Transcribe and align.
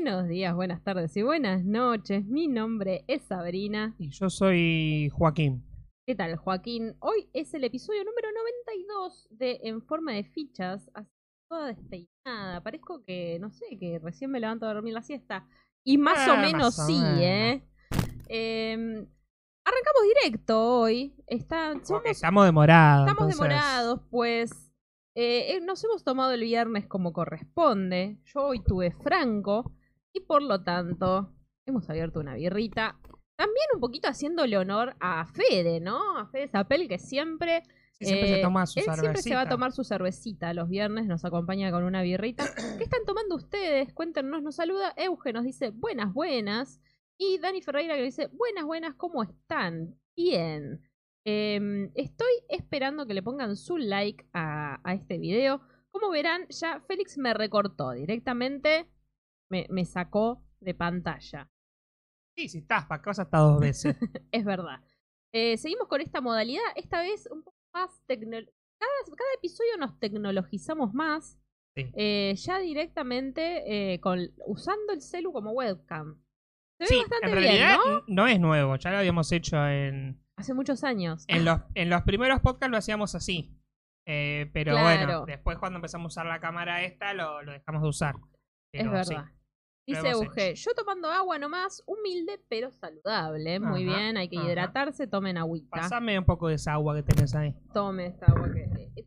Buenos 0.00 0.28
días, 0.28 0.54
buenas 0.54 0.84
tardes 0.84 1.16
y 1.16 1.22
buenas 1.22 1.64
noches. 1.64 2.24
Mi 2.24 2.46
nombre 2.46 3.04
es 3.08 3.22
Sabrina. 3.24 3.96
Y 3.98 4.10
yo 4.10 4.30
soy 4.30 5.10
Joaquín. 5.12 5.64
¿Qué 6.06 6.14
tal, 6.14 6.36
Joaquín? 6.36 6.94
Hoy 7.00 7.28
es 7.32 7.52
el 7.54 7.64
episodio 7.64 8.04
número 8.04 8.28
92 8.32 9.26
de 9.30 9.58
En 9.64 9.82
forma 9.82 10.12
de 10.12 10.22
fichas. 10.22 10.88
Así 10.94 11.10
toda 11.50 11.66
despeinada. 11.66 12.62
Parezco 12.62 13.02
que, 13.04 13.38
no 13.40 13.50
sé, 13.50 13.64
que 13.80 13.98
recién 13.98 14.30
me 14.30 14.38
levanto 14.38 14.66
a 14.66 14.74
dormir 14.74 14.94
la 14.94 15.02
siesta. 15.02 15.48
Y 15.84 15.98
más 15.98 16.28
o 16.28 16.32
Ah, 16.32 16.40
menos 16.42 16.78
más 16.78 16.78
o 16.78 16.86
sí, 16.86 16.92
menos. 17.00 17.18
¿eh? 17.20 17.62
Em, 18.28 19.06
arrancamos 19.64 20.02
directo 20.22 20.62
hoy. 20.80 21.16
Está, 21.26 21.72
somos- 21.72 21.88
Porque 21.88 22.10
estamos 22.10 22.44
demorados. 22.44 23.08
Estamos 23.08 23.32
entonces- 23.32 23.48
demorados, 23.48 24.00
pues 24.10 24.52
eh, 25.16 25.56
eh, 25.56 25.60
nos 25.60 25.82
hemos 25.82 26.04
tomado 26.04 26.30
el 26.30 26.42
viernes 26.42 26.86
como 26.86 27.12
corresponde. 27.12 28.18
Yo 28.26 28.42
hoy 28.46 28.62
tuve 28.62 28.92
franco 28.92 29.72
y 30.12 30.20
por 30.20 30.42
lo 30.42 30.62
tanto 30.62 31.34
hemos 31.66 31.88
abierto 31.88 32.20
una 32.20 32.34
birrita. 32.34 32.98
También 33.36 33.66
un 33.74 33.80
poquito 33.80 34.08
haciéndole 34.08 34.58
honor 34.58 34.96
a 35.00 35.24
Fede, 35.26 35.80
¿no? 35.80 36.18
A 36.18 36.26
Fede 36.26 36.48
Zapel 36.48 36.88
que 36.88 36.98
siempre, 36.98 37.62
Sí, 38.00 38.06
siempre 38.06 38.28
se 38.28 38.38
eh, 38.38 38.42
toma 38.42 38.66
su 38.66 38.78
él 38.78 38.86
siempre 38.94 39.22
se 39.22 39.34
va 39.34 39.42
a 39.42 39.48
tomar 39.48 39.72
su 39.72 39.82
cervecita 39.82 40.54
los 40.54 40.68
viernes, 40.68 41.06
nos 41.06 41.24
acompaña 41.24 41.70
con 41.72 41.82
una 41.82 42.02
birrita. 42.02 42.44
¿Qué 42.78 42.84
están 42.84 43.04
tomando 43.04 43.34
ustedes? 43.34 43.92
Cuéntenos, 43.92 44.42
nos 44.42 44.54
saluda. 44.54 44.94
Euge 44.96 45.32
nos 45.32 45.44
dice 45.44 45.70
buenas, 45.70 46.12
buenas. 46.12 46.80
Y 47.18 47.38
Dani 47.38 47.60
Ferreira 47.60 47.96
que 47.96 48.02
dice 48.02 48.28
buenas, 48.28 48.64
buenas, 48.64 48.94
¿cómo 48.94 49.24
están? 49.24 49.98
Bien. 50.16 50.80
Em, 51.24 51.90
estoy 51.94 52.32
esperando 52.48 53.06
que 53.06 53.14
le 53.14 53.22
pongan 53.22 53.56
su 53.56 53.76
like 53.76 54.24
a, 54.32 54.80
a 54.88 54.94
este 54.94 55.18
video. 55.18 55.60
Como 55.90 56.10
verán, 56.10 56.46
ya 56.50 56.80
Félix 56.86 57.18
me 57.18 57.34
recortó 57.34 57.90
directamente, 57.90 58.86
me, 59.50 59.66
me 59.70 59.84
sacó 59.84 60.42
de 60.60 60.74
pantalla. 60.74 61.50
Sí, 62.36 62.48
sí, 62.48 62.58
estás 62.58 62.86
para 62.86 63.02
casa 63.02 63.22
hasta 63.22 63.38
dos 63.38 63.60
veces. 63.60 63.96
Es 64.32 64.44
verdad. 64.44 64.80
Eh, 65.32 65.56
seguimos 65.58 65.88
con 65.88 66.00
esta 66.00 66.20
modalidad, 66.20 66.62
esta 66.76 67.00
vez 67.02 67.28
un 67.30 67.42
poco 67.42 67.56
más 67.74 68.00
tecnológica. 68.06 68.52
Cada, 68.78 69.16
cada 69.16 69.34
episodio 69.36 69.76
nos 69.78 69.98
tecnologizamos 69.98 70.94
más. 70.94 71.38
Sí. 71.76 71.90
eh, 71.94 72.34
ya 72.36 72.58
directamente 72.58 73.92
eh, 73.94 74.00
con, 74.00 74.18
usando 74.46 74.92
el 74.92 75.00
celu 75.00 75.32
como 75.32 75.52
webcam. 75.52 76.20
Se 76.80 76.84
ve 76.84 76.86
sí, 76.86 76.96
bastante 76.98 77.26
en 77.26 77.32
bien, 77.32 77.44
realidad 77.44 77.76
¿no? 77.86 78.04
no 78.08 78.26
es 78.26 78.40
nuevo. 78.40 78.76
Ya 78.76 78.90
lo 78.90 78.98
habíamos 78.98 79.30
hecho 79.32 79.56
en, 79.68 80.20
Hace 80.36 80.54
muchos 80.54 80.82
años. 80.84 81.24
en, 81.28 81.44
los, 81.44 81.60
en 81.74 81.90
los 81.90 82.02
primeros 82.02 82.40
podcasts, 82.40 82.70
lo 82.70 82.78
hacíamos 82.78 83.14
así. 83.14 83.52
Eh, 84.06 84.48
pero 84.52 84.72
Claro. 84.72 85.06
bueno, 85.06 85.26
después 85.26 85.58
cuando 85.58 85.76
empezamos 85.76 86.06
a 86.06 86.20
usar 86.20 86.26
la 86.26 86.40
cámara 86.40 86.82
esta, 86.82 87.12
lo, 87.14 87.42
lo 87.42 87.52
dejamos 87.52 87.82
de 87.82 87.88
usar. 87.88 88.16
Es 88.72 88.84
Pero 88.84 89.04
sí. 89.04 89.14
Dice 89.88 90.08
Euge, 90.10 90.54
yo 90.54 90.74
tomando 90.74 91.08
agua 91.10 91.38
nomás, 91.38 91.82
humilde 91.86 92.40
pero 92.48 92.70
saludable. 92.70 93.58
Muy 93.58 93.84
Ajá, 93.84 93.96
bien, 93.96 94.16
hay 94.18 94.28
que 94.28 94.36
ajá. 94.36 94.46
hidratarse, 94.46 95.06
tomen 95.06 95.38
agüita. 95.38 95.80
Pasame 95.80 96.18
un 96.18 96.24
poco 96.24 96.48
de 96.48 96.54
esa 96.56 96.74
agua 96.74 96.94
que 96.94 97.02
tenés 97.02 97.34
ahí. 97.34 97.54
Tome 97.72 98.06
esta 98.06 98.26
agua 98.26 98.52
que 98.52 98.64
eh, 98.96 99.06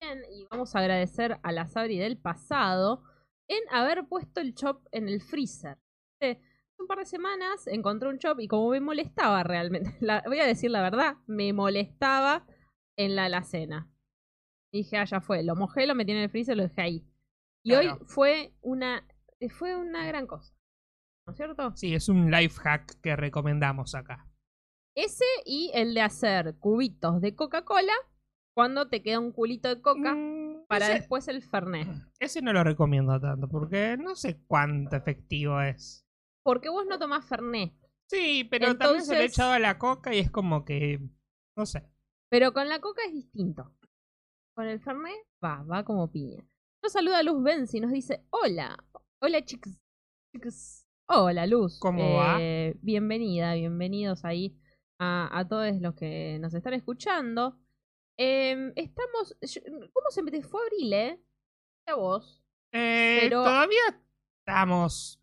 bien. 0.00 0.22
Y 0.30 0.46
vamos 0.50 0.74
a 0.76 0.80
agradecer 0.80 1.38
a 1.42 1.50
la 1.52 1.66
Sabri 1.66 1.98
del 1.98 2.18
pasado 2.18 3.02
en 3.48 3.60
haber 3.70 4.06
puesto 4.06 4.40
el 4.40 4.54
chop 4.54 4.86
en 4.92 5.08
el 5.08 5.22
freezer. 5.22 5.78
Hace 6.20 6.40
un 6.78 6.86
par 6.86 6.98
de 6.98 7.06
semanas 7.06 7.66
encontré 7.66 8.08
un 8.08 8.18
chop 8.18 8.38
y 8.40 8.48
como 8.48 8.68
me 8.70 8.80
molestaba 8.80 9.42
realmente, 9.44 9.96
la- 10.00 10.22
voy 10.26 10.40
a 10.40 10.46
decir 10.46 10.70
la 10.70 10.82
verdad, 10.82 11.16
me 11.26 11.52
molestaba 11.54 12.46
en 12.98 13.16
la 13.16 13.24
alacena. 13.24 13.88
Dije, 14.74 14.96
ah, 14.98 15.04
ya 15.04 15.20
fue, 15.20 15.42
lo 15.42 15.54
mojé, 15.56 15.86
lo 15.86 15.94
metí 15.94 16.12
en 16.12 16.18
el 16.18 16.28
freezer, 16.30 16.56
lo 16.56 16.62
dejé 16.64 16.80
ahí. 16.82 17.06
Y 17.64 17.70
Claro. 17.70 17.92
hoy 17.92 17.98
fue 18.06 18.54
una, 18.62 18.98
eh, 19.08 19.11
fue 19.48 19.76
una 19.76 20.06
gran 20.06 20.26
cosa. 20.26 20.54
¿No 21.26 21.32
es 21.32 21.36
cierto? 21.36 21.72
Sí, 21.76 21.94
es 21.94 22.08
un 22.08 22.30
life 22.30 22.60
hack 22.60 23.00
que 23.00 23.16
recomendamos 23.16 23.94
acá. 23.94 24.28
Ese 24.96 25.24
y 25.44 25.70
el 25.74 25.94
de 25.94 26.02
hacer 26.02 26.56
cubitos 26.58 27.20
de 27.20 27.34
Coca-Cola 27.34 27.92
cuando 28.54 28.88
te 28.88 29.02
queda 29.02 29.18
un 29.20 29.32
culito 29.32 29.68
de 29.68 29.80
coca 29.80 30.14
Mm, 30.14 30.66
para 30.66 30.86
ese, 30.86 30.94
después 30.94 31.28
el 31.28 31.42
Fernet. 31.42 31.88
ese 32.20 32.42
no 32.42 32.52
lo 32.52 32.64
recomiendo 32.64 33.18
tanto 33.20 33.48
porque 33.48 33.96
no 33.96 34.14
sé 34.14 34.42
cuánto 34.46 34.96
efectivo 34.96 35.60
es. 35.60 36.06
Porque 36.44 36.68
vos 36.68 36.86
no 36.86 36.98
tomás 36.98 37.24
Fernet. 37.24 37.72
Sí, 38.10 38.44
pero 38.50 38.76
también 38.76 39.04
se 39.04 39.14
le 39.14 39.22
he 39.22 39.26
echado 39.26 39.52
a 39.52 39.58
la 39.58 39.78
coca 39.78 40.14
y 40.14 40.18
es 40.18 40.30
como 40.30 40.64
que. 40.64 41.00
No 41.56 41.64
sé. 41.64 41.88
Pero 42.30 42.52
con 42.52 42.68
la 42.68 42.80
coca 42.80 43.02
es 43.06 43.12
distinto. 43.12 43.74
Con 44.54 44.66
el 44.66 44.80
Fernet 44.80 45.16
va, 45.42 45.62
va 45.62 45.84
como 45.84 46.10
piña. 46.10 46.44
Nos 46.82 46.92
saluda 46.92 47.22
Luz 47.22 47.42
Benzi 47.42 47.78
y 47.78 47.80
nos 47.80 47.92
dice: 47.92 48.26
Hola, 48.30 48.76
hola 49.22 49.44
chicos. 49.44 49.72
chicos. 50.34 50.84
Hola 51.08 51.46
Luz. 51.46 51.78
¿Cómo 51.78 52.14
va? 52.16 52.38
Eh, 52.40 52.74
Bienvenida, 52.82 53.54
bienvenidos 53.54 54.24
ahí 54.24 54.58
a, 54.98 55.28
a 55.38 55.46
todos 55.46 55.80
los 55.80 55.94
que 55.94 56.38
nos 56.40 56.52
están 56.54 56.74
escuchando. 56.74 57.58
Em, 58.18 58.72
estamos. 58.76 59.36
¿Cómo 59.92 60.10
se 60.10 60.22
me 60.22 60.42
fue 60.42 60.60
abril, 60.62 60.92
eh? 60.92 61.20
A 61.86 61.94
vos. 61.94 62.42
Eh, 62.72 63.18
Pero- 63.22 63.42
Todavía 63.44 63.80
estamos. 64.40 65.20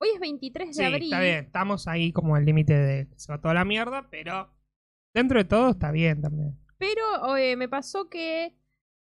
Hoy 0.00 0.10
es 0.14 0.20
23 0.20 0.68
de 0.68 0.74
Sí, 0.74 0.84
abril. 0.84 1.04
está 1.04 1.20
bien. 1.20 1.44
Estamos 1.44 1.88
ahí 1.88 2.12
como 2.12 2.36
al 2.36 2.44
límite 2.44 2.74
de 2.74 3.08
que 3.08 3.18
se 3.18 3.32
va 3.32 3.40
toda 3.40 3.54
la 3.54 3.64
mierda, 3.64 4.08
pero 4.10 4.52
dentro 5.14 5.38
de 5.38 5.44
todo 5.44 5.70
está 5.70 5.90
bien 5.90 6.20
también. 6.20 6.58
Pero 6.78 7.36
eh, 7.36 7.56
me 7.56 7.68
pasó 7.68 8.08
que 8.08 8.54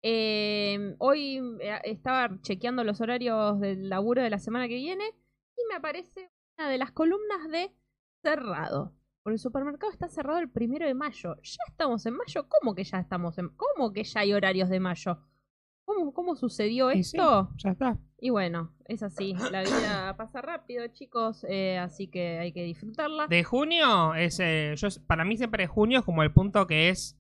eh, 0.03 0.96
hoy 1.00 1.41
eh, 1.62 1.80
estaba 1.86 2.30
chequeando 2.41 2.84
los 2.84 3.02
horarios 3.02 3.59
del 3.59 3.90
laburo 3.90 4.22
de 4.22 4.30
la 4.30 4.40
semana 4.40 4.68
que 4.68 4.75
viene 4.75 5.06
y 5.58 5.62
me 5.69 5.75
aparece 5.75 6.30
una 6.58 6.69
de 6.69 6.78
las 6.78 6.91
columnas 6.91 7.50
de 7.50 7.72
cerrado. 8.22 8.94
Porque 9.24 9.36
el 9.36 9.40
supermercado 9.40 9.92
está 9.92 10.09
cerrado 10.09 10.40
el 10.40 10.52
primero 10.52 10.86
de 10.86 10.94
mayo. 10.94 11.36
¿Ya 11.42 11.63
estamos 11.69 12.06
en 12.06 12.16
mayo? 12.16 12.47
¿Cómo 12.50 12.75
que 12.75 12.84
ya 12.84 13.00
estamos 13.00 13.38
en 13.38 13.50
¿Cómo 13.56 13.94
que 13.94 14.03
ya 14.03 14.19
hay 14.19 14.34
horarios 14.34 14.69
de 14.69 14.81
mayo? 14.81 15.18
¿Cómo, 15.86 16.13
cómo 16.13 16.36
sucedió 16.36 16.90
sí, 16.92 17.00
esto? 17.00 17.50
ya 17.58 17.72
está. 17.72 17.97
Y 18.19 18.30
bueno, 18.30 18.74
es 18.86 19.03
así. 19.03 19.34
La 19.52 19.63
vida 19.63 20.16
pasa 20.18 20.42
rápido, 20.42 20.88
chicos. 20.88 21.46
eh, 21.47 21.78
así 21.78 22.08
que 22.08 22.40
hay 22.40 22.52
que 22.53 22.63
disfrutarla. 22.63 23.28
De 23.28 23.44
junio 23.44 24.13
es. 24.16 24.40
eh, 24.42 24.74
yo, 24.75 24.88
para 25.08 25.24
mí 25.25 25.38
siempre 25.38 25.68
junio 25.68 26.00
es 26.00 26.06
como 26.06 26.24
el 26.24 26.34
punto 26.34 26.68
que 26.68 26.90
es. 26.90 27.18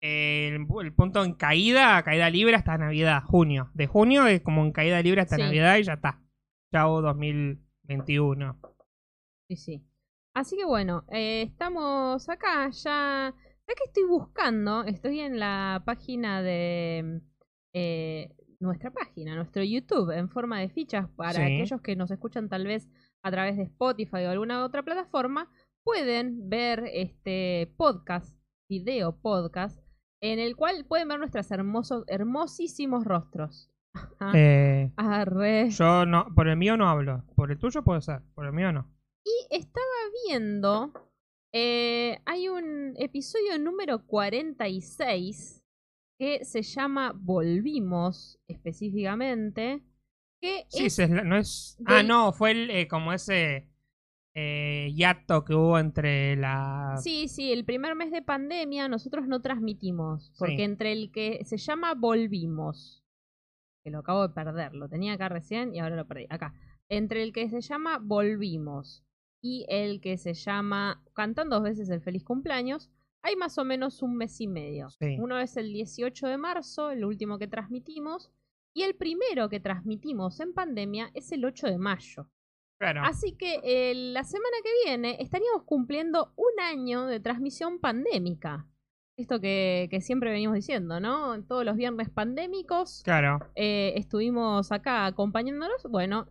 El, 0.00 0.66
el 0.82 0.92
punto 0.94 1.24
en 1.24 1.34
caída, 1.34 2.02
caída 2.02 2.30
libre 2.30 2.54
hasta 2.56 2.78
Navidad, 2.78 3.22
junio. 3.24 3.70
De 3.74 3.86
junio 3.86 4.26
es 4.26 4.40
como 4.42 4.64
en 4.64 4.72
caída 4.72 5.00
libre 5.02 5.22
hasta 5.22 5.36
Sí. 5.36 5.42
Navidad 5.42 5.76
y 5.78 5.82
ya 5.84 5.94
está. 5.94 6.20
Chao 6.72 7.00
2021. 7.02 8.60
Sí, 9.48 9.56
sí. 9.56 9.84
Así 10.34 10.56
que 10.56 10.64
bueno, 10.64 11.04
eh, 11.10 11.42
estamos 11.42 12.28
acá 12.28 12.68
ya. 12.70 13.34
¿Sabes 13.34 13.76
que 13.76 13.84
estoy 13.86 14.04
buscando? 14.04 14.84
Estoy 14.84 15.20
en 15.20 15.38
la 15.40 15.82
página 15.84 16.42
de 16.42 17.20
eh, 17.74 18.34
nuestra 18.60 18.90
página, 18.92 19.34
nuestro 19.34 19.62
YouTube, 19.62 20.10
en 20.16 20.28
forma 20.30 20.60
de 20.60 20.68
fichas 20.68 21.08
para 21.16 21.32
Sí. 21.32 21.42
aquellos 21.42 21.80
que 21.80 21.96
nos 21.96 22.10
escuchan 22.10 22.48
tal 22.48 22.66
vez 22.66 22.88
a 23.22 23.30
través 23.30 23.56
de 23.56 23.64
Spotify 23.64 24.24
o 24.26 24.30
alguna 24.30 24.64
otra 24.64 24.82
plataforma. 24.82 25.50
Pueden 25.84 26.48
ver 26.48 26.84
este 26.92 27.72
podcast, 27.76 28.38
video 28.70 29.16
podcast, 29.20 29.80
en 30.20 30.38
el 30.38 30.56
cual 30.56 30.84
pueden 30.86 31.08
ver 31.08 31.18
nuestros 31.18 31.50
hermosos, 31.50 32.04
hermosísimos 32.08 33.04
rostros. 33.04 33.70
Ajá. 34.18 34.32
Eh, 34.34 34.92
Arre. 34.96 35.70
yo 35.70 36.06
no. 36.06 36.26
Por 36.34 36.48
el 36.48 36.56
mío 36.56 36.76
no 36.76 36.88
hablo. 36.88 37.24
Por 37.36 37.50
el 37.50 37.58
tuyo 37.58 37.82
puede 37.82 38.00
ser. 38.00 38.22
Por 38.34 38.46
el 38.46 38.52
mío 38.52 38.72
no. 38.72 38.90
Y 39.24 39.54
estaba 39.54 39.84
viendo, 40.26 40.92
eh, 41.52 42.18
hay 42.24 42.48
un 42.48 42.94
episodio 42.96 43.58
número 43.58 44.06
46 44.06 45.64
que 46.18 46.44
se 46.44 46.62
llama 46.62 47.12
Volvimos 47.14 48.40
específicamente, 48.48 49.82
que 50.40 50.64
Sí, 50.68 50.86
es, 50.86 51.10
no 51.10 51.36
es. 51.36 51.78
Ah, 51.86 52.02
no, 52.02 52.32
fue 52.32 52.52
el, 52.52 52.70
eh, 52.70 52.88
como 52.88 53.12
ese 53.12 53.68
eh, 54.40 54.92
hiato 54.94 55.44
que 55.44 55.54
hubo 55.54 55.78
entre 55.78 56.36
la. 56.36 56.94
sí, 57.02 57.26
sí, 57.28 57.52
el 57.52 57.64
primer 57.64 57.94
mes 57.96 58.12
de 58.12 58.22
pandemia 58.22 58.86
nosotros 58.88 59.26
no 59.26 59.40
transmitimos, 59.42 60.32
porque 60.38 60.56
Sí. 60.56 60.62
entre 60.62 60.92
el 60.92 61.10
que 61.10 61.44
se 61.44 61.56
llama 61.56 61.94
Volvimos, 61.94 63.04
que 63.82 63.90
lo 63.90 63.98
acabo 63.98 64.22
de 64.28 64.34
perder, 64.34 64.74
lo 64.74 64.88
tenía 64.88 65.14
acá 65.14 65.28
recién 65.28 65.74
y 65.74 65.80
ahora 65.80 65.96
lo 65.96 66.06
perdí, 66.06 66.26
acá, 66.30 66.54
entre 66.88 67.22
el 67.24 67.32
que 67.32 67.48
se 67.50 67.60
llama 67.60 67.98
Volvimos 68.00 69.04
y 69.42 69.66
el 69.68 70.00
que 70.00 70.16
se 70.18 70.34
llama 70.34 71.02
Cantan 71.14 71.48
dos 71.50 71.62
veces 71.62 71.90
el 71.90 72.00
feliz 72.00 72.22
cumpleaños, 72.24 72.90
hay 73.22 73.34
más 73.34 73.58
o 73.58 73.64
menos 73.64 74.02
un 74.02 74.16
mes 74.16 74.40
y 74.40 74.46
medio. 74.46 74.90
Sí. 74.90 75.16
Uno 75.18 75.38
es 75.40 75.56
el 75.56 75.72
18 75.72 76.28
de 76.28 76.38
marzo, 76.38 76.90
el 76.90 77.04
último 77.04 77.38
que 77.38 77.48
transmitimos, 77.48 78.30
y 78.74 78.82
el 78.82 78.94
primero 78.94 79.48
que 79.48 79.58
transmitimos 79.58 80.38
en 80.40 80.52
pandemia 80.54 81.10
es 81.14 81.32
el 81.32 81.44
8 81.44 81.66
de 81.66 81.78
mayo. 81.78 82.30
Así 83.04 83.32
que 83.32 83.60
eh, 83.64 83.92
la 83.94 84.24
semana 84.24 84.56
que 84.62 84.70
viene 84.88 85.16
estaríamos 85.20 85.64
cumpliendo 85.64 86.32
un 86.36 86.60
año 86.62 87.06
de 87.06 87.20
transmisión 87.20 87.80
pandémica. 87.80 88.66
esto 89.16 89.40
que, 89.40 89.88
que 89.90 90.00
siempre 90.00 90.30
venimos 90.30 90.54
diciendo, 90.54 91.00
¿no? 91.00 91.42
Todos 91.42 91.64
los 91.64 91.74
viernes 91.76 92.08
pandémicos 92.08 93.02
Claro. 93.04 93.40
eh, 93.56 93.94
estuvimos 93.96 94.70
acá 94.70 95.06
acompañándonos. 95.06 95.82
Bueno, 95.90 96.28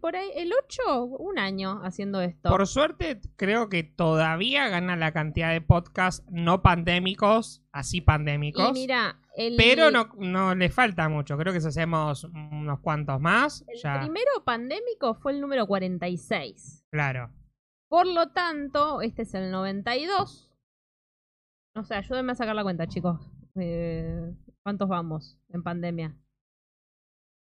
por 0.00 0.14
ahí 0.14 0.28
el 0.36 0.52
8, 0.52 1.04
un 1.04 1.36
año 1.40 1.80
haciendo 1.82 2.20
esto. 2.20 2.48
Por 2.48 2.64
suerte, 2.68 3.20
creo 3.34 3.68
que 3.68 3.82
todavía 3.82 4.68
gana 4.68 4.94
la 4.94 5.10
cantidad 5.10 5.50
de 5.50 5.60
podcasts 5.60 6.24
no 6.30 6.62
pandémicos, 6.62 7.64
así 7.72 8.00
pandémicos. 8.00 8.70
y 8.70 8.72
mira, 8.72 9.18
el, 9.36 9.56
pero 9.56 9.90
no, 9.90 10.08
no 10.16 10.54
le 10.54 10.70
falta 10.70 11.08
mucho. 11.10 11.36
Creo 11.36 11.52
que 11.52 11.60
si 11.60 11.68
hacemos 11.68 12.24
unos 12.24 12.80
cuantos 12.80 13.20
más, 13.20 13.64
el 13.68 13.78
ya. 13.78 14.00
primero 14.00 14.30
pandémico 14.44 15.14
fue 15.14 15.32
el 15.32 15.42
número 15.42 15.66
46. 15.66 16.86
Claro. 16.90 17.30
Por 17.88 18.06
lo 18.06 18.30
tanto, 18.30 19.02
este 19.02 19.22
es 19.22 19.34
el 19.34 19.50
92. 19.50 20.50
No 21.74 21.84
sé, 21.84 21.94
ayúdenme 21.94 22.32
a 22.32 22.34
sacar 22.34 22.54
la 22.54 22.62
cuenta, 22.62 22.86
chicos. 22.86 23.20
Eh, 23.56 24.34
¿Cuántos 24.62 24.88
vamos 24.88 25.38
en 25.50 25.62
pandemia? 25.62 26.16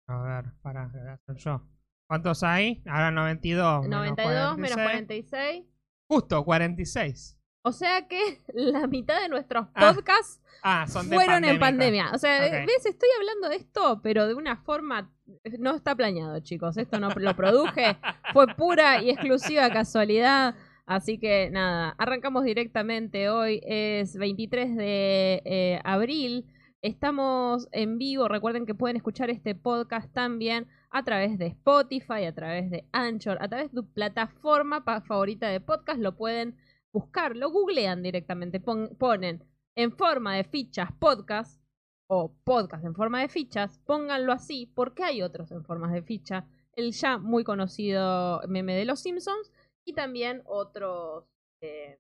A 0.08 0.22
ver, 0.22 0.46
para, 0.64 0.86
hacer 0.86 1.38
yo. 1.38 1.62
¿Cuántos 2.10 2.42
hay? 2.42 2.82
Ahora 2.88 3.12
92. 3.12 3.84
menos 3.84 4.00
92 4.00 4.58
menos 4.58 4.76
46. 4.76 5.32
46. 5.32 5.66
Justo, 6.10 6.44
46. 6.44 7.40
O 7.64 7.72
sea 7.72 8.08
que 8.08 8.42
la 8.54 8.88
mitad 8.88 9.22
de 9.22 9.30
nuestros 9.30 9.68
Ah, 9.74 9.94
podcasts 9.94 10.42
Ah, 10.66 10.86
son 10.88 11.08
fueron 11.08 11.44
en 11.44 11.60
pandemia. 11.60 12.12
O 12.14 12.18
sea, 12.18 12.40
ves, 12.66 12.86
estoy 12.86 13.10
hablando 13.20 13.50
de 13.50 13.58
esto, 13.58 14.00
pero 14.02 14.28
de 14.28 14.34
una 14.34 14.56
forma. 14.56 15.12
No 15.60 15.76
está 15.76 15.94
planeado, 15.94 16.40
chicos. 16.40 16.78
Esto 16.78 17.00
no 17.02 17.10
lo 17.10 17.36
produje. 17.36 17.98
Fue 18.34 18.48
pura 18.56 19.02
y 19.02 19.10
exclusiva 19.10 19.70
casualidad. 19.72 20.56
Así 20.86 21.18
que 21.18 21.50
nada, 21.52 21.96
arrancamos 21.98 22.46
directamente. 22.46 23.30
Hoy 23.30 23.60
es 23.66 24.16
23 24.16 24.78
de 24.78 25.42
eh, 25.44 25.82
abril. 25.84 26.46
Estamos 26.82 27.68
en 27.74 27.98
vivo. 27.98 28.30
Recuerden 28.30 28.66
que 28.66 28.76
pueden 28.76 28.96
escuchar 28.96 29.30
este 29.30 29.56
podcast 29.56 30.14
también 30.14 30.68
a 30.92 31.04
través 31.04 31.38
de 31.38 31.48
Spotify, 31.48 32.24
a 32.26 32.34
través 32.34 32.70
de 32.70 32.86
Anchor, 32.94 33.38
a 33.42 33.50
través 33.50 33.70
de 33.72 33.82
tu 33.82 33.86
plataforma 33.92 34.82
favorita 34.82 35.50
de 35.50 35.60
podcast. 35.60 36.00
Lo 36.00 36.16
pueden 36.16 36.56
buscar, 36.94 37.36
lo 37.36 37.50
googlean 37.50 38.02
directamente. 38.04 38.60
Pon- 38.60 38.96
ponen 38.98 39.44
en 39.76 39.92
forma 39.92 40.36
de 40.36 40.44
fichas 40.44 40.92
podcast 41.00 41.62
o 42.08 42.34
podcast 42.44 42.86
en 42.86 42.96
forma 42.96 43.22
de 43.22 43.30
fichas. 43.30 43.80
Pónganlo 43.80 44.32
así 44.32 44.68
porque 44.76 45.04
hay 45.04 45.22
otros 45.22 45.52
en 45.52 45.66
formas 45.66 45.92
de 45.92 46.04
ficha. 46.04 46.48
El 46.74 46.92
ya 46.94 47.18
muy 47.18 47.44
conocido 47.44 48.42
meme 48.48 48.76
de 48.76 48.86
los 48.86 49.00
Simpsons 49.02 49.52
y 49.86 49.94
también 49.94 50.42
otros 50.46 51.26
eh, 51.62 52.00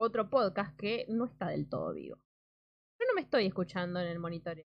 otro 0.00 0.30
podcast 0.30 0.76
que 0.76 1.06
no 1.08 1.24
está 1.24 1.48
del 1.48 1.68
todo 1.68 1.92
vivo. 1.92 2.16
Yo 3.00 3.06
no 3.08 3.14
me 3.14 3.20
estoy 3.22 3.46
escuchando 3.46 4.00
en 4.00 4.06
el 4.08 4.18
monitoreo. 4.18 4.64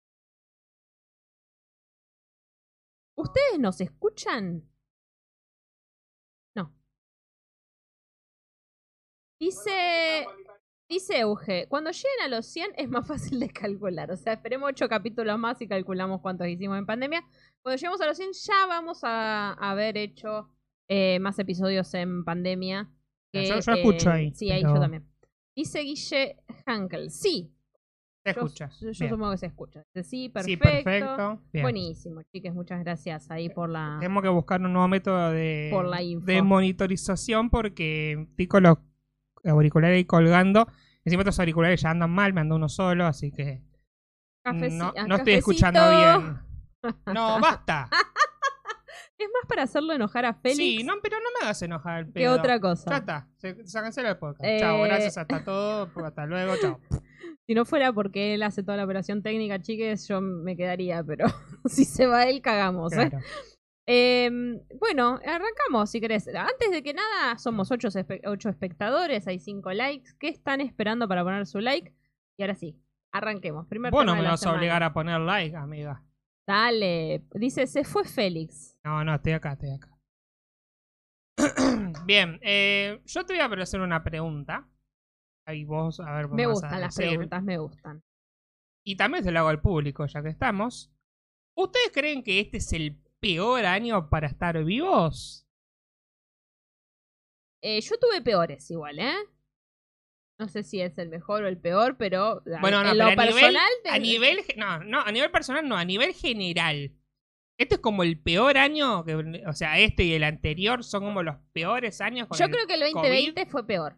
¿Ustedes 3.16 3.60
nos 3.60 3.80
escuchan? 3.82 4.70
Dice 9.44 10.26
Dice 10.90 11.20
Euge, 11.20 11.66
cuando 11.70 11.90
lleguen 11.92 12.22
a 12.26 12.28
los 12.28 12.46
100 12.46 12.72
es 12.78 12.90
más 12.90 13.08
fácil 13.32 13.40
de 13.40 13.50
calcular. 13.50 14.12
O 14.12 14.18
sea, 14.18 14.34
esperemos 14.34 14.70
8 14.70 14.88
capítulos 14.90 15.40
más 15.40 15.62
y 15.62 15.68
calculamos 15.68 16.22
cuántos 16.22 16.48
hicimos 16.48 16.78
en 16.78 16.86
pandemia. 16.86 17.24
Cuando 17.62 17.78
lleguemos 17.78 18.02
a 18.02 18.06
los 18.08 18.18
100 18.18 18.30
ya 18.34 18.66
vamos 18.68 19.00
a 19.04 19.54
haber 19.54 19.98
hecho 19.98 20.50
eh, 20.90 21.20
más 21.20 21.40
episodios 21.40 21.94
en 21.94 22.24
pandemia. 22.24 22.90
que, 23.34 23.46
Yo- 23.48 23.60
yo 23.60 23.72
escucho 23.74 24.12
ahí, 24.12 24.32
Sí, 24.36 24.52
ahí 24.52 24.62
pero- 24.62 24.76
yo 24.76 24.82
también. 24.82 25.08
Dice 25.56 25.80
Guille 25.82 26.38
Hankel, 26.66 27.10
sí. 27.12 27.52
Te 28.24 28.34
yo- 28.34 28.42
escuchas. 28.42 28.80
Yo, 28.80 28.94
supongo 28.94 29.32
que 29.32 29.38
se 29.38 29.46
escucha. 29.48 29.84
Sí, 30.04 30.30
perfecto. 30.30 30.66
Sí, 30.68 30.74
perfecto. 30.84 31.42
Bien. 31.52 31.64
Buenísimo, 31.64 32.22
chicas, 32.32 32.54
muchas 32.54 32.80
gracias 32.84 33.30
ahí 33.32 33.50
por 33.50 33.70
la... 33.70 33.98
Tenemos 34.00 34.22
que 34.24 34.30
buscar 34.30 34.62
un 34.62 34.72
nuevo 34.74 34.88
método 34.88 35.32
de, 35.32 35.70
Por 35.72 35.86
la 35.86 36.02
info. 36.02 36.26
de 36.26 36.42
monitorización 36.42 37.50
porque 37.50 38.28
con 38.48 38.64
los 38.64 38.78
auriculares 39.46 39.98
ahí 39.98 40.06
colgando. 40.06 40.68
Encima 41.06 41.22
estos 41.24 41.40
auriculares 41.40 41.82
ya 41.82 41.90
andan 41.92 42.12
mal, 42.12 42.34
me 42.34 42.42
anda 42.42 42.56
uno 42.56 42.70
solo, 42.70 43.06
así 43.06 43.32
que 43.32 43.62
Cafeci- 44.46 44.72
no, 44.78 44.94
no 45.08 45.16
estoy 45.16 45.34
escuchando 45.34 45.80
bien. 45.90 46.40
No, 47.14 47.40
basta. 47.40 47.88
Es 49.18 49.28
más 49.32 49.48
para 49.48 49.64
hacerlo 49.64 49.94
enojar 49.94 50.26
a 50.26 50.34
Félix 50.34 50.58
Sí, 50.58 50.84
no, 50.84 50.96
pero 51.02 51.16
no 51.18 51.30
me 51.40 51.46
hagas 51.46 51.62
enojar 51.62 52.08
que 52.08 52.12
pedo. 52.12 52.34
otra 52.36 52.60
cosa. 52.60 52.90
Ya 52.90 52.98
está, 52.98 53.28
se, 53.38 53.66
se 53.66 53.80
cancela 53.82 54.10
el 54.10 54.18
podcast. 54.18 54.44
Eh, 54.44 54.58
Chao, 54.60 54.82
gracias, 54.82 55.18
hasta 55.18 55.44
todo, 55.46 55.90
hasta 56.06 56.26
luego, 56.26 56.56
chao. 56.60 56.80
Si 57.48 57.54
no 57.54 57.64
fuera 57.64 57.94
porque 57.94 58.34
él 58.34 58.44
hace 58.44 58.64
toda 58.64 58.76
la 58.78 58.84
operación 58.84 59.22
técnica, 59.24 59.62
chiques, 59.62 60.08
yo 60.10 60.20
me 60.20 60.58
quedaría, 60.58 61.02
pero 61.06 61.26
si 61.66 61.86
se 61.86 62.06
va 62.06 62.26
él, 62.26 62.42
cagamos. 62.42 62.92
¿eh? 62.94 63.12
Em, 63.86 64.62
bueno, 64.80 65.20
arrancamos 65.26 65.92
si 65.92 66.00
querés. 66.00 66.28
Antes 66.30 66.72
de 66.72 66.82
que 66.84 66.94
nada, 66.94 67.38
somos 67.38 67.70
ocho, 67.72 67.90
espe- 67.90 68.22
ocho 68.26 68.50
espectadores, 68.50 69.28
hay 69.28 69.40
cinco 69.40 69.72
likes. 69.74 70.12
¿Qué 70.20 70.30
están 70.30 70.62
esperando 70.62 71.08
para 71.08 71.24
poner 71.24 71.46
su 71.46 71.60
like? 71.60 71.94
Y 72.38 72.44
ahora 72.44 72.56
sí, 72.56 72.80
arranquemos. 73.12 73.68
Primer 73.68 73.92
Vos 73.92 74.02
tema 74.02 74.12
no 74.14 74.16
de 74.18 74.24
me 74.24 74.30
vas 74.30 74.46
a 74.46 74.54
obligar 74.54 74.84
a 74.84 74.94
poner 74.94 75.20
like, 75.20 75.56
amiga. 75.56 76.02
Dale, 76.48 77.24
dice, 77.34 77.68
se 77.68 77.84
fue 77.84 78.06
Félix. 78.06 78.78
No, 78.84 79.04
no, 79.04 79.16
estoy 79.16 79.34
acá, 79.34 79.54
estoy 79.54 79.72
acá. 79.72 79.90
Bien, 82.06 82.40
eh, 82.42 83.02
yo 83.06 83.26
te 83.26 83.34
voy 83.34 83.42
a 83.42 83.64
hacer 83.64 83.82
una 83.82 84.04
pregunta. 84.04 84.70
Ahí 85.46 85.66
vos, 85.66 86.00
a 86.00 86.16
ver, 86.16 86.28
vos 86.28 86.36
Me 86.36 86.46
gustan 86.46 86.80
las 86.80 86.96
preguntas, 86.96 87.44
me 87.44 87.58
gustan. 87.58 88.02
Y 88.86 88.96
también 88.96 89.24
se 89.24 89.32
lo 89.32 89.40
hago 89.40 89.50
al 89.50 89.62
público, 89.62 90.06
ya 90.06 90.22
que 90.22 90.30
estamos. 90.30 90.90
¿Ustedes 91.58 91.92
creen 91.94 92.24
que 92.24 92.40
este 92.40 92.58
es 92.58 92.72
el 92.74 93.03
peor 93.24 93.66
año 93.66 94.10
para 94.10 94.28
estar 94.28 94.62
vivos? 94.64 95.48
Eh, 97.62 97.80
yo 97.82 97.98
tuve 97.98 98.22
peores 98.22 98.70
igual, 98.70 99.00
¿eh? 99.00 99.16
No 100.38 100.50
sé 100.50 100.64
si 100.64 100.82
es 100.82 100.98
el 100.98 101.08
mejor 101.10 101.44
o 101.44 101.48
el 101.48 101.58
peor, 101.58 101.96
pero 101.98 102.42
a- 102.58 102.60
Bueno, 102.60 102.84
no, 102.84 102.92
en 102.92 102.98
lo 102.98 103.06
pero 103.06 103.22
a 103.22 103.26
nivel, 103.26 103.42
personal... 103.42 103.72
a 103.90 104.00
nivel, 104.00 104.38
no, 104.58 104.84
no, 104.84 105.00
a 105.02 105.12
nivel 105.12 105.32
personal 105.32 105.68
no, 105.68 105.78
a 105.78 105.86
nivel 105.86 106.14
general. 106.14 106.92
Este 107.58 107.76
es 107.76 107.82
como 107.82 108.04
el 108.04 108.20
peor 108.20 108.58
año, 108.58 109.06
que, 109.06 109.16
o 109.48 109.54
sea, 109.54 109.80
este 109.80 110.04
y 110.04 110.14
el 110.14 110.24
anterior 110.24 110.84
son 110.84 111.04
como 111.04 111.24
los 111.24 111.38
peores 111.54 112.02
años. 112.02 112.28
con 112.28 112.38
Yo 112.38 112.50
creo 112.50 112.68
que 112.68 112.74
el 112.74 112.80
2020 112.92 113.46
fue 113.46 113.66
peor. 113.66 113.98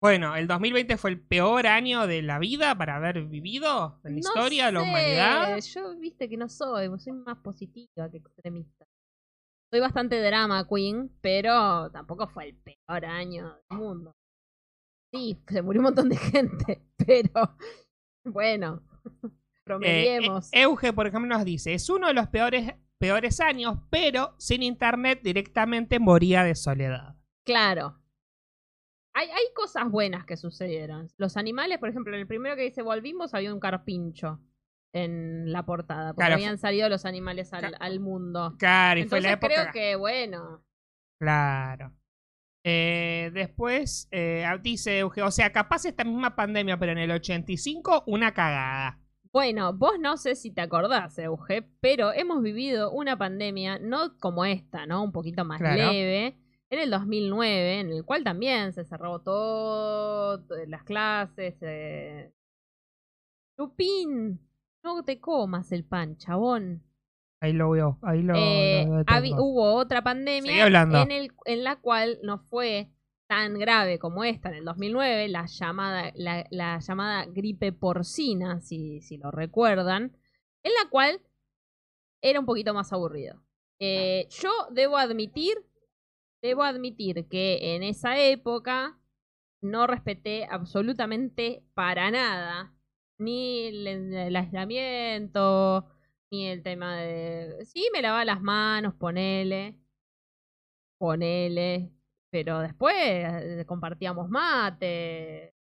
Bueno, 0.00 0.36
el 0.36 0.46
2020 0.46 0.96
fue 0.98 1.10
el 1.10 1.20
peor 1.20 1.66
año 1.66 2.06
de 2.06 2.22
la 2.22 2.38
vida 2.38 2.76
para 2.76 2.96
haber 2.96 3.22
vivido 3.24 3.98
en 4.04 4.10
la 4.10 4.10
No 4.10 4.18
historia 4.18 4.66
de 4.66 4.72
la 4.72 4.82
humanidad. 4.82 5.58
Yo, 5.60 5.96
viste 5.98 6.28
que 6.28 6.36
no 6.36 6.48
soy, 6.48 6.88
soy 6.98 7.12
más 7.14 7.38
positiva 7.38 8.10
que 8.10 8.18
extremista. 8.18 8.86
Soy 9.72 9.80
bastante 9.80 10.20
drama 10.22 10.66
queen, 10.68 11.10
pero 11.20 11.90
tampoco 11.90 12.28
fue 12.28 12.48
el 12.50 12.56
peor 12.56 13.04
año 13.04 13.56
del 13.68 13.78
mundo. 13.78 14.14
Sí, 15.12 15.38
se 15.48 15.62
murió 15.62 15.80
un 15.80 15.84
montón 15.84 16.08
de 16.08 16.16
gente, 16.16 16.82
pero 16.96 17.56
bueno, 18.24 18.82
Eh, 19.66 19.66
promediemos. 19.66 20.52
eh, 20.52 20.62
Euge, 20.62 20.92
por 20.92 21.08
ejemplo, 21.08 21.34
nos 21.36 21.44
dice, 21.44 21.74
es 21.74 21.90
uno 21.90 22.06
de 22.06 22.14
los 22.14 22.28
peores, 22.28 22.72
peores 22.98 23.40
años, 23.40 23.78
pero 23.90 24.36
sin 24.38 24.62
internet 24.62 25.20
directamente 25.24 25.98
moría 25.98 26.44
de 26.44 26.54
soledad. 26.54 27.16
Claro. 27.44 27.98
Hay, 29.18 29.28
hay 29.30 29.44
cosas 29.54 29.90
buenas 29.90 30.26
que 30.26 30.36
sucedieron. 30.36 31.08
Los 31.16 31.38
animales, 31.38 31.78
por 31.78 31.88
ejemplo, 31.88 32.12
en 32.12 32.20
el 32.20 32.26
primero 32.26 32.54
que 32.54 32.62
dice 32.62 32.82
volvimos 32.82 33.32
había 33.32 33.52
un 33.54 33.60
carpincho 33.60 34.40
en 34.92 35.50
la 35.52 35.64
portada, 35.64 36.12
porque 36.12 36.20
Claro, 36.26 36.34
habían 36.34 36.58
salido 36.58 36.88
los 36.88 37.04
animales 37.06 37.52
al, 37.52 37.76
al 37.80 38.00
mundo. 38.00 38.56
Claro, 38.58 39.00
y 39.00 39.04
fue 39.04 39.20
la 39.20 39.32
época... 39.32 39.54
creo 39.54 39.72
que, 39.72 39.96
bueno, 39.96 40.62
Claro. 41.18 41.92
Eh, 42.68 43.30
después 43.32 44.08
eh, 44.10 44.44
dice 44.60 44.98
Euge, 44.98 45.22
o 45.22 45.30
sea, 45.30 45.52
capaz 45.52 45.84
esta 45.84 46.04
misma 46.04 46.34
pandemia, 46.34 46.78
pero 46.78 46.92
en 46.92 46.98
el 46.98 47.10
85, 47.12 48.04
una 48.06 48.34
cagada. 48.34 48.98
Bueno, 49.32 49.72
vos 49.72 49.98
no 50.00 50.16
sé 50.16 50.34
si 50.34 50.50
te 50.50 50.62
acordás, 50.62 51.18
Euge, 51.18 51.62
pero 51.80 52.12
hemos 52.12 52.42
vivido 52.42 52.90
una 52.90 53.16
pandemia, 53.16 53.78
no 53.78 54.18
como 54.18 54.44
esta, 54.44 54.84
¿no? 54.86 55.02
Un 55.04 55.12
poquito 55.12 55.44
más 55.44 55.60
Claro. 55.60 55.92
leve, 55.92 56.38
en 56.70 56.78
el 56.80 56.90
2009, 56.90 57.80
en 57.80 57.90
el 57.90 58.04
cual 58.04 58.24
también 58.24 58.72
se 58.72 58.84
cerró 58.84 59.20
todo, 59.20 60.40
t- 60.46 60.66
las 60.66 60.82
clases. 60.84 61.54
Eh... 61.60 62.32
Lupín, 63.58 64.40
no 64.82 65.02
te 65.04 65.20
comas 65.20 65.72
el 65.72 65.84
pan, 65.84 66.16
chabón. 66.16 66.82
Ahí 67.40 67.52
lo 67.52 67.70
veo, 67.70 67.98
ahí 68.02 68.22
lo, 68.22 68.34
Eh, 68.36 68.86
lo 68.86 69.42
hubo 69.44 69.74
otra 69.74 70.02
pandemia 70.02 70.64
hablando. 70.64 70.98
en, 71.02 71.10
el, 71.10 71.32
en 71.44 71.64
la 71.64 71.76
cual 71.76 72.18
no 72.22 72.38
fue 72.38 72.90
tan 73.28 73.58
grave 73.58 73.98
como 73.98 74.24
esta 74.24 74.48
en 74.50 74.56
el 74.56 74.64
2009, 74.64 75.28
la 75.28 75.46
llamada, 75.46 76.12
la, 76.14 76.46
la 76.50 76.78
llamada 76.78 77.26
gripe 77.26 77.72
porcina, 77.72 78.60
si, 78.60 79.00
si 79.02 79.18
lo 79.18 79.30
recuerdan, 79.30 80.16
en 80.62 80.72
la 80.82 80.88
cual 80.90 81.20
era 82.22 82.40
un 82.40 82.46
poquito 82.46 82.72
más 82.72 82.92
aburrido. 82.92 83.42
Eh, 83.80 84.26
yo 84.30 84.50
debo 84.70 84.96
admitir, 84.96 85.56
debo 86.46 86.62
admitir 86.62 87.28
que 87.28 87.74
en 87.74 87.82
esa 87.82 88.18
época 88.18 88.98
no 89.62 89.86
respeté 89.86 90.46
absolutamente 90.50 91.64
para 91.74 92.10
nada 92.10 92.72
ni 93.18 93.64
el, 93.68 93.86
el 94.14 94.36
aislamiento, 94.36 95.86
ni 96.30 96.46
el 96.48 96.62
tema 96.62 96.96
de... 96.96 97.64
Sí, 97.64 97.88
me 97.92 98.02
lavaba 98.02 98.24
las 98.24 98.40
manos, 98.42 98.94
ponele, 98.94 99.76
ponele, 100.98 101.90
pero 102.30 102.60
después 102.60 102.94
eh, 102.98 103.64
compartíamos 103.66 104.28
mate, 104.28 105.54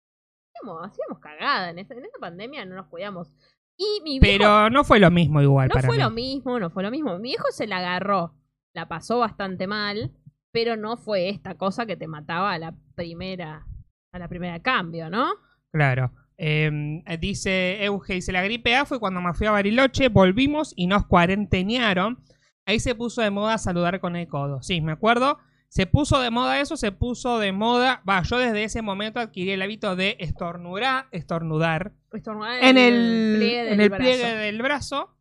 hacíamos, 0.53 0.87
hacíamos 0.87 1.19
cagada, 1.21 1.71
en 1.71 1.79
esa, 1.79 1.95
en 1.95 2.05
esa 2.05 2.19
pandemia 2.21 2.65
no 2.65 2.77
nos 2.77 2.87
cuidamos. 2.87 3.31
Y 3.77 4.01
mi 4.05 4.21
viejo- 4.21 4.39
Pero 4.39 4.71
no 4.71 4.85
fue 4.85 5.01
lo 5.01 5.11
mismo 5.11 5.43
igual 5.43 5.69
no 5.69 5.75
para 5.75 5.87
fue 5.89 5.97
mí. 5.97 6.03
lo 6.03 6.11
mismo, 6.11 6.59
no 6.61 6.71
fue 6.71 6.83
lo 6.85 6.91
mismo. 6.91 7.17
Mi 7.19 7.31
viejo 7.31 7.51
se 7.51 7.67
la 7.67 7.79
agarró, 7.79 8.35
la 8.73 8.87
pasó 8.89 9.19
bastante 9.19 9.67
mal, 9.67 10.13
pero 10.55 10.77
no 10.77 10.97
fue 10.97 11.31
esta 11.31 11.57
cosa 11.57 11.85
que 11.85 11.97
te 11.97 12.07
mataba 12.07 12.53
a 12.53 12.59
la 12.61 12.77
primera, 12.95 13.67
a 14.13 14.19
la 14.21 14.29
primera 14.29 14.63
cambio, 14.63 15.11
¿no? 15.11 15.33
Claro. 15.73 16.13
Eh, 16.39 17.03
dice 17.19 17.85
Euge, 17.85 18.15
dice, 18.15 18.31
la 18.31 18.45
gripe 18.45 18.77
A 18.77 18.85
fue 18.85 19.01
cuando 19.01 19.21
me 19.21 19.35
fui 19.35 19.49
a 19.49 19.51
Bariloche, 19.51 20.09
volvimos 20.11 20.73
y 20.77 20.87
nos 20.87 21.07
cuarentenearon. 21.07 22.23
Ahí 22.67 22.79
se 22.79 22.95
puso 22.95 23.21
de 23.21 23.31
moda 23.33 23.59
saludar 23.59 23.99
con 23.99 24.15
el 24.15 24.29
codo. 24.29 24.63
Sí, 24.63 24.81
me 24.81 24.93
acuerdo. 24.93 25.41
Se 25.67 25.87
puso 25.87 26.21
de 26.21 26.31
moda 26.31 26.61
eso, 26.61 26.77
se 26.77 26.93
puso 26.93 27.41
de 27.41 27.51
moda. 27.51 28.05
Va, 28.09 28.23
yo 28.23 28.39
desde 28.39 28.63
ese 28.63 28.81
momento 28.81 29.19
adquirí 29.19 29.51
el 29.51 29.63
hábito 29.63 29.97
de 29.97 30.17
estornudar, 30.21 31.09
estornudar 31.11 31.95
Estornudar 32.13 32.63
en 32.63 32.79
el, 32.79 33.35
pliegue 33.39 33.73
en 33.73 33.79
del 33.79 33.81
el 33.81 33.91
brazo. 33.91 34.37
del 34.39 34.63
brazo. 34.63 35.17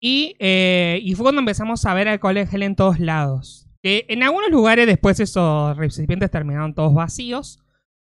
Y, 0.00 0.34
eh, 0.40 0.98
y 1.04 1.14
fue 1.14 1.22
cuando 1.22 1.38
empezamos 1.38 1.86
a 1.86 1.94
ver 1.94 2.08
alcohol 2.08 2.36
en 2.36 2.48
gel 2.48 2.64
en 2.64 2.74
todos 2.74 2.98
lados. 2.98 3.69
Que 3.82 4.04
en 4.08 4.22
algunos 4.22 4.50
lugares 4.50 4.86
después 4.86 5.18
esos 5.20 5.76
recipientes 5.76 6.30
terminaron 6.30 6.74
todos 6.74 6.92
vacíos. 6.94 7.60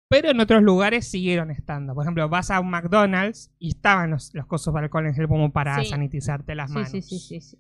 Pero 0.08 0.30
en 0.30 0.40
otros 0.40 0.62
lugares 0.62 1.08
siguieron 1.10 1.50
estando. 1.50 1.96
Por 1.96 2.04
ejemplo, 2.04 2.30
vas 2.30 2.52
a 2.52 2.60
un 2.60 2.70
McDonald's 2.70 3.52
y 3.58 3.70
estaban 3.70 4.12
los, 4.12 4.32
los 4.36 4.46
cosos 4.46 4.72
para 4.72 4.86
alcohol 4.86 5.08
en 5.08 5.16
gel 5.16 5.28
como 5.28 5.52
para 5.52 5.80
Sí. 5.84 5.90
sanitizarte 5.90 6.54
las 6.54 6.70
Sí, 6.70 6.74
manos. 6.76 6.92
sí, 6.92 7.02
sí, 7.02 7.18
sí, 7.20 7.42
sí. 7.42 7.58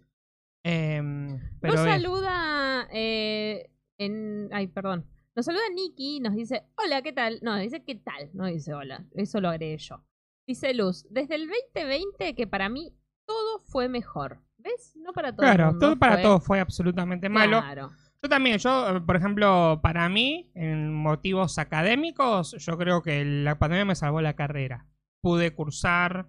Em, 0.63 1.39
pero 1.59 1.73
Nos 1.73 1.83
bien. 1.85 1.95
saluda 2.01 2.87
eh, 2.91 3.71
en... 3.97 4.49
Ay, 4.51 4.67
perdón. 4.67 5.05
Nos 5.35 5.45
saluda 5.47 5.63
Nikki, 5.73 6.19
nos 6.21 6.35
dice, 6.35 6.63
hola, 6.77 7.01
¿qué 7.01 7.11
tal? 7.13 7.39
No, 7.41 7.57
dice, 7.57 7.83
¿qué 7.83 7.95
tal? 7.95 8.29
No 8.33 8.45
dice 8.45 8.73
hola, 8.73 9.05
eso 9.15 9.41
lo 9.41 9.49
agregué 9.49 9.77
yo. 9.79 10.03
Dice 10.47 10.73
Luz, 10.75 11.05
desde 11.09 11.35
el 11.35 11.49
2020 11.73 12.35
que 12.35 12.47
para 12.47 12.69
mí 12.69 12.93
todo 13.27 13.59
fue 13.59 13.89
mejor. 13.89 14.41
¿Ves? 14.65 14.93
No 14.97 15.13
para 15.13 15.31
Claro, 15.33 15.67
mundo 15.67 15.79
todo 15.79 15.99
para 15.99 16.13
fue- 16.15 16.23
todos 16.23 16.43
fue 16.43 16.59
absolutamente 16.59 17.29
malo. 17.29 17.61
Claro. 17.61 17.91
Yo 18.21 18.29
también, 18.29 18.57
yo, 18.57 19.05
por 19.05 19.15
ejemplo, 19.15 19.79
para 19.83 20.09
mí, 20.09 20.49
en 20.55 20.91
motivos 20.91 21.59
académicos, 21.59 22.55
yo 22.57 22.75
creo 22.77 23.03
que 23.03 23.23
la 23.23 23.59
pandemia 23.59 23.85
me 23.85 23.95
salvó 23.95 24.19
la 24.21 24.35
carrera. 24.35 24.87
Pude 25.21 25.53
cursar 25.53 26.27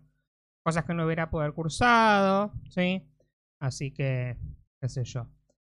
cosas 0.63 0.85
que 0.85 0.93
no 0.93 1.07
hubiera 1.07 1.31
poder 1.31 1.53
cursado, 1.55 2.53
¿sí? 2.69 3.03
Así 3.61 3.93
que, 3.95 4.37
qué 4.81 4.89
sé 4.91 5.05
yo. 5.05 5.27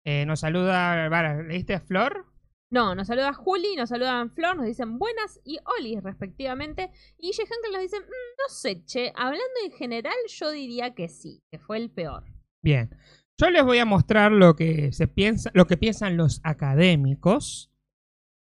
Eh, 0.06 0.24
nos 0.24 0.40
saluda, 0.40 1.08
¿leíste 1.42 1.78
Flor? 1.80 2.24
No, 2.70 2.94
nos 2.94 3.06
saluda 3.08 3.32
Juli, 3.34 3.76
nos 3.76 3.90
saludan 3.90 4.30
Flor, 4.30 4.56
nos 4.56 4.66
dicen 4.66 4.98
buenas 4.98 5.38
y 5.44 5.58
Oli 5.78 6.00
respectivamente. 6.00 6.90
Y 7.18 7.32
Ye 7.32 7.42
Hankel 7.42 7.72
nos 7.72 7.82
dice, 7.82 8.00
"Mm, 8.00 8.04
no 8.04 8.48
sé, 8.48 8.84
che, 8.86 9.12
hablando 9.14 9.44
en 9.64 9.72
general 9.72 10.14
yo 10.28 10.50
diría 10.50 10.94
que 10.94 11.08
sí, 11.08 11.42
que 11.50 11.58
fue 11.58 11.76
el 11.76 11.90
peor. 11.90 12.24
Bien. 12.64 12.88
Yo 13.36 13.50
les 13.50 13.62
voy 13.62 13.78
a 13.78 13.84
mostrar 13.84 14.32
lo 14.32 14.56
que 14.56 14.90
se 14.92 15.06
piensa, 15.06 15.50
lo 15.52 15.66
que 15.66 15.76
piensan 15.76 16.16
los 16.16 16.40
académicos. 16.44 17.70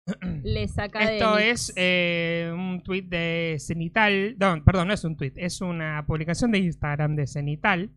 Les 0.43 0.77
Esto 0.77 1.38
es 1.39 1.74
eh, 1.75 2.51
un 2.53 2.84
tweet 2.84 3.03
de 3.03 3.58
Cenital. 3.60 4.36
No, 4.38 4.63
perdón, 4.63 4.89
no 4.89 4.93
es 4.93 5.03
un 5.03 5.17
tweet, 5.17 5.34
es 5.38 5.62
una 5.62 6.05
publicación 6.05 6.51
de 6.51 6.60
Instagram 6.60 7.15
de 7.15 7.25
Cenital. 7.25 7.89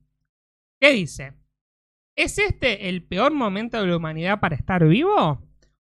¿Qué 0.81 0.93
dice? 0.93 1.35
¿Es 2.17 2.39
este 2.39 2.89
el 2.89 3.07
peor 3.07 3.35
momento 3.35 3.79
de 3.79 3.89
la 3.89 3.97
humanidad 3.99 4.41
para 4.41 4.57
estar 4.57 4.87
vivo? 4.87 5.47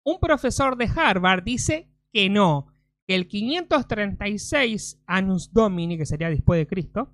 Un 0.04 0.20
profesor 0.20 0.76
de 0.76 0.88
Harvard 0.94 1.42
dice 1.42 1.88
que 2.12 2.30
no, 2.30 2.68
que 3.08 3.16
el 3.16 3.26
536 3.26 5.02
Anus 5.06 5.52
Domini, 5.52 5.98
que 5.98 6.06
sería 6.06 6.30
después 6.30 6.58
de 6.60 6.68
Cristo, 6.68 7.12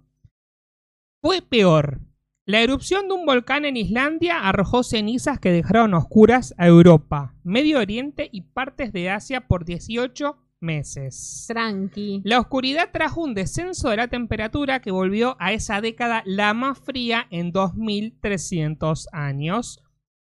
fue 1.23 1.41
peor. 1.41 2.08
La 2.49 2.62
erupción 2.62 3.09
de 3.09 3.14
un 3.14 3.26
volcán 3.26 3.67
en 3.67 3.76
Islandia 3.76 4.49
arrojó 4.49 4.83
cenizas 4.83 5.38
que 5.38 5.52
dejaron 5.52 5.93
oscuras 5.93 6.55
a 6.57 6.67
Europa, 6.67 7.35
Medio 7.45 7.78
Oriente 7.78 8.31
y 8.33 8.40
partes 8.40 8.90
de 8.95 9.11
Asia 9.11 9.47
por 9.47 9.67
18 9.67 10.35
meses. 10.59 11.45
Tranqui. 11.47 12.23
La 12.25 12.40
oscuridad 12.40 12.88
trajo 12.90 13.21
un 13.21 13.35
descenso 13.35 13.90
de 13.90 13.99
la 13.99 14.09
temperatura 14.09 14.81
que 14.81 14.90
volvió 14.90 15.37
a 15.38 15.52
esa 15.52 15.83
década 15.83 16.23
la 16.25 16.55
más 16.55 16.78
fría 16.78 17.26
en 17.31 17.52
2300 17.52 19.09
años, 19.12 19.85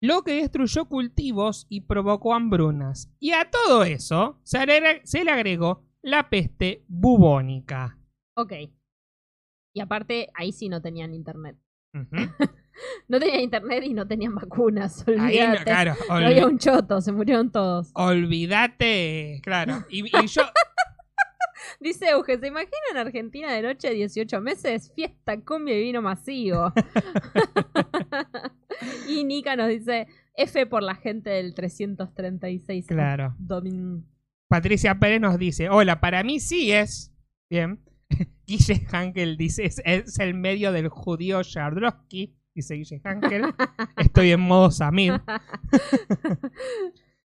lo 0.00 0.22
que 0.22 0.34
destruyó 0.34 0.84
cultivos 0.84 1.66
y 1.68 1.80
provocó 1.80 2.32
hambrunas. 2.32 3.12
Y 3.18 3.32
a 3.32 3.50
todo 3.50 3.82
eso 3.82 4.38
se 4.44 4.64
le, 4.64 5.04
se 5.04 5.24
le 5.24 5.32
agregó 5.32 5.82
la 6.00 6.30
peste 6.30 6.84
bubónica. 6.86 7.98
Ok. 8.36 8.52
Y 9.74 9.80
aparte, 9.80 10.28
ahí 10.34 10.52
sí 10.52 10.68
no 10.68 10.80
tenían 10.80 11.12
internet. 11.12 11.56
No 13.06 13.20
tenían 13.20 13.40
internet 13.40 13.84
y 13.84 13.94
no 13.94 14.06
tenían 14.06 14.34
vacunas. 14.34 15.04
No- 15.06 15.22
Olvídate. 15.24 15.62
claro, 15.64 15.94
No 16.08 16.14
había 16.14 16.46
un 16.46 16.58
choto, 16.58 17.00
se 17.00 17.12
murieron 17.12 17.50
todos. 17.52 17.90
olvídate, 17.94 19.40
claro. 19.44 19.84
Y, 19.88 20.04
y 20.06 20.26
yo, 20.26 20.42
Dice 21.80 22.08
Euge, 22.10 22.38
¿se 22.38 22.46
imaginan 22.48 22.96
Argentina 22.96 23.52
de 23.52 23.62
noche 23.62 23.90
18 23.90 24.40
meses? 24.40 24.92
Fiesta, 24.94 25.38
cumbia 25.40 25.78
y 25.78 25.82
vino 25.84 26.02
masivo. 26.02 26.72
y 29.08 29.24
Nika 29.24 29.56
nos 29.56 29.68
dice, 29.68 30.06
F 30.36 30.66
por 30.66 30.82
la 30.82 30.94
gente 30.94 31.30
del 31.30 31.54
336. 31.54 32.86
claro. 32.86 33.34
Domin- 33.38 34.04
Patricia 34.48 34.98
Pérez 34.98 35.20
nos 35.20 35.38
dice, 35.38 35.68
hola, 35.68 36.00
para 36.00 36.22
mí 36.22 36.38
sí 36.40 36.70
es. 36.72 37.12
Bien. 37.50 37.80
Guille 38.46 38.86
Hankel 38.90 39.36
dice, 39.36 39.64
es, 39.64 39.82
es 39.84 40.18
el 40.18 40.34
medio 40.34 40.72
del 40.72 40.88
judío 40.88 41.40
Jardrowski, 41.42 42.34
dice 42.54 42.74
Guille 42.74 43.00
Hankel. 43.04 43.54
Estoy 43.96 44.32
en 44.32 44.40
modo 44.40 44.70
Samir. 44.70 45.20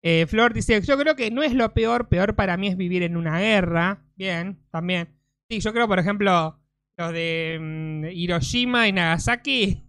Eh, 0.08 0.28
Flor 0.28 0.54
dice, 0.54 0.80
yo 0.82 1.00
creo 1.00 1.16
que 1.16 1.32
no 1.32 1.42
es 1.42 1.56
lo 1.56 1.74
peor, 1.74 2.10
peor 2.10 2.36
para 2.36 2.58
mí 2.58 2.68
es 2.68 2.78
vivir 2.78 3.02
en 3.02 3.18
una 3.18 3.40
guerra. 3.40 4.04
Bien, 4.16 4.60
también. 4.70 5.10
Sí, 5.50 5.60
yo 5.60 5.74
creo, 5.74 5.88
por 5.88 5.98
ejemplo, 5.98 6.60
los 6.96 7.12
de 7.12 7.58
mm, 7.60 8.06
Hiroshima 8.16 8.88
y 8.88 8.92
Nagasaki. 8.92 9.85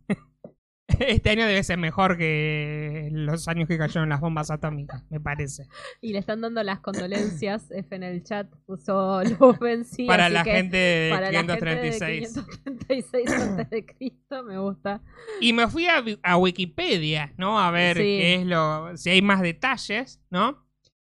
Este 1.00 1.30
año 1.30 1.46
debe 1.46 1.62
ser 1.62 1.78
mejor 1.78 2.16
que 2.16 3.08
los 3.12 3.48
años 3.48 3.68
que 3.68 3.78
cayeron 3.78 4.08
las 4.08 4.20
bombas 4.20 4.50
atómicas, 4.50 5.02
me 5.10 5.20
parece. 5.20 5.68
Y 6.00 6.12
le 6.12 6.18
están 6.18 6.40
dando 6.40 6.62
las 6.62 6.80
condolencias. 6.80 7.70
F 7.70 7.94
en 7.96 8.02
el 8.02 8.22
chat 8.22 8.48
puso 8.66 9.22
Luz 9.24 9.58
Benzi, 9.58 10.06
para 10.06 10.28
la 10.28 10.42
que 10.44 10.52
gente 10.52 10.76
de 10.76 11.10
para 11.10 11.30
la 11.30 11.38
gente 11.38 11.52
de 11.52 11.58
536. 11.58 12.34
536 12.64 13.30
antes 13.32 13.70
de 13.70 13.86
Cristo, 13.86 14.42
me 14.44 14.58
gusta. 14.58 15.02
Y 15.40 15.52
me 15.52 15.68
fui 15.68 15.86
a, 15.86 16.36
Wikipedia, 16.36 17.32
¿no? 17.36 17.58
A 17.60 17.70
ver 17.70 17.96
Sí. 17.96 18.02
qué 18.02 18.34
es 18.36 18.46
lo. 18.46 18.96
si 18.96 19.10
hay 19.10 19.22
más 19.22 19.40
detalles, 19.42 20.20
¿no? 20.30 20.64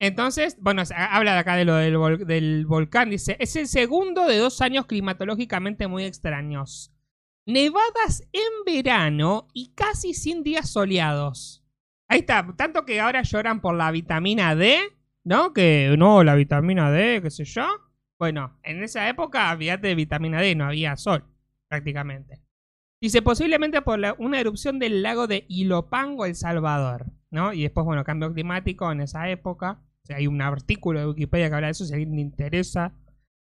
Entonces, 0.00 0.56
bueno, 0.60 0.82
habla 0.94 1.32
de 1.34 1.38
acá 1.40 1.56
de 1.56 1.64
lo 1.64 1.74
del, 1.74 1.96
vol- 1.96 2.24
del 2.24 2.66
volcán. 2.66 3.10
Dice: 3.10 3.36
es 3.40 3.56
el 3.56 3.66
segundo 3.66 4.26
de 4.26 4.36
dos 4.38 4.60
años 4.60 4.86
climatológicamente 4.86 5.88
muy 5.88 6.04
extraños. 6.04 6.92
Nevadas 7.48 8.28
en 8.34 8.42
verano 8.66 9.48
y 9.54 9.72
casi 9.74 10.12
sin 10.12 10.42
días 10.42 10.68
soleados. 10.68 11.64
Ahí 12.06 12.18
está, 12.18 12.46
tanto 12.58 12.84
que 12.84 13.00
ahora 13.00 13.22
lloran 13.22 13.62
por 13.62 13.74
la 13.74 13.90
vitamina 13.90 14.54
D, 14.54 14.78
¿no? 15.24 15.54
Que 15.54 15.94
no, 15.96 16.22
la 16.24 16.34
vitamina 16.34 16.90
D, 16.90 17.22
qué 17.22 17.30
sé 17.30 17.46
yo. 17.46 17.66
Bueno, 18.18 18.58
en 18.62 18.82
esa 18.82 19.08
época 19.08 19.56
de 19.56 19.94
vitamina 19.94 20.42
D, 20.42 20.56
no 20.56 20.66
había 20.66 20.94
sol, 20.98 21.24
prácticamente. 21.68 22.42
Dice, 23.00 23.22
posiblemente 23.22 23.80
por 23.80 23.98
una 24.18 24.40
erupción 24.40 24.78
del 24.78 25.02
lago 25.02 25.26
de 25.26 25.46
Ilopango, 25.48 26.26
El 26.26 26.34
Salvador, 26.34 27.06
¿no? 27.30 27.54
Y 27.54 27.62
después, 27.62 27.86
bueno, 27.86 28.04
cambio 28.04 28.30
climático 28.30 28.92
en 28.92 29.00
esa 29.00 29.30
época. 29.30 29.80
O 30.02 30.06
sea, 30.06 30.16
hay 30.16 30.26
un 30.26 30.42
artículo 30.42 31.00
de 31.00 31.06
Wikipedia 31.06 31.48
que 31.48 31.54
habla 31.54 31.68
de 31.68 31.70
eso, 31.70 31.86
si 31.86 31.94
a 31.94 31.96
alguien 31.96 32.14
le 32.14 32.20
interesa. 32.20 32.92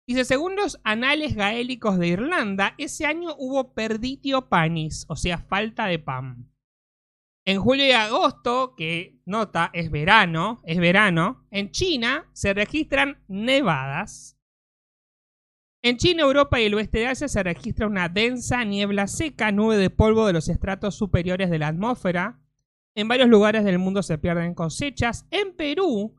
Dice, 0.06 0.24
según 0.24 0.54
los 0.54 0.78
anales 0.84 1.34
gaélicos 1.34 1.98
de 1.98 2.06
Irlanda, 2.08 2.74
ese 2.78 3.06
año 3.06 3.34
hubo 3.38 3.74
perditio 3.74 4.48
panis, 4.48 5.04
o 5.08 5.16
sea, 5.16 5.38
falta 5.38 5.86
de 5.86 5.98
pan. 5.98 6.48
En 7.44 7.60
julio 7.60 7.86
y 7.86 7.92
agosto, 7.92 8.74
que 8.76 9.20
nota, 9.24 9.70
es 9.72 9.90
verano, 9.90 10.60
es 10.64 10.78
verano, 10.78 11.46
en 11.50 11.72
China 11.72 12.28
se 12.32 12.54
registran 12.54 13.24
nevadas. 13.26 14.36
En 15.82 15.96
China, 15.96 16.22
Europa 16.22 16.60
y 16.60 16.64
el 16.64 16.74
oeste 16.74 16.98
de 16.98 17.06
Asia 17.08 17.28
se 17.28 17.42
registra 17.42 17.86
una 17.86 18.08
densa 18.08 18.64
niebla 18.64 19.06
seca, 19.08 19.52
nube 19.52 19.76
de 19.76 19.90
polvo 19.90 20.26
de 20.26 20.32
los 20.32 20.48
estratos 20.48 20.96
superiores 20.96 21.50
de 21.50 21.58
la 21.58 21.68
atmósfera. 21.68 22.40
En 22.96 23.08
varios 23.08 23.28
lugares 23.28 23.64
del 23.64 23.78
mundo 23.78 24.02
se 24.02 24.18
pierden 24.18 24.54
cosechas. 24.54 25.26
En 25.30 25.54
Perú, 25.54 26.16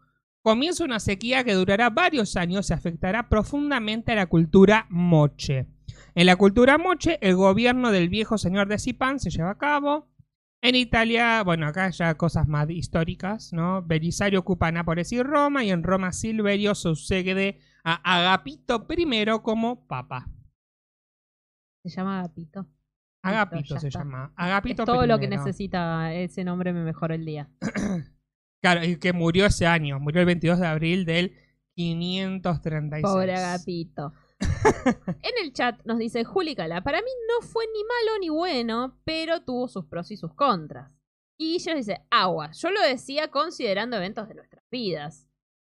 comienza 0.48 0.86
una 0.86 1.02
sequía 1.02 1.44
que 1.44 1.56
durará 1.56 1.90
varios 1.90 2.38
años 2.38 2.70
y 2.70 2.74
afectará 2.74 3.28
profundamente 3.28 4.14
a 4.14 4.16
la 4.16 4.28
cultura 4.28 4.88
moche. 4.90 5.68
En 6.16 6.26
la 6.26 6.38
cultura 6.38 6.78
moche, 6.78 7.20
el 7.22 7.36
gobierno 7.36 7.92
del 7.92 8.08
viejo 8.08 8.38
señor 8.38 8.70
de 8.70 8.80
Zipán 8.80 9.20
se 9.20 9.30
lleva 9.30 9.50
a 9.50 9.58
cabo. 9.58 10.08
En 10.62 10.76
Italia, 10.76 11.44
bueno, 11.44 11.68
acá 11.68 11.90
ya 11.90 12.16
cosas 12.16 12.48
más 12.48 12.70
históricas, 12.70 13.52
¿no? 13.52 13.82
Belisario 13.82 14.40
ocupa 14.40 14.72
Nápoles 14.72 15.12
y 15.12 15.22
Roma, 15.22 15.66
y 15.66 15.70
en 15.70 15.84
Roma 15.84 16.14
Silverio 16.14 16.76
sucede 16.76 17.60
a 17.84 17.96
Agapito 17.96 18.88
I 18.90 19.26
como 19.44 19.86
papa. 19.86 20.30
Se 21.84 21.90
llama 21.90 22.20
Agapito. 22.20 22.66
Agapito 23.22 23.78
se 23.82 23.90
está. 23.90 24.00
llama. 24.00 24.32
Agapito 24.38 24.84
Es 24.84 24.86
todo 24.86 25.06
lo 25.06 25.20
que 25.20 25.28
necesita 25.28 26.14
ese 26.14 26.46
nombre 26.46 26.72
me 26.72 26.86
mejora 26.86 27.16
el 27.16 27.26
día. 27.26 27.50
Claro, 28.62 28.84
y 28.84 28.98
que 28.98 29.14
murió 29.14 29.46
ese 29.46 29.66
año. 29.66 30.00
Murió 30.00 30.22
el 30.22 30.26
22 30.26 30.60
de 30.60 30.68
abril 30.68 31.06
del 31.06 31.36
536. 31.76 33.04
Pobre 33.04 33.36
Agapito. 33.36 34.14
en 35.24 35.44
el 35.44 35.54
chat 35.54 35.84
nos 35.86 35.98
dice 35.98 36.24
Juli 36.24 36.56
Cala, 36.56 36.82
para 36.82 37.02
mí 37.02 37.10
no 37.28 37.46
fue 37.46 37.66
ni 37.74 37.84
malo 37.84 38.20
ni 38.20 38.30
bueno, 38.30 39.00
pero 39.04 39.42
tuvo 39.42 39.68
sus 39.68 39.86
pros 39.86 40.12
y 40.12 40.18
sus 40.18 40.34
contras. 40.34 40.92
Y 41.40 41.56
ella 41.56 41.76
dice, 41.76 42.02
agua, 42.10 42.52
yo 42.52 42.72
lo 42.72 42.82
decía 42.82 43.30
considerando 43.30 43.98
eventos 43.98 44.28
de 44.28 44.36
nuestras 44.36 44.64
vidas. 44.72 45.28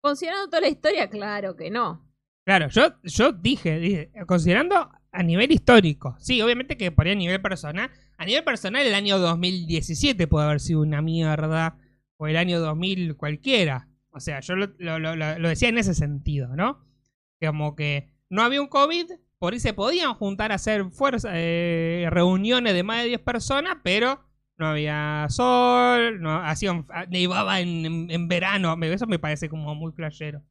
Considerando 0.01 0.47
toda 0.47 0.61
la 0.61 0.69
historia, 0.69 1.11
claro 1.11 1.57
que 1.57 1.71
no. 1.71 2.09
Claro, 2.45 2.69
yo, 2.69 2.95
yo 3.03 3.33
dije, 3.33 3.79
dije, 3.79 4.13
considerando 4.27 4.91
a 5.11 5.23
nivel 5.23 5.51
histórico. 5.51 6.17
Sí, 6.19 6.41
obviamente 6.41 6.77
que 6.77 6.93
por 6.93 7.07
ahí 7.07 7.13
a 7.13 7.17
nivel 7.17 7.43
personal. 7.43 7.91
A 8.17 8.25
nivel 8.25 8.45
personal, 8.45 8.87
el 8.87 8.95
año 8.95 9.19
2017 9.19 10.27
puede 10.29 10.47
haber 10.47 10.61
sido 10.61 10.81
una 10.81 11.03
mierda. 11.03 11.77
O 12.19 12.27
el 12.27 12.37
año 12.37 12.61
2000 12.61 13.17
cualquiera. 13.17 13.89
O 14.11 14.21
sea, 14.21 14.41
yo 14.41 14.55
lo, 14.57 14.67
lo- 14.99 15.49
decía 15.49 15.69
en 15.71 15.79
ese 15.79 15.95
sentido, 15.95 16.55
¿no? 16.57 16.85
Como 17.41 17.75
que 17.77 18.11
no 18.29 18.43
había 18.43 18.61
un 18.61 18.69
COVID, 18.69 19.07
por 19.39 19.53
ahí 19.55 19.61
se 19.61 19.73
podían 19.73 20.15
juntar 20.15 20.53
a 20.53 20.57
hacer 20.57 20.91
fuerza, 20.91 21.31
eh, 21.35 22.07
reuniones 22.11 22.75
de 22.75 22.83
más 22.83 23.03
de 23.03 23.09
10 23.09 23.21
personas, 23.21 23.77
pero 23.83 24.21
no 24.57 24.67
había 24.67 25.27
sol, 25.31 26.21
no 26.21 26.37
hacían, 26.45 26.87
nevaba 27.11 27.61
en, 27.61 27.87
en- 27.87 28.11
en 28.11 28.29
verano. 28.29 28.77
Eso 28.83 29.07
me 29.07 29.19
parece 29.21 29.49
como 29.49 29.75
muy 29.75 29.93
flashero. 29.93 30.43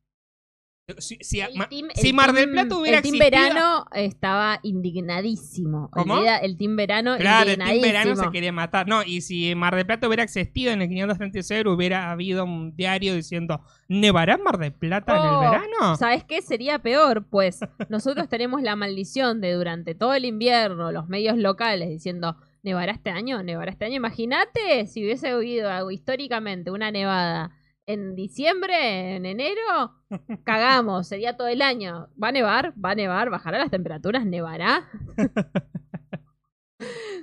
Si, 1.00 1.18
si- 1.20 1.42
El 1.42 1.54
ma- 1.58 1.68
team- 1.68 1.90
si 1.96 2.08
el 2.08 2.14
Mar 2.14 2.32
del 2.32 2.50
Plata 2.50 2.78
hubiera 2.78 3.00
El 3.00 3.04
team 3.04 3.16
existido- 3.16 3.42
verano 3.42 3.86
estaba 3.92 4.62
indignadísimo. 4.64 5.90
¿Cómo? 5.92 6.14
Olvida, 6.14 6.38
el 6.38 6.56
team 6.58 6.78
verano 6.78 7.18
Claro, 7.18 7.50
el 7.52 7.58
Team. 7.58 7.82
Verano 7.82 8.16
se 8.16 8.32
quería 8.32 8.54
matar. 8.54 8.88
No, 8.88 9.04
y 9.04 9.20
si 9.20 9.54
Mar 9.54 9.76
del 9.76 9.86
Plata 9.86 10.08
hubiera 10.08 10.24
existido 10.24 10.72
en 10.72 10.82
el 10.82 10.88
536, 10.88 11.66
hubiera 11.66 12.10
habido 12.10 12.46
un 12.46 12.74
diario 12.78 13.14
diciendo: 13.16 13.60
¿Nevará 13.90 14.38
Mar 14.38 14.58
del 14.60 14.72
Plata 14.72 15.14
en 15.18 15.22
Oh, 15.24 15.44
el 15.44 15.50
verano? 15.50 15.98
¿Sabes 15.98 16.24
qué? 16.24 16.42
Sería 16.42 16.80
peor, 16.80 17.26
pues 17.30 17.60
nosotros 17.90 18.30
tenemos 18.30 18.62
la 18.62 18.78
maldición 18.78 19.42
de 19.42 19.52
durante 19.56 19.94
todo 19.94 20.14
el 20.14 20.24
invierno 20.24 20.94
los 20.94 21.10
medios 21.10 21.38
locales 21.38 21.90
diciendo 21.90 22.38
¿nevará 22.64 22.94
este 22.94 23.10
año? 23.10 23.44
¿Nevará 23.44 23.72
este 23.72 23.84
año? 23.84 23.96
Imagínate 23.96 24.88
si 24.88 25.04
hubiese 25.04 25.28
habido 25.32 25.70
algo 25.70 25.92
históricamente 25.92 26.72
una 26.72 26.92
nevada 26.92 27.52
en 27.88 28.16
diciembre, 28.16 29.16
en 29.16 29.26
enero, 29.26 29.96
cagamos, 30.44 31.08
sería 31.08 31.38
todo 31.38 31.48
el 31.48 31.62
año. 31.62 32.10
¿Va 32.22 32.28
a 32.28 32.32
nevar? 32.34 32.74
¿Va 32.84 32.92
a 32.92 32.96
nevar? 32.96 33.30
¿Bajará 33.30 33.58
las 33.58 33.72
temperaturas? 33.72 34.26
¿Nevará? 34.26 34.86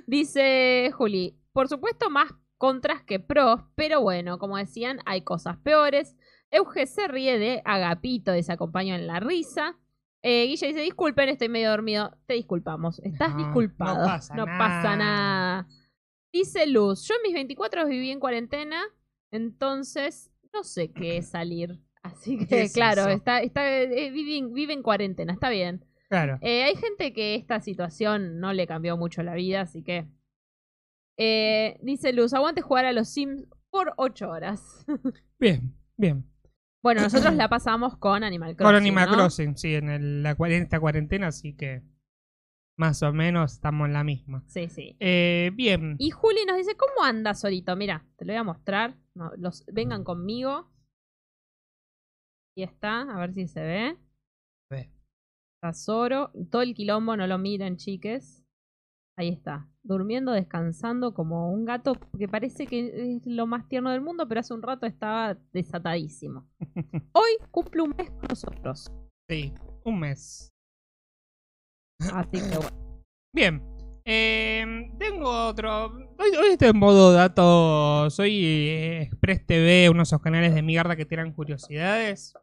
Dice 0.07 0.91
Juli, 0.93 1.39
por 1.53 1.67
supuesto 1.67 2.09
más 2.09 2.31
contras 2.57 3.03
que 3.03 3.19
pros, 3.19 3.61
pero 3.75 4.01
bueno, 4.01 4.37
como 4.39 4.57
decían, 4.57 4.99
hay 5.05 5.21
cosas 5.21 5.57
peores. 5.57 6.15
Euge 6.51 6.85
se 6.87 7.07
ríe 7.07 7.39
de 7.39 7.61
Agapito 7.65 8.31
acompaña 8.53 8.95
en 8.95 9.07
la 9.07 9.19
risa. 9.19 9.77
Eh, 10.21 10.45
Guille 10.47 10.67
dice, 10.67 10.81
disculpen, 10.81 11.29
estoy 11.29 11.49
medio 11.49 11.69
dormido. 11.69 12.17
Te 12.25 12.33
disculpamos. 12.33 12.99
Estás 12.99 13.31
No, 13.35 13.37
disculpado. 13.37 13.99
no 13.99 14.05
pasa 14.05 14.35
nada. 14.35 14.57
pasa 14.57 14.95
nada. 14.95 15.67
Dice 16.33 16.67
Luz, 16.67 17.07
yo 17.07 17.15
en 17.15 17.21
mis 17.23 17.33
24 17.33 17.85
viví 17.87 18.11
en 18.11 18.19
cuarentena, 18.19 18.81
entonces 19.31 20.31
no 20.55 20.63
sé 20.63 20.91
qué 20.91 21.17
es 21.17 21.29
salir. 21.29 21.79
Así 22.01 22.37
¿Qué 22.37 22.47
que, 22.47 22.61
es 22.63 22.73
claro, 22.73 23.01
eso? 23.01 23.09
está, 23.09 23.41
está, 23.41 23.81
eh, 23.81 24.09
vive, 24.11 24.37
en- 24.37 24.53
vive 24.53 24.73
en 24.73 24.83
cuarentena, 24.83 25.33
está 25.33 25.49
bien. 25.49 25.83
Claro. 26.09 26.37
Eh, 26.41 26.63
hay 26.63 26.75
gente 26.75 27.13
que 27.13 27.35
esta 27.35 27.59
situación 27.61 28.39
no 28.39 28.53
le 28.53 28.67
cambió 28.67 28.95
mucho 28.97 29.21
la 29.23 29.33
vida, 29.35 29.61
así 29.61 29.83
que... 29.83 30.05
Eh, 31.17 31.77
dice 31.81 32.11
Luz, 32.13 32.33
aguante 32.33 32.61
jugar 32.61 32.85
a 32.85 32.91
los 32.91 33.07
Sims 33.09 33.45
por 33.69 33.93
8 33.97 34.29
horas. 34.29 34.85
Bien, 35.39 35.73
bien. 35.97 36.25
bueno, 36.81 37.01
nosotros 37.01 37.33
la 37.35 37.49
pasamos 37.49 37.97
con 37.97 38.23
Animal 38.23 38.55
Crossing. 38.55 38.67
Con 38.67 38.75
Animal 38.75 39.09
¿no? 39.09 39.13
Crossing, 39.15 39.57
sí, 39.57 39.75
en, 39.75 39.89
el- 39.89 40.23
la, 40.23 40.35
en 40.39 40.51
esta 40.63 40.79
cuarentena, 40.79 41.27
así 41.27 41.53
que 41.55 41.81
más 42.77 43.01
o 43.03 43.11
menos 43.13 43.53
estamos 43.53 43.87
en 43.87 43.93
la 43.93 44.03
misma. 44.03 44.43
Sí, 44.47 44.67
sí. 44.69 44.95
Eh, 44.99 45.51
bien. 45.55 45.95
Y 45.97 46.11
Juli 46.11 46.45
nos 46.45 46.57
dice, 46.57 46.75
¿cómo 46.75 47.03
anda 47.03 47.33
solito? 47.33 47.75
Mira, 47.75 48.05
te 48.17 48.25
lo 48.25 48.33
voy 48.33 48.39
a 48.39 48.43
mostrar. 48.43 48.95
No, 49.15 49.31
los, 49.37 49.65
vengan 49.71 50.03
conmigo. 50.03 50.69
Y 52.57 52.63
está, 52.63 53.01
a 53.01 53.19
ver 53.19 53.33
si 53.33 53.47
se 53.47 53.61
ve. 53.61 53.97
Ve. 54.69 54.91
Está 55.55 55.73
Zoro. 55.73 56.31
Todo 56.49 56.61
el 56.61 56.73
quilombo, 56.73 57.15
no 57.17 57.27
lo 57.27 57.37
miren, 57.37 57.77
chiques. 57.77 58.45
Ahí 59.17 59.29
está. 59.29 59.69
Durmiendo, 59.83 60.31
descansando 60.31 61.13
como 61.13 61.51
un 61.51 61.65
gato 61.65 61.93
que 62.17 62.27
parece 62.27 62.65
que 62.65 63.15
es 63.15 63.25
lo 63.25 63.47
más 63.47 63.67
tierno 63.67 63.91
del 63.91 64.01
mundo, 64.01 64.27
pero 64.27 64.41
hace 64.41 64.53
un 64.53 64.61
rato 64.61 64.85
estaba 64.85 65.37
desatadísimo. 65.53 66.47
Hoy 67.13 67.37
cumple 67.51 67.81
un 67.83 67.95
mes 67.97 68.09
con 68.11 68.27
nosotros. 68.29 68.91
Sí, 69.29 69.53
un 69.85 69.99
mes. 69.99 70.53
Así 72.13 72.37
que 72.37 72.57
bueno. 72.57 73.03
Bien. 73.33 73.74
Eh, 74.07 74.91
tengo 74.99 75.47
otro. 75.47 75.87
Hoy, 76.19 76.29
hoy 76.39 76.49
estoy 76.51 76.69
en 76.69 76.77
modo 76.77 77.11
dato. 77.11 78.07
Soy 78.11 78.45
eh, 78.45 79.01
Express 79.01 79.45
TV, 79.47 79.89
uno 79.89 79.99
de 79.99 80.03
esos 80.03 80.21
canales 80.21 80.53
de 80.53 80.61
mierda 80.61 80.95
que 80.95 81.05
tiran 81.05 81.31
curiosidades. 81.33 82.33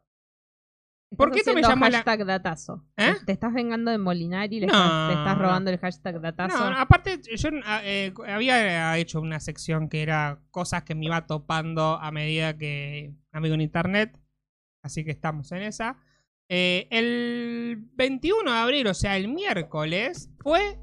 ¿Por 1.15 1.31
qué 1.31 1.41
no 1.45 1.53
me 1.53 1.61
llama 1.61 1.89
la- 1.89 1.99
hashtag 1.99 2.25
datazo? 2.25 2.83
¿Eh? 2.97 3.13
¿Te 3.25 3.31
estás 3.31 3.53
vengando 3.53 3.91
de 3.91 3.97
Molinari 3.97 4.57
y 4.57 4.59
le 4.61 4.67
No, 4.67 4.73
estás, 4.73 5.07
te 5.07 5.19
estás 5.19 5.37
robando 5.37 5.69
el 5.71 5.77
hashtag 5.77 6.19
datazo? 6.19 6.69
No, 6.69 6.77
aparte, 6.77 7.21
yo 7.37 7.49
ah, 7.65 7.81
eh, 7.83 8.11
había 8.27 8.97
hecho 8.97 9.21
una 9.21 9.39
sección 9.39 9.87
que 9.89 10.01
era 10.01 10.41
cosas 10.51 10.83
que 10.83 10.95
me 10.95 11.05
iba 11.05 11.25
topando 11.27 11.97
a 12.01 12.11
medida 12.11 12.57
que 12.57 13.13
amigo 13.31 13.53
en 13.55 13.61
internet. 13.61 14.19
Así 14.81 15.05
que 15.05 15.11
estamos 15.11 15.51
en 15.53 15.61
esa. 15.61 15.97
Eh, 16.49 16.87
el 16.89 17.87
21 17.93 18.51
de 18.51 18.57
abril, 18.57 18.87
o 18.87 18.93
sea, 18.93 19.15
el 19.15 19.29
miércoles, 19.29 20.29
fue 20.41 20.77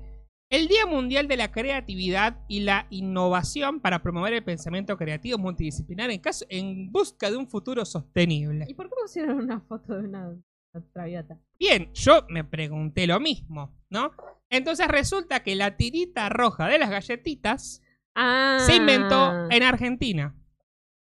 el 0.50 0.66
Día 0.66 0.84
Mundial 0.84 1.28
de 1.28 1.36
la 1.36 1.52
Creatividad 1.52 2.36
y 2.48 2.60
la 2.60 2.86
Innovación 2.90 3.80
para 3.80 4.02
promover 4.02 4.32
el 4.34 4.42
pensamiento 4.44 4.96
creativo 4.96 5.38
multidisciplinar 5.38 6.10
en, 6.10 6.18
caso, 6.20 6.44
en 6.48 6.90
busca 6.90 7.30
de 7.30 7.36
un 7.36 7.46
futuro 7.48 7.84
sostenible. 7.84 8.66
¿Y 8.68 8.74
por 8.74 8.88
qué 8.88 8.94
pusieron 9.00 9.36
una 9.36 9.60
foto 9.60 9.94
de 9.94 10.08
una, 10.08 10.28
una 10.28 10.84
traviata? 10.92 11.38
Bien, 11.58 11.92
yo 11.94 12.26
me 12.28 12.42
pregunté 12.42 13.06
lo 13.06 13.20
mismo, 13.20 13.72
¿no? 13.90 14.10
Entonces 14.50 14.88
resulta 14.88 15.44
que 15.44 15.54
la 15.54 15.76
tirita 15.76 16.28
roja 16.28 16.66
de 16.66 16.78
las 16.78 16.90
galletitas 16.90 17.80
Ah, 18.16 18.58
se 18.66 18.74
inventó 18.74 19.48
en 19.50 19.62
Argentina. 19.62 20.34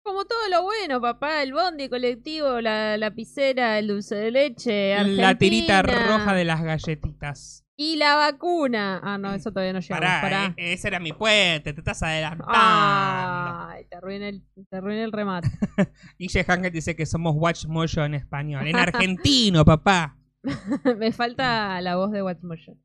Como 0.03 0.25
todo 0.25 0.49
lo 0.51 0.65
bueno, 0.65 1.01
papá, 1.01 1.45
el 1.45 1.53
bondi 1.53 1.89
colectivo, 1.89 2.61
la 2.61 2.97
lapicera, 2.97 3.79
el 3.79 3.87
dulce 3.87 4.17
de 4.17 4.31
leche, 4.33 5.05
La 5.05 5.39
tirita 5.39 5.79
Argentina. 5.79 6.09
roja 6.19 6.35
de 6.35 6.45
las 6.45 6.61
galletitas. 6.63 7.65
Y 7.81 7.95
la 7.95 8.17
vacuna. 8.17 9.01
Ah, 9.05 9.19
no, 9.19 9.33
eso 9.33 9.53
todavía 9.53 9.73
no 9.73 9.79
llegamos. 9.79 10.01
Pará, 10.05 10.21
Pará. 10.21 10.55
eh, 10.57 10.73
ese 10.73 10.89
era 10.89 10.99
mi 10.99 11.13
puente, 11.13 11.73
te 11.73 11.81
estás 11.81 12.03
adelantando. 12.03 12.45
Ay, 12.53 13.85
te 13.89 13.95
arruiné 13.97 14.31
el, 14.31 14.43
te 14.69 14.77
arruiné 14.79 15.05
el 15.05 15.13
remate. 15.13 15.49
Guille 16.19 16.45
Hankett 16.49 16.73
dice 16.73 16.97
que 16.97 17.07
somos 17.07 17.35
Watch 17.37 17.67
Mojo 17.67 18.05
en 18.05 18.15
español. 18.15 18.67
En 18.67 18.75
argentino, 18.77 19.65
papá. 19.65 20.17
Me 20.99 21.13
falta 21.13 21.81
la 21.81 21.95
voz 21.95 22.11
de 22.11 22.21
Watchmotion. 22.23 22.83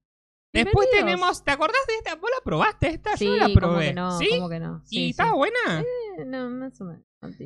Después 0.54 0.88
tenemos, 0.92 1.44
¿te 1.44 1.50
acordás 1.50 1.82
de 1.88 1.96
esta? 1.96 2.16
¿Vos 2.16 2.30
la 2.30 2.44
probaste 2.46 2.90
esta? 2.90 3.18
Sí, 3.18 3.26
Yo 3.26 3.36
la 3.38 3.46
como 3.46 3.56
probé. 3.56 3.88
que 3.88 3.94
no, 3.96 4.20
¿Sí? 4.20 4.30
como 4.30 4.50
que 4.50 4.60
no. 4.60 4.82
Sí, 4.86 4.96
¿Y 4.96 5.04
sí. 5.06 5.10
estaba 5.10 5.34
buena? 5.34 5.58
Eh, 5.80 6.26
no, 6.28 6.48
más 6.52 6.80
o 6.80 6.86
menos. 6.86 7.04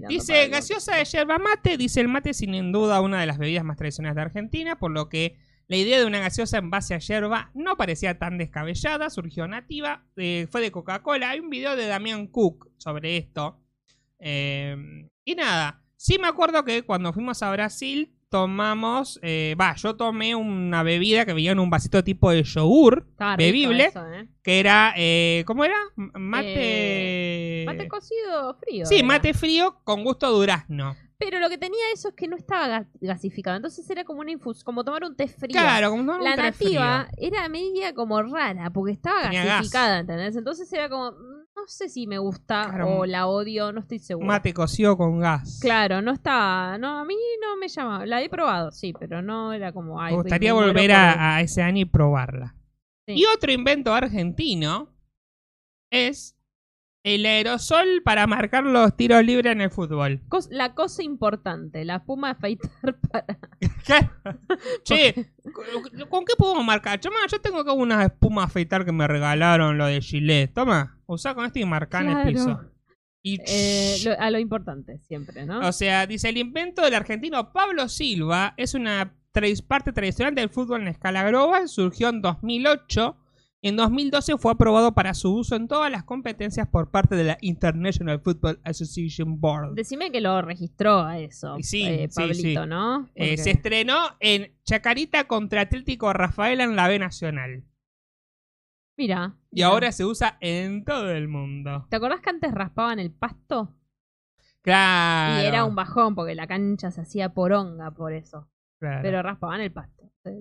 Dice 0.09 0.49
gaseosa 0.49 0.97
de 0.97 1.05
yerba 1.05 1.37
mate. 1.37 1.77
Dice 1.77 2.01
el 2.01 2.09
mate 2.09 2.33
sin 2.33 2.73
duda 2.73 2.99
una 2.99 3.21
de 3.21 3.25
las 3.27 3.37
bebidas 3.37 3.63
más 3.63 3.77
tradicionales 3.77 4.15
de 4.17 4.21
Argentina, 4.23 4.77
por 4.77 4.91
lo 4.91 5.07
que 5.07 5.37
la 5.67 5.77
idea 5.77 5.99
de 5.99 6.05
una 6.05 6.19
gaseosa 6.19 6.57
en 6.57 6.69
base 6.69 6.93
a 6.93 6.99
yerba 6.99 7.51
no 7.53 7.75
parecía 7.75 8.17
tan 8.17 8.37
descabellada, 8.37 9.09
surgió 9.09 9.47
nativa, 9.47 10.05
eh, 10.15 10.47
fue 10.49 10.61
de 10.61 10.71
Coca-Cola. 10.71 11.31
Hay 11.31 11.39
un 11.39 11.49
video 11.49 11.75
de 11.75 11.87
Damián 11.87 12.27
Cook 12.27 12.69
sobre 12.77 13.17
esto. 13.17 13.59
Eh, 14.19 14.75
y 15.25 15.35
nada, 15.35 15.83
sí 15.97 16.17
me 16.19 16.27
acuerdo 16.27 16.63
que 16.63 16.83
cuando 16.83 17.11
fuimos 17.11 17.43
a 17.43 17.51
Brasil 17.51 18.13
tomamos, 18.29 19.19
eh, 19.21 19.55
va, 19.59 19.75
yo 19.75 19.95
tomé 19.95 20.35
una 20.35 20.83
bebida 20.83 21.25
que 21.25 21.33
venía 21.33 21.51
en 21.51 21.59
un 21.59 21.69
vasito 21.69 22.03
tipo 22.03 22.31
de 22.31 22.43
yogur, 22.43 23.07
bebible. 23.37 23.85
eso, 23.85 24.05
¿eh? 24.07 24.27
que 24.43 24.59
era, 24.59 24.93
eh, 24.97 25.43
¿cómo 25.45 25.63
era? 25.63 25.77
Mate... 25.95 27.63
Mate 27.65 27.87
cocido 27.87 28.57
frío. 28.59 28.85
Sí, 28.85 28.97
era. 28.97 29.07
mate 29.07 29.33
frío 29.33 29.79
con 29.83 30.03
gusto 30.03 30.31
durazno. 30.31 30.95
Pero 31.19 31.39
lo 31.39 31.49
que 31.49 31.57
tenía 31.57 31.79
eso 31.93 32.09
es 32.09 32.13
que 32.13 32.27
no 32.27 32.35
estaba 32.35 32.67
ga- 32.67 32.87
gasificado. 33.01 33.55
Entonces 33.57 33.89
era 33.89 34.03
como 34.03 34.19
una 34.21 34.29
infus, 34.31 34.63
como 34.63 34.83
tomar 34.83 35.03
un 35.03 35.15
té 35.15 35.27
frío. 35.27 35.59
Claro, 35.59 35.89
como 35.89 36.03
tomar 36.03 36.19
un 36.19 36.23
La 36.23 36.35
té 36.35 36.41
nativa 36.43 37.07
frío. 37.11 37.29
era 37.31 37.49
media 37.49 37.93
como 37.95 38.21
rara, 38.21 38.69
porque 38.69 38.91
estaba 38.91 39.23
Tenía 39.23 39.43
gas. 39.43 39.57
gasificada, 39.57 39.99
¿entendés? 39.99 40.35
Entonces 40.35 40.71
era 40.71 40.89
como, 40.89 41.11
no 41.11 41.65
sé 41.65 41.89
si 41.89 42.05
me 42.05 42.19
gusta 42.19 42.67
Claro. 42.69 42.97
o 42.99 43.05
la 43.07 43.25
odio, 43.25 43.71
no 43.71 43.79
estoy 43.79 43.97
segura. 43.97 44.27
Mate 44.27 44.53
cocido 44.53 44.95
con 44.95 45.19
gas. 45.19 45.57
Claro, 45.59 46.03
no 46.03 46.11
estaba, 46.11 46.77
no, 46.77 46.99
a 46.99 47.03
mí 47.05 47.15
no 47.41 47.57
me 47.57 47.67
llama, 47.67 48.05
la 48.05 48.21
he 48.21 48.29
probado, 48.29 48.71
sí, 48.71 48.93
pero 48.93 49.23
no 49.23 49.53
era 49.53 49.71
como, 49.71 49.99
ay, 49.99 50.11
Me 50.13 50.21
gustaría 50.21 50.53
me 50.53 50.61
volver 50.61 50.91
a, 50.91 51.37
a 51.37 51.41
ese 51.41 51.63
año 51.63 51.79
y 51.81 51.85
probarla. 51.85 52.53
Sí. 53.07 53.13
Y 53.15 53.25
otro 53.25 53.51
invento 53.51 53.91
argentino 53.91 54.93
es 55.91 56.36
el 57.13 57.25
aerosol 57.25 58.01
para 58.03 58.27
marcar 58.27 58.63
los 58.65 58.95
tiros 58.97 59.23
libres 59.23 59.51
en 59.53 59.61
el 59.61 59.69
fútbol. 59.71 60.19
Cos- 60.29 60.49
la 60.51 60.73
cosa 60.73 61.03
importante, 61.03 61.85
la 61.85 61.95
espuma 61.97 62.31
afeitar 62.31 62.69
para... 63.11 63.37
che, 64.83 65.13
¿con- 65.53 66.09
¿con 66.09 66.25
qué 66.25 66.33
podemos 66.37 66.65
marcar? 66.65 66.99
Chama, 66.99 67.15
yo 67.31 67.39
tengo 67.39 67.59
acá 67.59 67.71
una 67.71 68.03
espuma 68.03 68.43
afeitar 68.43 68.83
que 68.85 68.91
me 68.91 69.07
regalaron, 69.07 69.77
lo 69.77 69.85
de 69.85 70.01
Gillette. 70.01 70.53
Toma, 70.53 70.99
usá 71.05 71.33
con 71.33 71.45
esto 71.45 71.59
y 71.59 71.65
marcá 71.65 72.01
en 72.01 72.07
el 72.09 72.13
Claro. 72.13 72.29
piso. 72.29 72.61
Y 73.23 73.39
Eh, 73.47 73.97
lo- 74.05 74.19
a 74.19 74.29
lo 74.31 74.39
importante, 74.39 74.99
siempre, 74.99 75.45
¿no? 75.45 75.67
O 75.67 75.71
sea, 75.71 76.05
dice, 76.07 76.29
el 76.29 76.37
invento 76.37 76.81
del 76.81 76.93
argentino 76.93 77.51
Pablo 77.51 77.89
Silva 77.89 78.53
es 78.57 78.73
una 78.73 79.13
tra- 79.33 79.65
parte 79.67 79.91
tradicional 79.91 80.35
del 80.35 80.49
fútbol 80.49 80.81
en 80.81 80.87
escala 80.89 81.23
global, 81.27 81.67
surgió 81.67 82.09
en 82.09 82.21
2008 82.21 83.15
y 83.15 83.26
en 83.67 83.75
2012 83.75 84.37
fue 84.37 84.51
aprobado 84.51 84.93
para 84.93 85.13
su 85.13 85.33
uso 85.33 85.55
en 85.55 85.67
todas 85.67 85.91
las 85.91 86.03
competencias 86.03 86.67
por 86.67 86.89
parte 86.91 87.15
de 87.15 87.23
la 87.23 87.37
International 87.41 88.19
Football 88.19 88.59
Association 88.63 89.39
Board. 89.39 89.73
Decime 89.75 90.11
que 90.11 90.21
lo 90.21 90.41
registró 90.41 91.01
a 91.01 91.19
eso, 91.19 91.55
sí, 91.61 91.83
eh, 91.83 92.07
sí, 92.09 92.15
Pablito, 92.15 92.63
sí. 92.63 92.69
¿no? 92.69 93.09
Eh, 93.15 93.37
se 93.37 93.51
estrenó 93.51 93.97
en 94.19 94.53
Chacarita 94.63 95.27
contra 95.27 95.61
Atlético 95.61 96.13
Rafaela 96.13 96.63
en 96.63 96.75
la 96.75 96.87
B 96.87 96.99
Nacional 96.99 97.63
Mira. 98.97 99.35
y 99.51 99.55
mira. 99.57 99.67
ahora 99.67 99.91
se 99.91 100.05
usa 100.05 100.37
en 100.41 100.83
todo 100.83 101.11
el 101.11 101.27
mundo. 101.27 101.85
¿Te 101.89 101.97
acordás 101.97 102.21
que 102.21 102.31
antes 102.31 102.51
raspaban 102.53 102.99
el 102.99 103.11
pasto? 103.11 103.75
Claro. 104.61 105.43
Y 105.43 105.45
era 105.45 105.65
un 105.65 105.75
bajón 105.75 106.15
porque 106.15 106.35
la 106.35 106.47
cancha 106.47 106.91
se 106.91 107.01
hacía 107.01 107.33
poronga 107.33 107.91
por 107.91 108.13
eso. 108.13 108.49
claro. 108.79 108.99
Pero 109.01 109.21
raspaban 109.21 109.61
el 109.61 109.71
pasto. 109.71 109.96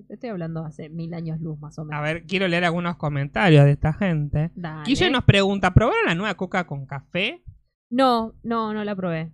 Te 0.07 0.15
estoy 0.15 0.31
hablando 0.31 0.65
hace 0.65 0.89
mil 0.89 1.13
años 1.15 1.41
luz 1.41 1.59
más 1.59 1.79
o 1.79 1.85
menos. 1.85 1.99
A 1.99 2.03
ver, 2.03 2.25
quiero 2.27 2.49
leer 2.49 2.65
algunos 2.65 2.97
comentarios 2.97 3.65
de 3.65 3.73
esta 3.73 3.93
gente. 3.93 4.51
Dale. 4.55 4.85
Guille 4.85 5.11
nos 5.11 5.25
pregunta, 5.25 5.73
¿probaron 5.75 6.07
la 6.07 6.15
nueva 6.15 6.35
coca 6.35 6.67
con 6.67 6.87
café? 6.87 7.43
No, 7.91 8.35
no, 8.43 8.73
no 8.75 8.85
la 8.85 8.95
probé. 8.97 9.33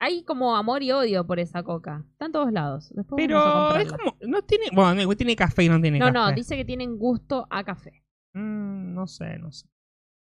Hay 0.00 0.24
como 0.24 0.56
amor 0.56 0.82
y 0.82 0.92
odio 0.92 1.26
por 1.26 1.38
esa 1.40 1.62
coca. 1.62 2.04
Está 2.12 2.26
en 2.26 2.32
todos 2.32 2.52
lados. 2.52 2.92
Después 2.94 3.16
Pero 3.16 3.76
es 3.76 3.90
como, 3.92 4.16
no 4.26 4.42
tiene, 4.42 4.66
bueno, 4.72 5.02
no, 5.02 5.16
tiene 5.16 5.34
café 5.36 5.64
y 5.64 5.68
no 5.68 5.80
tiene 5.80 5.98
No, 5.98 6.06
café. 6.06 6.18
no, 6.18 6.32
dice 6.32 6.56
que 6.56 6.64
tienen 6.64 6.98
gusto 6.98 7.46
a 7.48 7.64
café. 7.64 8.02
Mm, 8.34 8.92
no 8.94 9.06
sé, 9.06 9.38
no 9.38 9.50
sé. 9.52 9.68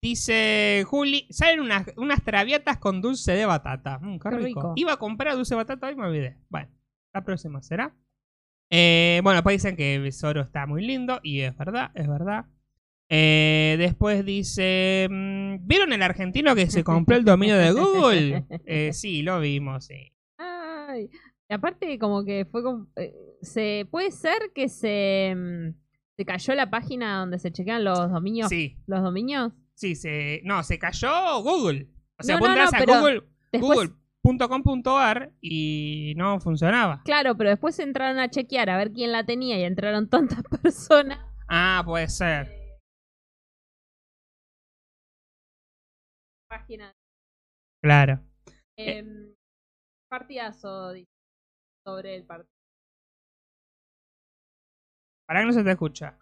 Dice 0.04 0.85
Juli, 0.87 1.26
salen 1.30 1.61
unas, 1.61 1.87
unas 1.96 2.22
traviatas 2.22 2.78
con 2.78 3.00
dulce 3.00 3.32
de 3.32 3.46
batata. 3.46 3.98
Mm, 4.00 4.18
qué, 4.18 4.30
Qué 4.30 4.37
rico. 4.37 4.44
rico. 4.61 4.72
Iba 4.76 4.92
a 4.94 4.96
comprar 4.98 5.35
dulce 5.37 5.54
de 5.54 5.58
batata 5.62 5.90
y 5.90 5.96
me 5.96 6.06
olvidé. 6.06 6.37
Bueno, 6.48 6.68
la 7.14 7.24
próxima 7.24 7.62
será. 7.62 7.94
Eh, 8.74 9.20
bueno, 9.22 9.37
después 9.37 9.62
dicen 9.62 9.76
que 9.76 9.96
el 9.96 10.12
Zoro 10.14 10.40
está 10.40 10.66
muy 10.66 10.82
lindo 10.82 11.20
y 11.22 11.40
es 11.40 11.54
verdad, 11.56 11.90
es 11.94 12.08
verdad. 12.08 12.46
Eh, 13.11 13.76
después 13.78 14.24
dice, 14.24 15.06
mm, 15.11 15.56
¿vieron 15.66 15.92
el 15.92 16.00
argentino 16.02 16.54
que 16.54 16.70
se 16.70 16.82
compró 16.82 17.16
el 17.16 17.24
dominio 17.26 17.58
de 17.58 17.72
Google? 17.72 18.46
Eh, 18.66 18.94
sí, 18.94 19.20
lo 19.20 19.38
vimos, 19.40 19.85
sí. 19.85 20.14
Ay. 20.38 21.11
Aparte, 21.50 21.98
como 21.98 22.24
que 22.24 22.46
fue 22.50 22.62
como. 22.62 22.87
eh, 22.96 23.12
se, 23.42 23.87
puede 23.90 24.11
ser 24.11 24.38
que 24.54 24.70
se. 24.70 25.35
mm, 25.37 25.74
se 26.16 26.24
cayó 26.24 26.54
la 26.54 26.70
página 26.70 27.18
donde 27.20 27.38
se 27.38 27.52
chequean 27.52 27.85
los 27.85 28.11
dominios. 28.11 28.48
Sí, 28.48 28.78
Los 28.87 29.02
dominios. 29.02 29.52
sí, 29.74 29.94
se, 29.94 30.40
no, 30.44 30.62
se 30.62 30.78
cayó 30.78 31.42
Google. 31.42 31.88
O 32.18 32.22
sea, 32.22 32.37
No, 32.37 32.40
vos 32.40 32.48
no, 32.48 32.54
entras 32.54 32.87
no, 32.87 32.94
a 32.94 32.98
Google, 33.00 33.22
Después, 33.52 33.90
google.com.ar 34.22 35.32
y 35.40 36.14
no 36.16 36.40
funcionaba. 36.40 37.02
Claro, 37.04 37.37
pero 37.37 37.50
después 37.50 37.78
entraron 37.78 38.18
a 38.18 38.30
chequear 38.30 38.70
a 38.70 38.76
ver 38.76 38.92
quién 38.92 39.12
la 39.12 39.24
tenía 39.24 39.58
y 39.58 39.64
entraron 39.64 40.08
tantas 40.08 40.42
personas. 40.62 41.18
Ah, 41.48 41.82
puede 41.85 42.08
ser. 42.08 42.78
Página. 46.48 46.94
Claro. 47.82 48.20
Em, 48.76 49.35
partidazo 50.08 50.94
sobre 51.85 52.16
el 52.16 52.24
partido. 52.24 52.52
Para 55.26 55.40
que 55.40 55.46
no 55.46 55.52
se 55.52 55.64
te 55.64 55.70
escucha. 55.70 56.18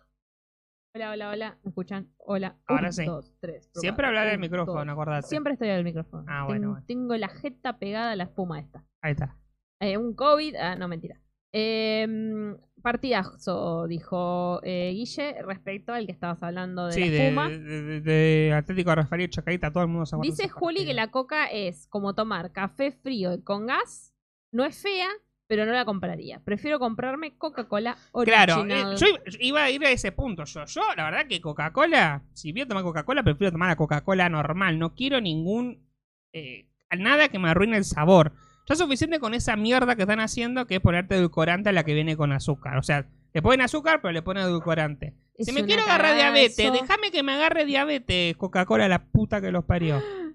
Hola, 0.93 1.11
hola, 1.13 1.31
hola. 1.31 1.59
¿Me 1.63 1.69
escuchan? 1.69 2.09
Hola. 2.19 2.57
Ahora 2.67 2.89
Un, 2.89 2.93
sí. 2.93 3.05
dos, 3.05 3.33
tres. 3.41 3.71
Siempre 3.75 4.07
hablar 4.09 4.29
del 4.29 4.41
micrófono, 4.41 4.85
dos. 4.85 4.89
acordate. 4.93 5.29
Siempre 5.29 5.53
estoy 5.53 5.69
al 5.71 5.85
micrófono. 5.85 6.25
Ah, 6.27 6.45
bueno, 6.47 6.61
Ten- 6.61 6.71
bueno. 6.71 6.87
Tengo 6.87 7.17
la 7.17 7.29
jeta 7.29 7.79
pegada 7.79 8.11
a 8.13 8.17
la 8.17 8.25
espuma 8.25 8.59
esta. 8.59 8.85
Ahí 9.01 9.13
está. 9.13 9.37
Eh, 9.81 9.97
un 9.97 10.15
COVID. 10.15 10.57
Ah, 10.57 10.75
no, 10.75 10.89
mentira. 10.89 11.21
Em, 11.53 12.57
partidazo, 12.83 13.87
dijo 13.87 14.61
eh, 14.65 14.91
Guille, 14.95 15.43
respecto 15.43 15.93
al 15.93 16.07
que 16.07 16.13
estabas 16.13 16.43
hablando 16.43 16.87
de 16.87 16.93
Sí, 16.93 17.01
la 17.01 17.07
de, 17.11 17.23
espuma. 17.27 17.49
de, 17.49 17.59
de- 17.61 18.01
de 18.01 18.53
Atlético 18.55 18.95
Rafael 18.95 19.23
y 19.23 19.29
Chacarita, 19.29 19.73
todo 19.73 19.85
el 19.85 19.89
mundo 19.91 20.07
se 20.07 20.17
Dice 20.23 20.49
Juli 20.49 20.85
que 20.85 20.95
la 20.95 21.11
coca 21.13 21.47
es 21.47 21.87
como 21.87 22.15
tomar 22.15 22.51
café 22.53 22.91
frío 22.91 23.33
y 23.33 23.43
con 23.43 23.67
gas. 23.67 24.13
No 24.53 24.65
es 24.65 24.81
fea, 24.83 25.09
pero 25.51 25.67
no 25.67 25.73
la 25.73 25.85
compraría. 25.85 26.41
Prefiero 26.45 26.79
comprarme 26.79 27.37
Coca-Cola 27.37 27.97
Claro, 28.25 28.61
original. 28.61 28.93
eh, 28.93 28.97
yo 28.97 29.07
iba- 29.41 29.65
a 29.65 29.71
ir 29.71 29.85
a 29.85 29.91
ese 29.91 30.13
punto. 30.13 30.45
Yo, 30.45 30.65
yo, 30.65 30.81
la 30.97 31.07
verdad 31.11 31.27
que 31.27 31.41
Coca-Cola, 31.41 32.23
si 32.35 32.53
voy 32.53 32.61
a 32.61 32.69
tomar 32.69 32.85
Coca-Cola, 32.85 33.25
prefiero 33.25 33.51
tomar 33.51 33.69
la 33.69 33.75
Coca-Cola 33.75 34.29
normal. 34.29 34.79
No 34.79 34.95
quiero 34.95 35.21
ningún. 35.21 35.85
eh, 36.33 36.69
nada 36.97 37.29
que 37.29 37.41
me 37.41 37.49
arruine 37.51 37.77
el 37.79 37.85
sabor. 37.85 38.31
Ya 38.69 38.75
es 38.75 38.79
suficiente 38.79 39.19
con 39.19 39.35
esa 39.35 39.57
mierda 39.57 39.97
que 39.97 40.03
están 40.03 40.21
haciendo, 40.21 40.69
que 40.69 40.77
es 40.77 40.81
ponerte 40.81 41.17
edulcorante 41.17 41.71
a 41.71 41.73
la 41.73 41.83
que 41.83 41.95
viene 41.95 42.17
con 42.17 42.31
azúcar. 42.31 42.79
O 42.79 42.83
sea, 42.85 43.07
le 43.35 43.43
ponen 43.43 43.63
azúcar, 43.63 44.01
pero 44.01 44.13
le 44.13 44.23
ponen 44.23 44.45
edulcorante. 44.45 45.15
Es 45.37 45.47
si 45.47 45.53
me 45.53 45.65
quiero 45.65 45.83
agarrar 45.83 46.15
diabetes, 46.15 46.73
déjame 46.73 47.11
que 47.11 47.25
me 47.25 47.33
agarre 47.33 47.65
diabetes, 47.65 48.37
Coca-Cola, 48.37 48.87
la 48.87 49.03
puta 49.03 49.41
que 49.41 49.51
los 49.51 49.65
parió. 49.65 50.01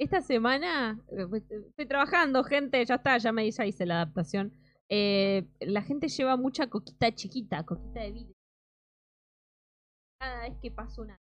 Esta 0.00 0.22
semana 0.22 0.98
eh, 1.12 1.26
estoy 1.68 1.86
trabajando, 1.86 2.42
gente, 2.42 2.82
ya 2.86 2.94
está, 2.94 3.18
ya 3.18 3.32
me 3.32 3.50
ya 3.50 3.66
hice 3.66 3.84
la 3.84 3.96
adaptación. 3.96 4.52
Eh, 4.88 5.46
la 5.60 5.82
gente 5.82 6.08
lleva 6.08 6.36
mucha 6.38 6.68
coquita 6.68 7.14
chiquita, 7.14 7.64
coquita 7.66 8.00
de 8.00 8.10
vidrio. 8.12 8.34
Cada 10.18 10.42
vez 10.48 10.56
que 10.62 10.70
paso 10.70 11.02
una 11.02 11.18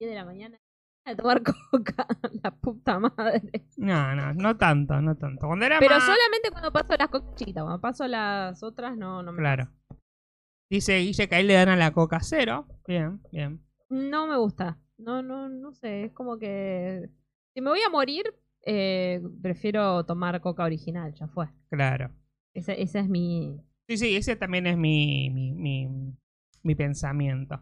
10 0.00 0.10
de 0.12 0.14
la 0.14 0.24
mañana 0.24 0.58
a 1.04 1.16
tomar 1.16 1.42
coca, 1.72 2.06
la 2.42 2.52
puta 2.52 3.00
madre. 3.00 3.66
No, 3.76 4.14
no, 4.14 4.32
no 4.34 4.56
tanto, 4.56 5.00
no 5.00 5.16
tanto. 5.16 5.48
Cuando 5.48 5.66
era 5.66 5.80
Pero 5.80 5.96
más- 5.96 6.04
solamente 6.06 6.50
cuando 6.52 6.72
paso 6.72 6.94
las 6.96 7.08
coca 7.08 7.34
chiquitas, 7.34 7.64
cuando 7.64 7.80
paso 7.80 8.06
las 8.06 8.62
otras 8.62 8.96
no, 8.96 9.24
no 9.24 9.32
me 9.32 9.38
Claro. 9.38 9.68
Dice 10.70 10.98
Guille 10.98 11.28
que 11.28 11.34
ahí 11.34 11.44
le 11.44 11.54
dan 11.54 11.70
a 11.70 11.76
la 11.76 11.92
coca 11.92 12.20
cero. 12.20 12.68
Bien, 12.86 13.20
bien. 13.32 13.66
No 13.88 14.26
me 14.28 14.36
gusta. 14.36 14.78
No, 14.98 15.22
no, 15.22 15.48
no 15.48 15.72
sé. 15.72 16.04
Es 16.04 16.12
como 16.12 16.38
que. 16.38 17.08
Si 17.54 17.60
me 17.60 17.70
voy 17.70 17.80
a 17.80 17.90
morir, 17.90 18.24
eh, 18.64 19.20
prefiero 19.42 20.04
tomar 20.04 20.40
coca 20.40 20.64
original, 20.64 21.12
ya 21.14 21.26
fue. 21.28 21.48
Claro. 21.70 22.10
Ese, 22.54 22.80
ese 22.82 23.00
es 23.00 23.08
mi. 23.08 23.60
Sí, 23.88 23.96
sí, 23.96 24.16
ese 24.16 24.36
también 24.36 24.66
es 24.66 24.76
mi, 24.76 25.30
mi, 25.30 25.52
mi, 25.52 25.88
mi 26.62 26.74
pensamiento. 26.74 27.60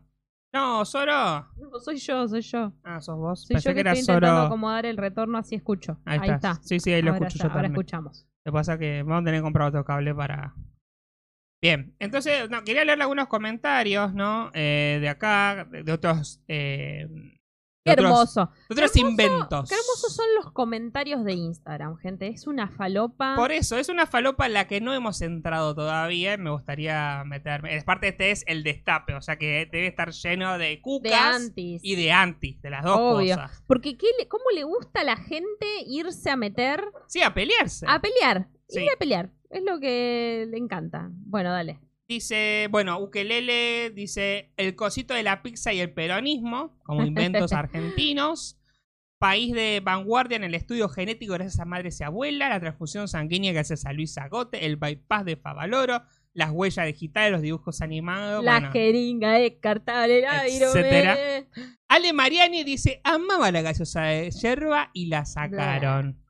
No, 0.53 0.85
Zoro. 0.85 1.46
No, 1.57 1.79
soy 1.81 1.99
yo, 1.99 2.27
soy 2.27 2.40
yo. 2.40 2.72
Ah, 2.83 3.01
sos 3.01 3.16
vos. 3.18 3.42
Soy 3.46 3.55
Pensé 3.55 3.68
yo 3.68 3.70
que, 3.70 3.75
que 3.75 3.81
era 3.81 3.92
estoy 3.92 4.01
intentando 4.14 4.37
Zoro. 4.40 4.46
acomodar 4.46 4.87
el 4.87 4.96
retorno, 4.96 5.38
así 5.38 5.55
escucho. 5.55 5.99
Ahí, 6.05 6.18
Ahí, 6.22 6.31
está. 6.31 6.53
está. 6.53 6.62
Sí, 6.62 6.81
sí, 6.81 6.92
ahí 6.92 7.03
lo 7.03 7.12
ahora 7.12 7.27
escucho 7.27 7.38
ya, 7.38 7.44
yo 7.44 7.51
ahora 7.51 7.62
también. 7.62 7.72
escuchamos. 7.72 8.27
Lo 8.44 8.53
que 8.53 8.55
pasa 8.55 8.72
es 8.75 8.79
que 8.81 9.03
vamos 9.03 9.22
a 9.22 9.25
tener 9.25 9.40
que 9.40 9.44
comprar 9.44 9.68
otro 9.68 9.85
cable 9.85 10.14
para. 10.14 10.55
Bien, 11.66 11.96
entonces, 11.98 12.48
no, 12.48 12.62
quería 12.62 12.85
leerle 12.85 13.02
algunos 13.02 13.26
comentarios, 13.26 14.14
¿no? 14.14 14.52
Eh, 14.55 14.98
de 15.00 15.09
acá, 15.09 15.66
de, 15.68 15.83
de 15.83 15.92
otros. 15.92 16.40
Eh, 16.46 17.09
Qué 17.85 17.90
de 17.90 18.02
otros, 18.02 18.07
hermoso. 18.11 18.50
de 18.68 18.74
otros 18.74 18.92
Qué 18.92 18.98
hermoso- 19.00 19.11
inventos. 19.11 19.68
Qué 19.68 19.74
hermosos 19.74 20.14
son 20.14 20.26
los 20.37 20.52
comentarios 20.52 21.24
de 21.24 21.33
Instagram, 21.33 21.96
gente. 21.98 22.29
Es 22.29 22.46
una 22.46 22.68
falopa. 22.68 23.35
Por 23.37 23.50
eso, 23.50 23.79
es 23.79 23.88
una 23.88 24.07
falopa 24.07 24.46
en 24.46 24.52
la 24.52 24.68
que 24.68 24.81
no 24.81 24.92
hemos 24.94 25.22
entrado 25.22 25.74
todavía 25.74 26.35
y 26.35 26.38
me 26.38 26.50
gustaría 26.50 27.22
meterme. 27.26 27.74
Es 27.76 27.83
parte 27.85 28.09
este 28.09 28.31
es 28.33 28.44
el 28.46 28.62
destape, 28.64 29.14
o 29.14 29.20
sea 29.22 29.37
que 29.37 29.68
debe 29.70 29.87
estar 29.88 30.11
lleno 30.12 30.59
de 30.59 30.66
de 30.66 30.81
cucas 30.83 31.12
antis. 31.37 31.81
y 31.85 31.94
de 31.96 32.12
antis, 32.12 32.61
de 32.62 32.70
las 32.70 32.85
dos 32.85 32.96
Obvio. 32.98 33.35
cosas. 33.37 33.62
Porque 33.66 33.96
¿qué 33.96 34.07
le- 34.20 34.29
¿cómo 34.29 34.44
le 34.55 34.62
gusta 34.64 35.00
a 35.00 35.05
la 35.05 35.16
gente 35.16 35.66
irse 35.87 36.31
a 36.31 36.37
meter 36.37 36.85
Sí, 37.09 37.22
a 37.22 37.35
pelearse. 37.35 37.87
a 37.88 38.00
pelear? 38.00 38.48
Sí. 38.68 38.83
Ir 38.83 38.90
a 38.92 38.98
pelear. 38.98 39.31
Es 39.50 39.62
lo 39.62 39.78
que 39.80 40.46
le 40.48 40.59
encanta. 40.59 41.11
Bueno, 41.12 41.50
dale. 41.50 41.80
Dice, 42.09 42.68
bueno, 42.70 43.00
Ukelele 43.00 43.90
dice 43.90 44.52
el 44.56 44.76
cosito 44.76 45.12
de 45.12 45.24
la 45.24 45.42
pizza 45.42 45.72
y 45.72 45.80
el 45.80 45.92
peronismo, 45.92 46.78
como 46.85 47.04
inventos 47.04 47.52
argentinos. 47.52 48.59
país 49.18 49.54
de 49.54 49.80
vanguardia 49.82 50.37
en 50.37 50.44
el 50.44 50.54
estudio 50.54 50.88
genético 50.88 51.32
gracias 51.32 51.59
a 51.59 51.64
madres 51.64 51.98
y 52.00 52.04
abuela, 52.04 52.48
la 52.48 52.61
transfusión 52.61 53.09
sanguínea 53.09 53.52
gracias 53.52 53.87
a 53.87 53.92
Luisa 53.92 54.28
Gote, 54.28 54.66
el 54.66 54.76
bypass 54.76 55.24
de 55.24 55.37
Favaloro, 55.37 56.02
las 56.32 56.50
huellas 56.50 56.87
digitales, 56.87 57.32
los 57.32 57.40
dibujos 57.40 57.80
animados. 57.80 58.44
La 58.44 58.61
bueno, 58.61 58.72
jeringa 58.72 59.32
descartable, 59.32 60.18
el 60.18 60.62
Etcétera. 60.62 61.16
Ale 61.88 62.12
Mariani 62.12 62.62
dice, 62.62 63.00
amaba 63.04 63.50
la 63.50 63.62
gaseosa 63.62 64.02
de 64.02 64.30
yerba 64.30 64.90
y 64.92 65.06
la 65.06 65.24
sacaron. 65.24 66.20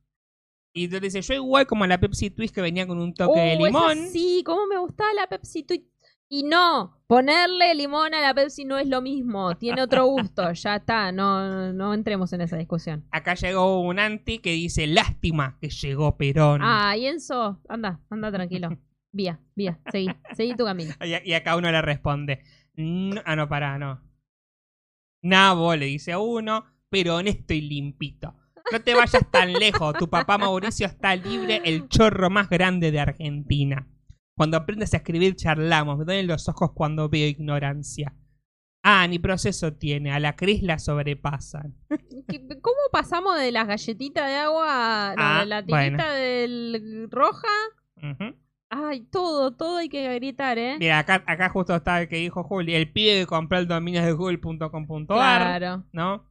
Y 0.76 0.84
entonces 0.84 1.14
dice, 1.14 1.22
yo 1.22 1.34
igual 1.34 1.66
como 1.66 1.86
la 1.86 1.98
Pepsi 1.98 2.28
Twist 2.28 2.54
que 2.54 2.60
venía 2.60 2.86
con 2.86 2.98
un 2.98 3.14
toque 3.14 3.40
de 3.40 3.54
esa 3.54 3.64
limón. 3.64 3.98
Sí, 4.12 4.42
cómo 4.44 4.66
me 4.66 4.76
gustaba 4.78 5.12
la 5.14 5.26
Pepsi 5.26 5.62
Twist. 5.62 5.86
Y 6.28 6.42
no, 6.42 7.00
ponerle 7.06 7.74
limón 7.74 8.12
a 8.12 8.20
la 8.20 8.34
Pepsi 8.34 8.64
no 8.66 8.76
es 8.78 8.86
lo 8.88 9.00
mismo, 9.00 9.56
tiene 9.56 9.80
otro 9.80 10.04
gusto, 10.06 10.52
ya 10.52 10.76
está, 10.76 11.12
no, 11.12 11.72
no 11.72 11.94
entremos 11.94 12.30
en 12.34 12.42
esa 12.42 12.56
discusión. 12.58 13.06
Acá 13.10 13.34
llegó 13.36 13.80
un 13.80 13.98
anti 13.98 14.38
que 14.40 14.50
dice, 14.52 14.86
lástima 14.86 15.56
que 15.60 15.70
llegó 15.70 16.16
Perón. 16.18 16.60
Ah, 16.62 16.94
y 16.96 17.06
Enzo, 17.06 17.62
anda, 17.68 18.00
anda 18.10 18.30
tranquilo. 18.30 18.68
Vía, 19.12 19.40
vía, 19.54 19.80
seguí, 19.90 20.08
seguí 20.34 20.54
tu 20.56 20.64
camino. 20.66 20.92
Y, 21.02 21.30
y 21.30 21.32
acá 21.32 21.56
uno 21.56 21.72
le 21.72 21.80
responde, 21.80 22.42
"No- 22.74 23.22
ah, 23.24 23.34
no, 23.34 23.48
pará, 23.48 23.78
no. 23.78 24.02
Nabo 25.22 25.74
le 25.74 25.86
dice 25.86 26.12
a 26.12 26.18
uno, 26.18 26.66
pero 26.90 27.16
honesto 27.16 27.54
y 27.54 27.62
limpito. 27.62 28.34
No 28.72 28.80
te 28.80 28.94
vayas 28.94 29.22
tan 29.30 29.52
lejos, 29.52 29.94
tu 29.94 30.08
papá 30.08 30.38
Mauricio 30.38 30.86
está 30.86 31.14
libre, 31.14 31.60
el 31.64 31.88
chorro 31.88 32.30
más 32.30 32.48
grande 32.48 32.90
de 32.90 33.00
Argentina. 33.00 33.86
Cuando 34.36 34.56
aprendes 34.56 34.92
a 34.92 34.98
escribir 34.98 35.36
charlamos, 35.36 35.98
me 35.98 36.04
duelen 36.04 36.26
los 36.26 36.48
ojos 36.48 36.72
cuando 36.74 37.08
veo 37.08 37.26
ignorancia. 37.28 38.12
Ah, 38.82 39.06
ni 39.08 39.18
proceso 39.18 39.72
tiene, 39.72 40.12
a 40.12 40.20
la 40.20 40.36
Cris 40.36 40.62
la 40.62 40.78
sobrepasan. 40.78 41.74
¿Qué- 42.28 42.46
¿Cómo 42.60 42.76
pasamos 42.92 43.36
de 43.38 43.50
las 43.52 43.66
galletitas 43.66 44.26
de 44.28 44.36
agua 44.36 45.10
a 45.10 45.14
lo 45.14 45.22
Ah, 45.22 45.44
la 45.44 45.60
tirita 45.62 45.76
bueno. 45.76 46.04
del 46.12 47.08
roja? 47.10 47.48
Ujú. 47.96 48.34
Ay, 48.68 49.00
todo, 49.10 49.52
todo 49.54 49.78
hay 49.78 49.88
que 49.88 50.12
gritar, 50.16 50.58
¿eh? 50.58 50.76
Mira, 50.80 50.98
acá, 50.98 51.22
acá 51.26 51.48
justo 51.50 51.74
está 51.74 52.02
el 52.02 52.08
que 52.08 52.16
dijo 52.16 52.42
Juli, 52.42 52.74
el 52.74 52.90
pibe 52.92 53.20
que 53.20 53.26
compró 53.26 53.58
el 53.58 53.68
dominio 53.68 54.02
de 54.04 54.12
google.com.ar. 54.12 55.06
Claro. 55.06 55.84
¿no? 55.92 56.24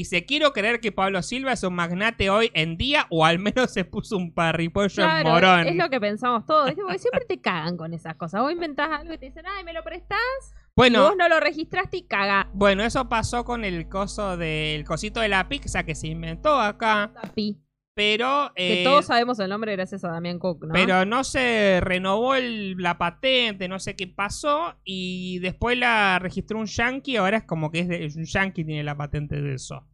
Dice, 0.00 0.24
quiero 0.24 0.54
creer 0.54 0.80
que 0.80 0.92
Pablo 0.92 1.20
Silva 1.22 1.52
es 1.52 1.62
un 1.62 1.74
magnate 1.74 2.30
hoy 2.30 2.50
en 2.54 2.78
día 2.78 3.06
o 3.10 3.26
al 3.26 3.38
menos 3.38 3.70
se 3.70 3.84
puso 3.84 4.16
un 4.16 4.32
parripollo 4.32 4.86
en 5.02 5.10
Claro, 5.10 5.28
morón. 5.30 5.66
es 5.68 5.76
lo 5.76 5.90
que 5.90 6.00
pensamos 6.00 6.46
todos. 6.46 6.72
Porque 6.74 6.98
siempre 6.98 7.26
te 7.28 7.38
cagan 7.38 7.76
con 7.76 7.92
esas 7.92 8.14
cosas. 8.16 8.40
Vos 8.40 8.50
inventás 8.50 8.88
algo 8.98 9.12
y 9.12 9.18
te 9.18 9.26
dicen, 9.26 9.44
ay, 9.46 9.62
¿me 9.62 9.74
lo 9.74 9.84
prestás? 9.84 10.18
y 10.54 10.72
Bueno, 10.74 11.02
vos 11.02 11.16
no 11.18 11.28
lo 11.28 11.38
registraste 11.38 11.98
y 11.98 12.02
cagá. 12.06 12.48
bueno, 12.54 12.82
eso 12.82 13.10
pasó 13.10 13.44
con 13.44 13.62
el 13.66 13.90
coso 13.90 14.38
del 14.38 14.84
cosito 14.86 15.20
de 15.20 15.28
la 15.28 15.46
pizza 15.50 15.82
que 15.84 15.94
se 15.94 16.06
inventó 16.08 16.58
acá, 16.58 17.10
Tapi. 17.20 17.58
pero 17.92 18.52
Que 18.56 18.80
eh, 18.80 18.84
todos 18.84 19.04
sabemos 19.04 19.38
el 19.40 19.50
nombre 19.50 19.72
gracias 19.72 20.02
a 20.04 20.08
Damián 20.08 20.38
Cook, 20.38 20.64
¿no? 20.64 20.72
pero 20.72 21.04
no 21.04 21.22
se 21.24 21.80
renovó 21.82 22.34
el- 22.36 22.76
la 22.78 22.96
patente, 22.96 23.68
no 23.68 23.78
sé 23.78 23.94
qué 23.96 24.06
pasó 24.06 24.76
y 24.84 25.38
después 25.40 25.76
la 25.76 26.18
registró 26.18 26.58
un 26.58 26.66
yankee, 26.66 27.16
ahora 27.16 27.38
es 27.38 27.44
como 27.44 27.70
que 27.70 27.80
es, 27.80 27.88
de- 27.88 28.10
un 28.16 28.24
yankee 28.24 28.64
tiene 28.64 28.82
la 28.84 28.96
patente 28.96 29.42
de 29.42 29.54
eso. 29.54 29.86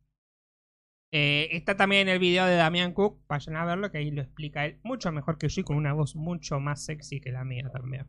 Eh, 1.18 1.56
está 1.56 1.74
también 1.78 2.10
el 2.10 2.18
video 2.18 2.44
de 2.44 2.56
Damián 2.56 2.92
Cook, 2.92 3.24
vayan 3.26 3.56
a 3.56 3.64
verlo 3.64 3.90
que 3.90 3.96
ahí 3.96 4.10
lo 4.10 4.20
explica 4.20 4.66
él 4.66 4.80
mucho 4.84 5.10
mejor 5.12 5.38
que 5.38 5.48
yo 5.48 5.62
y 5.62 5.64
con 5.64 5.78
una 5.78 5.94
voz 5.94 6.14
mucho 6.14 6.60
más 6.60 6.84
sexy 6.84 7.22
que 7.22 7.32
la 7.32 7.42
mía 7.42 7.70
también. 7.72 8.06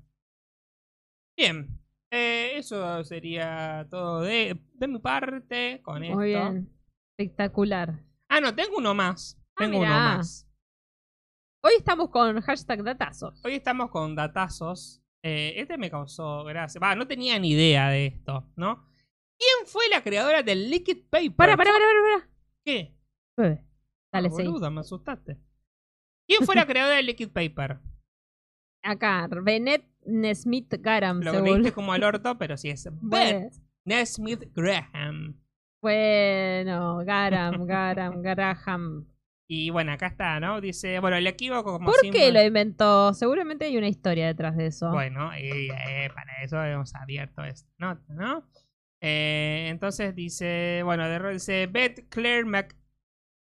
Bien, 1.38 1.80
eh, 2.12 2.52
eso 2.56 3.06
sería 3.06 3.88
todo 3.90 4.24
de, 4.24 4.60
de 4.74 4.88
mi 4.90 5.00
parte 5.00 5.82
con 5.84 6.04
esto. 6.04 6.18
Muy 6.18 6.28
bien. 6.32 6.70
Espectacular. 7.18 7.98
Ah, 8.28 8.42
no, 8.42 8.54
tengo 8.54 8.76
uno 8.78 8.94
más. 8.94 9.42
Ah, 9.56 9.60
Tengo 9.60 9.80
uno 9.80 9.88
más. 9.88 10.46
Hoy 11.64 11.76
estamos 11.78 12.10
con 12.10 12.42
hashtag 12.42 12.84
datazos. 12.84 13.40
Hoy 13.46 13.54
estamos 13.54 13.90
con 13.90 14.16
datazos. 14.16 15.02
Eh, 15.24 15.54
este 15.56 15.78
me 15.78 15.90
causó 15.90 16.44
gracia. 16.44 16.82
Va, 16.82 16.94
no 16.94 17.08
tenía 17.08 17.40
ni 17.40 17.52
idea 17.52 17.88
de 17.88 18.08
esto, 18.08 18.52
¿no? 18.58 18.86
¿Quién 19.38 19.66
fue 19.66 19.88
la 19.88 20.04
creadora 20.04 20.44
del 20.44 20.70
Liquid 20.70 21.06
Paper? 21.10 21.34
Para, 21.38 21.56
para, 21.56 21.72
para, 21.72 21.86
para, 21.86 22.20
para. 22.20 22.34
¿Qué? 22.66 22.97
Bebé. 23.38 23.64
Dale, 24.12 24.28
Ah, 24.28 24.32
boluda, 24.32 24.70
me 24.70 24.82
asustaste. 24.82 25.38
¿Quién 26.28 26.44
fue 26.46 26.56
la 26.56 26.66
creadora 26.68 26.98
del 26.98 27.06
Liquid 27.06 27.30
Paper? 27.30 27.80
Acá, 28.84 29.28
Bennett 29.44 29.86
Nesmith 30.06 30.74
Garam, 30.80 31.20
Lo 31.22 31.40
leíste 31.42 31.72
como 31.72 31.94
al 31.94 32.04
orto, 32.04 32.38
pero 32.38 32.58
sí 32.58 32.70
es 32.70 32.86
Beth 32.86 32.94
Bueno, 33.02 33.50
Nesmith 33.86 34.44
Graham. 34.56 35.42
bueno, 35.82 36.98
Garam, 37.06 37.66
Garam, 37.68 38.22
Graham. 38.22 39.08
Y 39.50 39.70
bueno, 39.70 39.94
acá 39.94 40.08
está, 40.08 40.40
¿no? 40.42 40.60
Dice, 40.60 41.00
bueno, 41.00 41.16
el 41.16 41.26
equívoco 41.26 41.72
como 41.74 41.86
¿Por 41.86 42.02
qué 42.12 42.32
lo 42.34 42.44
inventó? 42.44 43.14
Seguramente 43.14 43.64
hay 43.66 43.78
una 43.78 43.88
historia 43.88 44.28
detrás 44.28 44.58
de 44.58 44.68
eso. 44.68 44.92
Bueno, 44.92 45.32
eh, 45.38 46.10
para 46.14 46.44
eso 46.44 46.62
hemos 46.64 46.94
abierto 46.96 47.44
esta 47.46 47.70
nota, 47.78 48.14
¿no? 48.14 48.46
Eh, 49.00 49.68
entonces 49.70 50.14
dice, 50.16 50.82
bueno, 50.84 51.08
de 51.08 51.34
dice 51.34 51.68
Beth 51.68 52.10
Claire 52.10 52.44
Mc 52.44 52.76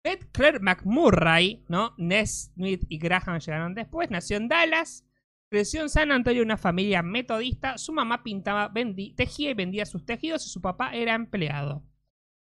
Beth 0.06 0.30
Claire 0.30 0.60
McMurray, 0.60 1.64
¿no? 1.66 1.92
Ness 1.98 2.52
Smith 2.54 2.84
y 2.88 2.98
Graham 2.98 3.40
llegaron 3.40 3.74
después, 3.74 4.08
nació 4.08 4.36
en 4.36 4.46
Dallas, 4.46 5.04
creció 5.48 5.82
en 5.82 5.88
San 5.88 6.12
Antonio 6.12 6.42
en 6.42 6.46
una 6.46 6.56
familia 6.56 7.02
metodista, 7.02 7.76
su 7.76 7.92
mamá 7.92 8.22
pintaba, 8.22 8.72
tejía 9.16 9.50
y 9.50 9.54
vendía 9.54 9.84
sus 9.84 10.06
tejidos 10.06 10.46
y 10.46 10.48
su 10.48 10.62
papá 10.62 10.94
era 10.94 11.16
empleado. 11.16 11.82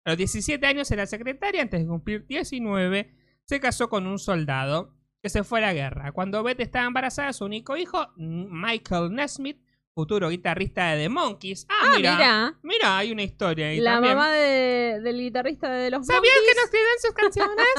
A 0.05 0.11
los 0.11 0.17
17 0.17 0.65
años 0.65 0.89
era 0.89 1.05
secretaria, 1.05 1.61
antes 1.61 1.81
de 1.81 1.85
cumplir 1.85 2.25
19, 2.27 3.13
se 3.43 3.59
casó 3.59 3.89
con 3.89 4.07
un 4.07 4.19
soldado 4.19 4.95
que 5.21 5.27
se 5.27 5.43
fue 5.43 5.59
a 5.59 5.63
la 5.63 5.73
guerra. 5.73 6.13
Cuando 6.13 6.41
Beth 6.43 6.61
estaba 6.61 6.87
embarazada, 6.87 7.33
su 7.33 7.43
único 7.43 7.75
hijo, 7.75 8.07
Michael 8.15 9.13
Nesmith, 9.13 9.61
futuro 9.99 10.29
guitarrista 10.29 10.91
de 10.91 11.03
The 11.03 11.09
Monkeys. 11.09 11.65
Ah, 11.69 11.73
ah, 11.83 11.93
mira, 11.97 12.15
mira. 12.15 12.57
mira, 12.63 12.97
hay 12.97 13.11
una 13.11 13.23
historia 13.23 13.67
ahí 13.67 13.79
La 13.79 13.93
también. 13.95 14.15
mamá 14.15 14.31
de- 14.31 14.99
del 15.03 15.17
guitarrista 15.19 15.69
de 15.71 15.89
los 15.91 16.05
¿Sabían 16.05 16.23
que 16.23 16.29
Monkees. 16.39 16.55
nos 16.55 16.65
escriben 16.65 16.99
sus 17.01 17.13
canciones? 17.13 17.75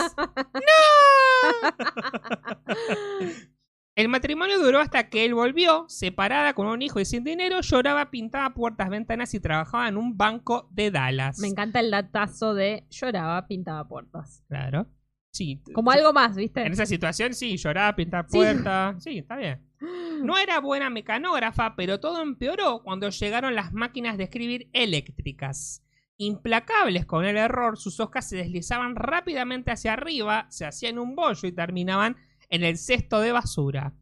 ¡No! 3.35 3.51
El 3.97 4.09
matrimonio 4.09 4.59
duró 4.63 4.79
hasta 4.81 5.09
que 5.11 5.25
él 5.25 5.35
volvió, 5.35 5.85
separada 5.89 6.55
con 6.55 6.67
un 6.69 6.81
hijo 6.81 7.01
y 7.01 7.05
sin 7.05 7.23
dinero, 7.25 7.61
lloraba, 7.61 8.11
pintaba 8.11 8.55
puertas, 8.55 8.89
ventanas 8.89 9.35
y 9.35 9.41
trabajaba 9.41 9.89
en 9.89 9.99
un 9.99 10.17
banco 10.17 10.69
de 10.73 10.91
Dallas. 10.91 11.39
Me 11.39 11.49
encanta 11.49 11.81
el 11.81 11.91
datazo 11.91 12.55
de 12.55 12.87
lloraba, 12.89 13.47
pintaba 13.47 13.87
puertas. 13.89 14.43
Claro. 14.49 14.87
Sí. 15.33 15.63
Como 15.73 15.93
sí, 15.93 15.99
algo 15.99 16.13
más, 16.13 16.37
¿viste? 16.37 16.65
En 16.67 16.73
esa 16.73 16.87
situación, 16.87 17.35
sí, 17.35 17.57
lloraba, 17.57 17.95
pintar 17.95 18.27
Sí. 18.29 18.37
puertas. 18.37 19.03
Sí, 19.03 19.19
está 19.19 19.37
bien. 19.37 19.61
No 20.23 20.37
era 20.37 20.61
buena 20.61 20.91
mecanógrafa, 20.91 21.75
pero 21.77 21.99
todo 21.99 22.21
empeoró 22.21 22.83
cuando 22.83 23.09
llegaron 23.09 23.55
las 23.55 23.73
máquinas 23.73 24.19
de 24.19 24.25
escribir 24.25 24.69
eléctricas. 24.75 25.83
Implacables 26.19 27.07
con 27.07 27.25
el 27.25 27.39
error, 27.39 27.79
sus 27.79 27.99
hojas 28.01 28.29
se 28.29 28.37
deslizaban 28.37 28.95
rápidamente 28.97 29.71
hacia 29.71 29.95
arriba, 29.95 30.47
se 30.51 30.67
hacían 30.67 30.99
un 30.99 31.17
bollo 31.17 31.49
y 31.49 31.53
terminaban 31.53 32.17
en 32.51 32.65
el 32.65 32.77
cesto 32.77 33.21
de 33.21 33.33
basura. 33.33 33.95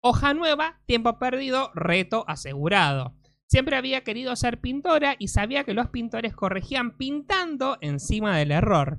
Hoja 0.00 0.32
nueva, 0.32 0.80
tiempo 0.86 1.18
perdido, 1.18 1.70
reto 1.74 2.24
asegurado. 2.26 3.14
Siempre 3.46 3.76
había 3.76 4.02
querido 4.04 4.34
ser 4.36 4.60
pintora 4.60 5.16
y 5.18 5.28
sabía 5.28 5.64
que 5.64 5.74
los 5.74 5.90
pintores 5.90 6.34
corregían 6.34 6.96
pintando 6.96 7.76
encima 7.82 8.38
del 8.38 8.52
error. 8.52 8.98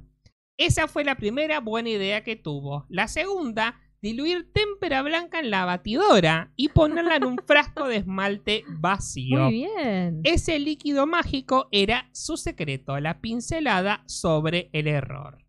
Esa 0.58 0.88
fue 0.88 1.04
la 1.04 1.16
primera 1.16 1.60
buena 1.60 1.90
idea 1.90 2.24
que 2.24 2.36
tuvo. 2.36 2.86
La 2.90 3.08
segunda, 3.08 3.80
diluir 4.02 4.52
témpera 4.52 5.04
blanca 5.04 5.40
en 5.40 5.52
la 5.52 5.66
batidora 5.66 6.52
y 6.56 6.70
ponerla 6.70 7.18
en 7.18 7.26
un 7.26 7.38
frasco 7.46 7.88
de 7.88 7.98
esmalte 7.98 8.64
vacío. 8.68 9.40
Muy 9.40 9.54
bien. 9.54 10.22
Ese 10.24 10.58
líquido 10.58 11.06
mágico 11.06 11.68
era 11.72 12.10
su 12.12 12.38
secreto, 12.38 13.00
la 13.00 13.22
pincelada 13.22 14.04
sobre 14.08 14.70
el 14.74 14.88
error. 14.88 15.46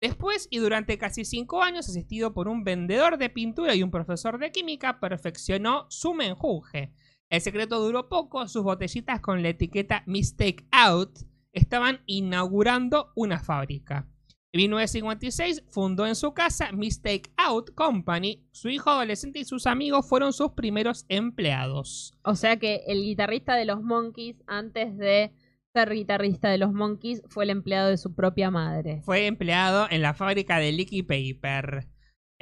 Después 0.00 0.48
y 0.50 0.58
durante 0.58 0.98
casi 0.98 1.24
cinco 1.24 1.62
años, 1.62 1.88
asistido 1.88 2.34
por 2.34 2.48
un 2.48 2.64
vendedor 2.64 3.18
de 3.18 3.30
pintura 3.30 3.76
y 3.76 3.84
un 3.84 3.92
profesor 3.92 4.40
de 4.40 4.50
química, 4.50 4.98
perfeccionó 4.98 5.86
su 5.90 6.12
menjunje. 6.14 6.92
El 7.30 7.40
secreto 7.40 7.78
duró 7.78 8.08
poco, 8.08 8.48
sus 8.48 8.64
botellitas 8.64 9.20
con 9.20 9.42
la 9.42 9.50
etiqueta 9.50 10.02
Mistake 10.06 10.66
Out 10.72 11.20
estaban 11.52 12.00
inaugurando 12.06 13.12
una 13.14 13.38
fábrica. 13.38 14.11
En 14.54 14.58
1956 14.58 15.64
fundó 15.66 16.06
en 16.06 16.14
su 16.14 16.34
casa 16.34 16.72
Mistake 16.72 17.32
Out 17.38 17.70
Company. 17.74 18.44
Su 18.52 18.68
hijo 18.68 18.90
adolescente 18.90 19.38
y 19.38 19.46
sus 19.46 19.66
amigos 19.66 20.06
fueron 20.06 20.34
sus 20.34 20.52
primeros 20.52 21.06
empleados. 21.08 22.12
O 22.22 22.36
sea 22.36 22.58
que 22.58 22.82
el 22.86 23.00
guitarrista 23.02 23.56
de 23.56 23.64
los 23.64 23.82
Monkeys, 23.82 24.36
antes 24.46 24.98
de 24.98 25.32
ser 25.72 25.94
guitarrista 25.94 26.50
de 26.50 26.58
los 26.58 26.74
Monkeys, 26.74 27.22
fue 27.28 27.44
el 27.44 27.50
empleado 27.50 27.88
de 27.88 27.96
su 27.96 28.14
propia 28.14 28.50
madre. 28.50 29.00
Fue 29.04 29.26
empleado 29.26 29.86
en 29.90 30.02
la 30.02 30.12
fábrica 30.12 30.58
de 30.58 30.72
Licky 30.72 31.02
Paper. 31.02 31.88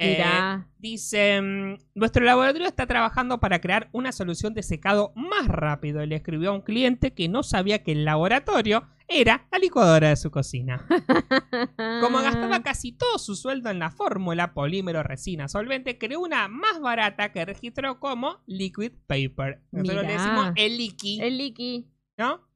Eh, 0.03 0.15
Mirá. 0.15 0.67
dice, 0.79 1.39
mm, 1.39 1.75
nuestro 1.93 2.25
laboratorio 2.25 2.67
está 2.67 2.87
trabajando 2.87 3.39
para 3.39 3.61
crear 3.61 3.87
una 3.91 4.11
solución 4.11 4.55
de 4.55 4.63
secado 4.63 5.13
más 5.15 5.47
rápido. 5.47 6.03
Le 6.03 6.15
escribió 6.15 6.49
a 6.49 6.53
un 6.53 6.61
cliente 6.61 7.13
que 7.13 7.29
no 7.29 7.43
sabía 7.43 7.83
que 7.83 7.91
el 7.91 8.03
laboratorio 8.03 8.87
era 9.07 9.47
la 9.51 9.59
licuadora 9.59 10.09
de 10.09 10.15
su 10.15 10.31
cocina. 10.31 10.83
Como 12.01 12.19
gastaba 12.21 12.63
casi 12.63 12.93
todo 12.93 13.19
su 13.19 13.35
sueldo 13.35 13.69
en 13.69 13.77
la 13.77 13.91
fórmula 13.91 14.55
polímero 14.55 15.03
resina 15.03 15.47
solvente, 15.47 15.99
creó 15.99 16.21
una 16.21 16.47
más 16.47 16.79
barata 16.79 17.31
que 17.31 17.45
registró 17.45 17.99
como 17.99 18.41
liquid 18.47 18.93
paper. 19.05 19.61
Nosotros 19.71 20.05
le 20.07 20.13
decimos 20.13 20.51
el 20.55 20.77
liqui, 20.77 21.21
El 21.21 21.37
Licky. 21.37 21.87
¿no? 22.17 22.50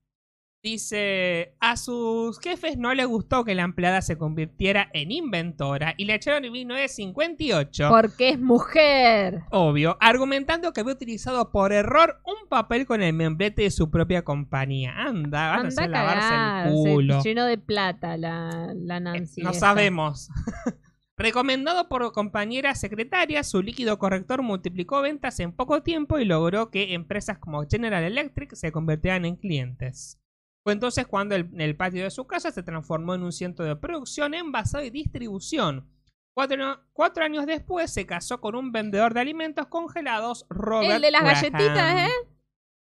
Dice, 0.65 1.53
a 1.59 1.77
sus 1.77 2.39
jefes 2.39 2.75
no 2.75 2.91
les 2.95 3.05
gustó 3.05 3.45
que 3.45 3.53
la 3.53 3.61
empleada 3.61 4.01
se 4.01 4.17
convirtiera 4.17 4.89
en 4.93 5.11
inventora 5.11 5.93
y 5.95 6.05
la 6.05 6.15
echaron 6.15 6.43
en 6.43 6.51
1958. 6.53 7.87
Porque 7.87 8.29
es 8.29 8.39
mujer. 8.39 9.43
Obvio, 9.51 9.95
argumentando 10.01 10.73
que 10.73 10.81
había 10.81 10.93
utilizado 10.93 11.51
por 11.51 11.71
error 11.71 12.19
un 12.25 12.49
papel 12.49 12.87
con 12.87 13.03
el 13.03 13.13
membrete 13.13 13.61
de 13.61 13.69
su 13.69 13.91
propia 13.91 14.23
compañía. 14.23 14.95
Anda, 14.97 15.49
van 15.49 15.57
a 15.57 15.59
Anda 15.59 15.67
hacer 15.67 15.83
a 15.83 15.87
lavarse 15.87 16.67
el 16.67 16.73
culo. 16.73 17.21
Se 17.21 17.29
llenó 17.29 17.45
de 17.45 17.59
plata 17.59 18.17
la, 18.17 18.73
la 18.75 18.97
Eh, 18.97 19.01
Nancy. 19.01 19.43
no 19.43 19.51
esta. 19.51 19.67
sabemos. 19.67 20.29
Recomendado 21.15 21.87
por 21.89 22.11
compañeras 22.11 22.79
secretarias, 22.79 23.47
su 23.47 23.61
líquido 23.61 23.99
corrector 23.99 24.41
multiplicó 24.41 25.03
ventas 25.03 25.39
en 25.39 25.51
poco 25.51 25.83
tiempo 25.83 26.17
y 26.17 26.25
logró 26.25 26.71
que 26.71 26.95
empresas 26.95 27.37
como 27.37 27.63
General 27.69 28.03
Electric 28.03 28.55
se 28.55 28.71
convirtieran 28.71 29.25
en 29.25 29.35
clientes. 29.35 30.19
Fue 30.65 30.73
entonces 30.73 31.05
cuando 31.05 31.35
el, 31.35 31.47
el 31.61 31.77
patio 31.77 32.03
de 32.03 32.09
su 32.09 32.25
casa 32.25 32.49
se 32.49 32.63
transformó 32.63 33.13
en 33.13 33.21
un 33.21 33.31
centro 33.31 33.63
de 33.65 33.75
producción, 33.75 34.33
envasado 34.33 34.83
y 34.83 34.89
distribución. 34.89 35.87
Cuatro, 36.35 36.79
cuatro 36.91 37.23
años 37.23 37.45
después 37.45 37.93
se 37.93 38.07
casó 38.07 38.41
con 38.41 38.55
un 38.55 38.71
vendedor 38.71 39.13
de 39.13 39.19
alimentos 39.21 39.67
congelados, 39.67 40.47
Robert 40.49 40.95
El 40.95 41.01
de 41.03 41.11
las 41.11 41.21
Graham. 41.21 41.35
galletitas, 41.51 42.09
¿eh? 42.09 42.13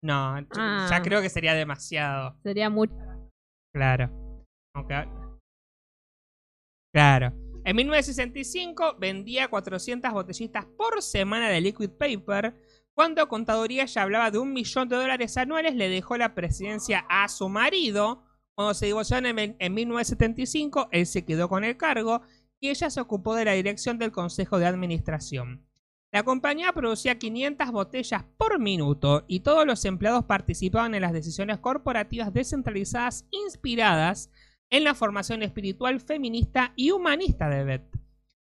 No, 0.01 0.37
Ah. 0.55 0.87
ya 0.89 1.01
creo 1.01 1.21
que 1.21 1.29
sería 1.29 1.53
demasiado. 1.55 2.37
Sería 2.41 2.69
mucho. 2.69 2.93
Claro. 3.75 4.09
Aunque- 4.73 5.05
Claro. 6.93 7.33
En 7.65 7.75
1965 7.75 8.95
vendía 8.97 9.49
400 9.49 10.11
botellitas 10.13 10.65
por 10.77 11.01
semana 11.01 11.49
de 11.49 11.59
liquid 11.59 11.89
paper. 11.89 12.55
Cuando 12.95 13.27
Contaduría 13.27 13.85
ya 13.85 14.03
hablaba 14.03 14.29
de 14.29 14.37
un 14.37 14.53
millón 14.53 14.87
de 14.87 14.95
dólares 14.95 15.35
anuales, 15.37 15.75
le 15.75 15.89
dejó 15.89 16.15
la 16.17 16.35
presidencia 16.35 17.05
a 17.09 17.27
su 17.27 17.49
marido. 17.49 18.23
Cuando 18.53 18.75
se 18.75 18.85
divorciaron 18.85 19.39
en, 19.39 19.55
en 19.57 19.73
1975, 19.73 20.89
él 20.91 21.07
se 21.07 21.25
quedó 21.25 21.49
con 21.49 21.63
el 21.63 21.75
cargo 21.75 22.21
y 22.59 22.69
ella 22.69 22.89
se 22.89 23.01
ocupó 23.01 23.35
de 23.35 23.45
la 23.45 23.53
dirección 23.53 23.97
del 23.97 24.11
Consejo 24.11 24.59
de 24.59 24.67
Administración. 24.67 25.67
La 26.13 26.21
compañía 26.21 26.71
producía 26.73 27.17
500 27.17 27.71
botellas 27.71 28.23
por 28.37 28.59
minuto 28.59 29.25
y 29.27 29.39
todos 29.39 29.65
los 29.65 29.83
empleados 29.83 30.25
participaban 30.25 30.93
en 30.93 31.01
las 31.01 31.11
decisiones 31.11 31.57
corporativas 31.57 32.31
descentralizadas 32.31 33.25
inspiradas 33.31 34.29
en 34.69 34.83
la 34.83 34.93
formación 34.93 35.41
espiritual 35.41 35.99
feminista 35.99 36.73
y 36.75 36.91
humanista 36.91 37.49
de 37.49 37.63
Beth. 37.63 38.02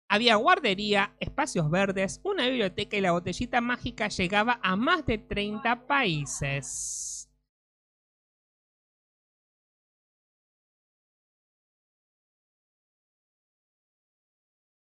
Había 0.09 0.37
guardería, 0.37 1.17
espacios 1.21 1.69
verdes, 1.71 2.21
una 2.23 2.47
biblioteca 2.47 2.97
y 2.97 3.01
la 3.01 3.13
botellita 3.13 3.61
mágica 3.61 4.09
llegaba 4.09 4.61
a 4.63 4.77
más 4.77 5.05
de 5.05 5.19
30 5.19 5.87
países. 5.87 7.29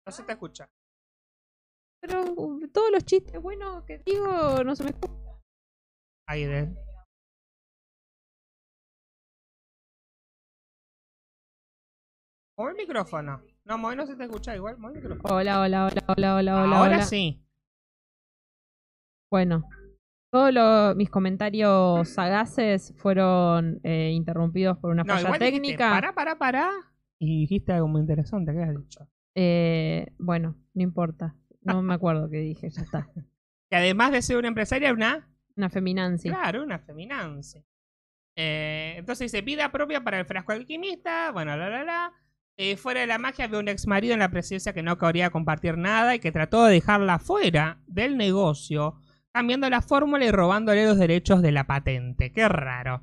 No 0.07 0.13
se 0.13 0.23
te 0.25 0.33
escucha. 0.33 0.69
Pero 2.01 2.25
uh, 2.37 2.69
todos 2.69 2.91
los 2.91 3.05
chistes 3.05 3.41
buenos 3.41 3.85
que 3.85 3.99
digo 3.99 4.65
no 4.65 4.75
se 4.75 4.85
me 4.85 4.91
escuchan. 4.91 5.41
Ahí 6.27 6.45
de. 6.45 6.69
Mueve 12.57 12.73
el 12.73 12.77
micrófono. 12.87 13.52
No, 13.65 13.79
mueve 13.79 13.97
no 13.97 14.07
se 14.07 14.17
te 14.17 14.25
escucha 14.25 14.55
igual. 14.57 14.77
El 14.83 14.93
micrófono. 14.95 15.35
Hola, 15.35 15.61
hola, 15.61 15.87
hola, 15.87 16.03
hola, 16.09 16.35
hola, 16.37 16.63
hola. 16.65 16.79
Ahora 16.79 16.97
hola. 16.97 17.03
sí. 17.05 17.45
Bueno, 19.31 19.65
todos 20.31 20.53
los- 20.53 20.97
mis 20.97 21.09
comentarios 21.11 22.09
sagaces 22.09 22.93
fueron 22.99 23.81
eh, 23.85 24.11
interrumpidos 24.13 24.79
por 24.79 24.91
una 24.91 25.05
No, 25.05 25.15
falla 25.15 25.21
igual 25.27 25.39
dijiste, 25.41 25.61
técnica. 25.61 25.91
Para, 25.91 26.15
para, 26.15 26.39
para. 26.39 26.71
Y 27.19 27.43
dijiste 27.43 27.73
algo 27.73 27.89
muy 27.89 28.01
interesante. 28.01 28.53
¿Qué 28.53 28.63
has 28.63 28.77
dicho? 28.77 29.09
Eh, 29.35 30.13
bueno, 30.19 30.57
no 30.75 30.83
importa. 30.83 31.37
No 31.63 31.81
me 31.83 31.95
acuerdo 31.95 32.29
qué 32.29 32.39
dije, 32.39 32.69
ya 32.71 32.83
está. 32.83 33.09
Que 33.71 33.77
además 33.77 34.13
de 34.13 34.21
ser 34.21 34.37
una 34.37 34.49
empresaria, 34.49 34.93
una. 34.93 35.27
Una 35.57 35.71
feminancia. 35.71 36.31
Claro, 36.31 36.63
una 36.63 36.79
feminance. 36.79 37.65
Eh, 38.37 38.97
entonces 38.99 39.33
dice: 39.33 39.43
vida 39.43 39.73
propia 39.73 40.05
para 40.05 40.19
el 40.21 40.27
frasco 40.27 40.53
alquimista. 40.53 41.31
Bueno, 41.33 41.57
la, 41.57 41.71
la, 41.71 41.83
la. 41.85 42.13
Eh, 42.59 42.77
fuera 42.77 43.01
de 43.01 43.07
la 43.07 43.19
magia 43.19 43.47
había 43.47 43.59
un 43.59 43.69
ex 43.69 43.87
marido 43.87 44.13
en 44.13 44.21
la 44.21 44.31
presidencia 44.31 44.73
que 44.73 44.83
no 44.83 44.99
quería 44.99 45.31
compartir 45.31 45.79
nada 45.79 46.15
y 46.15 46.19
que 46.19 46.33
trató 46.33 46.65
de 46.65 46.75
dejarla 46.75 47.19
fuera 47.19 47.81
del 47.87 48.17
negocio, 48.17 48.97
cambiando 49.33 49.71
la 49.71 49.81
fórmula 49.81 50.25
y 50.25 50.31
robándole 50.31 50.85
los 50.85 50.99
derechos 50.99 51.41
de 51.41 51.53
la 51.53 51.67
patente. 51.67 52.33
Qué 52.33 52.49
raro. 52.49 53.03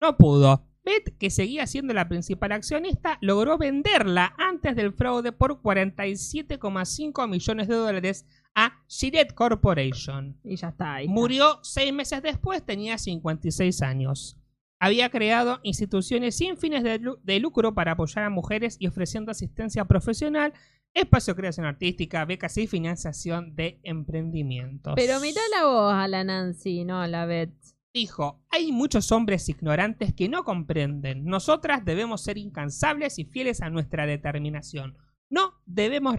No 0.00 0.16
pudo. 0.16 0.66
Beth, 0.84 1.18
que 1.18 1.30
seguía 1.30 1.66
siendo 1.66 1.92
la 1.94 2.08
principal 2.08 2.52
accionista, 2.52 3.18
logró 3.20 3.58
venderla 3.58 4.34
antes 4.38 4.76
del 4.76 4.92
fraude 4.92 5.32
por 5.32 5.60
47,5 5.60 7.28
millones 7.28 7.68
de 7.68 7.74
dólares 7.74 8.24
a 8.54 8.84
Gillette 8.88 9.34
Corporation. 9.34 10.38
Y 10.44 10.56
ya 10.56 10.68
está. 10.68 10.94
ahí 10.94 11.06
está. 11.06 11.12
Murió 11.14 11.58
seis 11.62 11.92
meses 11.92 12.22
después, 12.22 12.64
tenía 12.64 12.98
56 12.98 13.82
años. 13.82 14.38
Había 14.78 15.08
creado 15.10 15.60
instituciones 15.62 16.36
sin 16.36 16.56
fines 16.58 16.82
de, 16.84 16.98
lu- 16.98 17.18
de 17.22 17.40
lucro 17.40 17.74
para 17.74 17.92
apoyar 17.92 18.24
a 18.24 18.30
mujeres 18.30 18.76
y 18.78 18.86
ofreciendo 18.86 19.30
asistencia 19.30 19.84
profesional, 19.86 20.52
espacio 20.92 21.34
de 21.34 21.38
creación 21.40 21.66
artística, 21.66 22.24
becas 22.24 22.56
y 22.58 22.66
financiación 22.66 23.54
de 23.56 23.80
emprendimientos. 23.82 24.94
Pero 24.96 25.20
mirá 25.20 25.40
la 25.56 25.64
voz 25.66 25.94
a 25.94 26.08
la 26.08 26.24
Nancy, 26.24 26.84
no 26.84 27.00
a 27.00 27.06
la 27.08 27.24
Beth. 27.26 27.54
Dijo, 27.94 28.42
hay 28.50 28.72
muchos 28.72 29.10
hombres 29.12 29.48
ignorantes 29.48 30.12
que 30.12 30.28
no 30.28 30.44
comprenden. 30.44 31.24
Nosotras 31.24 31.82
debemos 31.84 32.20
ser 32.22 32.36
incansables 32.36 33.18
y 33.18 33.24
fieles 33.24 33.62
a 33.62 33.70
nuestra 33.70 34.04
determinación. 34.06 34.98
No 35.30 35.54
debemos 35.64 36.16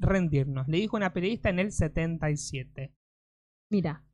rendirnos, 0.00 0.66
le 0.68 0.78
dijo 0.78 0.96
una 0.96 1.12
periodista 1.12 1.48
en 1.48 1.60
el 1.60 1.70
77. 1.72 2.92
Mira, 3.70 4.04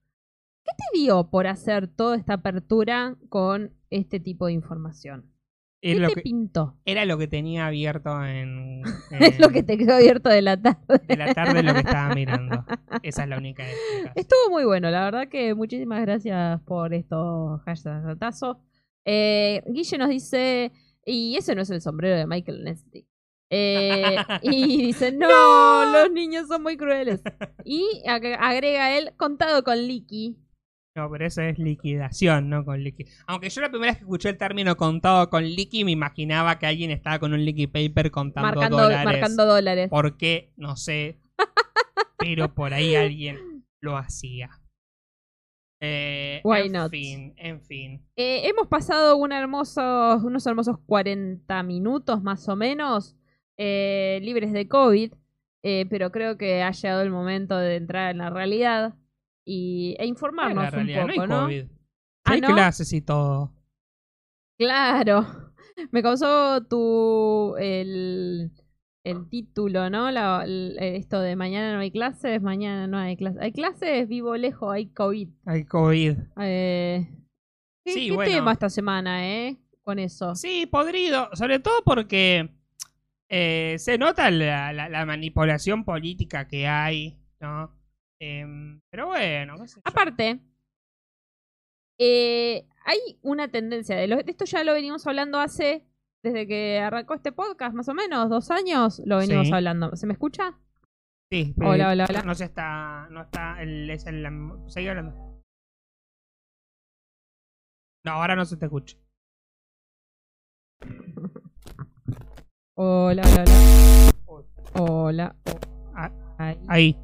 ¿qué 0.67 0.73
te 0.77 0.99
dio 0.99 1.31
por 1.31 1.47
hacer 1.47 1.89
toda 1.89 2.17
esta 2.17 2.35
apertura 2.35 3.17
con 3.29 3.73
este 3.91 4.21
tipo 4.21 4.47
de 4.47 4.53
información? 4.53 5.33
¿Qué 5.81 5.95
lo 6.01 6.09
te 6.09 6.15
que- 6.17 6.21
pintó? 6.23 6.77
Era 6.85 7.05
lo 7.05 7.17
que 7.19 7.29
tenía 7.29 7.67
abierto 7.67 8.25
en, 8.25 8.83
Es 9.21 9.39
lo 9.39 9.51
que 9.51 9.63
te 9.63 9.79
quedó 9.79 9.95
abierto 9.95 10.29
de 10.31 10.43
la 10.43 10.61
tarde. 10.61 11.01
de 11.07 11.17
la 11.17 11.33
tarde 11.35 11.63
lo 11.63 11.73
que 11.75 11.81
estaba 11.81 12.15
mirando. 12.15 12.65
Esa 13.03 13.23
es 13.23 13.29
la 13.29 13.39
única. 13.39 13.63
Estuvo 14.17 14.51
muy 14.51 14.65
bueno, 14.65 14.91
la 14.91 15.05
verdad 15.05 15.29
que 15.29 15.55
muchísimas 15.55 16.01
gracias 16.03 16.61
por 16.63 16.93
estos 16.95 17.61
hashtagazos. 17.63 18.57
Eh, 19.05 19.63
Guille 19.69 19.99
nos 19.99 20.09
dice, 20.09 20.73
y 21.05 21.37
ese 21.37 21.55
no 21.55 21.63
es 21.63 21.71
el 21.71 21.81
sombrero 21.81 22.17
de 22.17 22.27
Michael 22.27 22.65
Nestic. 22.65 23.07
Eh, 23.51 24.17
y 24.43 24.79
dice, 24.87 25.13
no, 25.13 25.93
los 25.93 26.11
niños 26.11 26.49
son 26.49 26.63
muy 26.65 26.77
crueles. 26.77 27.23
Y 27.65 27.85
ag- 28.07 28.37
agrega 28.41 28.99
él, 28.99 29.13
contado 29.17 29.63
con 29.63 29.77
Licky. 29.87 30.37
No, 30.97 31.11
pero 31.11 31.27
eso 31.27 31.43
es 31.43 31.59
liquidación, 31.59 32.49
no 32.49 32.65
con 32.65 32.83
liqui. 32.83 33.05
Aunque 33.27 33.51
yo 33.51 33.61
la 33.61 33.69
primera 33.69 33.93
vez 33.93 33.99
que 33.99 34.05
escuché 34.05 34.31
el 34.31 34.39
término 34.39 34.79
contado 34.79 35.29
con 35.29 35.45
liqui 35.45 35.85
me 35.85 35.91
imaginaba 35.91 36.59
que 36.59 36.65
alguien 36.65 36.91
estaba 36.91 37.19
con 37.19 37.35
un 37.35 37.45
liqui 37.45 37.67
paper 37.67 38.11
contando 38.11 38.49
Marcando 38.49 38.83
dólares. 38.83 39.05
marcando 39.05 39.45
dólares. 39.45 39.91
¿Por 39.91 40.17
qué? 40.17 40.55
No 40.57 40.75
sé. 40.77 41.21
Pero 42.19 42.55
por 42.55 42.73
ahí 42.73 42.97
alguien 42.97 43.67
lo 43.81 43.99
hacía. 43.99 44.49
Eh, 45.81 46.41
Why 46.45 46.61
en 46.63 46.73
not? 46.73 46.91
fin, 46.91 47.35
en 47.37 47.61
fin. 47.61 48.03
Eh, 48.17 48.49
hemos 48.49 48.67
pasado 48.67 49.19
un 49.19 49.33
unos 49.35 50.47
hermosos 50.47 50.79
40 50.87 51.63
minutos 51.63 52.23
más 52.23 52.49
o 52.49 52.57
menos 52.57 53.17
eh, 53.59 54.19
libres 54.23 54.51
de 54.53 54.67
COVID, 54.67 55.13
eh, 55.63 55.85
pero 55.91 56.11
creo 56.11 56.39
que 56.39 56.63
ha 56.63 56.71
llegado 56.71 57.03
el 57.03 57.11
momento 57.11 57.59
de 57.59 57.77
entrar 57.77 58.13
en 58.13 58.19
la 58.19 58.31
realidad 58.31 58.95
y, 59.47 59.95
e 59.99 60.03
En 60.03 60.09
informarnos 60.11 60.65
la 60.65 60.71
realidad 60.71 61.05
un 61.05 61.09
no 61.09 61.15
poco, 61.15 61.23
hay 61.23 61.29
¿no? 61.29 61.45
COVID. 61.45 61.65
Ah, 62.25 62.33
hay 62.33 62.41
¿no? 62.41 62.49
clases 62.49 62.93
y 62.93 63.01
todo. 63.01 63.53
Claro. 64.59 65.27
Me 65.93 66.03
causó 66.03 66.63
tu 66.65 67.55
el, 67.59 68.51
el 69.05 69.29
título, 69.29 69.91
¿no? 69.91 70.11
La- 70.11 70.43
el- 70.45 70.77
esto 70.81 71.21
de 71.21 71.37
mañana 71.37 71.73
no 71.75 71.81
hay 71.81 71.91
clases, 71.91 72.43
mañana 72.43 72.87
no 72.87 72.99
hay 72.99 73.17
clases. 73.17 73.41
Hay 73.43 73.53
clases, 73.53 74.09
vivo 74.09 74.37
lejos, 74.37 74.73
hay 74.73 74.87
COVID. 74.87 75.29
Hay 75.45 75.65
COVID. 75.65 76.17
Eh, 76.41 77.07
¿Qué, 77.85 77.93
Sí, 77.93 78.09
qué 78.09 78.15
bueno. 78.15 78.33
tema 78.33 78.53
esta 78.53 78.69
semana, 78.71 79.29
eh? 79.29 79.57
Con 79.83 79.99
eso. 80.01 80.35
Sí, 80.35 80.67
podrido. 80.67 81.29
Sobre 81.35 81.59
todo 81.61 81.83
porque 81.85 82.51
Eh, 83.29 83.75
se 83.81 83.99
nota 83.99 84.31
la, 84.31 84.73
la- 84.73 84.89
la 84.89 85.05
manipulación 85.05 85.85
política 85.85 86.47
que 86.47 86.69
hay, 86.69 87.19
¿no? 87.41 87.73
Em, 88.21 88.81
pero 88.91 89.07
bueno, 89.07 89.57
qué 89.61 89.69
sé 89.69 89.77
yo. 89.77 89.83
Aparte, 89.85 90.41
eh, 91.99 92.67
hay 92.85 92.99
una 93.23 93.49
tendencia, 93.49 93.97
de, 93.97 94.07
lo- 94.09 94.17
de 94.17 94.31
esto 94.31 94.45
ya 94.45 94.65
lo 94.65 94.73
venimos 94.73 95.07
hablando 95.07 95.39
hace, 95.39 95.85
desde 96.23 96.47
que 96.47 96.79
arrancó 96.79 97.15
este 97.15 97.33
podcast, 97.33 97.75
más 97.75 97.89
o 97.89 97.95
menos, 97.95 98.29
dos 98.31 98.51
años, 98.51 99.01
lo 99.05 99.19
venimos 99.19 99.49
Sí. 99.49 99.53
hablando. 99.55 99.95
¿Se 99.97 100.07
me 100.07 100.13
escucha? 100.15 100.59
Sí, 101.31 101.55
Hola, 101.61 101.91
hola, 101.91 102.07
hola. 102.09 102.23
No 102.23 102.35
se 102.35 102.45
está, 102.45 103.09
no 103.11 103.23
está, 103.23 103.61
el, 103.63 103.91
es 103.91 104.07
el, 104.07 104.25
seguí 104.69 104.89
hablando. 104.89 105.43
No, 108.05 108.13
ahora 108.13 108.37
no 108.37 108.45
se 108.45 108.57
te 108.57 108.67
escucha. 108.67 108.97
Hola, 112.79 113.23
hola, 113.23 113.45
hola. 114.27 114.47
Hola. 114.79 115.37
Ah, 115.95 116.11
Ahí. 116.39 116.59
Ahí, 116.69 117.01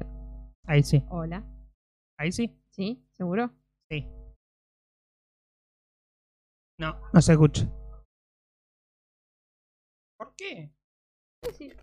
ahí 0.65 0.83
sí, 0.83 1.03
Hola. 1.09 1.43
ahí 2.17 2.31
sí, 2.31 2.55
¿Sí? 2.69 3.05
¿Seguro? 3.11 3.51
sí. 3.89 4.07
No, 6.79 6.99
no 7.13 7.21
se 7.21 7.33
escucha. 7.33 7.67
¿Por 10.17 10.35
qué? 10.35 10.71
Sí, 11.43 11.53
sí. 11.53 11.73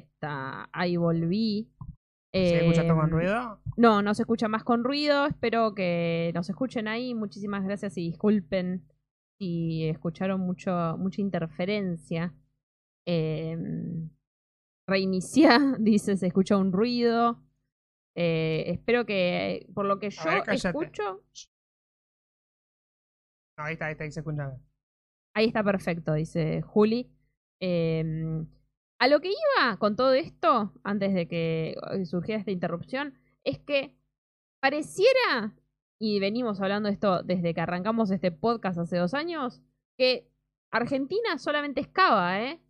Está. 0.00 0.68
Ahí 0.72 0.96
volví. 0.96 1.70
¿Se 2.32 2.58
escucha 2.58 2.82
todo 2.82 2.96
con 2.96 3.06
Em, 3.06 3.10
ruido? 3.10 3.60
No, 3.76 4.02
no 4.02 4.14
se 4.14 4.22
escucha 4.22 4.48
más 4.48 4.62
con 4.62 4.84
ruido. 4.84 5.26
Espero 5.26 5.74
que 5.74 6.30
nos 6.34 6.48
escuchen 6.48 6.86
ahí. 6.86 7.14
Muchísimas 7.14 7.64
gracias 7.64 7.96
y 7.96 8.10
disculpen 8.10 8.84
si 9.38 9.88
escucharon 9.88 10.40
mucho, 10.40 10.70
mucha 10.98 11.20
interferencia. 11.20 12.34
Eh, 13.06 13.56
reinicia, 14.86 15.58
dice, 15.80 16.16
se 16.16 16.26
escucha 16.26 16.56
un 16.56 16.72
ruido. 16.72 17.42
Eh, 18.14 18.64
espero 18.66 19.06
que, 19.06 19.66
por 19.74 19.86
lo 19.86 19.98
que 19.98 20.10
yo 20.10 20.22
ver, 20.24 20.42
escucho, 20.50 21.22
No, 23.56 23.64
ahí 23.64 23.72
está, 23.74 23.86
ahí 23.86 23.92
está, 23.92 24.04
ahí 24.04 24.10
se 24.10 24.20
escucha. 24.20 24.58
ahí 25.34 25.46
está 25.46 25.64
perfecto, 25.64 26.12
dice 26.12 26.60
Juli. 26.62 27.10
Eh, 27.60 28.44
a 29.00 29.08
lo 29.08 29.20
que 29.20 29.30
iba 29.30 29.78
con 29.78 29.96
todo 29.96 30.12
esto, 30.12 30.72
antes 30.84 31.14
de 31.14 31.26
que 31.26 31.74
eh, 31.92 32.04
surgiera 32.04 32.38
esta 32.38 32.50
interrupción, 32.50 33.18
es 33.44 33.58
que 33.58 33.96
pareciera, 34.60 35.56
y 35.98 36.20
venimos 36.20 36.60
hablando 36.60 36.88
de 36.88 36.92
esto 36.92 37.22
desde 37.22 37.54
que 37.54 37.62
arrancamos 37.62 38.10
este 38.10 38.30
podcast 38.30 38.78
hace 38.78 38.98
dos 38.98 39.14
años, 39.14 39.62
que 39.96 40.30
Argentina 40.70 41.38
solamente 41.38 41.80
es 41.80 41.88
cava, 41.88 42.42
¿eh? 42.42 42.60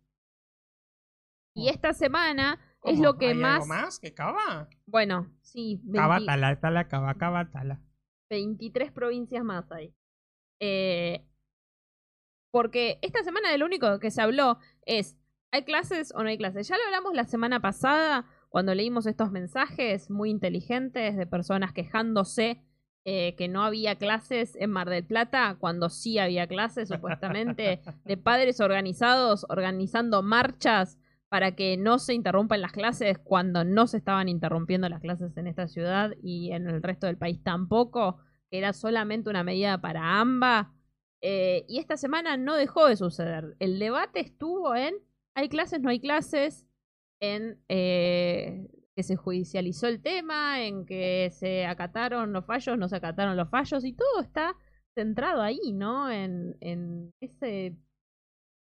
Y 1.53 1.67
esta 1.67 1.91
semana 1.91 2.59
es 2.85 2.99
lo 2.99 3.17
que 3.17 3.27
¿Hay 3.27 3.35
más... 3.35 3.55
algo 3.55 3.67
más 3.67 3.99
que 3.99 4.13
cava? 4.13 4.69
Bueno, 4.85 5.29
sí, 5.41 5.81
20 5.83 5.97
Cava, 5.97 6.25
tala, 6.25 6.59
tala, 6.61 6.87
cava, 6.87 7.13
cava, 7.15 7.51
tala. 7.51 7.81
23 8.29 8.93
provincias 8.93 9.43
más 9.43 9.69
hay. 9.69 9.93
Eh, 10.61 11.27
porque 12.53 12.99
esta 13.01 13.21
semana 13.23 13.51
de 13.51 13.57
lo 13.57 13.65
único 13.65 13.99
que 13.99 14.11
se 14.11 14.21
habló 14.21 14.59
es, 14.85 15.17
¿hay 15.51 15.63
clases 15.63 16.13
o 16.15 16.23
no 16.23 16.29
hay 16.29 16.37
clases? 16.37 16.67
Ya 16.67 16.77
lo 16.77 16.83
hablamos 16.85 17.13
la 17.13 17.25
semana 17.25 17.59
pasada 17.59 18.25
cuando 18.49 18.75
leímos 18.75 19.05
estos 19.05 19.31
mensajes 19.31 20.09
muy 20.09 20.29
inteligentes 20.29 21.15
de 21.15 21.25
personas 21.25 21.73
quejándose 21.73 22.61
eh, 23.03 23.35
que 23.35 23.47
no 23.47 23.63
había 23.63 23.95
clases 23.95 24.55
en 24.57 24.69
Mar 24.69 24.87
del 24.87 25.03
Plata, 25.03 25.57
cuando 25.59 25.89
sí 25.89 26.19
había 26.19 26.45
clases 26.45 26.89
supuestamente, 26.89 27.81
de 28.05 28.17
padres 28.17 28.59
organizados 28.59 29.45
organizando 29.49 30.21
marchas 30.21 30.99
para 31.27 31.55
que 31.55 31.77
no 31.77 31.97
se 31.97 32.13
interrumpan 32.13 32.61
las 32.61 32.73
clases 32.73 33.17
cuando 33.17 33.63
no 33.63 33.87
se 33.87 33.97
estaban 33.97 34.29
interrumpiendo 34.29 34.87
las 34.87 35.01
clases 35.01 35.35
en 35.37 35.47
esta 35.47 35.67
ciudad 35.67 36.11
y 36.21 36.51
en 36.51 36.67
el 36.67 36.83
resto 36.83 37.07
del 37.07 37.17
país 37.17 37.41
tampoco, 37.41 38.19
que 38.51 38.59
era 38.59 38.71
solamente 38.71 39.29
una 39.29 39.43
medida 39.43 39.81
para 39.81 40.19
AMBA. 40.19 40.73
Eh, 41.21 41.65
y 41.67 41.79
esta 41.79 41.97
semana 41.97 42.37
no 42.37 42.55
dejó 42.55 42.85
de 42.85 42.97
suceder. 42.97 43.55
El 43.59 43.79
debate 43.79 44.19
estuvo 44.19 44.75
en 44.75 44.93
hay 45.35 45.49
clases, 45.49 45.81
no 45.81 45.89
hay 45.89 45.99
clases, 45.99 46.65
en 47.21 47.59
eh, 47.69 48.67
que 48.95 49.03
se 49.03 49.15
judicializó 49.15 49.87
el 49.87 50.01
tema, 50.01 50.61
en 50.63 50.85
que 50.85 51.29
se 51.31 51.65
acataron 51.65 52.33
los 52.33 52.45
fallos, 52.45 52.77
no 52.77 52.87
se 52.89 52.95
acataron 52.97 53.37
los 53.37 53.49
fallos, 53.49 53.85
y 53.85 53.93
todo 53.93 54.21
está 54.21 54.55
centrado 54.95 55.41
ahí, 55.41 55.71
¿no? 55.73 56.09
En, 56.11 56.57
en 56.61 57.13
ese... 57.21 57.77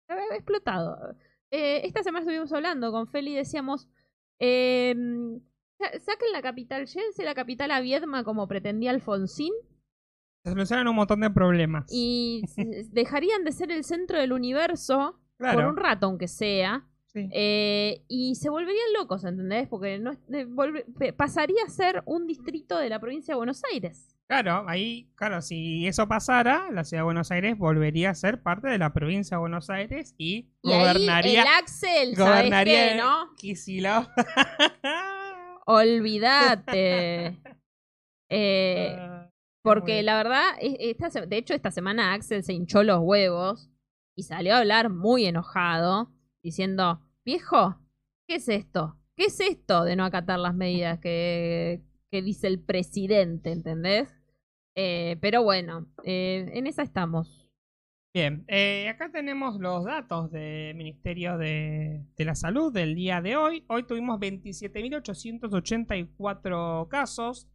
ha 0.09 0.35
explotado. 0.35 1.15
Eh, 1.53 1.83
esta 1.87 2.03
semana 2.03 2.23
estuvimos 2.25 2.53
hablando 2.53 2.91
con 2.91 3.07
Feli 3.09 3.33
y 3.33 3.37
decíamos, 3.37 3.89
eh, 4.41 4.95
sa- 5.79 5.99
saquen 6.01 6.33
la 6.33 6.43
capital, 6.43 6.87
llévense 6.87 7.25
la 7.25 7.35
capital 7.35 7.71
a 7.71 7.81
Viedma 7.81 8.25
como 8.25 8.49
pretendía 8.49 8.91
Alfonsín 8.91 9.53
Se 10.45 10.51
solucionan 10.51 10.89
un 10.89 10.97
montón 10.97 11.21
de 11.21 11.31
problemas. 11.31 11.87
y 11.93 12.43
dejarían 12.91 13.45
de 13.45 13.53
ser 13.53 13.71
el 13.71 13.85
centro 13.85 14.19
del 14.19 14.33
universo 14.33 15.21
por 15.39 15.65
un 15.65 15.77
rato, 15.77 16.07
aunque 16.07 16.29
sea, 16.29 16.85
sí. 17.13 17.29
eh, 17.33 18.03
y 18.09 18.35
se 18.37 18.49
volverían 18.51 18.93
locos, 18.99 19.25
¿entendés? 19.25 19.69
Porque 19.69 19.99
no, 19.99 20.13
volve- 20.29 20.85
pe- 20.99 21.13
pasaría 21.13 21.63
a 21.67 21.71
ser 21.71 22.03
un 22.07 22.27
distrito 22.27 22.79
de 22.79 22.89
la 22.89 22.99
provincia 23.01 23.33
de 23.35 23.37
Buenos 23.37 23.63
Aires. 23.73 24.13
Claro, 24.29 24.65
ahí, 24.69 25.09
claro, 25.15 25.41
si 25.41 25.87
eso 25.87 26.09
pasara, 26.09 26.69
la 26.73 26.83
ciudad 26.83 27.03
de 27.03 27.05
Buenos 27.05 27.31
Aires 27.31 27.57
volvería 27.57 28.11
a 28.11 28.15
ser 28.15 28.43
parte 28.43 28.67
de 28.69 28.77
la 28.77 28.93
provincia 28.93 29.37
de 29.37 29.41
Buenos 29.41 29.71
Aires 29.71 30.15
y, 30.19 30.49
Y 30.63 30.69
gobernaría 30.69 31.43
ahí 31.43 31.49
el 31.49 31.55
Axel, 31.63 32.17
¿sabes 32.17 32.33
gobernaría 32.41 32.89
qué, 32.89 32.97
no? 32.97 33.35
Kicillof. 33.37 34.09
Olvídate. 35.67 37.39
Eh, 38.29 38.97
Ah, 38.99 39.31
Porque 39.63 40.03
la 40.03 40.17
verdad, 40.17 40.43
es- 40.61 40.99
esta, 40.99 41.25
de 41.27 41.37
hecho, 41.37 41.55
esta 41.55 41.71
semana 41.71 42.13
Axel 42.13 42.43
se 42.43 42.53
hinchó 42.53 42.83
los 42.83 42.99
huevos 43.01 43.71
y 44.17 44.25
salió 44.25 44.55
a 44.55 44.59
hablar 44.59 44.91
muy 44.91 45.27
enojado, 45.27 46.11
diciendo, 46.43 47.01
viejo, 47.25 47.79
¿qué 48.27 48.35
es 48.37 48.49
esto? 48.49 48.97
¿Qué 49.15 49.27
es 49.27 49.39
esto 49.41 49.85
de 49.85 49.95
no 49.95 50.05
acatar 50.05 50.39
las 50.39 50.55
medidas 50.55 50.99
que, 50.99 51.83
que 52.11 52.23
dice 52.23 52.47
el 52.47 52.59
presidente, 52.61 53.53
¿entendés? 53.53 54.09
Eh, 54.75 55.19
pero 55.21 55.43
bueno, 55.43 55.87
eh, 56.05 56.51
en 56.55 56.67
esa 56.67 56.83
estamos. 56.83 57.43
Bien, 58.15 58.47
eh, 58.49 58.89
acá 58.89 59.13
tenemos 59.13 59.61
los 59.61 59.85
datos 59.85 60.31
del 60.31 60.75
Ministerio 60.75 61.37
de, 61.37 62.07
de 62.17 62.25
la 62.25 62.35
Salud 62.35 62.73
del 62.73 62.95
día 62.95 63.21
de 63.21 63.37
hoy. 63.37 63.67
Hoy 63.69 63.83
tuvimos 63.83 64.19
27.884 64.19 66.89
casos. 66.89 67.47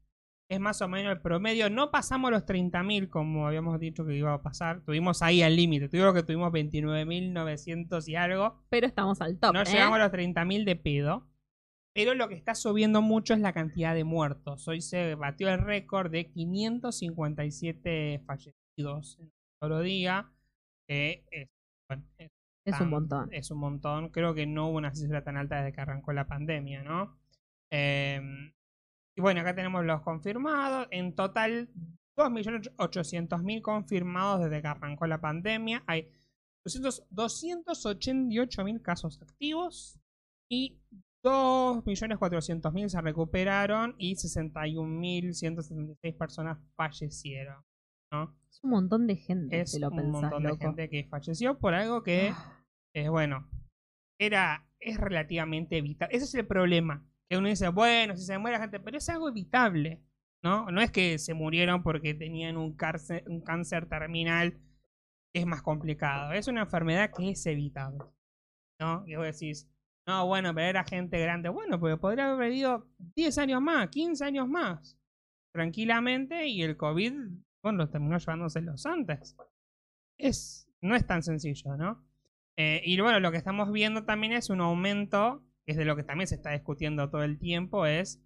Es 0.51 0.59
más 0.59 0.81
o 0.81 0.89
menos 0.89 1.13
el 1.13 1.21
promedio. 1.21 1.69
No 1.69 1.91
pasamos 1.91 2.29
los 2.29 2.45
30.000 2.45 3.09
como 3.09 3.47
habíamos 3.47 3.79
dicho 3.79 4.05
que 4.05 4.17
iba 4.17 4.33
a 4.33 4.41
pasar. 4.41 4.81
Tuvimos 4.81 5.21
ahí 5.21 5.41
al 5.41 5.55
límite. 5.55 5.87
Tuvimos 5.87 6.13
que 6.13 6.23
tuvimos 6.23 6.51
29.900 6.51 8.05
y 8.09 8.15
algo. 8.17 8.61
Pero 8.67 8.85
estamos 8.85 9.21
al 9.21 9.39
top. 9.39 9.53
No 9.53 9.61
¿eh? 9.61 9.65
llegamos 9.71 9.97
a 9.97 10.03
los 10.03 10.11
30.000 10.11 10.65
de 10.65 10.75
pedo. 10.75 11.25
Pero 11.95 12.15
lo 12.15 12.27
que 12.27 12.35
está 12.35 12.53
subiendo 12.53 13.01
mucho 13.01 13.33
es 13.33 13.39
la 13.39 13.53
cantidad 13.53 13.95
de 13.95 14.03
muertos. 14.03 14.67
Hoy 14.67 14.81
se 14.81 15.15
batió 15.15 15.47
el 15.47 15.59
récord 15.59 16.11
de 16.11 16.29
557 16.29 18.21
fallecidos 18.25 19.19
en 19.19 19.27
un 19.27 19.31
solo 19.61 19.79
día. 19.79 20.33
Que 20.85 21.23
es, 21.31 21.47
bueno, 21.87 22.03
es 22.17 22.29
Es 22.65 22.81
un 22.81 22.89
montón. 22.89 23.29
Es 23.31 23.51
un 23.51 23.57
montón. 23.57 24.09
Creo 24.09 24.33
que 24.33 24.45
no 24.47 24.67
hubo 24.67 24.79
una 24.79 24.93
cifra 24.93 25.23
tan 25.23 25.37
alta 25.37 25.61
desde 25.61 25.71
que 25.71 25.79
arrancó 25.79 26.11
la 26.11 26.27
pandemia, 26.27 26.83
¿no? 26.83 27.17
Eh, 27.71 28.51
y 29.15 29.21
bueno, 29.21 29.41
acá 29.41 29.55
tenemos 29.55 29.83
los 29.85 30.01
confirmados. 30.01 30.87
En 30.91 31.15
total, 31.15 31.69
2.800.000 32.17 33.61
confirmados 33.61 34.43
desde 34.43 34.61
que 34.61 34.67
arrancó 34.67 35.07
la 35.07 35.19
pandemia. 35.19 35.83
Hay 35.87 36.09
200 36.65 37.07
288.000 37.11 38.81
casos 38.81 39.21
activos 39.21 39.99
y 40.49 40.79
2.400.000 41.23 42.89
se 42.89 43.01
recuperaron 43.01 43.95
y 43.97 44.15
61.176 44.15 46.17
personas 46.17 46.57
fallecieron. 46.75 47.63
¿no? 48.11 48.35
Es 48.49 48.59
un 48.63 48.71
montón 48.71 49.07
de 49.07 49.15
gente, 49.15 49.61
Es 49.61 49.71
si 49.71 49.79
lo 49.79 49.89
un 49.89 49.97
pensás, 49.97 50.21
montón 50.21 50.43
de 50.43 50.57
gente 50.57 50.89
que 50.89 51.05
falleció 51.05 51.57
por 51.57 51.73
algo 51.73 52.03
que, 52.03 52.31
Ah, 52.33 52.63
eh, 52.93 53.09
bueno, 53.09 53.49
era, 54.19 54.67
es 54.79 54.99
relativamente 54.99 55.77
evitable. 55.77 56.15
Ese 56.15 56.25
es 56.25 56.35
el 56.35 56.45
problema. 56.45 57.03
Que 57.31 57.37
uno 57.37 57.47
dice, 57.47 57.69
bueno, 57.69 58.17
si 58.17 58.25
se 58.25 58.37
muere 58.37 58.57
la 58.57 58.63
gente, 58.63 58.81
pero 58.81 58.97
es 58.97 59.07
algo 59.07 59.29
evitable. 59.29 60.03
¿no? 60.43 60.69
No 60.69 60.81
es 60.81 60.91
que 60.91 61.17
se 61.17 61.33
murieron 61.33 61.81
porque 61.81 62.13
tenían 62.13 62.57
un 62.57 62.75
cáncer, 62.75 63.23
un 63.25 63.39
cáncer 63.39 63.87
terminal 63.87 64.59
es 65.33 65.45
más 65.45 65.61
complicado. 65.61 66.33
Es 66.33 66.49
una 66.49 66.63
enfermedad 66.63 67.09
que 67.15 67.29
es 67.29 67.45
evitable. 67.45 68.03
¿No? 68.81 69.05
Y 69.07 69.15
vos 69.15 69.25
decís, 69.25 69.69
no, 70.05 70.27
bueno, 70.27 70.53
pero 70.53 70.67
era 70.67 70.83
gente 70.83 71.21
grande. 71.21 71.47
Bueno, 71.47 71.79
porque 71.79 71.95
podría 71.95 72.33
haber 72.33 72.49
vivido 72.49 72.89
10 73.15 73.37
años 73.37 73.61
más, 73.61 73.87
15 73.87 74.25
años 74.25 74.49
más. 74.49 74.99
Tranquilamente 75.53 76.47
y 76.47 76.63
el 76.63 76.75
COVID, 76.75 77.13
bueno, 77.63 77.89
terminó 77.89 78.17
llevándose 78.17 78.59
los 78.59 78.85
antes. 78.85 79.37
Es, 80.17 80.69
no 80.81 80.97
es 80.97 81.07
tan 81.07 81.23
sencillo, 81.23 81.77
¿no? 81.77 82.05
Eh, 82.57 82.81
y 82.83 82.99
bueno, 82.99 83.21
lo 83.21 83.31
que 83.31 83.37
estamos 83.37 83.71
viendo 83.71 84.03
también 84.03 84.33
es 84.33 84.49
un 84.49 84.59
aumento, 84.59 85.45
que 85.65 85.73
es 85.73 85.77
de 85.77 85.85
lo 85.85 85.95
que 85.95 86.03
también 86.03 86.27
se 86.27 86.35
está 86.35 86.51
discutiendo 86.51 87.09
todo 87.09 87.23
el 87.23 87.39
tiempo, 87.39 87.85
es 87.85 88.21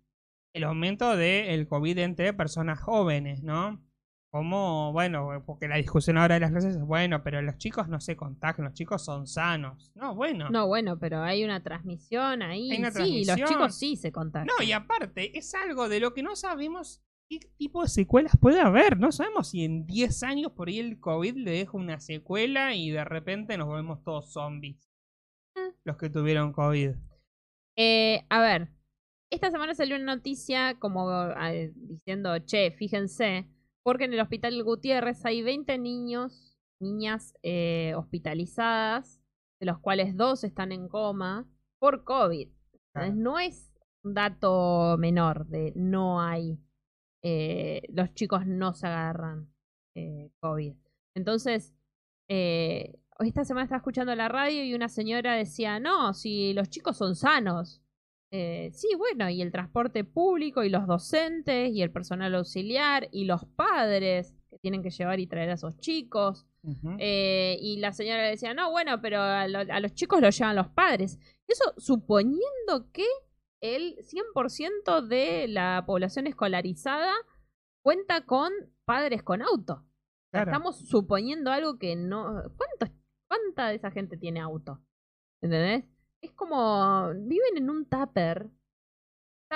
el 0.53 0.63
aumento 0.63 1.15
del 1.17 1.67
COVID 1.67 1.97
entre 1.97 2.33
personas 2.33 2.79
jóvenes, 2.79 3.43
¿no? 3.43 3.83
Como, 4.31 4.91
bueno, 4.91 5.43
porque 5.45 5.67
la 5.67 5.77
discusión 5.77 6.17
ahora 6.17 6.35
de 6.35 6.41
las 6.41 6.51
clases 6.51 6.75
es, 6.75 6.81
bueno, 6.81 7.23
pero 7.23 7.41
los 7.41 7.57
chicos 7.57 7.87
no 7.87 8.01
se 8.01 8.17
contagian, 8.17 8.65
los 8.65 8.73
chicos 8.73 9.03
son 9.03 9.27
sanos. 9.27 9.93
No, 9.95 10.13
bueno. 10.13 10.49
No, 10.49 10.67
bueno, 10.67 10.99
pero 10.99 11.21
hay 11.21 11.45
una 11.45 11.63
transmisión 11.63 12.41
ahí. 12.41 12.69
Hay 12.71 12.79
una 12.79 12.91
sí, 12.91 13.23
los 13.25 13.37
chicos 13.37 13.75
sí 13.77 13.95
se 13.95 14.11
contagian. 14.11 14.47
No, 14.47 14.63
y 14.63 14.73
aparte, 14.73 15.37
es 15.37 15.53
algo 15.55 15.87
de 15.87 16.01
lo 16.01 16.13
que 16.13 16.21
no 16.21 16.35
sabemos 16.35 17.01
qué 17.29 17.39
tipo 17.57 17.81
de 17.81 17.87
secuelas 17.87 18.37
puede 18.39 18.59
haber. 18.59 18.97
No 18.99 19.11
sabemos 19.11 19.49
si 19.49 19.63
en 19.63 19.85
10 19.85 20.23
años 20.23 20.51
por 20.51 20.67
ahí 20.67 20.79
el 20.79 20.99
COVID 20.99 21.35
le 21.35 21.51
deja 21.51 21.77
una 21.77 21.99
secuela 21.99 22.75
y 22.75 22.91
de 22.91 23.03
repente 23.03 23.57
nos 23.57 23.67
volvemos 23.67 24.03
todos 24.03 24.31
zombies. 24.31 24.89
Mm. 25.55 25.75
Los 25.85 25.97
que 25.97 26.09
tuvieron 26.09 26.51
COVID. 26.51 26.91
Eh, 27.77 28.25
a 28.29 28.41
ver, 28.41 28.69
esta 29.29 29.51
semana 29.51 29.75
salió 29.75 29.95
una 29.95 30.15
noticia 30.15 30.79
como 30.79 31.11
eh, 31.31 31.71
diciendo, 31.75 32.37
che, 32.39 32.71
fíjense, 32.71 33.47
porque 33.83 34.05
en 34.05 34.13
el 34.13 34.21
hospital 34.21 34.63
Gutiérrez 34.63 35.25
hay 35.25 35.41
20 35.41 35.77
niños, 35.77 36.57
niñas 36.79 37.33
eh, 37.43 37.93
hospitalizadas, 37.95 39.21
de 39.59 39.65
los 39.65 39.79
cuales 39.79 40.15
dos 40.15 40.43
están 40.43 40.71
en 40.71 40.87
coma 40.87 41.47
por 41.79 42.03
COVID. 42.03 42.49
Claro. 42.93 43.13
No 43.13 43.39
es 43.39 43.73
un 44.03 44.13
dato 44.13 44.97
menor 44.97 45.47
de 45.47 45.73
no 45.75 46.21
hay, 46.21 46.59
eh, 47.23 47.81
los 47.89 48.13
chicos 48.13 48.45
no 48.45 48.73
se 48.73 48.87
agarran 48.87 49.51
eh, 49.95 50.31
COVID. 50.39 50.75
Entonces, 51.15 51.73
eh, 52.29 52.99
esta 53.19 53.45
semana 53.45 53.63
estaba 53.63 53.77
escuchando 53.77 54.13
la 54.15 54.27
radio 54.27 54.63
y 54.63 54.73
una 54.73 54.89
señora 54.89 55.35
decía, 55.35 55.79
no, 55.79 56.13
si 56.13 56.53
los 56.53 56.69
chicos 56.69 56.97
son 56.97 57.15
sanos. 57.15 57.81
Eh, 58.31 58.71
sí, 58.73 58.89
bueno, 58.97 59.29
y 59.29 59.41
el 59.41 59.51
transporte 59.51 60.03
público 60.03 60.63
y 60.63 60.69
los 60.69 60.87
docentes 60.87 61.71
y 61.71 61.81
el 61.81 61.91
personal 61.91 62.35
auxiliar 62.35 63.07
y 63.11 63.25
los 63.25 63.45
padres 63.45 64.33
que 64.49 64.57
tienen 64.59 64.83
que 64.83 64.89
llevar 64.89 65.19
y 65.19 65.27
traer 65.27 65.51
a 65.51 65.53
esos 65.53 65.77
chicos. 65.77 66.45
Eh, 66.97 67.57
y 67.61 67.77
la 67.77 67.93
señora 67.93 68.23
decía, 68.23 68.53
no, 68.55 68.71
bueno, 68.71 68.99
pero 68.99 69.21
a, 69.21 69.47
lo- 69.47 69.59
a 69.71 69.79
los 69.79 69.93
chicos 69.93 70.19
los 70.19 70.37
llevan 70.37 70.55
los 70.55 70.67
padres. 70.69 71.19
Eso 71.47 71.73
suponiendo 71.77 72.91
que 72.91 73.05
el 73.61 73.95
100% 73.99 75.01
de 75.07 75.47
la 75.47 75.83
población 75.85 76.27
escolarizada 76.27 77.13
cuenta 77.83 78.25
con 78.25 78.51
padres 78.83 79.21
con 79.23 79.41
auto. 79.43 79.85
Claro. 80.31 80.51
Estamos 80.51 80.77
suponiendo 80.89 81.51
algo 81.51 81.77
que 81.77 81.95
no... 81.95 82.41
¿Cuánto, 82.57 82.93
¿Cuánta 83.27 83.67
de 83.69 83.75
esa 83.75 83.91
gente 83.91 84.17
tiene 84.17 84.39
auto? 84.39 84.81
¿Entendés? 85.41 85.85
Es 86.21 86.31
como... 86.31 87.09
Viven 87.15 87.57
en 87.57 87.69
un 87.69 87.85
tupper. 87.85 88.49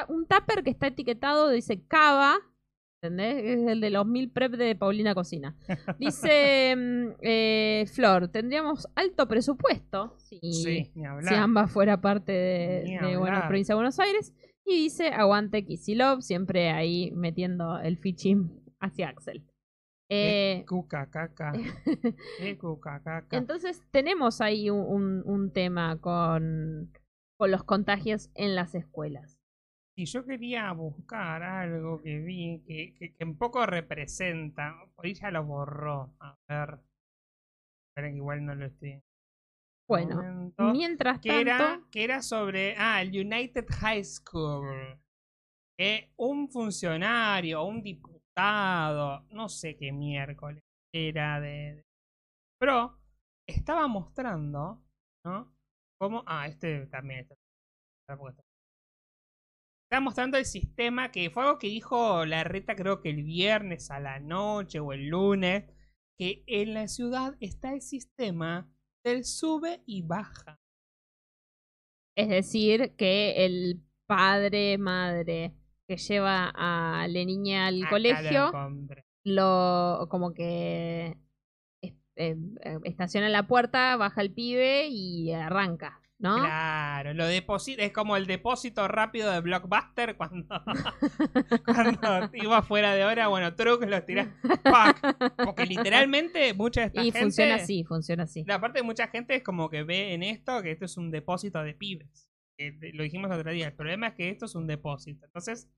Un 0.07 0.25
tupper 0.27 0.63
que 0.63 0.69
está 0.69 0.87
etiquetado, 0.87 1.49
dice 1.49 1.85
cava. 1.87 2.37
¿Entendés? 3.01 3.43
Es 3.45 3.67
el 3.67 3.79
de 3.79 3.89
los 3.91 4.05
mil 4.05 4.29
prep 4.29 4.53
de 4.53 4.75
Paulina 4.75 5.15
Cocina. 5.15 5.55
Dice 5.99 6.75
mm, 6.75 7.07
eh, 7.21 7.85
Flor, 7.93 8.27
tendríamos 8.27 8.89
alto 8.93 9.25
presupuesto 9.25 10.17
si, 10.17 10.39
sí, 10.41 10.91
ni 10.95 11.03
si 11.23 11.33
ambas 11.33 11.71
fuera 11.71 12.01
parte 12.01 12.33
de, 12.33 12.99
de, 13.01 13.17
bueno, 13.17 13.41
provincia 13.47 13.73
de 13.73 13.77
Buenos 13.77 13.99
Aires. 13.99 14.33
Y 14.65 14.83
dice, 14.83 15.09
aguante 15.09 15.65
Kisilov, 15.65 16.21
siempre 16.21 16.71
ahí 16.71 17.11
metiendo 17.15 17.79
el 17.79 17.97
fichín 17.97 18.61
hacia 18.81 19.09
Axel. 19.09 19.43
Eh, 20.11 20.65
cuca 20.67 21.09
caca. 21.09 21.53
entonces 23.31 23.83
tenemos 23.91 24.41
ahí 24.41 24.69
un, 24.69 24.79
un- 24.79 25.23
un 25.25 25.53
tema 25.53 25.99
con, 26.01 26.91
con 27.37 27.51
los 27.51 27.63
contagios 27.63 28.29
en 28.35 28.55
las 28.55 28.73
escuelas. 28.75 29.37
Y 29.95 30.05
yo 30.05 30.25
quería 30.25 30.71
buscar 30.71 31.43
algo 31.43 32.01
que 32.01 32.19
vi 32.19 32.63
que, 32.65 32.95
que, 32.97 33.13
que 33.13 33.23
un 33.25 33.37
poco 33.37 33.65
representa. 33.65 34.73
Por 34.95 35.05
ahí 35.05 35.13
ya 35.13 35.29
lo 35.29 35.43
borró. 35.43 36.15
A 36.21 36.37
ver. 36.47 36.79
Esperen 37.89 38.13
que 38.13 38.17
igual 38.17 38.45
no 38.45 38.55
lo 38.55 38.65
estoy. 38.65 38.93
un 38.93 39.01
Bueno, 39.87 40.15
momento. 40.15 40.63
mientras 40.71 41.19
que 41.19 41.41
era, 41.41 41.57
tanto... 41.57 41.87
que 41.91 42.03
era 42.05 42.21
sobre 42.21 42.75
ah, 42.77 43.01
el 43.01 43.09
United 43.09 43.65
High 43.69 44.05
School. 44.05 44.97
Que 45.77 46.11
un 46.17 46.49
funcionario, 46.49 47.63
un 47.65 47.83
diputado, 47.83 48.18
no 49.31 49.49
sé 49.49 49.75
qué 49.77 49.91
miércoles 49.91 50.63
era 50.93 51.39
de. 51.39 51.47
de- 51.75 51.85
Pero 52.59 52.97
estaba 53.47 53.87
mostrando, 53.87 54.83
¿no? 55.25 55.55
Cómo. 55.99 56.23
Ah, 56.27 56.47
este 56.47 56.85
también 56.87 57.21
está- 57.21 57.35
Estaba 59.91 60.01
mostrando 60.01 60.37
el 60.37 60.45
sistema 60.45 61.11
que 61.11 61.29
fue 61.31 61.43
algo 61.43 61.57
que 61.59 61.67
dijo 61.67 62.25
la 62.25 62.43
reta, 62.43 62.75
creo 62.75 63.01
que 63.01 63.09
el 63.09 63.23
viernes 63.23 63.89
a 63.91 63.99
la 63.99 64.19
noche 64.19 64.79
o 64.79 64.93
el 64.93 65.07
lunes. 65.07 65.65
Que 66.17 66.43
en 66.47 66.73
la 66.73 66.87
ciudad 66.87 67.37
está 67.39 67.73
el 67.73 67.81
sistema 67.81 68.69
del 69.05 69.23
sube 69.23 69.81
y 69.85 70.01
baja. 70.01 70.59
Es 72.17 72.27
decir, 72.27 72.95
que 72.97 73.45
el 73.45 73.81
padre, 74.05 74.77
madre 74.77 75.55
que 75.89 75.97
lleva 75.97 76.53
a 76.55 77.07
la 77.09 77.25
niña 77.25 77.67
al 77.67 77.81
Acá 77.81 77.89
colegio, 77.89 78.51
lo 79.23 80.07
como 80.09 80.33
que 80.33 81.17
eh, 81.81 81.91
eh, 82.15 82.37
estaciona 82.83 83.27
en 83.27 83.33
la 83.33 83.47
puerta, 83.47 83.97
baja 83.97 84.21
el 84.21 84.31
pibe 84.31 84.87
y 84.89 85.31
arranca, 85.33 86.01
¿no? 86.19 86.37
Claro, 86.37 87.13
lo 87.13 87.25
deposita, 87.25 87.81
es 87.83 87.91
como 87.91 88.17
el 88.17 88.27
depósito 88.27 88.87
rápido 88.87 89.31
de 89.31 89.39
Blockbuster 89.41 90.15
cuando, 90.17 90.47
cuando 91.65 92.29
iba 92.33 92.61
fuera 92.61 92.93
de 92.93 93.05
hora, 93.05 93.27
bueno, 93.29 93.55
trucos 93.55 93.87
los 93.89 94.05
tirás, 94.05 94.27
¡pac! 94.63 95.17
porque 95.45 95.65
literalmente 95.65 96.53
mucha 96.53 96.81
de 96.81 96.87
esta 96.87 97.01
y 97.01 97.05
gente, 97.05 97.21
funciona 97.21 97.55
así, 97.55 97.83
funciona 97.83 98.23
así. 98.23 98.43
la 98.45 98.59
parte 98.61 98.79
de 98.79 98.83
mucha 98.83 99.07
gente 99.07 99.35
es 99.35 99.43
como 99.43 99.69
que 99.69 99.83
ve 99.83 100.13
en 100.13 100.23
esto 100.23 100.61
que 100.61 100.71
esto 100.71 100.85
es 100.85 100.97
un 100.97 101.09
depósito 101.11 101.63
de 101.63 101.73
pibes, 101.73 102.29
Que 102.57 102.73
te- 102.73 102.91
lo 102.93 103.03
dijimos 103.03 103.31
el 103.31 103.39
otro 103.39 103.51
día, 103.51 103.67
el 103.67 103.73
problema 103.73 104.07
es 104.07 104.13
que 104.15 104.29
esto 104.29 104.45
es 104.45 104.55
un 104.55 104.67
depósito, 104.67 105.25
entonces, 105.25 105.69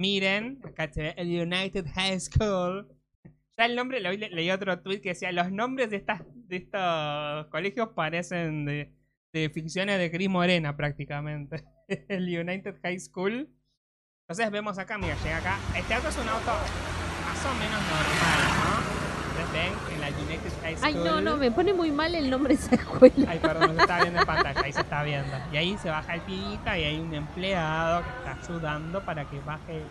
miren, 0.00 0.58
acá 0.64 0.90
se 0.92 1.02
ve 1.02 1.14
el 1.18 1.28
United 1.28 1.86
High 1.94 2.18
School, 2.20 2.88
ya 3.56 3.66
el 3.66 3.76
nombre, 3.76 4.00
le- 4.00 4.30
leí 4.30 4.50
otro 4.50 4.80
tweet 4.80 5.00
que 5.02 5.10
decía, 5.10 5.30
los 5.32 5.52
nombres 5.52 5.90
de, 5.90 5.96
estas, 5.96 6.22
de 6.48 6.56
estos 6.56 7.46
colegios 7.48 7.90
parecen 7.94 8.64
de, 8.64 8.90
de 9.34 9.50
ficciones 9.50 9.98
de 9.98 10.10
Cris 10.10 10.30
Morena 10.30 10.76
prácticamente. 10.76 11.62
el 12.08 12.24
United 12.24 12.76
High 12.82 12.98
School. 13.00 13.48
Entonces 14.22 14.50
vemos 14.50 14.78
acá, 14.78 14.96
mira, 14.96 15.14
llega 15.22 15.36
acá. 15.38 15.58
Este 15.76 15.92
auto 15.92 16.08
es 16.08 16.16
un 16.18 16.28
auto 16.28 16.50
más 16.50 17.44
o 17.44 17.54
menos 17.58 17.80
normal, 17.82 18.84
¿no? 18.84 18.89
En 19.92 20.00
la 20.00 20.08
United 20.08 20.52
High 20.62 20.76
School. 20.76 20.84
Ay, 20.84 20.94
no, 20.94 21.20
no, 21.20 21.36
me 21.36 21.50
pone 21.50 21.72
muy 21.72 21.90
mal 21.90 22.14
el 22.14 22.30
nombre 22.30 22.54
de 22.56 22.62
esa 22.62 22.74
escuela. 22.74 23.26
Ay, 23.28 23.38
perdón, 23.38 23.74
se 23.74 23.82
está 23.82 24.00
viendo 24.02 24.20
en 24.20 24.26
pantalla, 24.26 24.60
ahí 24.62 24.72
se 24.72 24.80
está 24.80 25.02
viendo. 25.02 25.36
Y 25.52 25.56
ahí 25.56 25.78
se 25.82 25.90
baja 25.90 26.14
el 26.14 26.20
pibita 26.22 26.78
y 26.78 26.84
hay 26.84 26.98
un 27.00 27.12
empleado 27.14 28.02
que 28.02 28.08
está 28.08 28.38
ayudando 28.42 29.00
para 29.02 29.24
que 29.24 29.40
baje 29.40 29.82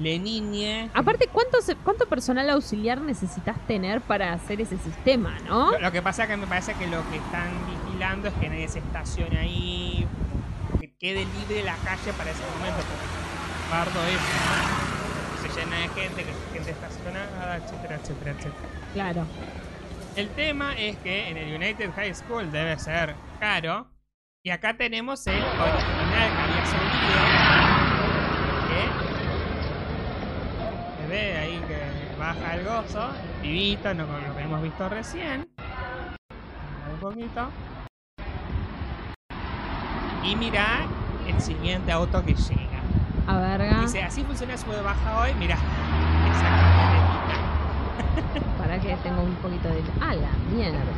le 0.00 0.18
niñe. 0.18 0.90
Aparte, 0.94 1.28
¿cuánto, 1.28 1.58
¿cuánto 1.84 2.06
personal 2.06 2.48
auxiliar 2.50 3.00
necesitas 3.00 3.56
tener 3.66 4.00
para 4.00 4.32
hacer 4.32 4.60
ese 4.60 4.78
sistema, 4.78 5.38
no? 5.46 5.72
Lo, 5.72 5.78
lo 5.78 5.92
que 5.92 6.00
pasa 6.00 6.24
es 6.24 6.30
que 6.30 6.36
me 6.36 6.46
parece 6.46 6.74
que 6.74 6.86
lo 6.86 6.98
que 7.10 7.16
están 7.18 7.50
vigilando 7.84 8.28
es 8.28 8.34
que 8.34 8.48
nadie 8.48 8.68
se 8.68 8.78
estacione 8.78 9.38
ahí, 9.38 10.08
que 10.80 10.90
quede 10.98 11.26
libre 11.26 11.62
la 11.64 11.76
calle 11.84 12.12
para 12.14 12.30
ese 12.30 12.42
momento, 12.56 12.78
porque 12.78 13.20
bardo 13.70 14.00
eso, 14.08 14.74
¿no? 14.74 14.79
Llena 15.60 15.76
de 15.76 15.88
gente, 15.88 16.24
que 16.24 16.32
gente 16.54 16.70
estacionada, 16.70 17.56
etcétera, 17.56 17.96
etcétera, 17.96 18.30
etcétera. 18.30 18.68
Claro. 18.94 19.26
El 20.16 20.30
tema 20.30 20.72
es 20.78 20.96
que 20.98 21.28
en 21.28 21.36
el 21.36 21.54
United 21.54 21.90
High 21.94 22.14
School 22.14 22.50
debe 22.50 22.78
ser 22.78 23.14
caro. 23.38 23.86
Y 24.42 24.50
acá 24.50 24.74
tenemos 24.78 25.26
el 25.26 25.34
original 25.34 26.30
que 26.30 26.42
había 26.42 26.64
subido. 26.64 27.20
Que 28.68 28.82
se 31.02 31.08
ve 31.08 31.36
ahí 31.36 31.62
que 31.68 31.78
baja 32.18 32.54
el 32.54 32.64
gozo. 32.64 33.10
El 33.10 33.42
pibito, 33.42 33.92
no 33.92 34.06
como 34.06 34.18
lo 34.18 34.34
que 34.34 34.42
hemos 34.42 34.62
visto 34.62 34.88
recién. 34.88 35.46
Un 36.90 37.00
poquito. 37.00 37.50
Y 40.24 40.36
mira 40.36 40.86
el 41.28 41.38
siguiente 41.42 41.92
auto 41.92 42.24
que 42.24 42.34
llega. 42.34 42.69
A 43.30 43.38
verga. 43.38 43.80
Dice, 43.82 44.02
así 44.02 44.24
funciona 44.24 44.56
su 44.56 44.70
de 44.72 44.82
baja 44.82 45.20
hoy. 45.20 45.32
Mira, 45.34 45.54
esa 45.54 46.48
camionetita. 46.50 47.38
Para 48.58 48.80
que 48.80 48.96
tengo 48.96 49.22
un 49.22 49.34
poquito 49.36 49.68
de. 49.68 49.82
¡A 50.00 50.14
la 50.14 50.30
mierda! 50.52 50.78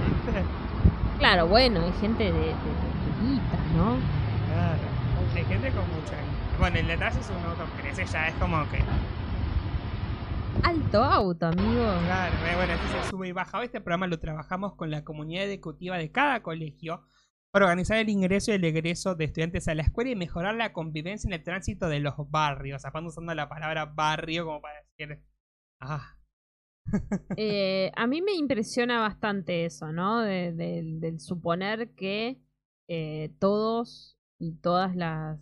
Claro, 1.18 1.46
bueno, 1.46 1.80
hay 1.84 1.92
gente 2.00 2.24
de, 2.24 2.32
de, 2.32 2.46
de 2.46 2.52
guita, 3.20 3.58
¿no? 3.76 3.96
Claro. 4.48 5.36
Hay 5.36 5.44
gente 5.44 5.70
con 5.70 5.84
mucha. 5.94 6.16
Bueno, 6.58 6.78
el 6.78 6.86
detalle 6.88 7.20
es 7.20 7.30
un 7.30 7.48
auto 7.48 7.64
ese 7.88 8.04
ya 8.06 8.28
es 8.28 8.34
como 8.34 8.68
que. 8.70 8.82
Alto 10.64 11.04
auto, 11.04 11.46
amigo. 11.46 11.94
Claro, 12.06 12.34
eh, 12.34 12.56
bueno, 12.56 12.72
este 12.72 13.02
se 13.02 13.10
sube 13.10 13.28
y 13.28 13.32
baja. 13.32 13.58
Hoy 13.58 13.66
Este 13.66 13.80
programa 13.80 14.08
lo 14.08 14.18
trabajamos 14.18 14.74
con 14.74 14.90
la 14.90 15.04
comunidad 15.04 15.44
ejecutiva 15.44 15.96
de 15.96 16.10
cada 16.10 16.42
colegio 16.42 17.02
para 17.52 17.66
organizar 17.66 17.98
el 17.98 18.08
ingreso 18.10 18.52
y 18.52 18.54
el 18.56 18.64
egreso 18.64 19.14
de 19.16 19.26
estudiantes 19.26 19.68
a 19.68 19.74
la 19.76 19.82
escuela 19.84 20.10
y 20.10 20.16
mejorar 20.16 20.54
la 20.56 20.72
convivencia 20.74 21.28
en 21.28 21.34
el 21.34 21.44
tránsito 21.44 21.88
de 21.88 22.00
los 22.00 22.14
barrios. 22.30 22.84
Aparte 22.86 23.08
usando 23.10 23.34
la 23.34 23.48
palabra 23.50 23.86
barrio 23.86 24.46
como 24.46 24.62
para 24.62 24.76
decir. 24.98 25.22
Ah, 25.80 26.16
Eh, 27.36 27.90
a 27.96 28.06
mí 28.06 28.20
me 28.22 28.34
impresiona 28.34 29.00
bastante 29.00 29.64
eso, 29.64 29.90
¿no? 29.92 30.20
De- 30.20 30.52
del- 30.52 31.18
suponer 31.20 31.90
que 31.94 32.38
eh, 32.88 33.32
todos 33.38 34.18
y 34.38 34.52
todas 34.56 34.94
las 34.96 35.38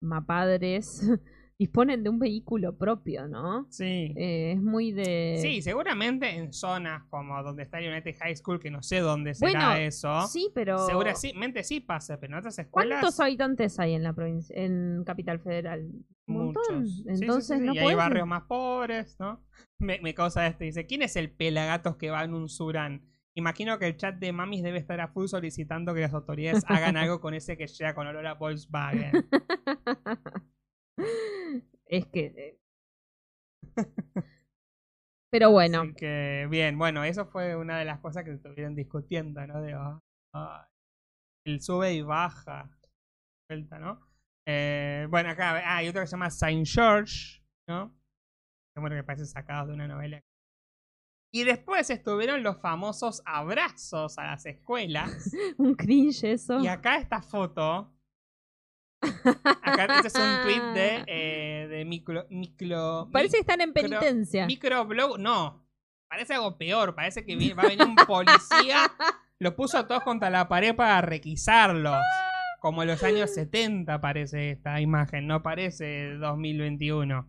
mapadres 0.00 1.02
disponen 1.62 2.02
de 2.02 2.10
un 2.10 2.18
vehículo 2.18 2.76
propio, 2.76 3.28
¿no? 3.28 3.66
sí. 3.70 4.12
Eh, 4.16 4.52
es 4.52 4.62
muy 4.62 4.90
de... 4.90 5.38
Sí, 5.40 5.62
seguramente 5.62 6.28
en 6.28 6.52
zonas 6.52 7.04
como 7.08 7.40
donde 7.42 7.62
está 7.62 7.78
United 7.78 8.16
High 8.18 8.36
School, 8.36 8.58
que 8.58 8.70
no 8.70 8.82
sé 8.82 8.98
dónde 8.98 9.34
será 9.34 9.68
Bueno, 9.68 9.74
eso. 9.76 10.26
Sí, 10.26 10.50
pero... 10.52 10.86
Seguramente 10.86 11.62
sí 11.62 11.80
pasa, 11.80 12.18
pero 12.18 12.32
en 12.32 12.38
otras 12.40 12.58
escuelas. 12.58 13.00
¿Cuántos 13.00 13.20
habitantes 13.20 13.78
hay 13.78 13.94
en 13.94 14.02
la 14.02 14.12
provincia, 14.12 14.56
en 14.56 15.04
Capital 15.04 15.38
Federal? 15.38 15.88
Un 16.26 16.34
montón. 16.34 16.80
Muchos. 16.80 16.90
Sí, 16.90 16.96
sí, 16.96 17.02
sí, 17.16 17.22
Entonces 17.22 17.58
sí, 17.58 17.64
no 17.64 17.74
Y 17.74 17.78
hay 17.78 17.94
barrios 17.94 18.26
más 18.26 18.42
pobres, 18.42 19.16
¿no? 19.20 19.44
Me, 19.78 20.00
me 20.00 20.14
causa 20.14 20.46
este. 20.46 20.64
Dice: 20.64 20.86
¿Quién 20.86 21.02
es 21.02 21.16
el 21.16 21.30
pelagatos 21.30 21.96
que 21.96 22.10
va 22.10 22.22
en 22.24 22.34
un 22.34 22.48
Surán? 22.48 23.02
Imagino 23.34 23.78
que 23.78 23.86
el 23.86 23.96
chat 23.96 24.16
de 24.16 24.32
mamis 24.32 24.62
debe 24.62 24.78
estar 24.78 25.00
a 25.00 25.08
full 25.08 25.26
solicitando 25.26 25.94
que 25.94 26.00
las 26.00 26.12
autoridades 26.12 26.64
hagan 26.66 26.96
algo 26.96 27.20
con 27.20 27.34
ese 27.34 27.56
que 27.56 27.66
llega 27.66 27.94
con 27.94 28.06
olor 28.06 28.26
a 28.26 28.34
Volkswagen. 28.34 29.12
es 31.86 32.06
que... 32.06 32.26
eh. 32.36 32.58
Pero 35.30 35.50
bueno, 35.50 35.80
Así 35.80 35.94
que, 35.94 36.46
bien, 36.50 36.76
bueno, 36.76 37.04
eso 37.04 37.24
fue 37.24 37.56
una 37.56 37.78
de 37.78 37.86
las 37.86 38.00
cosas 38.00 38.22
que 38.22 38.32
estuvieron 38.32 38.74
discutiendo, 38.74 39.46
¿no? 39.46 39.62
De, 39.62 39.72
ah, 39.72 39.98
ah, 40.34 40.68
el 41.46 41.62
sube 41.62 41.94
y 41.94 42.02
baja. 42.02 42.70
Vuelta, 43.48 43.78
¿no? 43.78 44.06
Eh, 44.46 45.06
bueno, 45.08 45.30
acá 45.30 45.56
ah, 45.56 45.78
hay 45.78 45.88
otro 45.88 46.02
que 46.02 46.06
se 46.06 46.12
llama 46.12 46.30
Saint 46.30 46.66
George, 46.66 47.42
¿no? 47.66 47.98
Bueno, 48.76 48.94
que 48.94 49.04
parece 49.04 49.24
sacado 49.24 49.68
de 49.68 49.74
una 49.74 49.88
novela. 49.88 50.20
Y 51.34 51.44
después 51.44 51.88
estuvieron 51.88 52.42
los 52.42 52.60
famosos 52.60 53.22
abrazos 53.24 54.18
a 54.18 54.24
las 54.24 54.44
escuelas. 54.44 55.32
un 55.58 55.74
cringe 55.74 56.24
eso. 56.24 56.60
Y 56.60 56.68
acá 56.68 56.98
esta 56.98 57.22
foto. 57.22 57.90
Acá 59.62 59.96
este 59.96 60.08
es 60.08 60.14
un 60.14 60.42
tweet 60.42 60.72
de, 60.74 61.04
eh, 61.06 61.66
de 61.68 61.84
micro, 61.84 62.26
micro, 62.30 63.08
Parece 63.12 63.36
que 63.36 63.40
están 63.40 63.60
en 63.60 63.72
penitencia. 63.72 64.46
Microblog, 64.46 65.18
no. 65.18 65.66
Parece 66.08 66.34
algo 66.34 66.56
peor. 66.58 66.94
Parece 66.94 67.24
que 67.24 67.54
va 67.54 67.62
a 67.62 67.68
venir 67.68 67.86
un 67.86 67.96
policía. 67.96 68.92
Los 69.38 69.54
puso 69.54 69.78
a 69.78 69.86
todos 69.86 70.02
contra 70.02 70.30
la 70.30 70.48
pared 70.48 70.74
para 70.74 71.00
requisarlos. 71.00 71.96
Como 72.60 72.82
en 72.82 72.88
los 72.88 73.02
años 73.02 73.30
70 73.34 74.00
parece 74.00 74.50
esta 74.50 74.80
imagen. 74.80 75.26
No 75.26 75.42
parece 75.42 76.14
2021. 76.14 77.28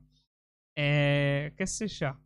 Eh, 0.75 1.53
¿Qué 1.57 1.67
sé 1.67 1.87
yo? 1.87 2.17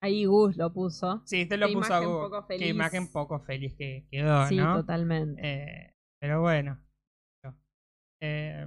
Ahí 0.00 0.26
Gus 0.26 0.56
lo 0.56 0.72
puso. 0.72 1.22
Sí, 1.26 1.44
te 1.46 1.56
lo 1.56 1.66
Qué 1.66 1.72
puso 1.72 1.94
a 1.94 2.00
poco 2.02 2.46
Qué 2.46 2.68
imagen 2.68 3.10
poco 3.10 3.40
feliz 3.40 3.74
que 3.76 4.06
quedó, 4.10 4.46
sí, 4.46 4.56
¿no? 4.56 4.76
totalmente. 4.76 5.40
Eh, 5.42 5.94
pero 6.20 6.40
bueno. 6.40 6.78
Eh, 8.20 8.66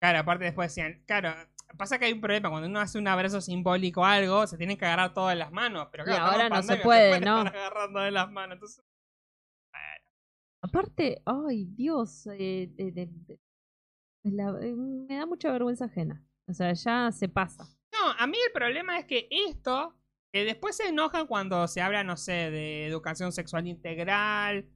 claro, 0.00 0.18
aparte 0.20 0.44
después 0.44 0.70
decían, 0.74 1.02
claro, 1.06 1.34
pasa 1.76 1.98
que 1.98 2.06
hay 2.06 2.12
un 2.12 2.20
problema, 2.20 2.50
cuando 2.50 2.68
uno 2.68 2.80
hace 2.80 2.98
un 2.98 3.08
abrazo 3.08 3.40
simbólico 3.40 4.00
o 4.02 4.04
algo, 4.04 4.46
se 4.46 4.56
tienen 4.56 4.76
que 4.76 4.84
agarrar 4.86 5.14
todas 5.14 5.36
las 5.36 5.52
manos, 5.52 5.88
pero 5.90 6.04
Y 6.04 6.06
claro, 6.06 6.24
ahora 6.24 6.44
estamos 6.44 6.66
no 6.66 6.74
se 6.76 6.82
puede, 6.82 7.20
¿no? 7.20 7.38
estar 7.46 7.56
agarrando 7.56 8.00
de 8.00 8.10
las 8.10 8.30
manos, 8.30 8.54
entonces, 8.56 8.84
Aparte, 10.62 11.22
ay, 11.24 11.64
Dios, 11.70 12.26
eh, 12.26 12.68
de- 12.74 12.92
de- 12.92 13.06
de- 13.10 13.40
la- 14.24 14.58
eh, 14.60 14.74
me 14.76 15.16
da 15.16 15.24
mucha 15.24 15.50
vergüenza 15.50 15.86
ajena. 15.86 16.22
O 16.46 16.52
sea, 16.52 16.72
ya 16.74 17.10
se 17.12 17.28
pasa. 17.30 17.64
No, 17.92 18.10
a 18.18 18.26
mí 18.26 18.36
el 18.46 18.52
problema 18.52 18.98
es 18.98 19.06
que 19.06 19.26
esto, 19.30 19.96
que 20.30 20.44
después 20.44 20.76
se 20.76 20.88
enojan 20.88 21.26
cuando 21.26 21.66
se 21.66 21.80
habla, 21.80 22.04
no 22.04 22.18
sé, 22.18 22.50
de 22.50 22.86
educación 22.86 23.32
sexual 23.32 23.66
integral, 23.68 24.68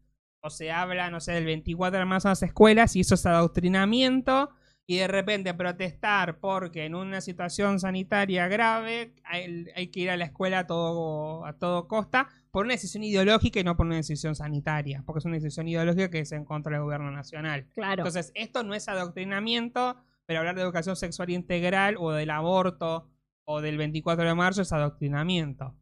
o 0.44 0.50
se 0.50 0.70
habla, 0.70 1.10
no 1.10 1.20
sé, 1.20 1.32
del 1.32 1.46
24 1.46 1.98
de 1.98 2.04
marzo 2.04 2.28
en 2.28 2.32
las 2.32 2.42
escuelas, 2.42 2.94
y 2.96 3.00
eso 3.00 3.14
es 3.14 3.24
adoctrinamiento, 3.24 4.50
y 4.86 4.98
de 4.98 5.08
repente 5.08 5.54
protestar 5.54 6.38
porque 6.38 6.84
en 6.84 6.94
una 6.94 7.22
situación 7.22 7.80
sanitaria 7.80 8.46
grave 8.48 9.14
hay, 9.24 9.64
hay 9.74 9.86
que 9.88 10.00
ir 10.00 10.10
a 10.10 10.18
la 10.18 10.26
escuela 10.26 10.58
a 10.60 10.66
todo, 10.66 11.46
a 11.46 11.54
todo 11.54 11.88
costa 11.88 12.28
por 12.50 12.66
una 12.66 12.74
decisión 12.74 13.02
ideológica 13.02 13.58
y 13.58 13.64
no 13.64 13.74
por 13.76 13.86
una 13.86 13.96
decisión 13.96 14.34
sanitaria, 14.36 15.02
porque 15.06 15.20
es 15.20 15.24
una 15.24 15.36
decisión 15.36 15.66
ideológica 15.66 16.10
que 16.10 16.20
es 16.20 16.32
en 16.32 16.44
contra 16.44 16.72
del 16.72 16.82
gobierno 16.82 17.10
nacional. 17.10 17.66
Claro. 17.72 18.02
Entonces, 18.02 18.30
esto 18.34 18.62
no 18.62 18.74
es 18.74 18.86
adoctrinamiento, 18.86 19.96
pero 20.26 20.40
hablar 20.40 20.54
de 20.54 20.60
educación 20.62 20.96
sexual 20.96 21.30
integral 21.30 21.96
o 21.98 22.12
del 22.12 22.28
aborto 22.28 23.08
o 23.46 23.62
del 23.62 23.78
24 23.78 24.24
de 24.24 24.34
marzo 24.34 24.60
es 24.60 24.72
adoctrinamiento. 24.72 25.74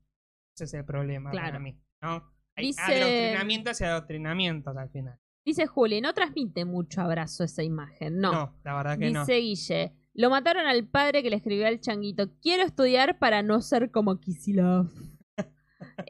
Ese 0.55 0.65
es 0.65 0.75
el 0.75 0.85
problema 0.85 1.33
para 1.33 1.43
Claro. 1.49 1.61
mí, 1.61 1.77
¿no? 2.01 2.32
Dice- 2.57 2.81
adoctrinamientos 2.83 3.81
y 3.81 3.85
adoctrinamientos 3.85 4.77
al 4.77 4.91
final. 4.91 5.19
Dice 5.45 5.67
Juli, 5.67 6.01
no 6.01 6.13
transmite 6.15 6.65
mucho 6.65 7.01
abrazo 7.01 7.43
esa 7.45 7.63
imagen. 7.63 8.19
No. 8.21 8.57
la 8.65 8.75
verdad 8.77 8.99
que 8.99 9.11
no. 9.11 9.21
Dice 9.21 9.37
Guille, 9.39 9.93
lo 10.15 10.31
mataron 10.31 10.67
al 10.67 10.87
padre 10.87 11.23
que 11.23 11.31
le 11.31 11.37
escribió 11.37 11.67
al 11.67 11.81
changuito. 11.81 12.31
Quiero 12.41 12.63
estudiar 12.63 13.19
para 13.19 13.43
no 13.43 13.61
ser 13.61 13.91
como 13.91 14.21
Kisilov. 14.21 14.89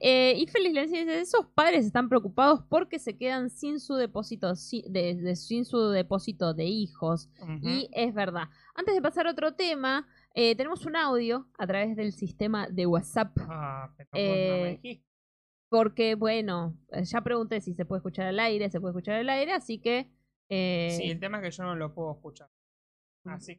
Eh, 0.03 0.35
y 0.37 0.47
Félix 0.49 0.75
le 0.75 0.83
dice, 0.83 1.21
esos 1.21 1.47
padres 1.55 1.87
están 1.87 2.09
preocupados 2.09 2.61
porque 2.69 2.99
se 2.99 3.17
quedan 3.17 3.49
sin 3.51 3.81
su 3.81 3.95
depósito, 3.95 4.55
si- 4.55 4.85
de, 4.89 5.15
de- 5.15 5.35
sin 5.37 5.65
su 5.65 5.89
depósito 5.89 6.53
de 6.55 6.65
hijos. 6.67 7.31
Y 7.63 7.89
es 7.93 8.13
verdad. 8.15 8.49
Antes 8.75 8.95
de 8.95 9.01
pasar 9.03 9.27
a 9.27 9.31
otro 9.31 9.55
tema, 9.55 10.07
eh, 10.35 10.55
tenemos 10.57 10.85
un 10.87 10.97
audio 10.97 11.49
a 11.59 11.67
través 11.67 11.97
del 11.97 12.13
sistema 12.13 12.69
de 12.69 12.87
WhatsApp. 12.87 13.37
Ah, 13.41 13.93
pero 13.97 14.09
Eh, 14.13 14.49
no 14.51 14.63
me 14.65 14.71
dijiste. 14.73 15.07
Porque, 15.73 16.17
bueno, 16.17 16.75
eh, 16.93 17.03
ya 17.05 17.23
pregunté 17.23 17.63
si 17.63 17.73
se 17.73 17.87
puede 17.87 18.01
escuchar 18.01 18.27
al 18.27 18.39
aire, 18.41 18.69
se 18.69 18.79
puede 18.79 18.93
escuchar 18.93 19.15
al 19.15 19.31
aire, 19.31 19.55
así 19.55 19.79
que... 19.79 20.07
eh, 20.51 20.95
Sí, 20.99 21.11
el 21.11 21.19
tema 21.19 21.39
es 21.39 21.45
que 21.45 21.51
yo 21.51 21.63
no 21.65 21.75
lo 21.75 21.95
puedo 21.95 22.13
escuchar. 22.13 22.49
Así 23.25 23.57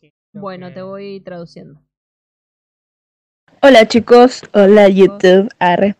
que. 0.00 0.14
bueno, 0.34 0.68
que- 0.68 0.74
te 0.74 0.82
voy 0.82 1.20
traduciendo. 1.20 1.80
Hola 3.60 3.88
chicos, 3.88 4.42
hola 4.52 4.88
YouTube, 4.88 5.48
arre. 5.58 5.96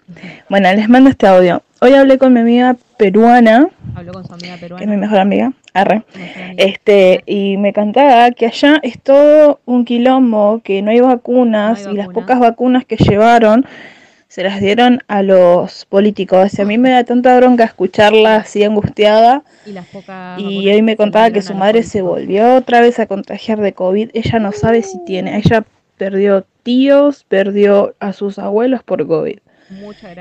Bueno, 0.49 0.73
les 0.73 0.89
mando 0.89 1.11
este 1.11 1.27
audio. 1.27 1.63
Hoy 1.81 1.93
hablé 1.95 2.17
con 2.17 2.33
mi 2.33 2.41
amiga 2.41 2.77
peruana, 2.97 3.69
Habló 3.97 4.13
con 4.13 4.25
su 4.25 4.33
amiga 4.33 4.59
que 4.61 4.67
es 4.67 4.71
mi 4.73 4.77
peruana. 4.79 4.97
mejor 4.97 5.19
amiga, 5.19 5.53
arre. 5.73 6.05
amiga. 6.15 6.53
Este, 6.57 7.25
y 7.27 7.57
me 7.57 7.73
contaba 7.73 8.31
que 8.31 8.47
allá 8.47 8.79
es 8.85 9.03
todo 9.03 9.61
un 9.65 9.85
quilombo, 9.85 10.61
que 10.63 10.83
no 10.83 10.93
hay 10.93 11.01
vacunas 11.01 11.83
No 11.83 11.89
hay 11.89 11.95
y 11.95 11.97
las 11.99 12.09
pocas 12.11 12.39
vacunas 12.39 12.85
que 12.85 12.97
llevaron 12.97 13.67
se 14.29 14.43
las 14.43 14.61
dieron 14.61 15.01
a 15.09 15.23
los 15.23 15.85
políticos. 15.87 16.59
Y 16.59 16.63
a 16.63 16.65
mí 16.65 16.79
me 16.79 16.91
da 16.91 17.05
tanta 17.05 17.37
bronca 17.37 17.65
escucharla 17.65 18.37
así 18.37 18.63
angustiada. 18.65 19.43
Y 19.67 19.73
las 19.73 19.87
pocas 19.87 20.41
Y 20.41 20.69
hoy 20.71 20.83
me 20.83 20.97
contaba 20.97 21.31
que 21.31 21.43
su 21.43 21.55
madre 21.55 21.83
se 21.83 22.03
volvió 22.03 22.57
otra 22.57 22.81
vez 22.81 22.99
a 22.99 23.07
contagiar 23.07 23.61
de 23.61 23.73
COVID. 23.73 24.11
Ella 24.13 24.39
no 24.39 24.53
sabe 24.53 24.83
si 24.83 25.03
tiene. 25.05 25.37
Ella 25.37 25.65
perdió 25.97 26.45
tíos, 26.63 27.25
perdió 27.29 27.95
a 28.01 28.13
sus 28.13 28.39
abuelos 28.39 28.83
por 28.83 29.07
COVID. 29.07 29.39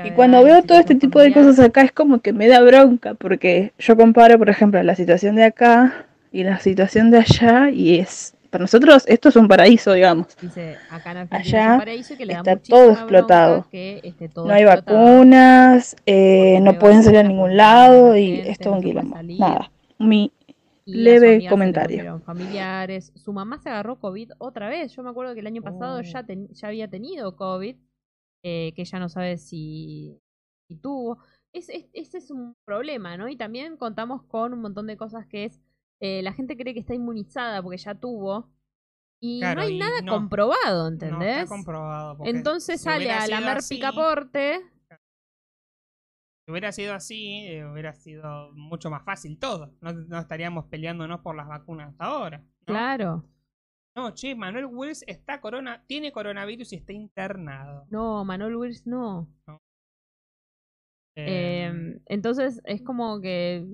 Y 0.04 0.10
cuando 0.12 0.42
veo 0.42 0.62
todo 0.62 0.78
este 0.78 0.94
tipo 0.94 1.20
de 1.20 1.32
cosas 1.32 1.58
acá 1.60 1.82
es 1.82 1.92
como 1.92 2.20
que 2.20 2.32
me 2.32 2.48
da 2.48 2.60
bronca, 2.60 3.14
porque 3.14 3.72
yo 3.78 3.96
comparo, 3.96 4.38
por 4.38 4.48
ejemplo, 4.48 4.82
la 4.82 4.94
situación 4.94 5.36
de 5.36 5.44
acá 5.44 6.06
y 6.32 6.44
la 6.44 6.58
situación 6.58 7.10
de 7.10 7.18
allá 7.18 7.70
y 7.70 7.98
es 7.98 8.33
Para 8.54 8.62
nosotros 8.62 9.02
esto 9.08 9.30
es 9.30 9.34
un 9.34 9.48
paraíso, 9.48 9.92
digamos. 9.94 10.28
Dice, 10.40 10.76
acá 10.88 11.10
en 11.10 11.28
Allá 11.28 11.64
es 11.66 11.72
un 11.72 11.78
paraíso 11.78 12.16
que 12.16 12.24
le 12.24 12.34
está 12.34 12.54
todo 12.56 12.92
explotado. 12.92 13.66
que 13.68 14.00
esté 14.04 14.28
todo 14.28 14.46
No 14.46 14.54
hay 14.54 14.62
explotado. 14.62 14.96
vacunas, 15.02 15.96
eh, 16.06 16.60
no 16.60 16.78
pueden 16.78 17.02
salir 17.02 17.18
a 17.18 17.22
ningún 17.24 17.56
lado 17.56 18.10
la 18.12 18.18
y 18.20 18.38
es 18.38 18.56
todo 18.60 18.74
un 18.74 18.82
quilombo. 18.82 19.16
Nada. 19.22 19.72
Mi, 19.98 20.30
Leve 20.86 21.48
comentario. 21.48 22.20
familiares. 22.24 23.10
Su 23.16 23.32
mamá 23.32 23.58
se 23.58 23.70
agarró 23.70 23.98
COVID 23.98 24.30
otra 24.38 24.68
vez. 24.68 24.94
Yo 24.94 25.02
me 25.02 25.10
acuerdo 25.10 25.34
que 25.34 25.40
el 25.40 25.48
año 25.48 25.60
pasado 25.62 25.98
Oh. 25.98 26.02
ya, 26.02 26.22
ten- 26.22 26.46
ya 26.52 26.68
había 26.68 26.88
tenido 26.88 27.34
COVID, 27.34 27.74
eh, 28.44 28.72
que 28.76 28.82
ella 28.82 28.98
no 29.00 29.08
sabe 29.08 29.36
si, 29.36 30.16
si 30.68 30.76
tuvo. 30.76 31.18
Es, 31.52 31.68
es- 31.70 31.86
ese 31.92 32.18
es 32.18 32.30
un 32.30 32.54
problema, 32.64 33.16
¿no? 33.16 33.28
Y 33.28 33.34
también 33.36 33.76
contamos 33.76 34.22
con 34.22 34.52
un 34.52 34.60
montón 34.60 34.86
de 34.86 34.96
cosas 34.96 35.26
que 35.26 35.46
es, 35.46 35.60
eh, 36.06 36.22
la 36.22 36.32
gente 36.34 36.56
cree 36.56 36.74
que 36.74 36.80
está 36.80 36.94
inmunizada 36.94 37.62
porque 37.62 37.78
ya 37.78 37.94
tuvo. 37.94 38.50
Y 39.22 39.40
Claro, 39.40 39.60
no 39.62 39.66
hay 39.66 39.76
y 39.76 39.78
nada 39.78 40.00
no. 40.02 40.12
comprobado, 40.12 40.82
No 40.82 40.88
¿entendés? 40.88 41.44
está 41.44 41.48
comprobado. 41.54 42.18
Entonces 42.24 42.78
si 42.80 42.84
sale 42.84 43.10
a 43.10 43.26
la 43.26 43.40
mer 43.40 43.58
picaporte. 43.66 44.60
Si 46.46 46.50
hubiera 46.50 46.72
sido 46.72 46.92
así, 46.92 47.46
eh, 47.46 47.64
hubiera 47.64 47.94
sido 47.94 48.52
mucho 48.52 48.90
más 48.90 49.02
fácil 49.02 49.38
todo. 49.38 49.72
No, 49.80 49.92
no 49.94 50.18
estaríamos 50.18 50.66
peleándonos 50.66 51.20
por 51.20 51.34
las 51.36 51.48
vacunas 51.48 51.88
hasta 51.92 52.04
ahora. 52.04 52.44
Claro. 52.66 53.24
No, 53.96 54.12
che, 54.12 54.34
Manuel 54.34 54.66
Wills 54.66 55.04
está 55.06 55.40
corona, 55.40 55.84
tiene 55.86 56.12
coronavirus 56.12 56.72
y 56.74 56.76
está 56.76 56.92
internado. 56.92 57.86
No, 57.90 58.24
Manuel 58.26 58.56
Wills 58.56 58.86
no. 58.86 59.26
Eh, 61.16 61.64
Em, 61.66 62.00
entonces 62.06 62.60
es 62.64 62.82
como 62.82 63.20
que. 63.22 63.64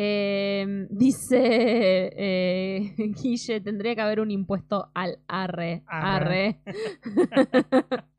Em, 0.00 0.86
dice 0.90 1.40
eh, 2.16 2.94
Guille, 3.20 3.60
tendría 3.60 3.96
que 3.96 4.00
haber 4.00 4.20
un 4.20 4.30
impuesto 4.30 4.92
al 4.94 5.18
arre. 5.26 5.82
Arre. 5.86 6.60
Arre. 6.62 8.04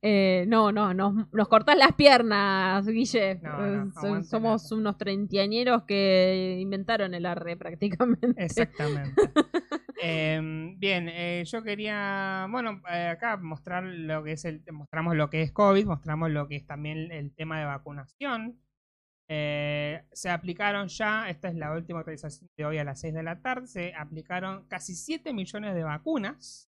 Eh, 0.00 0.44
no, 0.46 0.70
no, 0.70 0.94
nos, 0.94 1.32
nos 1.32 1.48
cortás 1.48 1.76
las 1.76 1.92
piernas, 1.92 2.86
Guille. 2.86 3.40
No, 3.42 3.84
no, 3.84 4.16
Eh, 4.16 4.22
somos 4.22 4.70
unos 4.70 4.96
treintañeros 4.96 5.84
que 5.84 6.58
inventaron 6.60 7.14
el 7.14 7.26
arre 7.26 7.56
prácticamente. 7.56 8.28
Exactamente. 8.36 9.20
Em, 10.00 10.78
bien, 10.78 11.08
eh, 11.08 11.42
yo 11.46 11.62
quería, 11.62 12.46
bueno, 12.50 12.80
eh, 12.92 13.08
acá 13.08 13.36
mostrar 13.36 13.84
lo 13.84 14.22
que 14.22 14.32
es 14.32 14.44
el, 14.44 14.62
mostramos 14.72 15.16
lo 15.16 15.30
que 15.30 15.42
es 15.42 15.52
COVID, 15.52 15.86
mostramos 15.86 16.30
lo 16.30 16.46
que 16.46 16.56
es 16.56 16.66
también 16.66 17.10
el 17.10 17.34
tema 17.34 17.58
de 17.58 17.64
vacunación. 17.64 18.60
Eh, 19.30 20.06
se 20.12 20.30
aplicaron 20.30 20.88
ya, 20.88 21.28
esta 21.28 21.48
es 21.48 21.54
la 21.54 21.72
última 21.72 22.00
actualización 22.00 22.50
de 22.56 22.64
hoy 22.64 22.78
a 22.78 22.84
las 22.84 23.00
6 23.00 23.12
de 23.14 23.22
la 23.22 23.40
tarde, 23.42 23.66
se 23.66 23.94
aplicaron 23.94 24.66
casi 24.68 24.94
7 24.94 25.32
millones 25.34 25.74
de 25.74 25.82
vacunas. 25.82 26.70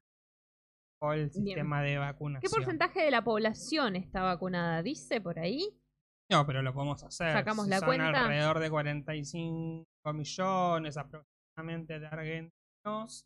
Por 1.00 1.14
el 1.14 1.30
Bien. 1.30 1.44
sistema 1.46 1.82
de 1.82 1.98
vacunación. 1.98 2.40
¿Qué 2.42 2.48
porcentaje 2.54 3.02
de 3.02 3.10
la 3.10 3.22
población 3.22 3.94
está 3.96 4.22
vacunada? 4.22 4.82
¿Dice 4.82 5.20
por 5.20 5.38
ahí? 5.38 5.78
No, 6.30 6.44
pero 6.46 6.60
lo 6.62 6.74
podemos 6.74 7.02
hacer. 7.04 7.32
Sacamos 7.32 7.64
Si 7.66 7.70
la 7.70 7.78
son 7.78 7.86
cuenta. 7.86 8.24
alrededor 8.24 8.58
de 8.58 8.70
45 8.70 9.86
millones 10.12 10.96
aproximadamente 10.96 12.00
de 12.00 12.06
argentinos. 12.06 13.24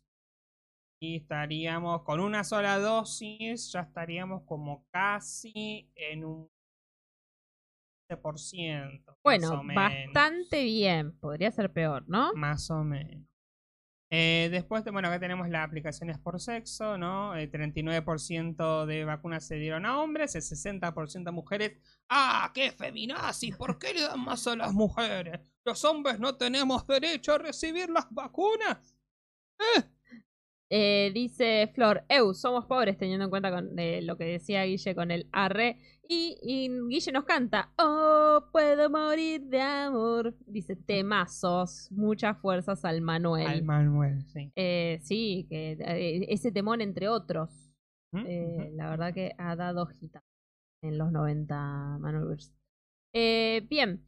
Y 1.05 1.17
estaríamos 1.17 2.03
con 2.03 2.21
una 2.21 2.45
sola 2.45 2.79
dosis, 2.79 3.73
ya 3.73 3.81
estaríamos 3.81 4.43
como 4.43 4.85
casi 4.89 5.91
en 5.95 6.23
un 6.23 6.49
15%. 8.09 9.03
más 9.05 9.17
Bueno, 9.21 9.59
o 9.59 9.63
menos. 9.63 9.83
bastante 10.13 10.63
bien. 10.63 11.11
Podría 11.19 11.51
ser 11.51 11.73
peor, 11.73 12.05
¿no? 12.07 12.31
Más 12.35 12.71
o 12.71 12.85
menos. 12.85 13.21
Eh, 14.11 14.47
después, 14.49 14.85
de- 14.85 14.91
bueno, 14.91 15.09
acá 15.09 15.19
tenemos 15.19 15.49
las 15.49 15.67
aplicaciones 15.67 16.17
por 16.19 16.39
sexo, 16.39 16.97
¿no? 16.97 17.35
El 17.35 17.51
39% 17.51 18.85
de 18.85 19.03
vacunas 19.03 19.45
se 19.45 19.55
dieron 19.55 19.85
a 19.85 19.99
hombres, 19.99 20.35
el 20.35 20.41
60% 20.41 21.27
a 21.31 21.33
mujeres. 21.33 21.79
¡Ah, 22.07 22.49
qué 22.53 22.71
feminazis! 22.71 23.57
¿Por 23.57 23.77
qué 23.77 23.93
le 23.93 24.03
dan 24.03 24.23
más 24.23 24.47
a 24.47 24.55
las 24.55 24.71
mujeres? 24.71 25.41
¿Los 25.65 25.83
hombres 25.83 26.17
no 26.17 26.37
tenemos 26.37 26.87
derecho 26.87 27.33
a 27.33 27.39
recibir 27.39 27.89
las 27.89 28.07
vacunas? 28.09 28.95
Eh, 29.77 29.83
dice 30.69 31.71
Flor, 31.73 32.03
Eu, 32.09 32.33
somos 32.33 32.65
pobres 32.65 32.97
teniendo 32.97 33.25
en 33.25 33.29
cuenta 33.29 33.51
con 33.51 33.77
eh, 33.77 34.01
lo 34.01 34.17
que 34.17 34.25
decía 34.25 34.63
Guille 34.63 34.95
con 34.95 35.11
el 35.11 35.27
arre. 35.31 35.79
Y, 36.07 36.37
y 36.41 36.69
Guille 36.89 37.11
nos 37.11 37.23
canta, 37.23 37.71
oh, 37.77 38.45
puedo 38.51 38.89
morir 38.89 39.41
de 39.43 39.61
amor. 39.61 40.35
Dice, 40.45 40.75
temazos, 40.75 41.89
muchas 41.91 42.37
fuerzas 42.39 42.83
al 42.85 43.01
Manuel. 43.01 43.47
Al 43.47 43.63
Manuel, 43.63 44.25
sí. 44.27 44.51
Eh, 44.55 44.99
sí, 45.01 45.47
que 45.49 45.77
eh, 45.79 46.25
ese 46.29 46.51
temón 46.51 46.81
entre 46.81 47.07
otros. 47.07 47.49
¿Mm? 48.11 48.25
Eh, 48.27 48.71
la 48.75 48.89
verdad 48.89 49.13
que 49.13 49.33
ha 49.37 49.55
dado 49.55 49.85
gita 49.85 50.23
en 50.83 50.97
los 50.97 51.11
90 51.11 51.97
Manuels. 51.99 52.53
Eh, 53.13 53.65
bien, 53.69 54.05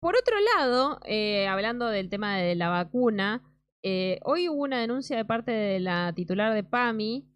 por 0.00 0.16
otro 0.16 0.36
lado, 0.56 1.00
eh, 1.04 1.46
hablando 1.46 1.88
del 1.88 2.10
tema 2.10 2.36
de 2.36 2.54
la 2.54 2.68
vacuna, 2.68 3.42
eh, 3.84 4.18
hoy 4.24 4.48
hubo 4.48 4.62
una 4.62 4.80
denuncia 4.80 5.14
de 5.16 5.26
parte 5.26 5.52
de 5.52 5.78
la 5.78 6.12
titular 6.14 6.54
de 6.54 6.64
PAMI. 6.64 7.28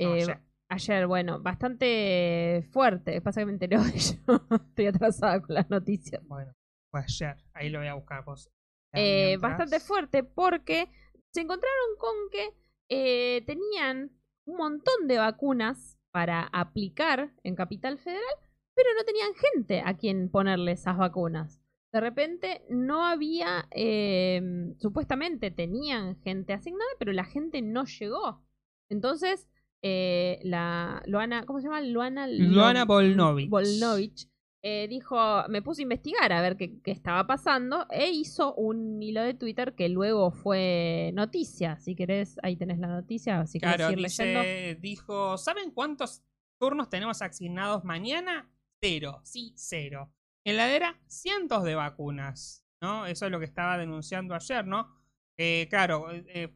No, 0.00 0.16
eh, 0.16 0.22
ayer. 0.22 0.40
ayer, 0.68 1.06
bueno, 1.06 1.40
bastante 1.40 2.66
fuerte. 2.72 3.20
Pasa 3.20 3.40
que 3.40 3.46
me 3.46 3.52
enteré 3.52 3.78
hoy 3.78 3.92
yo. 3.92 4.46
Estoy 4.68 4.86
atrasada 4.86 5.40
con 5.40 5.54
las 5.54 5.70
noticias. 5.70 6.20
Bueno, 6.26 6.52
fue 6.90 7.00
ayer. 7.00 7.36
Ahí 7.54 7.70
lo 7.70 7.78
voy 7.78 7.88
a 7.88 7.94
buscar 7.94 8.24
vos. 8.24 8.50
Eh, 8.94 9.38
bastante 9.40 9.78
fuerte 9.80 10.22
porque 10.24 10.88
se 11.32 11.40
encontraron 11.40 11.96
con 11.98 12.14
que 12.30 12.50
eh, 12.90 13.42
tenían 13.46 14.10
un 14.44 14.56
montón 14.56 15.06
de 15.06 15.18
vacunas 15.18 15.98
para 16.10 16.42
aplicar 16.52 17.32
en 17.42 17.54
Capital 17.54 17.98
Federal, 17.98 18.34
pero 18.74 18.90
no 18.98 19.04
tenían 19.04 19.32
gente 19.34 19.82
a 19.82 19.96
quien 19.96 20.28
ponerle 20.30 20.72
esas 20.72 20.98
vacunas. 20.98 21.61
De 21.92 22.00
repente 22.00 22.62
no 22.70 23.04
había, 23.04 23.68
eh, 23.70 24.40
supuestamente 24.78 25.50
tenían 25.50 26.16
gente 26.22 26.54
asignada, 26.54 26.90
pero 26.98 27.12
la 27.12 27.24
gente 27.24 27.60
no 27.60 27.84
llegó. 27.84 28.42
Entonces, 28.88 29.46
eh, 29.82 30.38
la 30.42 31.02
Luana, 31.06 31.44
¿cómo 31.44 31.60
se 31.60 31.64
llama? 31.66 31.82
Luana, 31.82 32.26
Luana 32.28 32.84
Volnovich. 32.86 33.50
Volnovich, 33.50 34.28
eh, 34.62 34.86
dijo, 34.88 35.16
me 35.48 35.60
puse 35.60 35.82
a 35.82 35.84
investigar 35.84 36.32
a 36.32 36.40
ver 36.40 36.56
qué, 36.56 36.80
qué 36.82 36.92
estaba 36.92 37.26
pasando 37.26 37.86
e 37.90 38.10
hizo 38.10 38.54
un 38.54 39.02
hilo 39.02 39.22
de 39.22 39.34
Twitter 39.34 39.74
que 39.74 39.88
luego 39.88 40.30
fue 40.30 41.10
noticia. 41.14 41.78
Si 41.78 41.94
querés, 41.94 42.38
ahí 42.42 42.56
tenés 42.56 42.78
la 42.78 42.86
noticia, 42.86 43.44
si 43.46 43.58
querés 43.60 43.76
Claro, 43.76 43.92
ir 43.92 44.00
leyendo. 44.00 44.40
dice, 44.40 44.78
dijo, 44.80 45.36
¿saben 45.36 45.72
cuántos 45.72 46.22
turnos 46.58 46.88
tenemos 46.88 47.20
asignados 47.20 47.84
mañana? 47.84 48.48
Cero, 48.80 49.20
sí, 49.24 49.52
cero. 49.56 50.10
En 50.44 50.56
la 50.56 50.64
heladera, 50.64 51.00
cientos 51.06 51.62
de 51.64 51.74
vacunas, 51.74 52.64
¿no? 52.80 53.06
Eso 53.06 53.26
es 53.26 53.32
lo 53.32 53.38
que 53.38 53.44
estaba 53.44 53.78
denunciando 53.78 54.34
ayer, 54.34 54.66
¿no? 54.66 54.92
Que, 55.36 55.66
claro, 55.70 56.10
eh, 56.10 56.24
eh, 56.28 56.52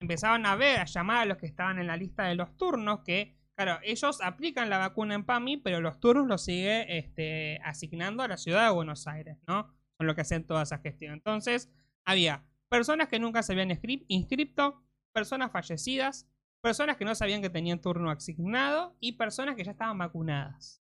empezaban 0.00 0.46
a 0.46 0.56
ver, 0.56 0.80
a 0.80 0.84
llamar 0.86 1.18
a 1.18 1.24
los 1.26 1.36
que 1.38 1.46
estaban 1.46 1.78
en 1.78 1.86
la 1.86 1.96
lista 1.96 2.24
de 2.24 2.34
los 2.36 2.56
turnos, 2.56 3.00
que, 3.04 3.36
claro, 3.54 3.78
ellos 3.82 4.20
aplican 4.22 4.70
la 4.70 4.78
vacuna 4.78 5.14
en 5.14 5.24
PAMI, 5.24 5.58
pero 5.58 5.80
los 5.80 6.00
turnos 6.00 6.26
los 6.26 6.44
sigue 6.44 6.98
este, 6.98 7.60
asignando 7.64 8.22
a 8.22 8.28
la 8.28 8.36
ciudad 8.38 8.64
de 8.66 8.74
Buenos 8.74 9.06
Aires, 9.06 9.36
¿no? 9.46 9.74
Son 9.98 10.06
lo 10.06 10.14
que 10.14 10.22
hacen 10.22 10.46
toda 10.46 10.62
esa 10.62 10.78
gestión. 10.78 11.12
Entonces, 11.12 11.70
había 12.06 12.44
personas 12.70 13.08
que 13.08 13.18
nunca 13.18 13.42
se 13.42 13.52
habían 13.52 13.70
inscri- 13.70 14.04
inscripto, 14.08 14.82
personas 15.12 15.50
fallecidas, 15.52 16.26
personas 16.62 16.96
que 16.96 17.04
no 17.04 17.14
sabían 17.14 17.42
que 17.42 17.50
tenían 17.50 17.80
turno 17.80 18.10
asignado 18.10 18.96
y 19.00 19.12
personas 19.12 19.54
que 19.56 19.64
ya 19.64 19.72
estaban 19.72 19.98
vacunadas. 19.98 20.82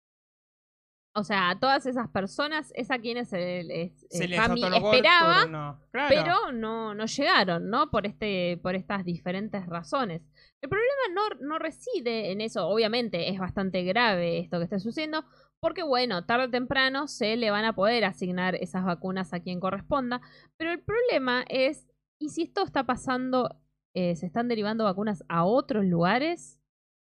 O 1.18 1.24
sea, 1.24 1.50
a 1.50 1.60
todas 1.60 1.88
esas 1.88 2.08
personas 2.10 2.72
es 2.76 2.92
a 2.92 3.00
quienes 3.00 3.30
se 3.30 3.64
les, 3.64 3.92
Se 4.12 4.26
eh, 4.26 4.28
les 4.28 4.40
el 4.40 4.74
esperaba. 4.76 5.80
Claro. 5.92 6.10
pero 6.10 6.52
no, 6.52 6.94
no 6.94 7.06
llegaron, 7.08 7.72
¿no? 7.72 7.90
Por 7.90 8.06
este, 8.06 8.60
por 8.62 8.76
estas 8.76 9.04
diferentes 9.04 9.66
razones. 9.66 10.22
El 10.62 10.70
problema 10.70 11.02
no, 11.16 11.48
no 11.48 11.58
reside 11.58 12.32
en 12.32 12.40
eso, 12.42 12.68
obviamente 12.68 13.32
es 13.32 13.40
bastante 13.40 13.84
grave 13.84 14.38
esto 14.38 14.60
que 14.60 14.66
está 14.66 14.78
sucediendo, 14.78 15.26
porque 15.60 15.82
bueno, 15.82 16.24
tarde 16.26 16.46
o 16.46 16.50
temprano 16.52 17.08
se 17.08 17.36
le 17.36 17.50
van 17.50 17.66
a 17.66 17.74
poder 17.74 18.06
asignar 18.06 18.54
esas 18.54 18.86
vacunas 18.86 19.34
a 19.34 19.40
quien 19.40 19.60
corresponda, 19.60 20.22
pero 20.56 20.72
el 20.72 20.84
problema 20.84 21.46
es, 21.50 21.88
¿y 22.20 22.30
si 22.30 22.44
esto 22.44 22.64
está 22.64 22.86
pasando, 22.86 23.60
eh, 23.96 24.16
se 24.16 24.28
están 24.28 24.50
derivando 24.50 24.84
vacunas 24.84 25.24
a 25.30 25.46
otros 25.46 25.84
lugares? 25.84 26.62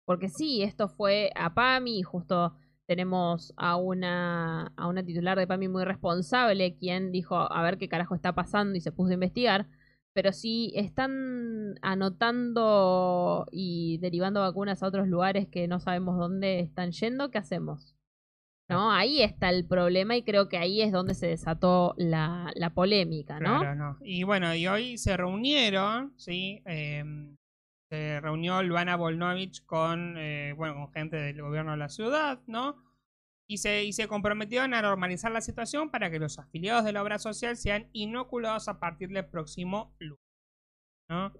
Porque 0.05 0.29
sí, 0.29 0.63
esto 0.63 0.89
fue 0.89 1.29
a 1.35 1.53
PAMI 1.53 1.99
y 1.99 2.01
justo 2.01 2.55
tenemos 2.89 3.53
a 3.55 3.75
una, 3.75 4.73
a 4.75 4.87
una 4.87 5.03
titular 5.03 5.37
de 5.37 5.45
PAMI 5.45 5.67
muy 5.67 5.85
responsable 5.85 6.75
quien 6.75 7.11
dijo 7.11 7.35
a 7.35 7.61
ver 7.61 7.77
qué 7.77 7.87
carajo 7.87 8.15
está 8.15 8.33
pasando 8.33 8.75
y 8.75 8.81
se 8.81 8.91
puso 8.91 9.11
a 9.11 9.13
investigar. 9.13 9.67
Pero 10.15 10.33
si 10.33 10.73
están 10.75 11.75
anotando 11.83 13.45
y 13.51 13.99
derivando 13.99 14.41
vacunas 14.41 14.81
a 14.81 14.87
otros 14.87 15.07
lugares 15.07 15.47
que 15.47 15.67
no 15.67 15.79
sabemos 15.79 16.17
dónde 16.17 16.61
están 16.61 16.89
yendo, 16.89 17.29
¿qué 17.29 17.37
hacemos? 17.37 17.95
¿No? 18.67 18.91
Ahí 18.91 19.21
está 19.21 19.51
el 19.51 19.67
problema 19.67 20.17
y 20.17 20.23
creo 20.23 20.49
que 20.49 20.57
ahí 20.57 20.81
es 20.81 20.91
donde 20.91 21.13
se 21.13 21.27
desató 21.27 21.93
la, 21.95 22.51
la 22.55 22.73
polémica, 22.73 23.39
¿no? 23.39 23.59
Claro, 23.59 23.75
no. 23.75 23.97
Y 24.01 24.23
bueno, 24.23 24.55
y 24.55 24.65
hoy 24.65 24.97
se 24.97 25.15
reunieron, 25.15 26.13
¿sí? 26.17 26.63
Em, 26.65 27.37
se 27.89 28.19
reunió 28.21 28.61
Luana 28.61 28.95
Volnovich 28.95 29.65
con, 29.65 30.15
eh, 30.17 30.53
bueno, 30.55 30.75
con 30.75 30.91
gente 30.93 31.17
del 31.17 31.41
gobierno 31.41 31.71
de 31.71 31.77
la 31.77 31.89
ciudad, 31.89 32.41
¿no? 32.45 32.83
Y 33.47 33.57
se, 33.57 33.83
y 33.83 33.93
se 33.93 34.07
comprometieron 34.07 34.75
a 34.75 34.81
normalizar 34.83 35.31
la 35.31 35.41
situación 35.41 35.89
para 35.89 36.11
que 36.11 36.19
los 36.19 36.37
afiliados 36.37 36.85
de 36.85 36.93
la 36.93 37.01
obra 37.01 37.17
social 37.17 37.57
sean 37.57 37.89
inoculados 37.93 38.67
a 38.67 38.79
partir 38.79 39.09
del 39.09 39.25
próximo 39.25 39.95
lunes, 39.99 40.21
¿no? 41.09 41.33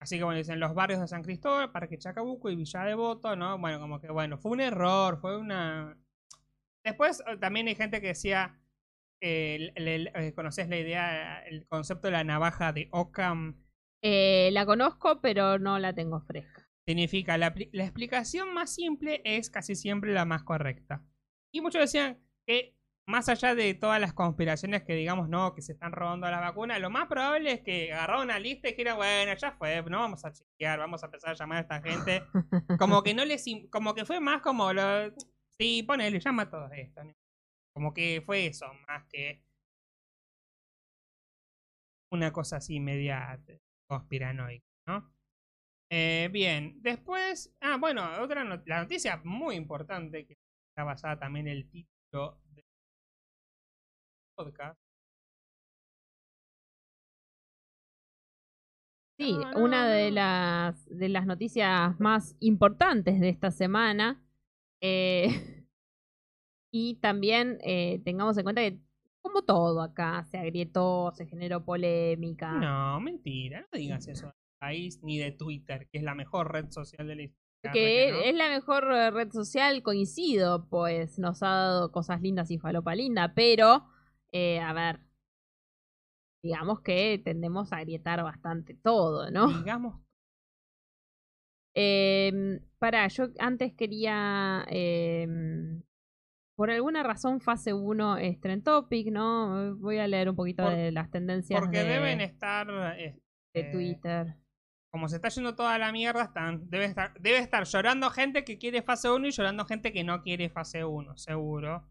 Así 0.00 0.16
que 0.16 0.24
bueno, 0.24 0.38
dicen 0.38 0.58
los 0.58 0.74
barrios 0.74 1.00
de 1.00 1.06
San 1.08 1.22
Cristóbal, 1.22 1.70
Parque 1.70 1.98
Chacabuco 1.98 2.50
y 2.50 2.56
Villa 2.56 2.84
Devoto, 2.84 3.36
¿no? 3.36 3.58
Bueno, 3.58 3.78
como 3.78 4.00
que 4.00 4.10
bueno, 4.10 4.38
fue 4.38 4.52
un 4.52 4.60
error, 4.60 5.20
fue 5.20 5.36
una... 5.38 5.96
Después 6.82 7.22
eh, 7.26 7.36
también 7.36 7.68
hay 7.68 7.74
gente 7.74 8.00
que 8.00 8.08
decía, 8.08 8.58
eh, 9.20 10.32
¿conoces 10.34 10.68
la 10.70 10.78
idea, 10.78 11.42
el 11.44 11.66
concepto 11.68 12.08
de 12.08 12.12
la 12.12 12.24
navaja 12.24 12.72
de 12.72 12.88
Occam? 12.92 13.59
Eh, 14.02 14.50
la 14.52 14.64
conozco, 14.66 15.20
pero 15.20 15.58
no 15.58 15.78
la 15.78 15.94
tengo 15.94 16.20
fresca. 16.22 16.66
Significa, 16.86 17.38
la, 17.38 17.54
la 17.72 17.84
explicación 17.84 18.54
más 18.54 18.74
simple 18.74 19.20
es 19.24 19.50
casi 19.50 19.74
siempre 19.74 20.12
la 20.12 20.24
más 20.24 20.42
correcta. 20.42 21.04
Y 21.52 21.60
muchos 21.60 21.80
decían 21.82 22.18
que 22.46 22.74
más 23.10 23.28
allá 23.28 23.54
de 23.54 23.74
todas 23.74 24.00
las 24.00 24.12
conspiraciones 24.14 24.84
que 24.84 24.94
digamos 24.94 25.28
no, 25.28 25.54
que 25.54 25.62
se 25.62 25.72
están 25.72 25.92
robando 25.92 26.30
la 26.30 26.40
vacuna, 26.40 26.78
lo 26.78 26.90
más 26.90 27.08
probable 27.08 27.52
es 27.52 27.60
que 27.60 27.92
agarraron 27.92 28.24
una 28.24 28.38
lista 28.38 28.68
y 28.68 28.72
dijeran, 28.72 28.96
bueno, 28.96 29.34
ya 29.34 29.52
fue, 29.52 29.82
no 29.82 29.98
vamos 29.98 30.24
a 30.24 30.32
chequear, 30.32 30.78
vamos 30.78 31.02
a 31.02 31.06
empezar 31.06 31.30
a 31.30 31.34
llamar 31.34 31.58
a 31.58 31.60
esta 31.60 31.82
gente. 31.82 32.22
Como 32.78 33.02
que 33.02 33.12
no 33.12 33.24
les, 33.24 33.44
como 33.70 33.94
que 33.94 34.04
fue 34.04 34.20
más 34.20 34.40
como 34.42 34.72
lo, 34.72 34.82
sí, 35.58 35.82
ponele, 35.82 36.20
llama 36.20 36.42
a 36.44 36.50
todos 36.50 36.70
esto. 36.72 37.04
¿no? 37.04 37.14
Como 37.74 37.92
que 37.92 38.22
fue 38.24 38.46
eso, 38.46 38.66
más 38.88 39.04
que 39.08 39.42
una 42.12 42.32
cosa 42.32 42.56
así 42.56 42.80
media 42.80 43.40
conspiranoica, 43.90 44.64
¿no? 44.86 45.10
Eh, 45.90 46.28
bien, 46.32 46.80
después, 46.82 47.52
ah, 47.60 47.76
bueno, 47.78 48.02
otra 48.22 48.44
not- 48.44 48.66
la 48.66 48.80
noticia 48.82 49.20
muy 49.24 49.56
importante 49.56 50.24
que 50.26 50.38
está 50.70 50.84
basada 50.84 51.18
también 51.18 51.48
en 51.48 51.56
el 51.58 51.70
título 51.70 52.40
del 52.54 52.64
podcast. 54.36 54.78
Sí, 59.18 59.32
No, 59.34 59.52
no, 59.52 59.64
una 59.64 59.86
de 59.88 60.10
las, 60.10 60.86
de 60.88 61.08
las 61.10 61.26
noticias 61.26 61.98
más 62.00 62.36
importantes 62.40 63.20
de 63.20 63.28
esta 63.28 63.50
semana. 63.50 64.22
eh, 64.82 65.26
y 66.72 66.94
también 66.96 67.58
eh, 67.62 68.00
tengamos 68.04 68.36
en 68.38 68.44
cuenta 68.44 68.62
que, 68.62 68.78
como 69.22 69.42
todo 69.42 69.82
acá, 69.82 70.24
se 70.24 70.38
agrietó, 70.38 71.12
se 71.14 71.26
generó 71.26 71.64
polémica. 71.64 72.52
No, 72.52 73.00
mentira, 73.00 73.66
no 73.72 73.78
digas 73.78 74.06
eso 74.08 74.26
del 74.26 74.34
país 74.58 75.02
ni 75.02 75.18
de 75.18 75.32
Twitter, 75.32 75.88
que 75.90 75.98
es 75.98 76.04
la 76.04 76.14
mejor 76.14 76.52
red 76.52 76.70
social 76.70 77.06
de 77.06 77.16
la 77.16 77.22
historia. 77.22 77.72
que 77.72 78.10
¿no? 78.12 78.20
es 78.20 78.34
la 78.34 78.48
mejor 78.48 78.84
eh, 78.92 79.10
red 79.10 79.30
social, 79.32 79.82
coincido, 79.82 80.68
pues 80.68 81.18
nos 81.18 81.42
ha 81.42 81.48
dado 81.48 81.92
cosas 81.92 82.22
lindas 82.22 82.50
y 82.50 82.58
falopa 82.58 82.94
linda, 82.94 83.34
pero, 83.34 83.86
eh, 84.32 84.60
a 84.60 84.72
ver, 84.72 85.00
digamos 86.42 86.80
que 86.80 87.20
tendemos 87.22 87.72
a 87.72 87.76
agrietar 87.78 88.22
bastante 88.22 88.74
todo, 88.74 89.30
¿no? 89.30 89.48
Digamos, 89.48 90.00
Eh, 91.74 92.60
pará, 92.78 93.06
yo 93.08 93.28
antes 93.38 93.72
quería. 93.74 94.64
em, 94.68 95.82
por 96.60 96.70
alguna 96.70 97.02
razón, 97.02 97.40
fase 97.40 97.72
1 97.72 98.18
es 98.18 98.38
Trend 98.38 98.62
Topic, 98.64 99.06
¿no? 99.10 99.74
Voy 99.76 99.96
a 99.96 100.06
leer 100.06 100.28
un 100.28 100.36
poquito 100.36 100.62
Por- 100.64 100.74
de 100.74 100.92
las 100.92 101.10
tendencias 101.10 101.58
porque 101.58 101.78
de, 101.78 101.84
deben 101.84 102.20
estar, 102.20 102.68
eh, 102.98 103.18
de 103.54 103.64
Twitter. 103.72 104.36
como 104.92 105.08
se 105.08 105.16
está 105.16 105.30
yendo 105.30 105.54
toda 105.54 105.78
la 105.78 105.90
mierda, 105.90 106.24
están, 106.24 106.68
debe, 106.68 106.84
estar, 106.84 107.18
debe 107.18 107.38
estar 107.38 107.64
llorando 107.64 108.10
gente 108.10 108.44
que 108.44 108.58
quiere 108.58 108.82
fase 108.82 109.10
1 109.10 109.26
y 109.26 109.30
llorando 109.30 109.64
gente 109.64 109.90
que 109.90 110.04
no 110.04 110.20
quiere 110.20 110.50
fase 110.50 110.84
1, 110.84 111.16
seguro. 111.16 111.88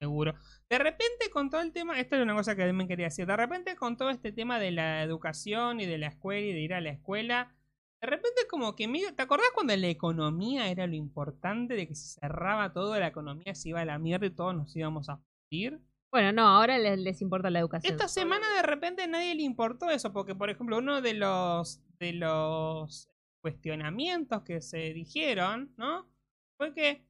Seguro. 0.00 0.34
De 0.70 0.78
repente, 0.78 1.28
con 1.32 1.50
todo 1.50 1.60
el 1.60 1.72
tema, 1.72 1.98
esto 1.98 2.14
es 2.14 2.22
una 2.22 2.34
cosa 2.36 2.54
que 2.54 2.64
también 2.64 2.86
quería 2.86 3.06
decir. 3.06 3.26
De 3.26 3.36
repente, 3.36 3.74
con 3.74 3.96
todo 3.96 4.10
este 4.10 4.30
tema 4.30 4.60
de 4.60 4.70
la 4.70 5.02
educación 5.02 5.80
y 5.80 5.86
de 5.86 5.98
la 5.98 6.06
escuela 6.06 6.46
y 6.46 6.52
de 6.52 6.60
ir 6.60 6.74
a 6.74 6.80
la 6.80 6.90
escuela, 6.90 7.56
de 8.02 8.06
repente, 8.08 8.48
como 8.50 8.74
que 8.74 8.88
medio. 8.88 9.14
¿Te 9.14 9.22
acordás 9.22 9.46
cuando 9.54 9.76
la 9.76 9.86
economía 9.86 10.68
era 10.68 10.88
lo 10.88 10.96
importante? 10.96 11.74
De 11.74 11.86
que 11.86 11.94
se 11.94 12.20
cerraba 12.20 12.72
todo, 12.72 12.98
la 12.98 13.06
economía 13.06 13.54
se 13.54 13.68
iba 13.68 13.80
a 13.80 13.84
la 13.84 13.98
mierda 13.98 14.26
y 14.26 14.30
todos 14.30 14.54
nos 14.56 14.74
íbamos 14.74 15.08
a 15.08 15.18
fundir. 15.18 15.80
Bueno, 16.10 16.32
no, 16.32 16.48
ahora 16.48 16.78
les, 16.78 16.98
les 16.98 17.22
importa 17.22 17.48
la 17.48 17.60
educación. 17.60 17.92
Esta 17.92 18.08
semana 18.08 18.46
de 18.56 18.62
repente 18.62 19.02
a 19.02 19.06
nadie 19.06 19.34
le 19.36 19.42
importó 19.42 19.88
eso, 19.88 20.12
porque 20.12 20.34
por 20.34 20.50
ejemplo 20.50 20.78
uno 20.78 21.00
de 21.00 21.14
los 21.14 21.80
de 22.00 22.12
los 22.12 23.08
cuestionamientos 23.40 24.42
que 24.42 24.60
se 24.60 24.92
dijeron, 24.92 25.72
¿no? 25.76 26.08
Fue 26.56 26.74
que, 26.74 27.06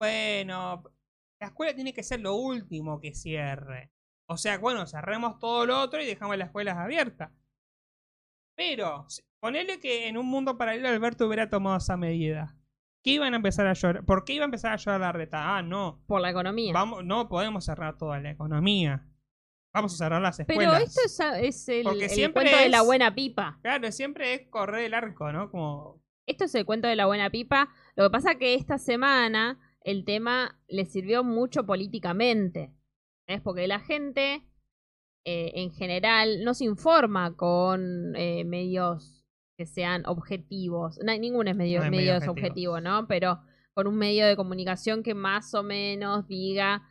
bueno, 0.00 0.84
la 1.38 1.48
escuela 1.48 1.74
tiene 1.74 1.92
que 1.92 2.02
ser 2.02 2.20
lo 2.20 2.34
último 2.34 2.98
que 2.98 3.14
cierre. 3.14 3.90
O 4.26 4.38
sea, 4.38 4.56
bueno, 4.58 4.86
cerremos 4.86 5.38
todo 5.38 5.66
lo 5.66 5.78
otro 5.80 6.02
y 6.02 6.06
dejamos 6.06 6.38
las 6.38 6.48
escuelas 6.48 6.78
abiertas. 6.78 7.30
Pero, 8.56 9.06
ponele 9.40 9.78
que 9.80 10.08
en 10.08 10.16
un 10.16 10.26
mundo 10.26 10.56
paralelo 10.58 10.88
Alberto 10.88 11.26
hubiera 11.26 11.48
tomado 11.48 11.76
esa 11.78 11.96
medida. 11.96 12.56
¿Qué 13.04 13.12
iban 13.12 13.32
a 13.32 13.36
empezar 13.36 13.66
a 13.66 13.72
llorar? 13.72 14.04
¿Por 14.04 14.24
qué 14.24 14.34
iba 14.34 14.44
a 14.44 14.46
empezar 14.46 14.72
a 14.72 14.76
llorar 14.76 15.00
la 15.00 15.12
reta? 15.12 15.56
Ah, 15.56 15.62
no. 15.62 16.04
Por 16.06 16.20
la 16.20 16.30
economía. 16.30 16.72
Vamos, 16.72 17.04
no 17.04 17.28
podemos 17.28 17.64
cerrar 17.64 17.98
toda 17.98 18.20
la 18.20 18.30
economía. 18.30 19.08
Vamos 19.74 19.94
a 19.94 19.96
cerrar 19.96 20.22
las 20.22 20.36
Pero 20.46 20.60
escuelas. 20.60 20.82
esto 20.82 21.00
es, 21.34 21.44
es 21.44 21.68
el, 21.70 21.82
Porque 21.84 22.04
el 22.04 22.10
siempre 22.10 22.42
cuento 22.44 22.62
de 22.62 22.68
la 22.68 22.78
es- 22.78 22.84
buena 22.84 23.14
pipa. 23.14 23.58
Claro, 23.62 23.90
siempre 23.90 24.34
es 24.34 24.48
correr 24.50 24.84
el 24.84 24.94
arco, 24.94 25.32
¿no? 25.32 25.50
Como. 25.50 26.00
Esto 26.26 26.44
es 26.44 26.54
el 26.54 26.64
cuento 26.66 26.86
de 26.86 26.94
la 26.94 27.06
buena 27.06 27.30
pipa. 27.30 27.70
Lo 27.96 28.04
que 28.04 28.10
pasa 28.10 28.36
que 28.36 28.54
esta 28.54 28.78
semana 28.78 29.58
el 29.80 30.04
tema 30.04 30.60
le 30.68 30.84
sirvió 30.84 31.24
mucho 31.24 31.66
políticamente. 31.66 32.72
Es 33.26 33.40
porque 33.40 33.66
la 33.66 33.80
gente 33.80 34.46
eh, 35.24 35.52
en 35.54 35.72
general 35.72 36.42
no 36.44 36.54
se 36.54 36.64
informa 36.64 37.36
con 37.36 38.14
eh, 38.16 38.44
medios 38.44 39.24
que 39.56 39.66
sean 39.66 40.04
objetivos. 40.06 40.98
No, 41.04 41.16
ninguno 41.18 41.50
es 41.50 41.56
medio, 41.56 41.84
No 41.84 41.90
medio 41.90 42.16
es 42.16 42.26
objetivo. 42.28 42.80
¿no? 42.80 43.06
Pero 43.06 43.40
con 43.74 43.86
un 43.86 43.96
medio 43.96 44.26
de 44.26 44.36
comunicación 44.36 45.02
que 45.02 45.14
más 45.14 45.54
o 45.54 45.62
menos 45.62 46.26
diga, 46.26 46.82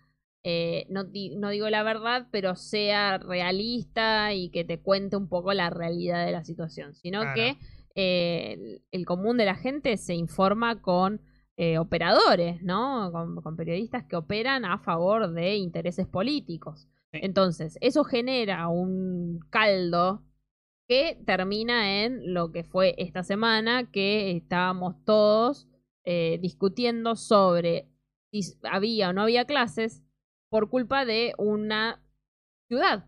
eh, 0.43 0.85
no, 0.89 1.03
di- 1.03 1.35
no 1.35 1.49
digo 1.49 1.69
la 1.69 1.83
verdad, 1.83 2.27
pero 2.31 2.55
sea 2.55 3.17
realista 3.17 4.33
y 4.33 4.49
que 4.49 4.63
te 4.63 4.79
cuente 4.79 5.15
un 5.17 5.27
poco 5.27 5.53
la 5.53 5.69
realidad 5.69 6.25
de 6.25 6.31
la 6.31 6.43
situación. 6.43 6.93
Sino 6.95 7.21
Claro. 7.21 7.35
que 7.35 7.57
eh, 7.95 8.53
el, 8.53 8.81
el 8.91 9.05
común 9.05 9.37
de 9.37 9.45
la 9.45 9.55
gente 9.55 9.97
se 9.97 10.15
informa 10.15 10.81
con 10.81 11.21
eh, 11.57 11.77
operadores, 11.77 12.63
¿no? 12.63 13.11
Con, 13.11 13.35
con 13.41 13.55
periodistas 13.55 14.05
que 14.05 14.15
operan 14.15 14.65
a 14.65 14.79
favor 14.79 15.31
de 15.33 15.57
intereses 15.57 16.07
políticos. 16.07 16.87
Entonces, 17.13 17.77
eso 17.81 18.03
genera 18.03 18.67
un 18.67 19.39
caldo 19.49 20.23
que 20.87 21.21
termina 21.25 22.03
en 22.03 22.33
lo 22.33 22.51
que 22.51 22.63
fue 22.63 22.95
esta 22.97 23.23
semana, 23.23 23.91
que 23.91 24.31
estábamos 24.31 24.95
todos 25.05 25.67
eh, 26.05 26.39
discutiendo 26.41 27.15
sobre 27.15 27.87
si 28.31 28.41
había 28.63 29.09
o 29.09 29.13
no 29.13 29.21
había 29.23 29.45
clases 29.45 30.03
por 30.49 30.69
culpa 30.69 31.05
de 31.05 31.33
una 31.37 32.03
ciudad. 32.67 33.05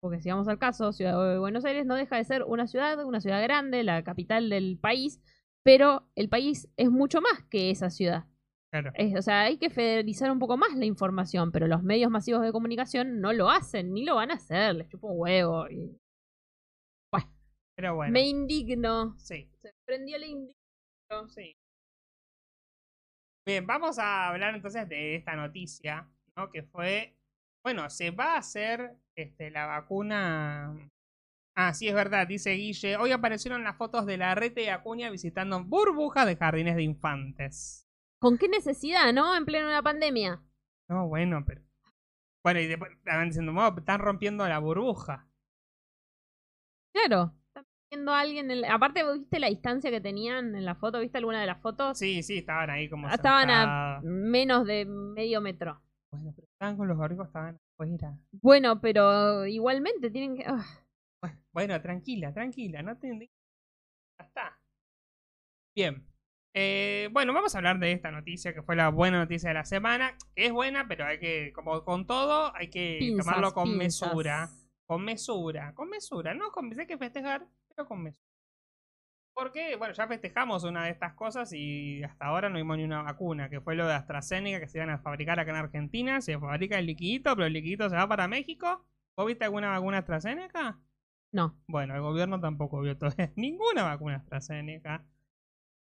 Porque 0.00 0.20
si 0.20 0.30
vamos 0.30 0.48
al 0.48 0.58
caso, 0.58 0.92
Ciudad 0.92 1.30
de 1.30 1.38
Buenos 1.38 1.64
Aires 1.64 1.86
no 1.86 1.94
deja 1.94 2.16
de 2.16 2.24
ser 2.24 2.42
una 2.42 2.66
ciudad, 2.66 3.04
una 3.04 3.20
ciudad 3.20 3.42
grande, 3.42 3.84
la 3.84 4.02
capital 4.02 4.50
del 4.50 4.78
país, 4.78 5.20
pero 5.62 6.08
el 6.16 6.28
país 6.28 6.68
es 6.76 6.90
mucho 6.90 7.20
más 7.20 7.44
que 7.48 7.70
esa 7.70 7.88
ciudad. 7.88 8.26
Claro. 8.72 8.90
Es- 8.94 9.14
o 9.18 9.22
sea, 9.22 9.42
hay 9.42 9.58
que 9.58 9.68
federalizar 9.70 10.30
un 10.30 10.38
poco 10.38 10.56
más 10.56 10.74
la 10.76 10.86
información, 10.86 11.52
pero 11.52 11.66
los 11.66 11.82
medios 11.82 12.10
masivos 12.10 12.42
de 12.42 12.52
comunicación 12.52 13.20
no 13.20 13.32
lo 13.34 13.50
hacen, 13.50 13.92
ni 13.92 14.04
lo 14.04 14.14
van 14.14 14.30
a 14.30 14.34
hacer, 14.34 14.74
les 14.74 14.88
chupo 14.88 15.08
un 15.08 15.20
huevo. 15.20 15.68
y- 15.68 15.98
Pero 17.74 17.94
bueno. 17.94 18.12
Me 18.12 18.20
indigno. 18.28 19.18
Sí. 19.18 19.50
Se 19.60 19.72
prendió 19.86 20.18
la 20.18 20.26
indignación. 20.26 21.30
Sí. 21.30 21.56
Bien, 23.46 23.66
vamos 23.66 23.98
a 23.98 24.28
hablar 24.28 24.54
entonces 24.54 24.86
de 24.88 25.16
esta 25.16 25.34
noticia, 25.36 26.06
¿no? 26.36 26.50
Que 26.50 26.62
fue, 26.64 27.16
bueno, 27.64 27.88
se 27.88 28.10
va 28.10 28.34
a 28.34 28.38
hacer 28.38 28.94
este, 29.16 29.50
la 29.50 29.66
vacuna. 29.66 30.76
Ah, 31.56 31.72
sí, 31.72 31.88
es 31.88 31.94
verdad, 31.94 32.26
dice 32.28 32.50
Guille. 32.52 32.96
Hoy 32.98 33.10
aparecieron 33.10 33.64
las 33.64 33.76
fotos 33.78 34.04
de 34.04 34.18
la 34.18 34.34
rete 34.34 34.64
y 34.64 34.68
Acuña 34.68 35.10
visitando 35.10 35.64
burbujas 35.64 36.26
de 36.26 36.36
jardines 36.36 36.76
de 36.76 36.82
infantes. 36.82 37.81
¿Con 38.22 38.38
qué 38.38 38.48
necesidad, 38.48 39.12
no? 39.12 39.36
En 39.36 39.44
pleno 39.44 39.66
una 39.66 39.82
pandemia. 39.82 40.40
No, 40.88 41.08
bueno, 41.08 41.42
pero. 41.44 41.60
Bueno, 42.44 42.60
y 42.60 42.68
después 42.68 42.92
estaban 42.92 43.28
diciendo, 43.28 43.52
"Oh, 43.52 43.74
están 43.76 43.98
rompiendo 43.98 44.46
la 44.48 44.60
burbuja. 44.60 45.26
Claro. 46.94 47.32
Están 47.48 47.64
viendo 47.90 48.12
a 48.12 48.20
alguien. 48.20 48.48
en 48.50 48.60
la- 48.60 48.74
Aparte, 48.74 49.02
¿viste 49.18 49.40
la 49.40 49.48
distancia 49.48 49.90
que 49.90 50.00
tenían 50.00 50.54
en 50.54 50.64
la 50.64 50.76
foto? 50.76 51.00
¿Viste 51.00 51.18
alguna 51.18 51.40
de 51.40 51.46
las 51.48 51.60
fotos? 51.60 51.98
Sí, 51.98 52.22
sí, 52.22 52.38
estaban 52.38 52.70
ahí 52.70 52.88
como. 52.88 53.08
Ah, 53.08 53.14
Estaban 53.14 53.50
a 53.50 54.00
menos 54.04 54.66
de 54.66 54.84
medio 54.84 55.40
metro. 55.40 55.82
Bueno, 56.12 56.32
pero 56.36 56.46
estaban 56.52 56.76
con 56.76 56.86
los 56.88 56.98
barbijos, 56.98 57.26
estaban 57.26 57.58
afuera. 57.74 58.16
Bueno, 58.40 58.80
pero 58.80 59.46
igualmente 59.46 60.10
tienen 60.10 60.36
que. 60.36 60.44
ah, 60.46 60.64
Bueno, 61.52 61.80
tranquila, 61.82 62.32
tranquila, 62.32 62.82
no 62.82 62.96
te 62.98 63.08
Ya 64.18 64.24
está. 64.26 64.58
Bien. 65.74 66.06
Eh, 66.54 67.08
bueno, 67.12 67.32
vamos 67.32 67.54
a 67.54 67.58
hablar 67.58 67.78
de 67.78 67.92
esta 67.92 68.10
noticia 68.10 68.52
que 68.52 68.62
fue 68.62 68.76
la 68.76 68.90
buena 68.90 69.18
noticia 69.18 69.48
de 69.48 69.54
la 69.54 69.64
semana. 69.64 70.16
Que 70.34 70.46
es 70.46 70.52
buena, 70.52 70.86
pero 70.86 71.06
hay 71.06 71.18
que, 71.18 71.52
como 71.54 71.84
con 71.84 72.06
todo, 72.06 72.54
hay 72.54 72.68
que 72.68 72.96
pinzas, 72.98 73.24
tomarlo 73.24 73.54
con 73.54 73.64
pinzas. 73.64 74.08
mesura. 74.08 74.50
Con 74.86 75.04
mesura, 75.04 75.74
con 75.74 75.88
mesura. 75.88 76.34
No, 76.34 76.50
con, 76.50 76.78
hay 76.78 76.86
que 76.86 76.98
festejar, 76.98 77.46
pero 77.68 77.88
con 77.88 78.02
mesura. 78.02 78.26
Porque, 79.34 79.76
bueno, 79.76 79.94
ya 79.94 80.06
festejamos 80.06 80.64
una 80.64 80.84
de 80.84 80.90
estas 80.90 81.14
cosas 81.14 81.54
y 81.54 82.02
hasta 82.02 82.26
ahora 82.26 82.50
no 82.50 82.56
vimos 82.56 82.76
ni 82.76 82.84
una 82.84 83.02
vacuna, 83.02 83.48
que 83.48 83.62
fue 83.62 83.74
lo 83.74 83.86
de 83.86 83.94
AstraZeneca 83.94 84.60
que 84.60 84.68
se 84.68 84.76
iban 84.76 84.90
a 84.90 84.98
fabricar 84.98 85.40
acá 85.40 85.52
en 85.52 85.56
Argentina. 85.56 86.20
Se 86.20 86.38
fabrica 86.38 86.78
el 86.78 86.84
liquidito, 86.84 87.34
pero 87.34 87.46
el 87.46 87.54
liquidito 87.54 87.88
se 87.88 87.96
va 87.96 88.06
para 88.06 88.28
México. 88.28 88.84
¿Vos 89.16 89.26
viste 89.26 89.46
alguna 89.46 89.70
vacuna 89.70 89.98
AstraZeneca? 89.98 90.78
No. 91.32 91.58
Bueno, 91.66 91.94
el 91.94 92.02
gobierno 92.02 92.38
tampoco 92.40 92.82
vio 92.82 92.98
todavía 92.98 93.32
ninguna 93.36 93.84
vacuna 93.84 94.16
AstraZeneca 94.16 95.06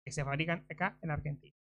que 0.07 0.13
se 0.13 0.25
fabrican 0.25 0.65
acá 0.71 0.97
en 1.03 1.11
Argentina. 1.11 1.53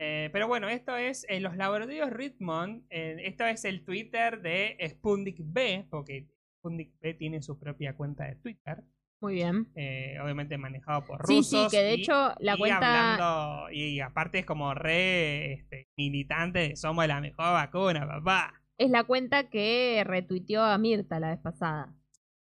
Eh, 0.00 0.30
pero 0.32 0.48
bueno, 0.48 0.68
esto 0.68 0.96
es 0.96 1.24
en 1.28 1.42
los 1.44 1.56
laboratorios 1.56 2.10
Richmond. 2.10 2.84
eh, 2.90 3.16
esto 3.24 3.46
es 3.46 3.64
el 3.64 3.84
Twitter 3.84 4.42
de 4.42 4.76
Sputnik 4.90 5.36
B, 5.40 5.86
porque 5.88 6.26
Sputnik 6.58 6.92
B 7.00 7.14
tiene 7.14 7.40
su 7.40 7.58
propia 7.58 7.94
cuenta 7.96 8.24
de 8.24 8.34
Twitter, 8.36 8.82
Muy 9.20 9.34
bien. 9.34 9.68
eh, 9.76 10.16
obviamente 10.22 10.58
manejado 10.58 11.04
por 11.04 11.24
Sí, 11.26 11.36
rusos. 11.36 11.70
sí, 11.70 11.76
que 11.76 11.82
de 11.84 11.94
y- 11.94 12.02
hecho 12.02 12.32
la 12.40 12.54
y 12.54 12.58
cuenta. 12.58 13.14
hablando- 13.16 13.70
y 13.70 14.00
aparte 14.00 14.40
es 14.40 14.44
como 14.46 14.74
re 14.74 15.52
este, 15.52 15.88
militante 15.96 16.58
de 16.70 16.76
somos 16.76 17.06
la 17.06 17.20
mejor 17.20 17.52
vacuna, 17.52 18.06
papá. 18.06 18.54
Es 18.76 18.90
la 18.90 19.04
cuenta 19.04 19.48
que 19.50 20.02
retuiteó 20.04 20.62
a 20.62 20.78
Mirta 20.78 21.18
la 21.20 21.30
vez 21.30 21.40
pasada. 21.40 21.92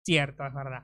Cierto, 0.05 0.45
es 0.45 0.53
verdad. 0.53 0.84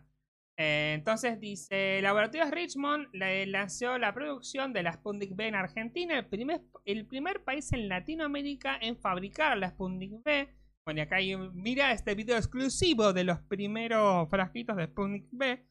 Eh, 0.59 0.93
entonces 0.95 1.39
dice, 1.39 2.01
Laboratorios 2.01 2.49
Richmond 2.49 3.09
lanzó 3.13 3.97
la 3.99 4.11
producción 4.13 4.73
de 4.73 4.81
la 4.83 4.93
Sputnik 4.93 5.35
B 5.35 5.47
en 5.47 5.55
Argentina, 5.55 6.17
el 6.17 6.25
primer, 6.25 6.61
el 6.85 7.05
primer 7.05 7.43
país 7.43 7.71
en 7.73 7.87
Latinoamérica 7.87 8.77
en 8.81 8.97
fabricar 8.97 9.55
la 9.57 9.69
Sputnik 9.69 10.23
B. 10.23 10.49
Bueno, 10.83 10.99
y 10.99 11.03
acá 11.03 11.17
hay 11.17 11.37
mira 11.37 11.91
este 11.91 12.15
video 12.15 12.37
exclusivo 12.37 13.13
de 13.13 13.23
los 13.23 13.39
primeros 13.41 14.27
frasquitos 14.29 14.77
de 14.77 14.87
Sputnik 14.87 15.27
B 15.31 15.63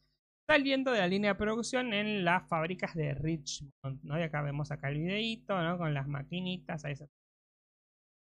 saliendo 0.49 0.91
de 0.91 0.99
la 0.99 1.07
línea 1.07 1.33
de 1.33 1.39
producción 1.39 1.93
en 1.93 2.23
las 2.23 2.47
fábricas 2.47 2.95
de 2.95 3.13
Richmond, 3.13 4.01
¿no? 4.03 4.17
Y 4.17 4.21
acá 4.23 4.41
vemos 4.41 4.71
acá 4.71 4.87
el 4.89 4.99
videito, 4.99 5.61
¿no? 5.61 5.77
Con 5.77 5.93
las 5.93 6.07
maquinitas, 6.07 6.85
ahí 6.85 6.95
se- 6.95 7.09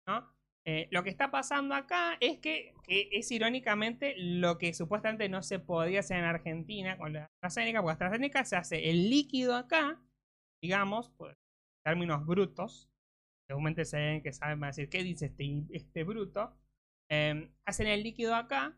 ¿no? 0.06 0.33
Eh, 0.66 0.88
lo 0.90 1.02
que 1.04 1.10
está 1.10 1.30
pasando 1.30 1.74
acá 1.74 2.16
es 2.20 2.38
que, 2.38 2.74
que 2.84 3.10
es 3.12 3.30
irónicamente 3.30 4.14
lo 4.16 4.56
que 4.56 4.72
supuestamente 4.72 5.28
no 5.28 5.42
se 5.42 5.58
podía 5.58 6.00
hacer 6.00 6.18
en 6.18 6.24
Argentina 6.24 6.96
con 6.96 7.12
la 7.12 7.24
AstraZeneca, 7.24 7.82
porque 7.82 7.92
AstraZeneca 7.92 8.44
se 8.44 8.56
hace 8.56 8.88
el 8.88 9.10
líquido 9.10 9.56
acá, 9.56 10.00
digamos, 10.62 11.10
por 11.10 11.36
términos 11.84 12.24
brutos, 12.24 12.90
seguramente 13.46 13.84
se 13.84 13.98
ven 13.98 14.22
que 14.22 14.32
saben 14.32 14.58
van 14.58 14.68
a 14.68 14.70
decir, 14.70 14.88
¿qué 14.88 15.02
dice 15.02 15.26
este, 15.26 15.64
este 15.70 16.02
bruto? 16.02 16.56
Eh, 17.10 17.52
hacen 17.66 17.86
el 17.86 18.02
líquido 18.02 18.34
acá 18.34 18.74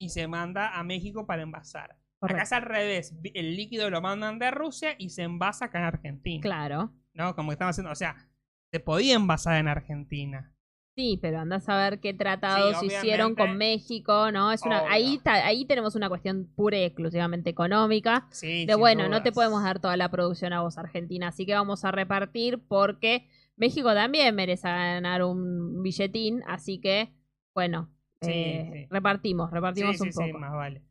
y 0.00 0.10
se 0.10 0.28
manda 0.28 0.78
a 0.78 0.84
México 0.84 1.26
para 1.26 1.42
envasar. 1.42 1.90
Acá 1.90 2.00
Correcto. 2.20 2.42
es 2.44 2.52
al 2.52 2.62
revés, 2.62 3.14
el 3.34 3.56
líquido 3.56 3.90
lo 3.90 4.00
mandan 4.00 4.38
de 4.38 4.52
Rusia 4.52 4.94
y 4.96 5.10
se 5.10 5.22
envasa 5.22 5.64
acá 5.64 5.78
en 5.78 5.84
Argentina. 5.84 6.40
Claro. 6.40 6.92
¿No? 7.14 7.34
Como 7.34 7.50
que 7.50 7.54
estamos 7.54 7.72
haciendo, 7.72 7.90
o 7.90 7.96
sea, 7.96 8.28
se 8.70 8.78
podía 8.78 9.16
envasar 9.16 9.58
en 9.58 9.66
Argentina. 9.66 10.51
Sí, 10.94 11.18
pero 11.22 11.40
andás 11.40 11.66
a 11.70 11.76
ver 11.78 12.00
qué 12.00 12.12
tratados 12.12 12.78
Sí, 12.80 12.86
hicieron 12.86 13.34
con. 13.34 13.56
México, 13.56 14.30
¿no? 14.30 14.52
Es 14.52 14.62
una, 14.66 14.82
Obvio. 14.82 14.92
ahí, 14.92 15.18
ta- 15.24 15.46
ahí 15.46 15.64
tenemos 15.64 15.94
una 15.94 16.08
cuestión 16.10 16.46
pura 16.54 16.76
y 16.78 16.82
exclusivamente 16.82 17.48
económica. 17.48 18.26
Sí, 18.30 18.66
De 18.66 18.74
bueno, 18.74 19.08
no 19.08 19.22
te 19.22 19.32
podemos 19.32 19.62
dar 19.62 19.80
toda 19.80 19.96
la 19.96 20.10
producción 20.10 20.52
a 20.52 20.60
vos, 20.60 20.76
Argentina, 20.76 21.28
así 21.28 21.46
que 21.46 21.54
vamos 21.54 21.84
a 21.86 21.92
repartir 21.92 22.58
porque 22.68 23.26
México 23.56 23.94
también 23.94 24.34
merece 24.34 24.68
ganar 24.68 25.22
un 25.22 25.82
billetín, 25.82 26.42
así 26.46 26.78
que, 26.78 27.12
bueno, 27.54 27.88
Sí, 28.20 28.30
eh, 28.30 28.86
repartimos, 28.90 29.50
repartimos 29.50 29.98
un 30.00 30.10
poco. 30.10 30.26
sí, 30.26 30.32
más 30.34 30.52
vale. 30.52 30.82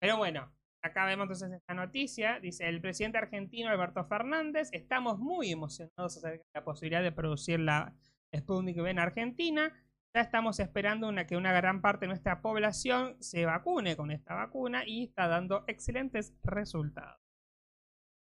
Pero 0.00 0.16
bueno, 0.16 0.50
acá 0.82 1.04
vemos 1.04 1.24
entonces 1.24 1.52
esta 1.52 1.74
noticia. 1.74 2.40
Dice 2.40 2.68
el 2.68 2.80
presidente 2.80 3.18
argentino 3.18 3.68
Alberto 3.70 4.04
Fernández, 4.06 4.68
estamos 4.72 5.18
muy 5.18 5.52
emocionados 5.52 6.16
acerca 6.16 6.38
de 6.38 6.44
la 6.54 6.64
posibilidad 6.64 7.02
de 7.02 7.12
producir 7.12 7.60
la 7.60 7.94
Sputnik 8.34 8.76
V 8.78 8.90
en 8.90 8.98
Argentina. 8.98 9.72
Ya 10.14 10.20
estamos 10.20 10.60
esperando 10.60 11.08
una, 11.08 11.26
que 11.26 11.36
una 11.36 11.52
gran 11.52 11.80
parte 11.80 12.04
de 12.04 12.08
nuestra 12.08 12.42
población 12.42 13.16
se 13.20 13.46
vacune 13.46 13.96
con 13.96 14.10
esta 14.10 14.34
vacuna 14.34 14.84
y 14.86 15.04
está 15.04 15.26
dando 15.26 15.64
excelentes 15.66 16.34
resultados. 16.42 17.18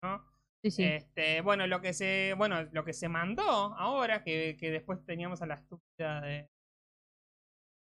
¿no? 0.03 0.25
Sí, 0.63 0.71
sí. 0.71 0.85
Este, 0.85 1.41
bueno, 1.41 1.67
lo 1.67 1.81
que 1.81 1.93
se, 1.93 2.35
bueno, 2.37 2.65
lo 2.73 2.85
que 2.85 2.93
se 2.93 3.09
mandó 3.09 3.43
ahora, 3.43 4.23
que, 4.23 4.57
que 4.59 4.71
después 4.71 5.05
teníamos 5.05 5.41
a 5.41 5.47
la 5.47 5.55
estúpida 5.55 6.21
de 6.21 6.51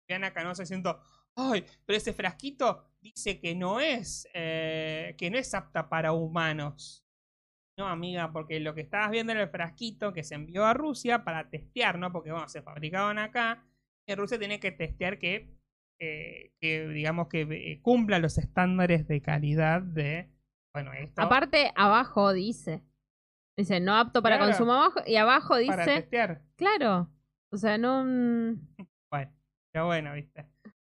Diana 0.08 0.34
Canosa 0.34 0.64
diciendo, 0.64 1.00
ay, 1.36 1.66
pero 1.86 1.98
ese 1.98 2.14
frasquito 2.14 2.90
dice 3.02 3.40
que 3.40 3.56
no 3.56 3.80
es, 3.80 4.28
eh, 4.34 5.16
que 5.18 5.30
no 5.30 5.38
es 5.38 5.54
apta 5.54 5.88
para 5.90 6.14
humanos. 6.14 7.03
No, 7.78 7.88
amiga, 7.88 8.32
porque 8.32 8.60
lo 8.60 8.76
que 8.76 8.82
estabas 8.82 9.10
viendo 9.10 9.32
era 9.32 9.42
el 9.44 9.50
frasquito 9.50 10.14
que 10.14 10.24
se 10.24 10.36
envió 10.36 10.66
a 10.66 10.74
Rusia 10.76 11.24
para 11.24 11.50
testear, 11.50 11.98
¿no? 11.98 12.12
Porque, 12.12 12.32
bueno, 12.32 12.48
se 12.48 12.62
fabricaban 12.62 13.18
acá. 13.18 13.64
Y 14.08 14.14
Rusia 14.16 14.38
tiene 14.38 14.60
que 14.60 14.72
testear 14.72 15.18
que, 15.18 15.50
eh, 16.00 16.52
que 16.60 16.88
digamos, 16.90 17.30
que 17.30 17.42
eh, 17.42 17.82
cumpla 17.82 18.20
los 18.20 18.38
estándares 18.38 19.08
de 19.08 19.22
calidad 19.22 19.82
de, 19.82 20.30
bueno, 20.74 20.94
esto. 20.94 21.22
Aparte, 21.22 21.72
abajo 21.76 22.32
dice, 22.34 22.84
dice, 23.58 23.80
no 23.80 23.96
apto 23.96 24.22
para 24.22 24.38
Claro. 24.38 24.52
consumo 24.52 24.74
abajo, 24.74 25.00
y 25.08 25.16
abajo 25.16 25.56
para 25.66 25.86
dice, 25.86 26.02
testear. 26.02 26.42
claro, 26.56 27.10
o 27.52 27.58
sea, 27.58 27.78
no... 27.80 28.04
mm, 28.06 28.60
Bueno, 29.10 29.32
pero 29.72 29.86
bueno, 29.88 30.14
viste. 30.14 30.46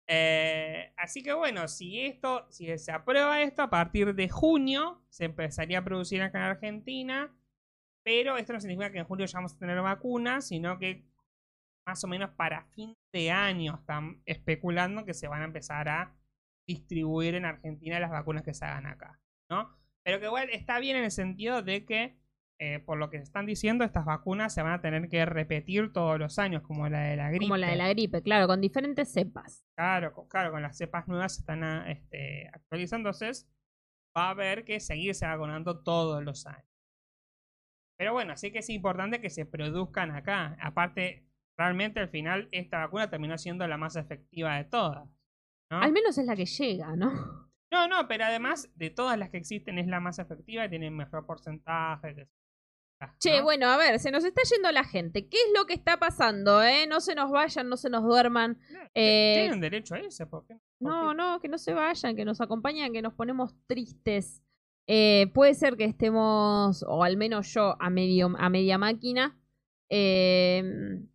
Eh, 0.08 0.92
así 0.96 1.22
que 1.22 1.32
bueno, 1.32 1.66
si 1.68 2.00
esto, 2.00 2.46
si 2.50 2.76
se 2.78 2.92
aprueba 2.92 3.42
esto, 3.42 3.62
a 3.62 3.70
partir 3.70 4.14
de 4.14 4.28
junio 4.28 5.04
se 5.08 5.24
empezaría 5.24 5.78
a 5.78 5.84
producir 5.84 6.22
acá 6.22 6.38
en 6.38 6.44
Argentina. 6.44 7.34
Pero 8.04 8.36
esto 8.36 8.52
no 8.52 8.60
significa 8.60 8.92
que 8.92 8.98
en 8.98 9.04
julio 9.04 9.26
ya 9.26 9.38
vamos 9.38 9.54
a 9.54 9.58
tener 9.58 9.80
vacunas, 9.80 10.46
sino 10.46 10.78
que 10.78 11.04
más 11.86 12.02
o 12.04 12.08
menos 12.08 12.30
para 12.30 12.64
fin 12.66 12.96
de 13.12 13.30
año 13.30 13.76
están 13.80 14.22
especulando 14.26 15.04
que 15.04 15.14
se 15.14 15.28
van 15.28 15.42
a 15.42 15.46
empezar 15.46 15.88
a 15.88 16.14
distribuir 16.66 17.34
en 17.34 17.44
Argentina 17.44 18.00
las 18.00 18.10
vacunas 18.10 18.42
que 18.42 18.54
se 18.54 18.64
hagan 18.64 18.86
acá, 18.86 19.20
¿no? 19.48 19.76
Pero 20.04 20.20
que 20.20 20.26
igual 20.26 20.50
está 20.50 20.78
bien 20.78 20.96
en 20.96 21.04
el 21.04 21.10
sentido 21.10 21.62
de 21.62 21.84
que, 21.84 22.16
eh, 22.58 22.78
por 22.80 22.96
lo 22.98 23.10
que 23.10 23.18
están 23.18 23.44
diciendo, 23.46 23.84
estas 23.84 24.04
vacunas 24.06 24.54
se 24.54 24.62
van 24.62 24.72
a 24.72 24.80
tener 24.80 25.08
que 25.08 25.24
repetir 25.26 25.92
todos 25.92 26.18
los 26.18 26.38
años, 26.38 26.62
como 26.62 26.88
la 26.88 27.00
de 27.00 27.16
la 27.16 27.28
gripe. 27.30 27.44
como 27.44 27.56
la 27.56 27.68
de 27.70 27.76
la 27.76 27.88
gripe, 27.90 28.22
claro, 28.22 28.46
con 28.46 28.60
diferentes 28.60 29.12
cepas. 29.12 29.64
Claro, 29.76 30.12
co- 30.14 30.28
claro, 30.28 30.50
con 30.52 30.62
las 30.62 30.76
cepas 30.76 31.06
nuevas 31.08 31.34
se 31.34 31.40
están 31.40 31.62
ah, 31.64 31.90
este, 31.90 32.48
actualizándose. 32.52 33.30
Va 34.16 34.28
a 34.28 34.30
haber 34.30 34.64
que 34.64 34.80
seguirse 34.80 35.26
vacunando 35.26 35.82
todos 35.82 36.24
los 36.24 36.46
años. 36.46 36.64
Pero 37.98 38.12
bueno, 38.12 38.36
sí 38.36 38.50
que 38.52 38.58
es 38.60 38.70
importante 38.70 39.20
que 39.20 39.30
se 39.30 39.46
produzcan 39.46 40.10
acá. 40.10 40.56
Aparte, 40.60 41.26
realmente 41.58 42.00
al 42.00 42.08
final 42.08 42.48
esta 42.52 42.78
vacuna 42.78 43.08
terminó 43.10 43.36
siendo 43.38 43.66
la 43.66 43.76
más 43.78 43.96
efectiva 43.96 44.56
de 44.56 44.64
todas. 44.64 45.08
¿no? 45.70 45.80
Al 45.80 45.92
menos 45.92 46.16
es 46.18 46.26
la 46.26 46.36
que 46.36 46.46
llega, 46.46 46.94
¿no? 46.96 47.10
No, 47.72 47.88
no, 47.88 48.06
pero 48.06 48.24
además 48.24 48.70
de 48.76 48.90
todas 48.90 49.18
las 49.18 49.30
que 49.30 49.38
existen 49.38 49.78
es 49.78 49.86
la 49.86 49.98
más 50.00 50.18
efectiva 50.18 50.64
y 50.64 50.70
tiene 50.70 50.90
mejor 50.90 51.26
porcentaje. 51.26 52.28
Che, 53.18 53.38
¿no? 53.38 53.44
bueno, 53.44 53.66
a 53.68 53.76
ver, 53.76 53.98
se 53.98 54.10
nos 54.10 54.24
está 54.24 54.42
yendo 54.50 54.72
la 54.72 54.84
gente. 54.84 55.28
¿Qué 55.28 55.36
es 55.36 55.48
lo 55.54 55.66
que 55.66 55.74
está 55.74 55.98
pasando, 55.98 56.62
eh? 56.62 56.86
No 56.86 57.00
se 57.00 57.14
nos 57.14 57.30
vayan, 57.30 57.68
no 57.68 57.76
se 57.76 57.90
nos 57.90 58.02
duerman. 58.04 58.58
No, 58.70 58.78
eh, 58.94 59.36
Tienen 59.42 59.60
derecho 59.60 59.94
a 59.94 59.98
eso, 59.98 60.28
¿por 60.28 60.46
qué? 60.46 60.54
¿Por 60.78 60.88
No, 60.90 61.10
qué? 61.10 61.16
no, 61.16 61.40
que 61.40 61.48
no 61.48 61.58
se 61.58 61.74
vayan, 61.74 62.16
que 62.16 62.24
nos 62.24 62.40
acompañan, 62.40 62.92
que 62.92 63.02
nos 63.02 63.12
ponemos 63.14 63.54
tristes. 63.66 64.42
Eh, 64.86 65.30
puede 65.34 65.54
ser 65.54 65.76
que 65.76 65.84
estemos, 65.84 66.82
o 66.88 67.02
al 67.04 67.16
menos 67.16 67.52
yo, 67.52 67.76
a, 67.80 67.90
medio, 67.90 68.32
a 68.38 68.48
media 68.48 68.78
máquina. 68.78 69.36
Em, 69.90 71.08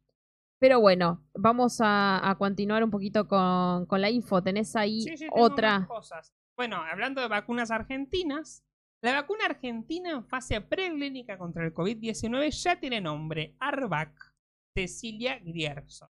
pero 0.59 0.79
bueno, 0.79 1.23
vamos 1.33 1.79
a, 1.81 2.29
a 2.29 2.37
continuar 2.37 2.83
un 2.83 2.91
poquito 2.91 3.27
con, 3.27 3.85
con 3.87 4.01
la 4.01 4.09
info. 4.09 4.43
¿Tenés 4.43 4.75
ahí 4.75 5.01
Sí, 5.01 5.17
sí, 5.17 5.27
otra? 5.31 5.85
cosas. 5.87 6.33
Bueno, 6.55 6.77
hablando 6.77 7.21
de 7.21 7.27
vacunas 7.27 7.71
argentinas, 7.71 8.63
la 9.03 9.13
vacuna 9.13 9.45
argentina 9.45 10.11
en 10.11 10.25
fase 10.25 10.61
preclínica 10.61 11.37
contra 11.37 11.65
el 11.65 11.73
COVID-19 11.73 12.51
ya 12.51 12.79
tiene 12.79 13.01
nombre, 13.01 13.55
Arvac 13.59 14.33
Cecilia 14.75 15.39
Grierson. 15.39 16.09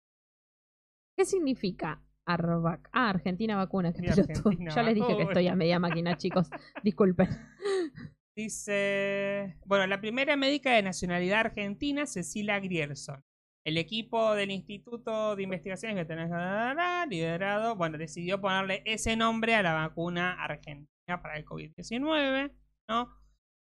¿Qué 1.16 1.24
significa 1.24 2.02
Arvac? 2.26 2.88
Ah, 2.92 3.10
Argentina 3.10 3.56
vacuna. 3.56 3.88
Argentina 3.88 4.14
Ya 4.74 4.82
les 4.82 4.94
dije 4.94 5.16
que 5.16 5.22
estoy 5.22 5.48
a 5.48 5.56
media 5.56 5.78
máquina, 5.78 6.16
chicos. 6.16 6.48
Disculpen. 6.82 7.28
Dice, 8.36 9.56
bueno, 9.64 9.86
la 9.86 10.00
primera 10.00 10.36
médica 10.36 10.72
de 10.72 10.82
nacionalidad 10.82 11.40
argentina, 11.40 12.06
Cecilia 12.06 12.60
Grierson. 12.60 13.22
El 13.66 13.76
equipo 13.76 14.34
del 14.34 14.50
Instituto 14.50 15.36
de 15.36 15.42
Investigaciones 15.42 15.96
Veterinarias 15.96 17.08
liderado, 17.08 17.74
bueno, 17.76 17.98
decidió 17.98 18.40
ponerle 18.40 18.82
ese 18.86 19.16
nombre 19.16 19.56
a 19.56 19.62
la 19.62 19.74
vacuna 19.74 20.32
argentina 20.42 21.20
para 21.20 21.36
el 21.36 21.44
COVID-19, 21.44 22.52
¿no? 22.88 23.14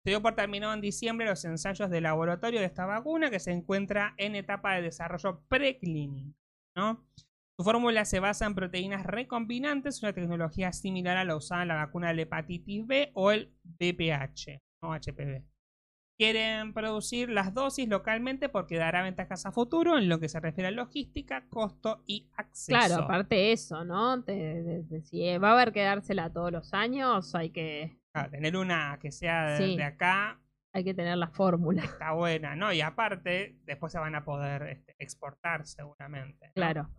Se 0.04 0.10
dio 0.10 0.22
por 0.22 0.36
terminado 0.36 0.72
en 0.72 0.80
diciembre 0.80 1.26
los 1.26 1.44
ensayos 1.44 1.90
de 1.90 2.00
laboratorio 2.00 2.60
de 2.60 2.66
esta 2.66 2.86
vacuna 2.86 3.28
que 3.30 3.40
se 3.40 3.50
encuentra 3.52 4.14
en 4.18 4.36
etapa 4.36 4.74
de 4.74 4.82
desarrollo 4.82 5.40
preclínico, 5.48 6.38
¿no? 6.76 7.04
Su 7.58 7.64
fórmula 7.64 8.04
se 8.04 8.20
basa 8.20 8.46
en 8.46 8.54
proteínas 8.54 9.04
recombinantes, 9.04 10.02
una 10.02 10.12
tecnología 10.12 10.72
similar 10.72 11.16
a 11.16 11.24
la 11.24 11.36
usada 11.36 11.62
en 11.62 11.68
la 11.68 11.74
vacuna 11.76 12.08
de 12.08 12.14
la 12.14 12.22
hepatitis 12.22 12.86
B 12.86 13.10
o 13.14 13.32
el 13.32 13.52
BPH, 13.64 14.60
HPV. 14.82 15.42
Quieren 16.18 16.72
producir 16.72 17.28
las 17.28 17.52
dosis 17.52 17.88
localmente 17.88 18.48
porque 18.48 18.76
dará 18.76 19.02
ventajas 19.02 19.44
a 19.44 19.52
futuro 19.52 19.98
en 19.98 20.08
lo 20.08 20.18
que 20.20 20.28
se 20.30 20.40
refiere 20.40 20.68
a 20.68 20.70
logística, 20.70 21.46
costo 21.48 22.02
y 22.06 22.30
acceso. 22.36 22.78
Claro, 22.78 23.02
aparte 23.04 23.52
eso, 23.52 23.84
¿no? 23.84 24.22
Te- 24.22 24.62
de- 24.62 24.82
de- 24.84 25.02
si 25.02 25.36
va 25.38 25.50
a 25.50 25.52
haber 25.54 25.72
que 25.72 25.82
dársela 25.82 26.32
todos 26.32 26.52
los 26.52 26.72
años, 26.72 27.34
hay 27.34 27.50
que, 27.50 27.98
Tener 28.30 28.56
una 28.56 28.98
que 29.00 29.10
sea 29.12 29.50
de, 29.50 29.56
Sí. 29.58 29.76
de 29.76 29.84
acá 29.84 30.40
hay 30.72 30.84
que 30.84 30.92
tener 30.94 31.16
la 31.16 31.28
fórmula. 31.28 31.82
está 31.84 32.12
buena, 32.12 32.54
¿no? 32.54 32.70
Y 32.72 32.80
aparte, 32.82 33.56
después 33.64 33.92
se 33.92 33.98
van 33.98 34.14
a 34.14 34.24
poder 34.24 34.62
este, 34.64 34.94
exportar 34.98 35.64
seguramente. 35.66 36.48
¿no? 36.48 36.52
Claro. 36.54 36.90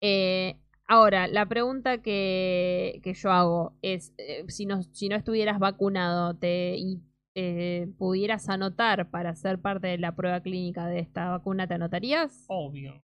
Eh, 0.00 0.56
ahora, 0.86 1.26
la 1.26 1.44
pregunta 1.46 1.98
que, 1.98 3.00
que 3.02 3.12
yo 3.14 3.30
hago 3.30 3.76
es, 3.82 4.14
eh, 4.16 4.44
si, 4.48 4.64
no, 4.64 4.82
si 4.82 5.08
no 5.10 5.16
estuvieras 5.16 5.58
vacunado 5.58 6.36
te, 6.38 6.76
y 6.78 7.02
eh, 7.34 7.88
pudieras 7.98 8.48
anotar 8.48 9.10
para 9.10 9.34
ser 9.34 9.60
parte 9.60 9.88
de 9.88 9.98
la 9.98 10.16
prueba 10.16 10.40
clínica 10.40 10.86
de 10.86 11.00
esta 11.00 11.28
vacuna, 11.28 11.66
¿te 11.66 11.74
anotarías? 11.74 12.44
Obvio. 12.48 13.02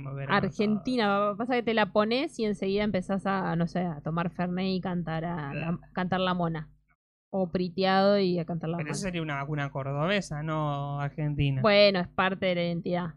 Mover 0.00 0.30
Argentina, 0.30 1.34
pasa 1.38 1.54
que 1.54 1.62
te 1.62 1.72
la 1.72 1.92
pones 1.92 2.38
y 2.38 2.44
enseguida 2.44 2.82
empezás 2.84 3.24
a, 3.24 3.56
no 3.56 3.66
sé, 3.66 3.80
a 3.80 4.02
tomar 4.02 4.28
Fernet 4.30 4.66
y 4.66 4.80
cantar, 4.82 5.24
a, 5.24 5.54
la- 5.54 5.78
cantar 5.94 6.20
la 6.20 6.34
mona. 6.34 6.68
O 7.34 7.50
priteado 7.50 8.18
y 8.18 8.38
a 8.38 8.44
cantar 8.44 8.68
la 8.70 8.76
Pero 8.76 8.90
eso 8.90 9.00
sería 9.00 9.22
una 9.22 9.36
vacuna 9.36 9.70
cordobesa, 9.70 10.42
no 10.42 11.00
argentina. 11.00 11.62
Bueno, 11.62 12.00
es 12.00 12.08
parte 12.08 12.46
de 12.46 12.54
la 12.54 12.62
identidad. 12.64 13.14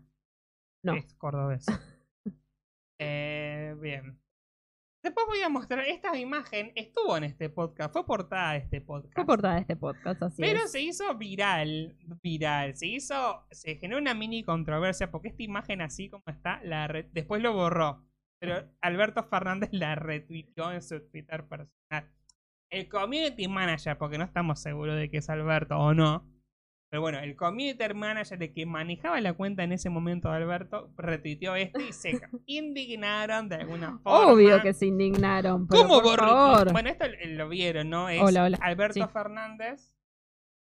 no. 0.84 0.94
Es 0.94 1.14
cordobesa. 1.16 1.82
Eh, 2.98 3.76
bien. 3.82 4.18
Después 5.04 5.26
voy 5.28 5.42
a 5.42 5.50
mostrar, 5.50 5.86
esta 5.86 6.18
imagen 6.18 6.72
estuvo 6.76 7.16
en 7.18 7.26
este 7.26 7.50
podcast, 7.50 7.92
fue 7.92 8.06
portada 8.06 8.54
de 8.54 8.60
este 8.60 8.80
podcast. 8.82 9.14
Fue 9.14 9.26
portada 9.26 9.56
de 9.56 9.62
este 9.62 9.76
podcast, 9.76 10.24
así 10.24 10.42
Pero 10.42 10.60
es. 10.64 10.72
se 10.72 10.82
hizo 10.82 11.14
viral, 11.16 11.96
viral, 12.24 12.74
se 12.76 12.88
hizo, 12.88 13.46
se 13.52 13.76
generó 13.76 14.00
una 14.00 14.14
mini 14.14 14.44
controversia 14.44 15.12
porque 15.12 15.28
esta 15.28 15.44
imagen 15.44 15.82
así 15.82 16.10
como 16.10 16.24
está, 16.28 16.60
la 16.64 16.88
re- 16.88 17.10
después 17.12 17.44
lo 17.44 17.54
borró. 17.54 18.04
Pero 18.40 18.64
Alberto 18.82 19.24
Fernández 19.26 19.70
la 19.74 19.96
retuiteó 19.96 20.72
en 20.72 20.82
su 20.82 21.02
Twitter 21.10 21.46
personal. 21.48 22.10
El 22.76 22.90
community 22.90 23.48
manager, 23.48 23.98
porque 23.98 24.18
no 24.18 24.24
estamos 24.26 24.60
seguros 24.60 24.98
de 24.98 25.10
que 25.10 25.18
es 25.18 25.30
Alberto 25.30 25.78
o 25.78 25.94
no. 25.94 26.30
Pero 26.90 27.02
bueno, 27.02 27.20
el 27.20 27.36
community 27.36 27.94
manager 27.94 28.38
de 28.38 28.54
que 28.54 28.66
manejaba 28.66 29.20
la 29.20 29.34
cuenta 29.34 29.64
en 29.64 29.72
ese 29.72 29.90
momento 29.90 30.30
de 30.30 30.36
Alberto 30.38 30.94
retuiteó 30.98 31.56
esto 31.56 31.80
y 31.80 31.92
se 31.94 32.22
indignaron 32.46 33.50
de 33.50 33.56
alguna 33.56 33.98
forma. 34.00 34.32
Obvio 34.34 34.62
que 34.62 34.74
se 34.74 34.86
indignaron. 34.88 35.68
Pero 35.68 35.82
¿Cómo 35.84 36.02
por 36.02 36.20
favor. 36.20 36.72
Bueno, 36.72 36.90
esto 36.90 37.06
lo 37.28 37.50
vieron, 37.50 37.90
¿no? 37.90 38.10
Es 38.10 38.22
Hola, 38.22 38.44
hola. 38.44 38.58
Alberto 38.62 39.06
Sí. 39.06 39.12
Fernández 39.12 39.96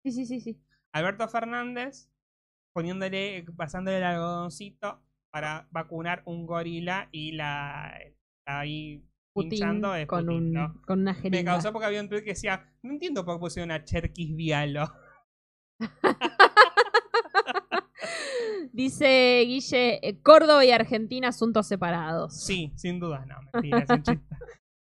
Sí, 0.02 0.12
sí, 0.12 0.26
sí, 0.26 0.40
sí. 0.40 0.60
Alberto 0.92 1.26
Fernández 1.28 2.10
poniéndole, 2.74 3.44
pasándole 3.56 3.98
el 3.98 4.04
algodoncito 4.04 5.02
para 5.30 5.66
vacunar 5.70 6.22
un 6.26 6.46
gorila 6.46 7.08
y 7.12 7.32
la 7.32 7.96
ahí 8.46 9.04
Putin 9.34 9.50
pinchando 9.50 9.94
es 9.94 10.06
con, 10.06 10.24
Putin, 10.26 10.36
un, 10.38 10.52
¿no? 10.52 10.82
con 10.86 11.00
una 11.00 11.12
Me 11.12 11.20
jeringa. 11.20 11.52
causó 11.52 11.72
porque 11.72 11.86
había 11.86 12.00
un 12.00 12.08
tweet 12.08 12.22
que 12.22 12.30
decía, 12.30 12.72
no 12.82 12.92
entiendo 12.92 13.24
por 13.24 13.36
qué 13.36 13.40
pusieron 13.40 13.70
a 13.72 13.84
Cherkis 13.84 14.34
Vialo. 14.36 14.92
Dice 18.72 19.44
Guille, 19.46 20.00
eh, 20.06 20.20
Córdoba 20.22 20.64
y 20.64 20.70
Argentina 20.70 21.28
asuntos 21.28 21.66
separados. 21.68 22.44
Sí, 22.44 22.72
sin 22.76 22.98
duda, 22.98 23.24
no, 23.26 23.36
mentira, 23.52 23.78
es 23.80 23.90
un 23.90 24.02
chiste. 24.02 24.24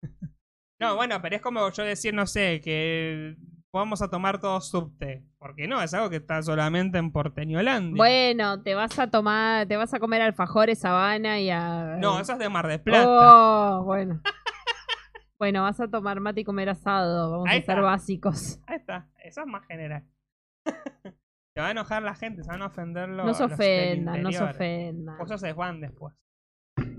No, 0.80 0.94
bueno, 0.94 1.20
pero 1.20 1.34
es 1.34 1.42
como 1.42 1.68
yo 1.72 1.82
decir, 1.82 2.14
no 2.14 2.24
sé, 2.24 2.60
que 2.62 3.34
vamos 3.72 4.02
a 4.02 4.08
tomar 4.08 4.40
todos 4.40 4.68
subte. 4.68 5.24
Porque 5.38 5.66
no, 5.68 5.82
es 5.82 5.94
algo 5.94 6.10
que 6.10 6.16
está 6.16 6.42
solamente 6.42 6.98
en 6.98 7.12
Porteñolandia. 7.12 7.96
Bueno, 7.96 8.62
te 8.62 8.74
vas 8.74 8.98
a 8.98 9.10
tomar, 9.10 9.66
te 9.66 9.76
vas 9.76 9.92
a 9.94 10.00
comer 10.00 10.22
alfajores, 10.22 10.80
sabana 10.80 11.40
y 11.40 11.50
a... 11.50 11.96
No, 11.98 12.18
eso 12.20 12.32
es 12.32 12.38
de 12.38 12.48
Mar 12.48 12.66
de 12.66 12.78
Plata. 12.78 13.06
Oh, 13.08 13.84
bueno. 13.84 14.20
bueno, 15.38 15.62
vas 15.62 15.80
a 15.80 15.88
tomar 15.88 16.20
mate 16.20 16.40
y 16.40 16.44
comer 16.44 16.68
asado. 16.70 17.30
Vamos 17.30 17.48
Ahí 17.48 17.60
a 17.60 17.62
ser 17.62 17.80
básicos. 17.80 18.60
Ahí 18.66 18.76
está, 18.76 19.08
eso 19.22 19.42
es 19.42 19.46
más 19.46 19.64
general. 19.66 20.04
se 21.54 21.60
va 21.60 21.68
a 21.68 21.70
enojar 21.70 22.02
la 22.02 22.14
gente, 22.14 22.42
se 22.42 22.50
van 22.50 22.62
a 22.62 22.66
ofender 22.66 23.08
los 23.08 23.26
No 23.26 23.34
se 23.34 23.44
del 23.44 23.52
ofendan, 23.52 24.22
no 24.22 24.32
se 24.32 24.42
ofendan. 24.42 25.16
Cosas 25.18 25.40
se 25.40 25.52
van 25.52 25.80
después. 25.80 26.14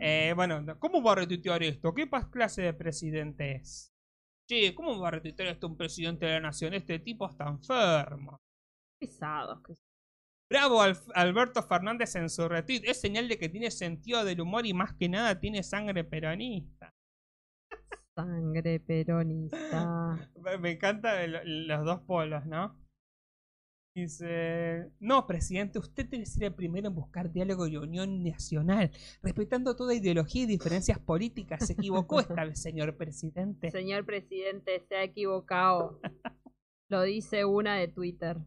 Eh, 0.02 0.34
bueno, 0.36 0.66
¿cómo 0.80 1.02
va 1.04 1.14
a 1.14 1.16
retuitear 1.16 1.62
esto? 1.64 1.94
¿Qué 1.94 2.10
clase 2.32 2.62
de 2.62 2.74
presidente 2.74 3.56
es? 3.56 3.94
Che, 4.50 4.74
¿cómo 4.74 5.00
va 5.00 5.10
a 5.10 5.12
retuitear 5.12 5.50
esto 5.50 5.68
un 5.68 5.78
presidente 5.78 6.26
de 6.26 6.34
la 6.34 6.40
nación? 6.40 6.74
Este 6.74 6.98
tipo 7.00 7.30
está 7.30 7.48
enfermo. 7.48 8.40
Pesados. 9.00 9.62
que- 9.64 9.76
Bravo 10.52 10.82
Al- 10.82 10.98
Alberto 11.14 11.62
Fernández 11.62 12.16
en 12.16 12.28
su 12.30 12.48
retweet. 12.50 12.82
Es 12.86 13.00
señal 13.00 13.28
de 13.28 13.38
que 13.38 13.50
tiene 13.50 13.70
sentido 13.70 14.26
del 14.26 14.42
humor 14.42 14.66
y 14.66 14.74
más 14.74 14.96
que 14.96 15.08
nada 15.08 15.40
tiene 15.40 15.62
sangre 15.62 16.04
peronista. 16.04 16.90
Sangre 18.16 18.80
peronista. 18.80 19.58
Me 20.44 20.58
me 20.58 20.72
encanta 20.72 21.24
el- 21.24 21.68
los 21.68 21.86
dos 21.86 22.02
polos, 22.02 22.46
¿no? 22.48 22.76
Dice, 24.00 24.92
no, 25.02 25.28
presidente, 25.28 25.78
usted 25.78 26.08
debe 26.08 26.26
ser 26.26 26.46
el 26.46 26.54
primero 26.54 26.88
en 26.88 26.96
buscar 26.96 27.32
diálogo 27.32 27.68
y 27.68 27.76
unión 27.76 28.24
nacional, 28.24 28.92
respetando 29.22 29.76
toda 29.76 29.94
ideología 29.94 30.44
y 30.44 30.46
diferencias 30.46 31.00
políticas. 31.00 31.68
Se 31.68 31.74
equivocó 31.74 32.20
esta 32.22 32.46
vez, 32.46 32.62
señor 32.62 32.96
presidente. 32.96 33.72
Señor 33.72 34.06
presidente, 34.06 34.80
se 34.88 34.96
ha 34.96 35.04
equivocado. 35.04 36.00
Lo 36.88 37.02
dice 37.04 37.44
una 37.44 37.76
de 37.76 37.90
Twitter. 37.90 38.38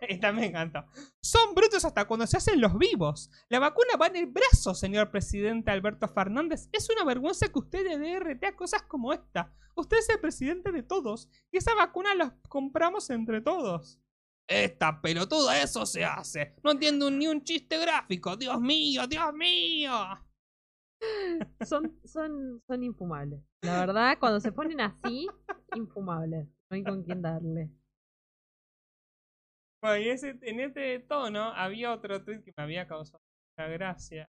Esta 0.08 0.32
me 0.32 0.46
encantó. 0.46 0.84
Son 1.20 1.54
brutos 1.54 1.84
hasta 1.84 2.06
cuando 2.06 2.26
se 2.26 2.36
hacen 2.36 2.60
los 2.60 2.76
vivos. 2.78 3.30
La 3.48 3.58
vacuna 3.58 3.96
va 4.00 4.06
en 4.06 4.16
el 4.16 4.26
brazo, 4.26 4.74
señor 4.74 5.10
presidente 5.10 5.70
Alberto 5.70 6.08
Fernández. 6.08 6.68
Es 6.72 6.88
una 6.90 7.04
vergüenza 7.04 7.48
que 7.48 7.58
usted 7.58 7.86
le 7.86 7.98
dé 7.98 8.18
RT 8.18 8.44
a 8.44 8.56
cosas 8.56 8.82
como 8.82 9.12
esta. 9.12 9.54
Usted 9.74 9.98
es 9.98 10.08
el 10.08 10.20
presidente 10.20 10.72
de 10.72 10.82
todos 10.82 11.28
y 11.50 11.58
esa 11.58 11.74
vacuna 11.74 12.14
la 12.14 12.36
compramos 12.48 13.10
entre 13.10 13.40
todos. 13.40 14.00
Esta 14.48 15.00
pelotuda, 15.00 15.62
eso 15.62 15.86
se 15.86 16.04
hace. 16.04 16.56
No 16.64 16.72
entiendo 16.72 17.10
ni 17.10 17.28
un 17.28 17.44
chiste 17.44 17.78
gráfico. 17.78 18.36
Dios 18.36 18.60
mío, 18.60 19.06
Dios 19.06 19.32
mío. 19.32 19.92
Son, 21.64 21.98
son, 22.04 22.62
son 22.66 22.82
infumables. 22.84 23.40
La 23.62 23.80
verdad, 23.86 24.18
cuando 24.20 24.38
se 24.38 24.52
ponen 24.52 24.82
así, 24.82 25.26
infumables. 25.74 26.46
No 26.68 26.74
hay 26.74 26.84
con 26.84 27.02
quién 27.02 27.22
darle. 27.22 27.70
Bueno, 29.82 29.96
y 29.98 30.08
ese- 30.10 30.38
en 30.42 30.60
este 30.60 30.98
tono 31.00 31.52
había 31.54 31.92
otro 31.92 32.22
tweet 32.24 32.42
que 32.42 32.52
me 32.56 32.62
había 32.64 32.86
causado 32.86 33.22
mucha 33.56 33.68
gracia. 33.68 34.28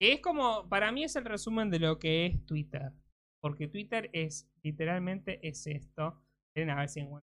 Que 0.00 0.14
es 0.14 0.20
como, 0.20 0.68
para 0.68 0.90
mí 0.90 1.04
es 1.04 1.14
el 1.16 1.24
resumen 1.24 1.70
de 1.70 1.78
lo 1.78 1.98
que 1.98 2.26
es 2.26 2.44
Twitter. 2.46 2.92
Porque 3.40 3.68
Twitter 3.68 4.10
es, 4.12 4.48
literalmente 4.62 5.46
es 5.46 5.66
esto. 5.66 6.20
Miren 6.56 6.70
a 6.70 6.76
ver 6.76 6.88
si 6.88 7.00
encuentro. 7.00 7.28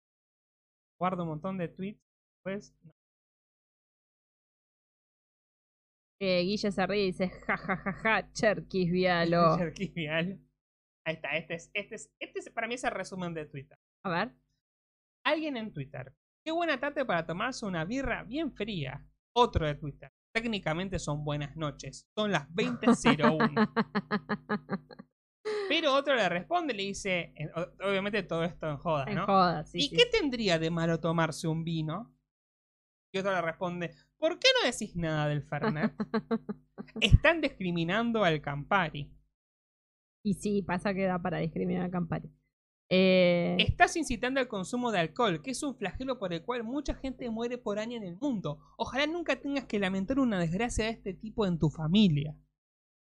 Guardo 1.01 1.23
un 1.23 1.29
montón 1.31 1.57
de 1.59 1.69
tweets. 1.69 2.01
Pues, 2.45 2.75
no. 2.83 2.93
Eh, 6.21 6.43
Guille 6.43 6.73
se 6.73 6.87
ríe 6.87 7.05
y 7.05 7.07
dice, 7.07 7.29
ja, 7.29 7.57
ja, 7.57 7.77
ja, 7.77 7.93
ja, 7.93 8.33
Cherkis 8.33 8.91
Vialo. 8.91 9.57
Cherquivial. 9.59 10.41
Ahí 11.07 11.15
está, 11.15 11.37
este 11.37 11.55
es, 11.55 11.71
este 11.75 11.95
es, 11.95 12.11
este 12.19 12.39
es, 12.41 12.51
para 12.51 12.67
mí 12.67 12.75
es 12.75 12.85
el 12.85 12.91
resumen 12.91 13.33
de 13.35 13.47
Twitter. 13.47 13.79
A 14.05 14.11
ver. 14.11 14.35
Alguien 15.25 15.57
en 15.57 15.73
Twitter 15.73 16.13
Qué 16.49 16.53
buena 16.53 16.81
tarde 16.81 17.05
para 17.05 17.27
tomarse 17.27 17.67
una 17.67 17.85
birra 17.85 18.23
bien 18.23 18.51
fría. 18.55 19.05
Otro 19.35 19.67
de 19.67 19.75
Twitter. 19.75 20.11
Técnicamente 20.33 20.99
son 20.99 21.23
buenas 21.23 21.55
noches. 21.57 22.09
Son 22.17 22.33
las 22.33 22.49
20.01. 22.49 23.69
Pero 25.69 25.93
otro 25.93 26.15
le 26.15 26.27
responde, 26.27 26.73
le 26.73 26.85
dice, 26.85 27.35
en- 27.37 27.51
obviamente 27.87 28.23
todo 28.23 28.45
esto 28.45 28.67
en 28.67 28.79
joda, 28.79 29.05
En 29.09 29.17
¿no? 29.17 29.27
joda, 29.27 29.67
sí, 29.67 29.77
¿Y 29.77 29.89
sí. 29.91 29.97
qué 29.97 30.07
tendría 30.07 30.59
de 30.59 30.71
malo 30.71 30.99
tomarse 30.99 31.47
un 31.49 31.65
vino? 31.65 32.17
Y 33.13 33.19
otro 33.19 33.31
le 33.33 33.43
responde, 33.43 33.95
¿por 34.17 34.39
qué 34.39 34.49
no 34.59 34.71
decís 34.71 34.97
nada 34.97 35.29
del 35.29 35.43
Fernet? 35.43 35.93
Están 37.03 37.43
discriminando 37.43 38.25
al 38.25 38.41
Campari. 38.41 39.13
Y 40.25 40.33
sí, 40.33 40.63
pasa 40.63 40.95
que 40.95 41.05
da 41.05 41.21
para 41.21 41.41
discriminar 41.41 41.85
a 41.85 41.91
Campari. 41.91 42.33
Eh, 42.91 43.57
Estás 43.59 43.97
incitando 43.97 44.41
al 44.41 44.49
consumo 44.49 44.91
de 44.91 44.99
alcohol, 45.01 45.43
que 45.43 45.51
es 45.51 45.63
un 45.63 45.77
flagelo 45.77 46.19
por 46.19 46.33
el 46.33 46.43
cual 46.43 46.65
mucha 46.65 46.95
gente 46.95 47.29
muere 47.31 47.59
por 47.59 47.79
año 47.79 47.97
en 47.97 48.05
el 48.05 48.17
mundo. 48.17 48.59
Ojalá 48.77 49.07
nunca 49.07 49.37
tengas 49.37 49.67
que 49.67 49.79
lamentar 49.79 50.19
una 50.19 50.39
desgracia 50.41 50.87
de 50.87 50.93
este 50.93 51.13
tipo 51.15 51.47
en 51.47 51.59
tu 51.59 51.69
familia. 51.71 52.35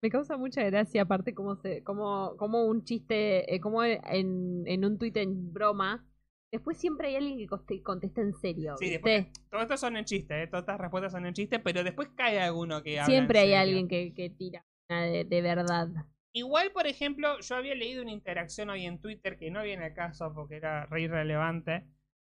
Me 0.01 0.10
causa 0.10 0.38
mucha 0.38 0.64
gracia, 0.64 1.01
aparte, 1.03 1.34
como 1.34 1.55
se, 1.55 1.81
como, 1.84 2.35
como 2.38 2.65
un 2.65 2.84
chiste, 2.84 3.53
eh, 3.53 3.60
como 3.60 3.84
en, 3.84 4.64
en 4.65 4.85
un 4.85 4.97
tuit 4.97 5.15
en 5.18 5.53
broma. 5.53 6.05
Después 6.51 6.77
siempre 6.77 7.07
hay 7.07 7.15
alguien 7.15 7.47
que 7.68 7.81
contesta 7.81 8.22
en 8.22 8.34
serio. 8.34 8.76
Sí, 8.77 8.89
después, 8.89 9.26
todo 9.49 9.61
esto 9.61 9.76
son 9.77 9.97
en 9.97 10.05
chiste, 10.05 10.43
¿eh? 10.43 10.47
todas 10.47 10.64
estas 10.64 10.80
respuestas 10.80 11.11
son 11.14 11.26
en 11.26 11.34
chiste, 11.34 11.60
pero 11.60 11.84
después 11.84 12.10
cae 12.15 12.39
alguno 12.39 12.84
que 12.84 12.99
habla 12.99 13.05
siempre 13.07 13.39
en 13.39 13.43
hay 13.45 13.49
serio. 13.49 13.61
alguien 13.61 13.88
que, 13.88 14.14
que 14.14 14.30
tira 14.30 14.65
una 14.89 15.01
de, 15.03 15.23
de 15.23 15.41
verdad. 15.41 15.88
Igual, 16.34 16.72
por 16.72 16.88
ejemplo, 16.88 17.39
yo 17.41 17.55
había 17.55 17.76
leído 17.76 18.01
una 18.01 18.11
interacción 18.11 18.69
hoy 18.69 18.85
en 18.85 18.99
Twitter 18.99 19.38
que 19.38 19.51
no 19.51 19.64
viene 19.64 19.85
al 19.85 19.93
caso 19.93 20.34
porque 20.34 20.55
era 20.57 20.85
re 20.88 21.03
irrelevante, 21.03 21.85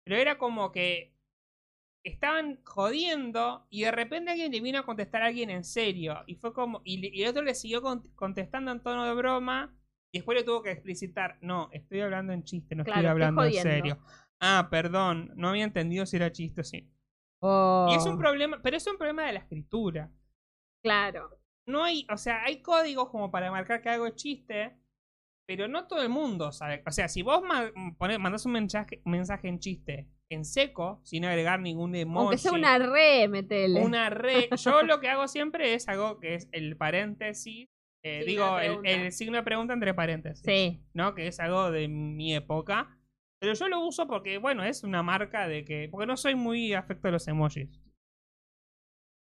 pero 0.04 0.16
era 0.16 0.38
como 0.38 0.72
que 0.72 1.12
estaban 2.04 2.60
jodiendo 2.64 3.66
y 3.70 3.82
de 3.82 3.90
repente 3.92 4.30
alguien 4.30 4.52
le 4.52 4.60
vino 4.60 4.78
a 4.78 4.86
contestar 4.86 5.22
a 5.22 5.26
alguien 5.26 5.50
en 5.50 5.64
serio 5.64 6.24
y 6.26 6.36
fue 6.36 6.52
como 6.54 6.80
y, 6.84 7.22
el 7.22 7.28
otro 7.28 7.42
le 7.42 7.54
siguió 7.54 7.82
con- 7.82 8.02
contestando 8.14 8.72
en 8.72 8.82
tono 8.82 9.04
de 9.04 9.14
broma 9.14 9.76
y 10.12 10.18
después 10.18 10.38
le 10.38 10.44
tuvo 10.44 10.62
que 10.62 10.72
explicitar, 10.72 11.38
no, 11.42 11.68
estoy 11.72 12.00
hablando 12.00 12.32
en 12.32 12.44
chiste, 12.44 12.74
no 12.74 12.84
Claro, 12.84 13.08
estoy 13.10 13.10
estoy 13.10 13.22
hablando 13.22 13.44
en 13.44 13.52
serio. 13.52 13.98
Ah, 14.40 14.68
perdón, 14.70 15.32
no 15.36 15.48
había 15.50 15.64
entendido 15.64 16.06
si 16.06 16.16
era 16.16 16.32
chiste 16.32 16.62
o 16.62 16.64
sí. 16.64 16.90
Oh, 17.42 17.86
Y 17.92 17.96
es 17.96 18.06
un 18.06 18.18
problema, 18.18 18.60
pero 18.62 18.76
es 18.78 18.86
un 18.86 18.96
problema 18.98 19.24
de 19.26 19.32
la 19.34 19.40
escritura. 19.40 20.10
Claro. 20.82 21.39
No 21.70 21.84
hay, 21.84 22.06
o 22.12 22.16
sea, 22.16 22.42
hay 22.44 22.60
códigos 22.62 23.08
como 23.08 23.30
para 23.30 23.50
marcar 23.50 23.80
que 23.80 23.88
algo 23.88 24.06
es 24.06 24.14
chiste, 24.16 24.76
pero 25.46 25.66
no 25.68 25.86
todo 25.86 26.02
el 26.02 26.08
mundo 26.10 26.52
sabe. 26.52 26.82
O 26.86 26.90
sea, 26.90 27.08
si 27.08 27.22
vos 27.22 27.42
pone- 27.98 28.18
mandás 28.18 28.44
un 28.46 28.52
mensaje, 28.52 29.00
un 29.04 29.12
mensaje 29.12 29.48
en 29.48 29.58
chiste 29.58 30.08
en 30.32 30.44
seco, 30.44 31.00
sin 31.02 31.24
agregar 31.24 31.58
ningún 31.60 31.94
emoji, 31.96 32.22
Aunque 32.22 32.38
sea 32.38 32.52
una 32.52 32.78
re, 32.78 33.26
metele. 33.26 33.80
una 33.80 34.10
re, 34.10 34.48
yo 34.56 34.82
lo 34.84 35.00
que 35.00 35.08
hago 35.08 35.26
siempre 35.26 35.74
es 35.74 35.88
algo 35.88 36.20
que 36.20 36.34
es 36.36 36.48
el 36.52 36.76
paréntesis, 36.76 37.66
eh, 38.04 38.22
digo, 38.24 38.60
el, 38.60 38.78
el 38.84 39.10
signo 39.12 39.38
de 39.38 39.42
pregunta 39.42 39.74
entre 39.74 39.92
paréntesis, 39.92 40.44
Sí. 40.44 40.84
¿no? 40.94 41.14
Que 41.16 41.26
es 41.26 41.40
algo 41.40 41.70
de 41.72 41.88
mi 41.88 42.32
época. 42.34 42.96
Pero 43.40 43.54
yo 43.54 43.68
lo 43.68 43.80
uso 43.84 44.06
porque, 44.06 44.38
bueno, 44.38 44.62
es 44.62 44.84
una 44.84 45.02
marca 45.02 45.48
de 45.48 45.64
que. 45.64 45.88
Porque 45.90 46.06
no 46.06 46.16
soy 46.16 46.34
muy 46.34 46.74
afecto 46.74 47.08
a 47.08 47.10
los 47.10 47.26
emojis. 47.26 47.79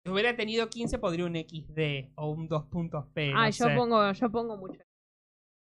Si 0.04 0.12
hubiera 0.12 0.36
tenido 0.36 0.68
15, 0.68 0.98
podría 0.98 1.24
un 1.24 1.34
XD 1.34 2.12
o 2.16 2.30
un 2.30 2.46
2 2.46 2.66
puntos 2.66 3.06
P. 3.14 3.32
Ah, 3.34 3.46
no 3.46 3.50
yo 3.50 3.64
sé. 3.68 3.74
pongo, 3.74 4.12
yo 4.12 4.30
pongo 4.30 4.56
mucho. 4.58 4.82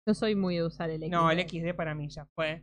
Yo 0.07 0.15
soy 0.15 0.35
muy 0.35 0.57
de 0.57 0.65
usar 0.65 0.91
el 0.91 1.01
XD. 1.03 1.11
No, 1.11 1.31
el 1.31 1.49
XD 1.49 1.75
para 1.75 1.95
mí 1.95 2.09
ya 2.09 2.27
fue. 2.35 2.63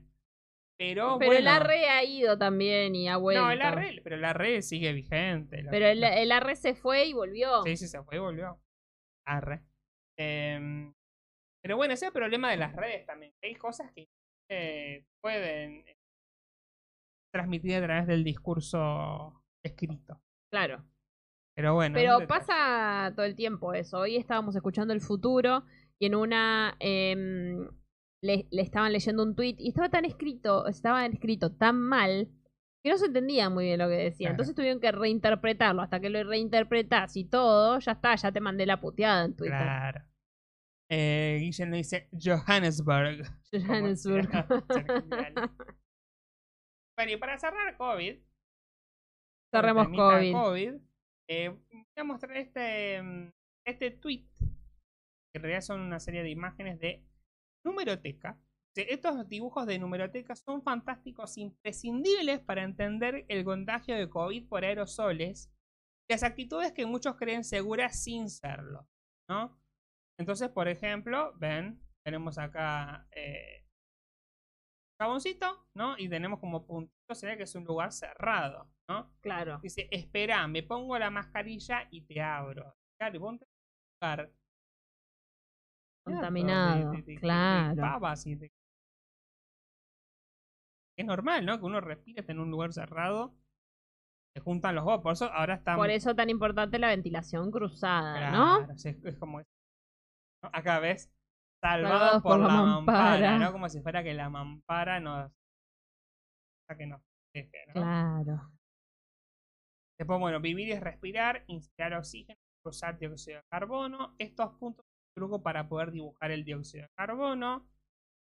Pero, 0.78 1.18
Pero 1.18 1.32
bueno. 1.32 1.40
el 1.40 1.48
ARRE 1.48 1.90
ha 1.90 2.04
ido 2.04 2.38
también 2.38 2.96
y 2.96 3.08
ha 3.08 3.18
vuelto. 3.18 3.42
No, 3.42 3.50
el 3.50 3.62
ARRE, 3.62 4.02
pero 4.04 4.18
el 4.18 4.26
ARRE 4.26 4.62
sigue 4.62 4.92
vigente. 4.94 5.66
Pero 5.70 5.88
el, 5.88 6.04
el 6.04 6.32
ARRE 6.32 6.56
se 6.56 6.76
fue 6.76 7.06
y 7.06 7.14
volvió. 7.14 7.64
Sí, 7.64 7.78
sí, 7.78 7.88
se 7.88 8.04
fue 8.04 8.18
y 8.18 8.20
volvió. 8.20 8.60
Arre. 9.26 9.64
Em, 10.18 10.94
pero 11.64 11.78
bueno, 11.78 11.94
ese 11.94 12.06
es 12.06 12.10
el 12.10 12.14
problema 12.14 12.52
de 12.52 12.58
las 12.58 12.76
redes 12.76 13.06
también. 13.06 13.34
Hay 13.42 13.56
cosas 13.56 13.92
que 13.94 14.08
eh, 14.52 15.06
pueden 15.22 15.88
eh, 15.88 15.98
transmitir 17.34 17.76
a 17.76 17.84
través 17.84 18.06
del 18.08 18.24
discurso 18.24 19.44
escrito. 19.64 20.22
Claro. 20.52 20.84
Pero 21.56 21.74
bueno. 21.74 21.96
Pero 21.96 22.28
pasa 22.28 23.14
todo 23.16 23.26
el 23.26 23.36
tiempo 23.36 23.74
eso. 23.74 24.00
Hoy 24.00 24.18
estábamos 24.18 24.56
escuchando 24.56 24.94
el 24.94 25.02
futuro 25.02 25.64
y 26.00 26.08
en 26.08 26.16
una 26.16 26.76
em, 26.80 27.70
le, 28.22 28.48
le 28.52 28.62
estaban 28.62 28.92
leyendo 28.92 29.24
un 29.24 29.36
tweet 29.36 29.56
y 29.58 29.70
estaba 29.70 29.90
tan 29.90 30.06
escrito, 30.06 30.68
estaba 30.68 31.06
escrito 31.06 31.54
tan 31.54 31.78
mal 31.78 32.30
que 32.86 32.92
no 32.92 32.98
se 33.00 33.08
entendía 33.08 33.50
muy 33.50 33.66
bien 33.66 33.80
lo 33.80 33.88
que 33.88 33.96
decía. 33.96 34.28
Claro. 34.28 34.34
Entonces 34.34 34.54
tuvieron 34.54 34.80
que 34.80 34.92
reinterpretarlo. 34.92 35.82
Hasta 35.82 36.00
que 36.00 36.12
lo 36.12 36.24
reinterpretás 36.24 37.18
y 37.18 37.26
todo, 37.26 37.80
ya 37.80 37.94
está, 37.94 38.14
ya 38.14 38.32
te 38.32 38.40
mandé 38.40 38.68
la 38.68 38.80
puteada 38.80 39.26
en 39.26 39.36
Twitter. 39.36 39.58
Claro. 39.58 40.04
Eh, 40.92 41.38
Guillermo 41.40 41.78
dice 41.78 42.08
Johannesburg. 42.12 43.26
Johannesburg. 43.52 44.30
bueno, 46.96 47.12
y 47.12 47.18
para 47.18 47.40
cerrar 47.40 47.76
COVID. 47.76 48.20
Cerremos 49.52 49.86
temita 49.88 50.04
COVID. 50.04 50.34
COVID, 50.34 50.74
eh, 51.28 51.50
voy 51.50 51.86
a 51.96 52.04
mostrar 52.04 52.38
este, 52.38 53.02
mm, 53.02 53.32
este 53.66 53.92
tweet. 53.92 54.26
Que 54.40 55.38
en 55.38 55.42
realidad 55.42 55.62
son 55.62 55.82
una 55.82 56.00
serie 56.00 56.24
de 56.24 56.30
imágenes 56.30 56.80
de 56.80 57.04
numeroteca. 57.66 58.40
Estos 58.76 59.28
dibujos 59.30 59.66
de 59.68 59.80
numeroteca 59.80 60.36
son 60.36 60.62
fantásticos, 60.62 61.38
imprescindibles 61.38 62.42
para 62.42 62.64
entender 62.64 63.26
el 63.30 63.46
contagio 63.46 63.96
de 63.96 64.10
COVID 64.10 64.50
por 64.50 64.66
aerosoles 64.66 65.50
y 66.10 66.14
las 66.14 66.24
actitudes 66.24 66.74
que 66.74 66.86
muchos 66.86 67.16
creen 67.16 67.46
seguras 67.46 68.04
sin 68.04 68.30
serlo, 68.30 68.88
¿no? 69.30 69.58
Entonces, 70.20 70.50
por 70.50 70.68
ejemplo, 70.68 71.34
ven, 71.38 71.82
tenemos 72.04 72.38
acá 72.38 73.08
eh, 73.12 73.65
jaboncito, 75.00 75.68
¿no? 75.76 75.98
Y 75.98 76.10
tenemos 76.10 76.40
como 76.40 76.66
puntito, 76.66 77.16
sería 77.16 77.38
que 77.38 77.44
es 77.44 77.56
un 77.56 77.66
lugar 77.66 77.92
cerrado, 77.92 78.70
¿no? 78.90 79.12
Claro. 79.22 79.60
Dice, 79.62 79.88
espera, 79.92 80.48
me 80.48 80.64
pongo 80.64 80.98
la 80.98 81.10
mascarilla 81.10 81.88
y 81.92 82.02
te 82.02 82.22
abro. 82.22 82.76
Claro, 83.00 83.16
y 83.16 83.18
un 83.20 83.40
lugar 84.02 84.32
Contaminado. 86.06 86.92
de- 86.92 86.98
de- 86.98 87.04
de- 87.04 87.16
claro. 87.20 87.74
y 88.26 88.52
Es 90.98 91.06
normal, 91.06 91.46
¿no? 91.46 91.58
Que 91.60 91.66
uno 91.66 91.82
respire 91.82 92.24
en 92.28 92.40
un 92.40 92.50
lugar 92.52 92.72
cerrado. 92.72 93.36
Se 94.34 94.42
juntan 94.42 94.76
los 94.76 94.86
dos. 94.86 95.02
Por 95.02 95.14
eso 95.14 95.26
ahora 95.32 95.56
estamos. 95.56 95.82
Por 95.82 95.90
eso 95.90 96.16
tan 96.16 96.30
importante 96.30 96.80
la 96.80 96.88
ventilación 96.90 97.52
cruzada, 97.52 98.32
¿no? 98.32 98.58
Claro, 98.60 98.74
es, 98.74 98.86
es 98.86 99.18
como. 99.18 99.42
Acá 100.54 100.80
ves. 100.80 101.12
Salvados 101.66 102.24
por, 102.24 102.40
la, 102.40 102.48
mampara. 102.48 102.66
mampara. 102.76 103.40
¿no? 103.40 103.52
Como 103.52 103.70
si 103.70 103.82
fuera 103.82 104.04
que 104.04 104.14
la 104.14 104.30
mampara 104.30 105.00
nos. 105.00 105.32
que 106.78 106.86
nos 106.86 107.02
protege, 107.02 107.66
¿no? 107.68 107.74
Claro. 107.74 108.52
Después, 109.98 110.20
bueno, 110.20 110.40
vivir 110.42 110.72
es 110.72 110.82
respirar, 110.82 111.44
inspirar 111.48 111.94
oxígeno, 111.94 112.40
cruzar 112.62 112.98
dióxido 113.00 113.38
de 113.38 113.46
carbono. 113.50 114.16
Estos 114.18 114.54
puntos 114.60 114.86
son 114.86 115.14
truco 115.16 115.42
para 115.42 115.70
poder 115.70 115.92
dibujar 115.92 116.32
el 116.32 116.44
dióxido 116.44 116.84
de 116.84 116.90
carbono. 116.96 117.68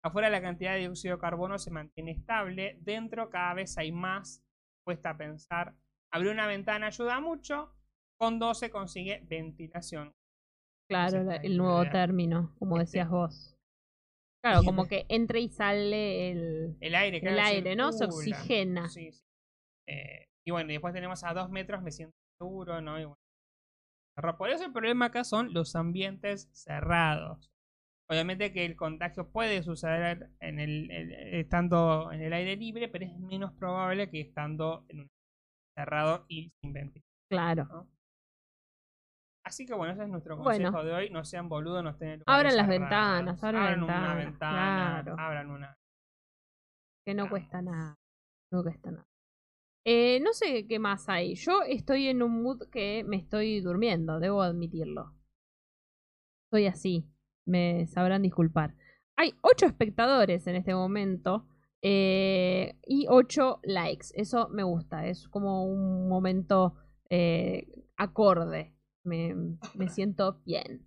Afuera 0.03 0.31
la 0.31 0.41
cantidad 0.41 0.73
de 0.73 0.81
dióxido 0.81 1.17
de 1.17 1.21
carbono 1.21 1.59
se 1.59 1.71
mantiene 1.71 2.13
estable. 2.13 2.79
Dentro 2.81 3.31
cada 3.31 3.55
vez 3.55 3.77
hay 3.79 3.93
más. 3.93 4.43
Cuesta 4.85 5.17
pensar. 5.17 5.75
Abrir 6.13 6.33
una 6.33 6.47
ventana 6.47 6.89
ayuda 6.89 7.21
mucho. 7.21 7.75
Con 8.19 8.39
12 8.39 8.71
consigue 8.71 9.25
ventilación. 9.29 10.15
Claro, 10.91 11.23
la- 11.25 11.37
el 11.37 11.57
nuevo 11.57 11.83
idea. 11.83 11.93
término, 11.93 12.55
como 12.59 12.77
Este- 12.77 12.99
decías 12.99 13.09
vos. 13.11 13.57
Claro, 14.43 14.63
como 14.65 14.87
que 14.89 15.07
entra 15.09 15.39
y 15.39 15.49
sale 15.51 16.31
el, 16.31 16.77
El 16.81 16.95
aire, 16.95 17.19
el 17.19 17.39
aire, 17.39 17.77
¿no? 17.77 17.93
Se 17.93 18.05
oxigena. 18.07 18.89
Sí, 18.89 19.13
sí. 19.13 19.21
Eh, 19.89 20.27
y 20.47 20.51
bueno, 20.51 20.69
después 20.69 20.95
tenemos 20.95 21.23
a 21.25 21.35
dos 21.35 21.51
metros, 21.51 21.83
me 21.83 21.93
siento 21.93 22.15
seguro, 22.41 22.81
¿no? 22.81 22.99
Y 22.99 23.05
bueno. 23.05 23.17
Por 24.39 24.51
eso 24.51 24.65
el 24.65 24.73
problema 24.73 25.07
acá 25.07 25.25
son 25.25 25.53
los 25.55 25.77
ambientes 25.77 26.49
cerrados. 26.53 27.51
Obviamente 28.11 28.53
que 28.53 28.65
el 28.65 28.77
contagio 28.77 29.31
puede 29.31 29.63
suceder 29.63 30.31
en 30.41 30.59
el, 30.59 30.91
el- 30.91 31.13
estando 31.35 32.11
en 32.11 32.23
el 32.23 32.33
aire 32.33 32.57
libre, 32.57 32.89
pero 32.89 33.05
es 33.05 33.17
menos 33.19 33.53
probable 33.53 34.11
que 34.11 34.21
estando 34.21 34.85
en 34.89 35.01
un 35.01 35.09
cerrado 35.79 36.25
y 36.29 36.51
sin 36.61 36.73
ventilación. 36.73 37.05
Claro. 37.31 37.87
Así 39.45 39.67
que 39.67 39.75
bueno, 39.75 39.93
ese 39.95 40.03
es 40.03 40.09
nuestro 40.09 40.37
Bueno. 40.37 40.71
consejo 40.71 40.85
de 40.85 40.93
hoy. 40.95 41.11
No 41.11 41.25
sean 41.25 41.49
boludos, 41.49 41.83
no 41.83 41.91
estén 41.91 42.23
Abran 42.27 42.57
las 42.57 42.69
ventanas, 42.69 43.43
abran 43.43 43.81
la 43.81 43.85
una 43.85 44.15
ventana, 44.15 45.03
claro. 45.03 45.17
abran 45.19 45.51
una. 45.51 45.79
Que 47.07 47.15
no 47.15 47.29
cuesta 47.29 47.63
nada. 47.63 47.97
No 48.53 48.63
cuesta 48.63 48.91
nada. 48.91 49.07
Eh, 49.87 50.21
no 50.21 50.33
sé 50.35 50.67
qué 50.69 50.79
más 50.79 51.09
hay. 51.09 51.35
Yo 51.37 51.63
estoy 51.63 52.09
en 52.09 52.23
un 52.23 52.43
mood 52.43 52.69
que 52.71 53.03
me 53.07 53.17
estoy 53.17 53.61
durmiendo, 53.61 54.21
debo 54.21 54.43
admitirlo. 54.43 55.15
Soy 56.53 56.67
así. 56.67 57.09
Me 57.47 57.87
sabrán 57.87 58.23
disculpar. 58.23 58.75
Hay 59.17 59.35
ocho 59.43 59.67
espectadores 59.67 60.47
en 60.47 60.57
este 60.57 60.75
momento 60.75 61.47
Eh, 61.83 62.77
y 62.87 63.07
8 63.09 63.61
likes. 63.63 64.09
Eso 64.15 64.51
me 64.51 64.63
gusta. 64.63 65.07
Es 65.07 65.27
como 65.29 65.65
un 65.65 66.11
momento 66.11 66.75
eh, 67.09 67.67
acorde. 67.97 68.75
Me, 69.05 69.35
me 69.75 69.89
siento 69.89 70.41
bien. 70.45 70.87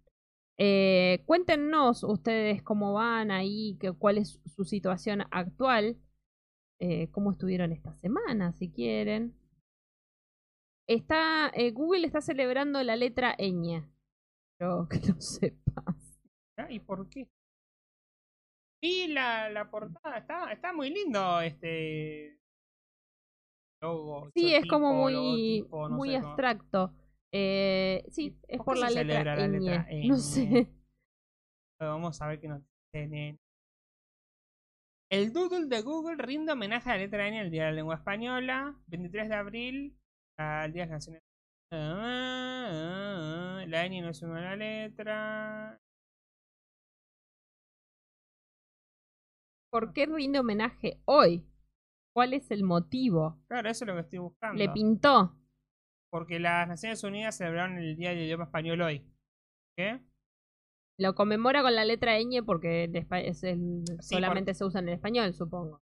Eh, 0.58 1.24
cuéntenos 1.26 2.04
ustedes 2.04 2.62
cómo 2.62 2.94
van 2.94 3.32
ahí, 3.32 3.78
que, 3.80 3.92
cuál 3.92 4.18
es 4.20 4.40
su 4.46 4.66
situación 4.66 5.24
actual, 5.32 5.98
eh, 6.80 7.10
cómo 7.12 7.32
estuvieron 7.32 7.72
esta 7.72 7.94
semana, 7.96 8.54
si 8.54 8.72
quieren. 8.72 9.36
Está, 10.88 11.50
eh, 11.56 11.72
Google 11.72 12.06
está 12.06 12.22
celebrando 12.22 12.84
la 12.84 12.96
letra 12.96 13.36
ñ. 13.40 13.84
Pero 14.58 14.88
que 14.88 15.00
no 15.14 15.20
sepas. 15.20 16.22
Ah, 16.58 16.70
¿Y 16.70 16.80
por 16.80 17.10
qué? 17.10 17.28
Y 18.82 19.08
la, 19.08 19.50
la 19.50 19.72
portada 19.72 20.18
está, 20.18 20.52
está 20.52 20.74
muy 20.74 20.90
lindo 20.90 21.40
este 21.42 22.38
logo. 23.82 24.30
Sí, 24.36 24.54
es 24.54 24.66
como 24.68 24.94
muy, 24.94 25.14
logotipo, 25.14 25.90
no 25.90 25.96
muy 25.96 26.10
sé 26.10 26.18
abstracto. 26.18 26.94
Eh, 27.36 28.06
sí, 28.10 28.38
es 28.48 28.62
¿Por 28.62 28.78
la 28.78 28.90
letra, 28.90 29.02
celebra 29.24 29.36
la 29.36 29.48
letra 29.48 29.88
No 30.04 30.16
ñ? 30.16 30.20
sé. 30.20 30.70
Vamos 31.80 32.22
a 32.22 32.28
ver 32.28 32.40
qué 32.40 32.48
nos 32.48 32.62
tienen. 32.94 33.40
El 35.12 35.34
doodle 35.34 35.66
de 35.68 35.82
Google 35.82 36.16
rinde 36.18 36.54
homenaje 36.54 36.90
a 36.90 36.94
la 36.94 37.00
letra 37.00 37.28
N 37.28 37.40
al 37.40 37.52
Día 37.52 37.66
de 37.66 37.70
la 37.72 37.76
Lengua 37.76 37.96
Española. 37.96 38.76
23 38.88 39.30
de 39.30 39.36
abril, 39.36 39.98
al 40.38 40.72
Día 40.74 40.84
de 40.84 40.90
las 40.90 40.94
Canciones. 40.94 41.22
Ah, 41.72 42.70
ah, 42.72 43.60
ah, 43.62 43.66
La 43.68 43.86
N 43.88 44.02
no 44.02 44.10
es 44.10 44.22
una 44.22 44.56
letra. 44.56 45.80
¿Por 49.72 49.92
qué 49.94 50.06
rinde 50.06 50.40
homenaje 50.40 51.02
hoy? 51.06 51.48
¿Cuál 52.14 52.34
es 52.34 52.52
el 52.52 52.64
motivo? 52.64 53.40
Claro, 53.48 53.70
eso 53.70 53.86
es 53.86 53.88
lo 53.88 53.96
que 53.96 54.02
estoy 54.02 54.20
buscando. 54.20 54.60
¿Le 54.60 54.70
pintó? 54.70 55.36
Porque 56.14 56.40
las 56.40 56.68
Naciones 56.68 57.04
Unidas 57.04 57.36
celebraron 57.38 57.80
el 57.80 57.96
Día 57.96 58.12
del 58.12 58.20
Idioma 58.20 58.44
Español 58.44 58.80
hoy. 58.82 59.04
¿Qué? 59.76 60.00
Lo 61.00 61.16
conmemora 61.16 61.64
con 61.64 61.74
la 61.74 61.86
letra 61.86 62.20
ñ 62.20 62.46
porque 62.46 62.84
el 62.84 62.96
es 62.96 63.44
el- 63.44 63.84
Sí, 64.00 64.14
solamente 64.14 64.54
se 64.54 64.64
usa 64.64 64.80
en 64.82 64.90
el 64.90 64.94
español, 64.94 65.34
supongo. 65.34 65.82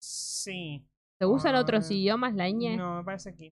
Sí. 0.00 0.88
¿Se 1.20 1.26
usa 1.26 1.50
en 1.50 1.56
Ah, 1.56 1.60
otros 1.60 1.90
idiomas 1.90 2.34
la 2.34 2.48
ñ? 2.48 2.78
No, 2.78 2.96
me 2.96 3.04
parece 3.04 3.34
que. 3.34 3.52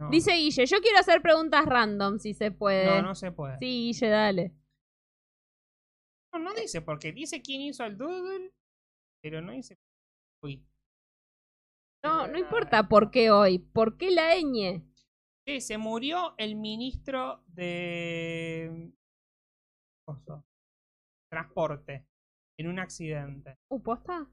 no. 0.00 0.10
Dice 0.10 0.32
Guille, 0.34 0.66
yo 0.66 0.80
quiero 0.82 0.98
hacer 0.98 1.22
preguntas 1.22 1.64
random 1.64 2.18
si 2.18 2.34
se 2.34 2.50
puede. 2.50 2.84
No, 2.84 3.08
no 3.08 3.14
se 3.14 3.32
puede. 3.32 3.56
Sí, 3.58 3.64
Guille, 3.64 4.08
dale. 4.10 4.52
No, 6.34 6.40
no 6.40 6.52
dice, 6.52 6.82
porque 6.82 7.10
dice 7.10 7.40
quién 7.40 7.62
hizo 7.62 7.84
el 7.86 7.96
doodle, 7.96 8.52
pero 9.22 9.40
no 9.40 9.52
dice. 9.52 9.78
Uy. 10.42 10.62
No, 12.06 12.28
no 12.28 12.38
importa 12.38 12.88
por 12.88 13.10
qué 13.10 13.32
hoy. 13.32 13.58
¿Por 13.58 13.96
qué 13.96 14.12
la 14.12 14.36
ñ? 14.36 14.80
Sí, 15.44 15.60
se 15.60 15.76
murió 15.76 16.34
el 16.38 16.54
ministro 16.54 17.42
de. 17.48 18.92
Transporte. 21.28 22.06
En 22.58 22.68
un 22.68 22.78
accidente. 22.78 23.58
Uh, 23.68 23.82
¿posta? 23.82 24.30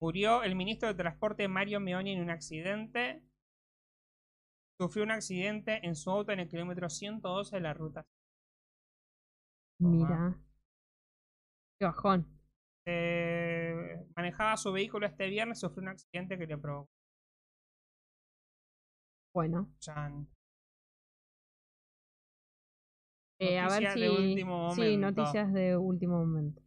Murió 0.00 0.42
el 0.42 0.54
ministro 0.54 0.88
de 0.88 0.94
Transporte 0.94 1.48
Mario 1.48 1.80
Meoni 1.80 2.12
en 2.12 2.20
un 2.20 2.30
accidente. 2.30 3.22
Sufrió 4.78 5.04
un 5.04 5.12
accidente 5.12 5.86
en 5.86 5.96
su 5.96 6.10
auto 6.10 6.32
en 6.32 6.40
el 6.40 6.48
kilómetro 6.48 6.90
112 6.90 7.56
de 7.56 7.62
la 7.62 7.72
ruta. 7.72 8.06
Mira. 9.78 10.38
Qué 11.78 11.86
bajón. 11.86 12.31
Eh, 12.86 14.04
manejaba 14.16 14.56
su 14.56 14.72
vehículo 14.72 15.06
este 15.06 15.28
viernes, 15.28 15.60
sufrió 15.60 15.82
un 15.82 15.88
accidente 15.88 16.38
que 16.38 16.46
le 16.46 16.58
provocó. 16.58 16.90
Bueno. 19.34 19.68
Eh, 23.40 23.58
a 23.58 23.68
ver 23.68 23.82
Noticias 23.82 23.94
si. 23.94 24.00
de 24.00 24.10
último 24.10 24.74
Sí, 24.74 24.80
momento. 24.96 25.22
noticias 25.22 25.52
de 25.52 25.76
último 25.76 26.18
momento. 26.18 26.62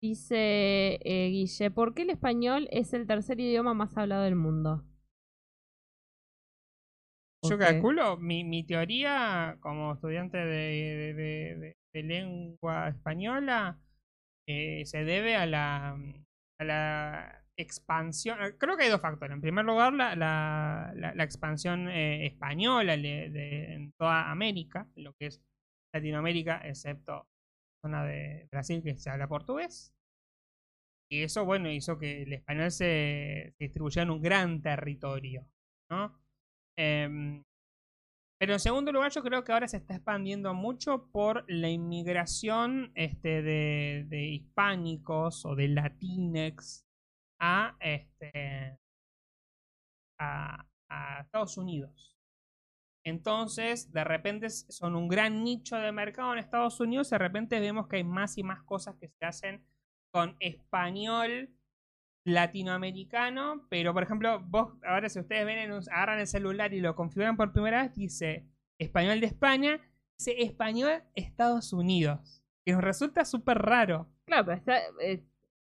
Dice 0.00 0.98
eh, 1.04 1.28
Guille, 1.30 1.70
¿por 1.70 1.94
qué 1.94 2.02
el 2.02 2.10
español 2.10 2.68
es 2.70 2.92
el 2.92 3.06
tercer 3.06 3.40
idioma 3.40 3.74
más 3.74 3.96
hablado 3.96 4.22
del 4.22 4.36
mundo? 4.36 4.84
Yo 7.42 7.58
calculo, 7.58 8.16
mi, 8.16 8.42
mi 8.44 8.64
teoría 8.64 9.56
como 9.60 9.92
estudiante 9.94 10.36
de, 10.38 10.44
de- 10.46 11.14
de- 11.14 11.56
de- 11.56 11.76
de 11.92 12.02
lengua 12.02 12.88
española 12.88 13.78
eh, 14.46 14.84
se 14.86 15.04
debe 15.04 15.36
a 15.36 15.46
la, 15.46 15.90
a 16.60 16.64
la 16.64 17.44
expansión. 17.56 18.42
eh, 18.42 18.56
Creo 18.58 18.76
que 18.76 18.84
hay 18.84 18.90
dos 18.90 19.00
factores. 19.00 19.34
En 19.34 19.40
primer 19.40 19.64
lugar, 19.64 19.92
la, 19.92 20.92
expansión 21.18 21.88
eh, 21.88 22.26
española 22.26 22.94
en 22.94 23.92
toda 23.92 24.30
América, 24.30 24.88
lo 24.96 25.14
que 25.14 25.26
es 25.26 25.42
Latinoamérica, 25.94 26.60
excepto 26.64 27.26
zona 27.84 28.04
de 28.04 28.48
Brasil 28.50 28.82
que 28.82 28.96
se 28.96 29.10
habla 29.10 29.28
portugués. 29.28 29.92
Y 31.08 31.22
eso, 31.22 31.44
bueno, 31.44 31.70
hizo 31.70 31.98
que 31.98 32.22
el 32.22 32.32
español 32.32 32.70
se, 32.70 33.52
se 33.56 33.64
distribuyera 33.64 34.02
en 34.02 34.10
un 34.10 34.22
gran 34.22 34.60
territorio, 34.60 35.46
¿no? 35.90 36.18
Em, 36.76 37.44
pero 38.38 38.52
en 38.52 38.60
segundo 38.60 38.92
lugar, 38.92 39.10
yo 39.12 39.22
creo 39.22 39.44
que 39.44 39.52
ahora 39.52 39.68
se 39.68 39.78
está 39.78 39.94
expandiendo 39.94 40.52
mucho 40.52 41.08
por 41.10 41.44
la 41.48 41.70
inmigración 41.70 42.92
este, 42.94 43.40
de, 43.42 44.04
de 44.08 44.26
hispánicos 44.26 45.46
o 45.46 45.54
de 45.54 45.68
latinex 45.68 46.86
a, 47.40 47.76
este, 47.80 48.78
a, 50.18 50.66
Estados 51.20 51.56
Unidos. 51.56 52.16
Entonces, 53.04 53.92
de 53.92 54.04
repente 54.04 54.50
son 54.50 54.96
un 54.96 55.08
gran 55.08 55.42
nicho 55.42 55.76
de 55.76 55.92
mercado 55.92 56.32
en 56.32 56.38
Estados 56.38 56.80
Unidos. 56.80 57.10
De 57.10 57.18
repente 57.18 57.60
vemos 57.60 57.88
que 57.88 57.96
hay 57.96 58.04
más 58.04 58.36
y 58.36 58.42
más 58.42 58.62
cosas 58.64 58.96
que 58.96 59.08
se 59.08 59.24
hacen 59.24 59.64
con 60.10 60.36
español 60.40 61.55
latinoamericano, 62.26 63.66
pero 63.68 63.94
por 63.94 64.02
ejemplo, 64.02 64.40
vos 64.48 64.72
ahora 64.86 65.08
si 65.08 65.20
ustedes 65.20 65.46
ven, 65.46 65.58
en 65.58 65.72
un- 65.72 65.82
agarran 65.90 66.20
el 66.20 66.26
celular 66.26 66.74
y 66.74 66.80
lo 66.80 66.94
configuran 66.94 67.36
por 67.36 67.52
primera 67.52 67.82
vez, 67.82 67.94
dice 67.94 68.44
español 68.78 69.20
de 69.20 69.26
España, 69.26 69.80
dice 70.18 70.42
español 70.42 71.02
Estados 71.14 71.72
Unidos, 71.72 72.42
que 72.64 72.72
nos 72.72 72.82
resulta 72.82 73.24
súper 73.24 73.58
raro. 73.58 74.08
Claro, 74.26 74.44
pero 74.46 74.58
está, 74.58 74.78
eh, 75.02 75.22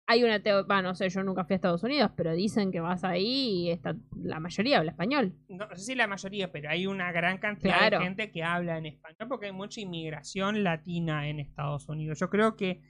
hay 0.07 0.25
una 0.25 0.41
teoría, 0.43 0.83
no 0.83 0.95
sé, 0.95 1.09
yo 1.09 1.23
nunca 1.23 1.45
fui 1.45 1.55
a 1.55 1.57
Estados 1.57 1.83
Unidos, 1.83 2.11
pero 2.17 2.33
dicen 2.35 2.71
que 2.73 2.81
vas 2.81 3.05
ahí 3.05 3.67
y 3.67 3.71
está, 3.71 3.97
la 4.17 4.41
mayoría 4.41 4.79
habla 4.79 4.91
español. 4.91 5.33
No 5.49 5.69
sé 5.77 5.83
si 5.85 5.95
la 5.95 6.07
mayoría, 6.09 6.51
pero 6.53 6.69
hay 6.69 6.87
una 6.87 7.13
gran 7.13 7.39
cantidad 7.39 7.79
Claro. 7.79 7.99
de 8.01 8.05
gente 8.05 8.31
que 8.31 8.43
habla 8.43 8.77
en 8.77 8.87
español 8.87 9.29
porque 9.29 9.47
hay 9.47 9.53
mucha 9.53 9.81
inmigración 9.81 10.63
latina 10.65 11.29
en 11.29 11.39
Estados 11.41 11.89
Unidos. 11.89 12.19
Yo 12.19 12.29
creo 12.29 12.57
que 12.57 12.81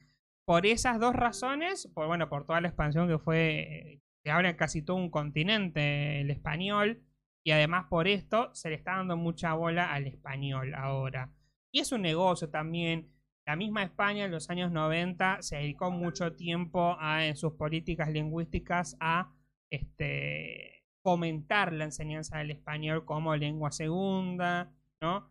por 0.50 0.66
esas 0.66 0.98
dos 0.98 1.14
razones, 1.14 1.88
por 1.94 2.08
bueno, 2.08 2.28
por 2.28 2.44
toda 2.44 2.60
la 2.60 2.66
expansión 2.66 3.06
que 3.06 3.20
fue, 3.20 4.00
habla 4.24 4.50
en 4.50 4.56
casi 4.56 4.82
todo 4.82 4.96
un 4.96 5.08
continente 5.08 6.22
el 6.22 6.30
español, 6.32 7.04
y 7.44 7.52
además 7.52 7.86
por 7.88 8.08
esto 8.08 8.52
se 8.52 8.68
le 8.68 8.74
está 8.74 8.96
dando 8.96 9.16
mucha 9.16 9.54
bola 9.54 9.92
al 9.92 10.08
español 10.08 10.74
ahora. 10.74 11.32
Y 11.70 11.78
es 11.78 11.92
un 11.92 12.02
negocio 12.02 12.50
también. 12.50 13.12
La 13.46 13.54
misma 13.54 13.84
España 13.84 14.24
en 14.24 14.32
los 14.32 14.50
años 14.50 14.72
90 14.72 15.40
se 15.40 15.58
dedicó 15.58 15.92
mucho 15.92 16.34
tiempo 16.34 16.96
a, 16.98 17.24
en 17.26 17.36
sus 17.36 17.52
políticas 17.52 18.10
lingüísticas 18.10 18.96
a 18.98 19.32
este, 19.70 20.82
fomentar 21.04 21.72
la 21.72 21.84
enseñanza 21.84 22.38
del 22.38 22.50
español 22.50 23.04
como 23.04 23.36
lengua 23.36 23.70
segunda, 23.70 24.72
¿no? 25.00 25.30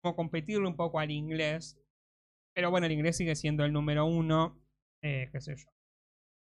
Como 0.00 0.16
competirle 0.16 0.66
un 0.66 0.76
poco 0.76 1.00
al 1.00 1.10
inglés. 1.10 1.81
Pero 2.54 2.70
bueno, 2.70 2.86
el 2.86 2.92
inglés 2.92 3.16
sigue 3.16 3.34
siendo 3.34 3.64
el 3.64 3.72
número 3.72 4.06
uno, 4.06 4.58
eh, 5.02 5.28
qué 5.32 5.40
sé 5.40 5.56
yo. 5.56 5.66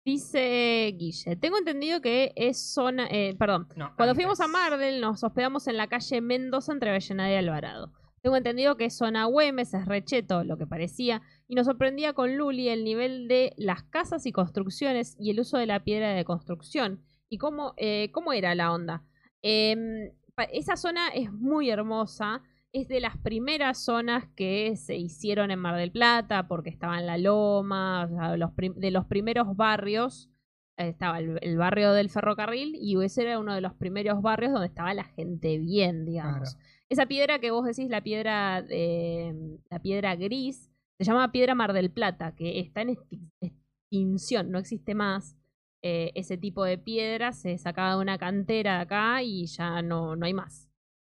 Dice 0.06 0.96
Guille, 0.98 1.36
tengo 1.36 1.58
entendido 1.58 2.00
que 2.00 2.32
es 2.38 2.74
zona, 2.74 3.08
eh, 3.12 3.36
perdón, 3.38 3.68
No, 3.76 3.94
Cuando 3.98 4.16
fuimos 4.16 4.40
a 4.40 4.48
Mardel 4.48 5.02
nos 5.02 5.22
hospedamos 5.22 5.68
en 5.68 5.76
la 5.76 5.88
calle 5.88 6.22
Mendoza 6.22 6.72
entre 6.72 6.92
Avellaneda 6.92 7.30
y 7.30 7.36
Alvarado. 7.36 7.92
Tengo 8.22 8.38
entendido 8.38 8.78
que 8.78 8.86
es 8.86 8.98
zona 8.98 9.26
Güemes, 9.26 9.74
es 9.74 9.86
recheto, 9.86 10.44
lo 10.44 10.58
que 10.58 10.66
parecía, 10.66 11.22
y 11.48 11.56
nos 11.56 11.66
sorprendía 11.66 12.14
con 12.14 12.38
Luli 12.38 12.70
el 12.70 12.84
nivel 12.84 13.28
de 13.28 13.54
las 13.58 13.84
casas 13.84 14.26
y 14.26 14.32
construcciones 14.32 15.18
y 15.20 15.32
el 15.32 15.40
uso 15.40 15.58
de 15.58 15.66
la 15.66 15.84
piedra 15.84 16.14
de 16.14 16.26
construcción. 16.26 17.04
¿Y 17.30 17.38
cómo, 17.38 17.74
eh, 17.76 18.10
cómo 18.14 18.32
era 18.34 18.56
la 18.56 18.72
onda? 18.72 19.04
Em, 19.42 20.12
esa 20.52 20.78
zona 20.78 21.10
es 21.10 21.32
muy 21.32 21.70
hermosa, 21.70 22.42
es 22.74 22.88
de 22.88 23.00
las 23.00 23.18
primeras 23.18 23.84
zonas 23.84 24.26
que 24.36 24.76
se 24.76 24.96
hicieron 24.98 25.52
en 25.52 25.60
Mar 25.60 25.76
del 25.78 25.92
Plata, 25.92 26.48
porque 26.48 26.70
estaba 26.70 27.00
en 27.00 27.08
la 27.08 27.18
Loma, 27.18 28.06
o 28.06 28.08
sea, 28.10 28.38
los 28.38 28.52
de 28.56 28.92
los 28.92 29.06
primeros 29.06 29.56
barrios 29.56 30.30
eh, 30.78 30.90
estaba 30.90 31.20
el, 31.20 31.40
el 31.42 31.58
barrio 31.58 31.94
del 31.94 32.10
ferrocarril 32.10 32.76
y 32.76 33.02
ese 33.04 33.24
era 33.24 33.40
uno 33.40 33.56
de 33.56 33.62
los 33.62 33.74
primeros 33.74 34.22
barrios 34.22 34.52
donde 34.52 34.68
estaba 34.68 34.94
la 34.94 35.06
gente 35.06 35.58
bien, 35.58 36.06
digamos. 36.06 36.54
Claro. 36.54 36.68
Esa 36.90 37.06
piedra 37.06 37.40
que 37.40 37.52
vos 37.52 37.66
decís, 37.66 37.90
la 37.90 38.02
piedra 38.02 38.62
de, 38.62 39.58
la 39.70 39.80
piedra 39.82 40.16
gris, 40.16 40.70
Se 41.00 41.04
llama 41.04 41.32
Piedra 41.32 41.54
Mar 41.54 41.74
del 41.74 41.92
Plata, 41.92 42.34
que 42.36 42.60
está 42.60 42.82
en 42.82 42.90
extin- 42.96 43.32
extinción, 43.42 44.52
no 44.52 44.58
existe 44.60 44.96
más. 44.96 45.36
Eh, 45.84 46.12
ese 46.16 46.38
tipo 46.38 46.64
de 46.64 46.78
piedra 46.78 47.34
se 47.34 47.58
sacaba 47.58 47.92
de 47.96 48.02
una 48.02 48.18
cantera 48.18 48.78
de 48.78 48.82
acá 48.82 49.22
y 49.22 49.46
ya 49.46 49.82
no, 49.82 50.16
no 50.16 50.26
hay 50.26 50.34
más. 50.34 50.67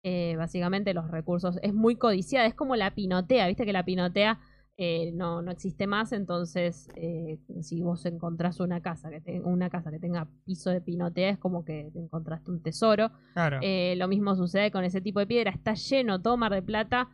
Eh, 0.09 0.35
básicamente 0.37 0.93
los 0.93 1.09
recursos 1.11 1.59
es 1.61 1.73
muy 1.73 1.95
codiciada, 1.97 2.45
es 2.47 2.53
como 2.55 2.75
la 2.75 2.91
pinotea, 2.95 3.47
viste 3.47 3.65
que 3.65 3.73
la 3.73 3.83
pinotea 3.83 4.39
eh, 4.77 5.11
no, 5.13 5.41
no 5.41 5.51
existe 5.51 5.85
más, 5.87 6.11
entonces 6.13 6.87
eh, 6.95 7.39
si 7.61 7.81
vos 7.81 8.05
encontrás 8.05 8.59
una 8.61 8.79
casa 8.81 9.09
que 9.09 9.19
te- 9.21 9.41
una 9.41 9.69
casa 9.69 9.89
que 9.91 9.99
tenga 9.99 10.27
piso 10.45 10.69
de 10.69 10.81
pinotea 10.81 11.29
es 11.31 11.37
como 11.39 11.65
que 11.65 11.89
te 11.91 11.99
encontraste 11.99 12.51
un 12.51 12.61
tesoro. 12.61 13.11
Claro. 13.33 13.59
Lo 14.01 14.07
mismo 14.07 14.35
sucede 14.35 14.71
con 14.71 14.83
ese 14.85 15.01
tipo 15.01 15.19
de 15.19 15.27
piedra. 15.27 15.51
Está 15.51 15.73
lleno 15.73 16.21
todo 16.21 16.37
Mar 16.37 16.53
de 16.53 16.61
Plata, 16.61 17.09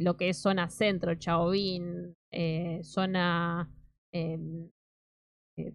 lo 0.00 0.16
que 0.16 0.30
es 0.30 0.38
zona 0.38 0.68
centro, 0.70 1.14
Chauvin, 1.16 2.16
eh, 2.32 2.80
zona, 2.82 3.68
eh, 4.12 4.38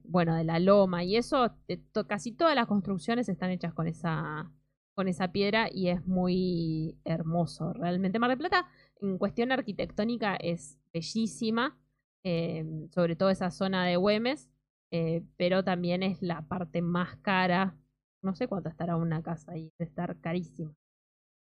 bueno, 0.04 0.36
de 0.36 0.44
la 0.44 0.60
Loma 0.60 1.04
y 1.04 1.16
eso. 1.16 1.56
eh, 1.68 1.78
to- 1.94 2.08
casi 2.08 2.32
todas 2.34 2.56
las 2.56 2.66
construcciones 2.68 3.30
están 3.30 3.52
hechas 3.52 3.74
con 3.74 3.88
esa, 3.88 4.52
con 4.99 5.07
esa 5.07 5.31
piedra 5.31 5.69
y 5.71 5.88
es 5.88 6.05
muy 6.05 6.97
hermoso. 7.05 7.71
Realmente 7.71 8.19
Mar 8.19 8.31
de 8.31 8.35
Plata, 8.35 8.67
en 9.01 9.17
cuestión 9.17 9.53
arquitectónica, 9.53 10.35
es 10.35 10.77
bellísima, 10.91 11.80
eh, 12.26 12.65
sobre 12.93 13.15
todo 13.15 13.30
esa 13.30 13.49
zona 13.49 13.85
de 13.85 13.95
Güemes, 13.95 14.49
eh, 14.91 15.23
pero 15.38 15.63
también 15.63 16.03
es 16.03 16.21
la 16.21 16.41
parte 16.49 16.81
más 16.81 17.15
cara 17.21 17.77
no 18.21 18.35
sé 18.35 18.49
cuánto 18.49 18.67
estará 18.67 18.97
una 18.97 19.23
casa 19.23 19.53
ahí, 19.53 19.71
debe 19.80 19.89
estar 19.89 20.19
carísima. 20.19 20.76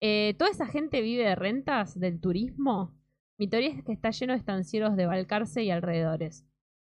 Eh, 0.03 0.35
Toda 0.39 0.51
esa 0.51 0.67
gente 0.67 1.01
vive 1.01 1.25
de 1.25 1.35
rentas 1.35 1.99
del 1.99 2.21
turismo. 2.21 2.95
Mi 3.39 3.49
teoría 3.49 3.71
es 3.71 3.83
que 3.83 3.93
está 3.93 4.11
lleno 4.11 4.35
de 4.35 4.39
estancieros 4.39 4.97
de 4.97 5.07
Balcarce 5.07 5.63
y 5.63 5.71
alrededores. 5.71 6.45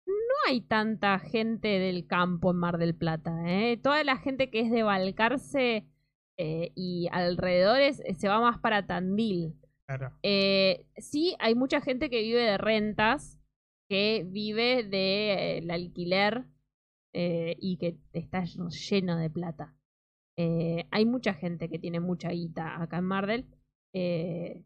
No 0.07 0.15
hay 0.49 0.61
tanta 0.63 1.21
gente 1.21 1.69
del 1.69 2.09
campo 2.09 2.51
en 2.51 2.57
Mar 2.57 2.79
del 2.79 2.97
Plata. 2.97 3.33
Toda 3.81 4.03
la 4.03 4.17
gente 4.17 4.51
que 4.51 4.63
es 4.63 4.73
de 4.73 4.83
Balcarce 4.83 5.87
eh, 6.41 6.71
y 6.77 7.09
alrededores 7.11 8.01
eh, 8.05 8.15
se 8.15 8.29
va 8.29 8.41
más 8.41 8.59
para 8.61 8.87
Tandil. 8.87 9.57
claro. 9.87 10.13
Eh, 10.23 10.87
sí, 10.97 11.35
hay 11.41 11.57
mucha 11.57 11.81
gente 11.81 12.09
que 12.09 12.23
vive 12.23 12.43
de 12.43 12.59
rentas, 12.59 13.41
que 13.89 14.25
vive 14.25 14.85
del 14.85 15.69
alquiler 15.71 16.47
eh, 17.13 17.57
y 17.59 17.77
que 17.79 17.99
está 18.13 18.45
lleno 18.45 19.17
de 19.19 19.31
plata. 19.31 19.75
Hay 20.93 21.05
mucha 21.05 21.35
gente 21.35 21.69
que 21.69 21.81
tiene 21.81 21.99
mucha 21.99 22.29
guita 22.29 22.81
acá 22.81 22.99
en 22.99 23.05
Mardel. 23.05 23.47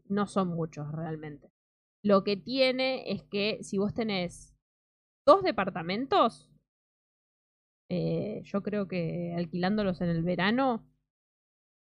no 0.07 0.27
son 0.27 0.49
muchos 0.49 0.91
realmente. 0.91 1.49
Lo 2.03 2.23
que 2.23 2.37
tiene 2.37 3.11
es 3.11 3.23
que 3.23 3.57
si 3.63 3.79
vos 3.79 3.91
tenés 3.95 4.55
dos 5.25 5.41
departamentos, 5.41 6.51
yo 7.89 8.61
creo 8.61 8.87
que 8.87 9.33
alquilándolos 9.35 10.01
en 10.01 10.09
el 10.09 10.21
verano, 10.21 10.85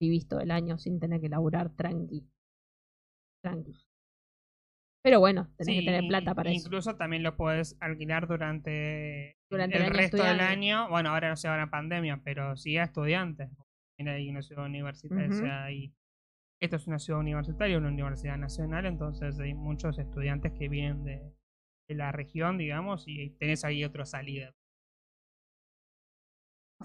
vivís 0.00 0.26
todo 0.28 0.40
el 0.40 0.50
año 0.50 0.78
sin 0.78 1.00
tener 1.00 1.20
que 1.20 1.28
laburar 1.28 1.70
tranqui. 1.70 2.24
Tranqui. 3.42 3.74
Pero 5.02 5.20
bueno, 5.20 5.48
tenés 5.58 5.74
Sí, 5.74 5.80
que 5.80 5.90
tener 5.92 6.08
plata 6.08 6.34
para 6.34 6.50
eso. 6.50 6.66
Incluso 6.66 6.96
también 6.96 7.22
lo 7.22 7.36
puedes 7.36 7.76
alquilar 7.80 8.26
durante, 8.26 9.36
Durante 9.50 9.76
el, 9.76 9.86
resto 9.86 10.16
del 10.16 10.40
año. 10.40 10.88
Bueno, 10.88 11.10
ahora 11.10 11.28
no 11.28 11.36
se 11.36 11.48
va 11.48 11.56
la 11.58 11.70
pandemia, 11.70 12.20
pero 12.24 12.56
sí 12.56 12.78
a 12.78 12.84
estudiantes. 12.84 13.50
También 13.96 14.16
hay 14.16 14.30
una 14.30 14.42
ciudad 14.42 14.64
universitaria. 14.64 15.26
Ujú. 15.26 15.36
o 15.36 15.38
sea, 15.40 15.64
hay- 15.64 15.92
esto 16.60 16.76
es 16.76 16.86
una 16.86 16.98
ciudad 16.98 17.20
universitaria, 17.20 17.76
una 17.76 17.88
universidad 17.88 18.38
nacional, 18.38 18.86
entonces 18.86 19.38
hay 19.38 19.52
muchos 19.54 19.98
estudiantes 19.98 20.52
que 20.52 20.68
vienen 20.68 21.04
de, 21.04 21.34
de 21.88 21.94
la 21.94 22.10
región, 22.12 22.56
digamos, 22.56 23.04
y 23.06 23.30
tenés 23.38 23.64
ahí 23.64 23.84
otra 23.84 24.06
salida. 24.06 24.54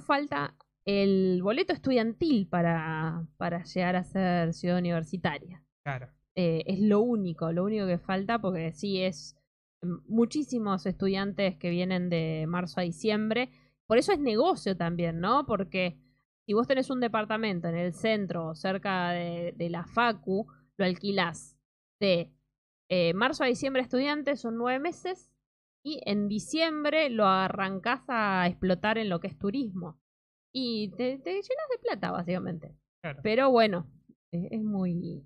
falta 0.07 0.55
el 0.89 1.41
boleto 1.43 1.71
estudiantil 1.71 2.47
para, 2.47 3.27
para 3.37 3.63
llegar 3.63 3.95
a 3.95 4.03
ser 4.03 4.53
ciudad 4.53 4.79
universitaria. 4.79 5.63
Claro. 5.83 6.09
Eh, 6.35 6.63
es 6.65 6.79
lo 6.79 7.01
único, 7.01 7.51
lo 7.51 7.63
único 7.63 7.85
que 7.85 7.99
falta, 7.99 8.39
porque 8.39 8.71
sí 8.71 9.01
es 9.01 9.35
mm, 9.83 9.97
muchísimos 10.07 10.85
estudiantes 10.87 11.57
que 11.57 11.69
vienen 11.69 12.09
de 12.09 12.45
marzo 12.47 12.79
a 12.79 12.83
diciembre. 12.83 13.51
Por 13.85 13.99
eso 13.99 14.13
es 14.13 14.19
negocio 14.19 14.75
también, 14.75 15.19
¿no? 15.19 15.45
Porque 15.45 15.99
si 16.45 16.53
vos 16.53 16.67
tenés 16.67 16.89
un 16.89 17.01
departamento 17.01 17.67
en 17.67 17.75
el 17.75 17.93
centro 17.93 18.47
o 18.47 18.55
cerca 18.55 19.11
de, 19.11 19.53
de 19.55 19.69
la 19.69 19.85
Facu, 19.85 20.47
lo 20.77 20.85
alquilás 20.85 21.55
de 21.99 22.31
eh, 22.89 23.13
marzo 23.13 23.43
a 23.43 23.47
diciembre 23.47 23.83
estudiantes, 23.83 24.41
son 24.41 24.57
nueve 24.57 24.79
meses, 24.79 25.31
y 25.83 26.01
en 26.05 26.27
diciembre 26.27 27.11
lo 27.11 27.27
arrancás 27.27 28.01
a 28.07 28.47
explotar 28.47 28.97
en 28.97 29.09
lo 29.09 29.19
que 29.19 29.27
es 29.27 29.37
turismo. 29.37 29.99
Y 30.53 30.89
te, 30.97 31.19
te 31.19 31.31
llenas 31.31 31.69
de 31.71 31.79
plata, 31.81 32.11
básicamente. 32.11 32.75
Claro. 33.01 33.19
Pero 33.23 33.51
bueno, 33.51 33.87
es 34.31 34.61
muy... 34.61 35.25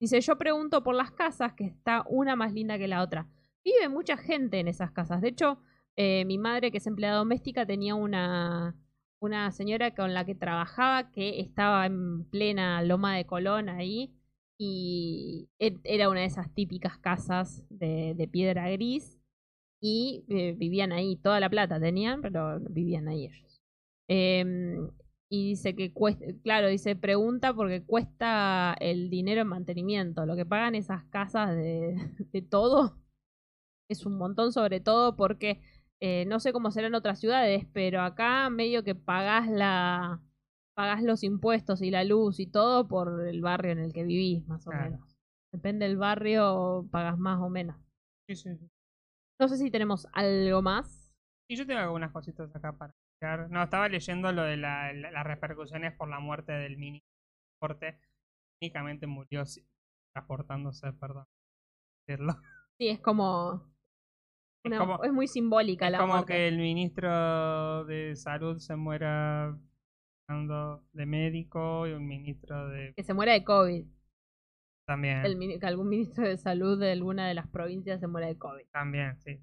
Dice, 0.00 0.20
yo 0.20 0.38
pregunto 0.38 0.82
por 0.82 0.94
las 0.94 1.10
casas, 1.12 1.52
que 1.54 1.64
está 1.64 2.04
una 2.08 2.34
más 2.34 2.52
linda 2.52 2.78
que 2.78 2.88
la 2.88 3.02
otra. 3.02 3.28
Vive 3.64 3.88
mucha 3.88 4.16
gente 4.16 4.58
en 4.58 4.68
esas 4.68 4.92
casas. 4.92 5.20
De 5.20 5.28
hecho, 5.28 5.58
eh, 5.96 6.24
mi 6.24 6.38
madre, 6.38 6.70
que 6.70 6.78
es 6.78 6.86
empleada 6.86 7.18
doméstica, 7.18 7.66
tenía 7.66 7.94
una, 7.94 8.74
una 9.20 9.52
señora 9.52 9.94
con 9.94 10.14
la 10.14 10.24
que 10.24 10.34
trabajaba 10.34 11.10
que 11.10 11.40
estaba 11.40 11.84
en 11.86 12.24
plena 12.24 12.82
loma 12.82 13.16
de 13.16 13.26
Colón 13.26 13.68
ahí. 13.68 14.14
Y 14.58 15.48
e- 15.58 15.80
era 15.84 16.08
una 16.08 16.20
de 16.20 16.26
esas 16.26 16.52
típicas 16.54 16.98
casas 16.98 17.64
de, 17.68 18.14
de 18.16 18.28
piedra 18.28 18.70
gris. 18.70 19.18
Y 19.82 20.24
eh, 20.28 20.54
vivían 20.56 20.92
ahí, 20.92 21.16
toda 21.16 21.40
la 21.40 21.50
plata 21.50 21.78
tenían, 21.80 22.20
pero 22.22 22.58
vivían 22.60 23.08
ahí 23.08 23.26
ellos. 23.26 23.49
Em, 24.12 24.90
y 25.28 25.50
dice 25.50 25.76
que 25.76 25.92
cuesta, 25.92 26.26
claro, 26.42 26.66
dice, 26.66 26.96
pregunta 26.96 27.54
porque 27.54 27.84
cuesta 27.84 28.74
el 28.80 29.08
dinero 29.08 29.42
en 29.42 29.46
mantenimiento. 29.46 30.26
Lo 30.26 30.34
que 30.34 30.44
pagan 30.44 30.74
esas 30.74 31.04
casas 31.04 31.54
de, 31.54 31.94
de 32.32 32.42
todo 32.42 32.98
es 33.88 34.04
un 34.06 34.18
montón, 34.18 34.52
sobre 34.52 34.80
todo 34.80 35.14
porque 35.14 35.60
eh, 36.00 36.24
no 36.26 36.40
sé 36.40 36.52
cómo 36.52 36.72
será 36.72 36.88
en 36.88 36.94
otras 36.96 37.20
ciudades, 37.20 37.66
pero 37.72 38.00
acá 38.02 38.50
medio 38.50 38.82
que 38.82 38.94
pagás 38.96 39.48
la 39.48 40.20
pagás 40.74 41.02
los 41.02 41.22
impuestos 41.22 41.82
y 41.82 41.90
la 41.90 42.04
luz 42.04 42.40
y 42.40 42.46
todo 42.46 42.88
por 42.88 43.28
el 43.28 43.42
barrio 43.42 43.72
en 43.72 43.80
el 43.80 43.92
que 43.92 44.02
vivís, 44.04 44.46
más 44.48 44.66
o 44.66 44.70
Claro. 44.70 44.92
menos. 44.92 45.16
Depende 45.52 45.86
del 45.86 45.98
barrio, 45.98 46.88
pagas 46.90 47.18
más 47.18 47.38
o 47.40 47.48
menos. 47.50 47.76
Sí, 48.28 48.34
sí, 48.34 48.56
sí. 48.56 48.70
No 49.38 49.48
sé 49.48 49.56
si 49.58 49.70
tenemos 49.70 50.06
algo 50.12 50.62
más. 50.62 51.12
Y 51.48 51.56
yo 51.56 51.66
tengo 51.66 51.80
algunas 51.80 52.12
cositas 52.12 52.54
acá 52.54 52.72
para. 52.72 52.92
No, 53.50 53.62
estaba 53.62 53.88
leyendo 53.88 54.32
lo 54.32 54.42
de 54.42 54.56
la- 54.56 54.92
la- 54.92 55.10
las 55.10 55.24
repercusiones 55.26 55.92
por 55.94 56.08
la 56.08 56.20
muerte 56.20 56.52
del 56.52 56.78
mini 56.78 57.02
transporte. 57.60 57.98
Únicamente 58.62 59.06
murió 59.06 59.44
transportándose, 60.14 60.92
perdón. 60.94 61.26
decirlo. 62.06 62.34
Sí, 62.78 62.88
es 62.88 63.00
como. 63.00 63.68
Es 64.64 64.72
una- 64.72 64.78
como- 64.78 65.04
es 65.04 65.12
muy 65.12 65.26
simbólica 65.26 65.86
Es 65.86 65.92
la 65.92 65.98
como 65.98 66.14
muerte. 66.14 66.32
que 66.34 66.48
el 66.48 66.58
ministro 66.58 67.84
de 67.86 68.14
salud 68.16 68.58
se 68.58 68.76
muera 68.76 69.56
de 70.92 71.06
médico 71.06 71.86
y 71.88 71.92
un 71.92 72.06
ministro 72.06 72.68
de 72.68 72.92
Que 72.94 73.02
se 73.02 73.14
muera 73.14 73.32
de 73.32 73.42
COVID. 73.42 73.86
también 74.86 75.24
El 75.24 75.58
que 75.58 75.66
algún 75.66 75.88
ministro 75.88 76.28
de 76.28 76.36
salud 76.36 76.78
de 76.78 76.92
alguna 76.92 77.26
de 77.26 77.34
las 77.34 77.48
provincias 77.48 78.00
se 78.00 78.06
muera 78.06 78.26
de 78.28 78.36
COVID. 78.38 78.66
también 78.70 79.16
sí 79.20 79.40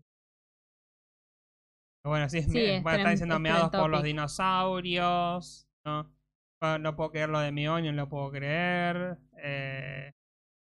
bueno 2.07 2.29
sí, 2.29 2.39
es 2.39 2.47
Sí, 2.47 2.59
me- 2.59 2.77
es 2.77 2.83
bueno, 2.83 2.97
está 2.97 3.09
diciendo 3.11 3.39
meados 3.39 3.71
por 3.71 3.89
los 3.89 4.03
dinosaurios 4.03 5.67
no 5.85 6.13
no, 6.61 6.79
no 6.79 6.95
puedo 6.95 7.11
creer 7.11 7.29
lo 7.29 7.39
de 7.39 7.51
Mioño 7.51 7.91
no 7.91 7.97
lo 8.03 8.09
puedo 8.09 8.31
creer. 8.31 9.17
Eh, 9.43 10.11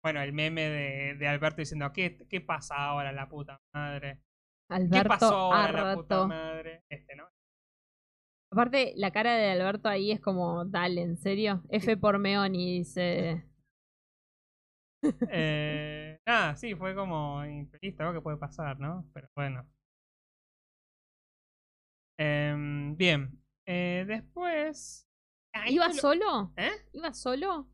bueno 0.04 0.22
el 0.22 0.34
meme 0.34 0.64
de, 0.70 1.16
de 1.16 1.28
Alberto 1.28 1.62
diciendo 1.62 1.92
¿qué, 1.94 2.18
qué 2.30 2.42
pasa 2.42 2.76
ahora 2.76 3.12
la 3.12 3.30
puta 3.30 3.62
madre 3.74 4.22
Alberto 4.70 5.00
¿qué 5.00 5.06
pasó 5.06 5.36
ahora 5.54 5.72
la 5.72 5.94
puta 5.94 6.28
madre 6.28 6.84
este 6.90 7.16
no 7.16 7.28
Aparte, 8.52 8.94
la 8.96 9.12
cara 9.12 9.36
de 9.36 9.52
Alberto 9.52 9.88
ahí 9.90 10.12
es 10.12 10.20
como, 10.22 10.66
dale, 10.66 11.02
¿en 11.02 11.18
serio? 11.18 11.62
F 11.70 11.96
por 11.98 12.18
Meoni, 12.20 12.78
dice. 12.80 13.44
Eh, 15.28 16.20
nada, 16.26 16.56
sí, 16.56 16.76
fue 16.76 16.96
como 16.96 17.44
imprevisto, 17.46 18.04
algo 18.04 18.14
que 18.16 18.22
puede 18.22 18.38
pasar, 18.38 18.80
¿no? 18.80 19.10
Pero 19.14 19.30
bueno. 19.36 19.66
Em, 22.18 22.96
bien. 22.96 23.42
Eh, 23.68 24.06
después. 24.08 25.08
Ah, 25.54 25.70
¿Iba 25.70 25.88
lo- 25.88 25.94
solo? 25.94 26.54
¿Eh? 26.58 26.72
¿Iba 26.94 27.14
solo? 27.14 27.70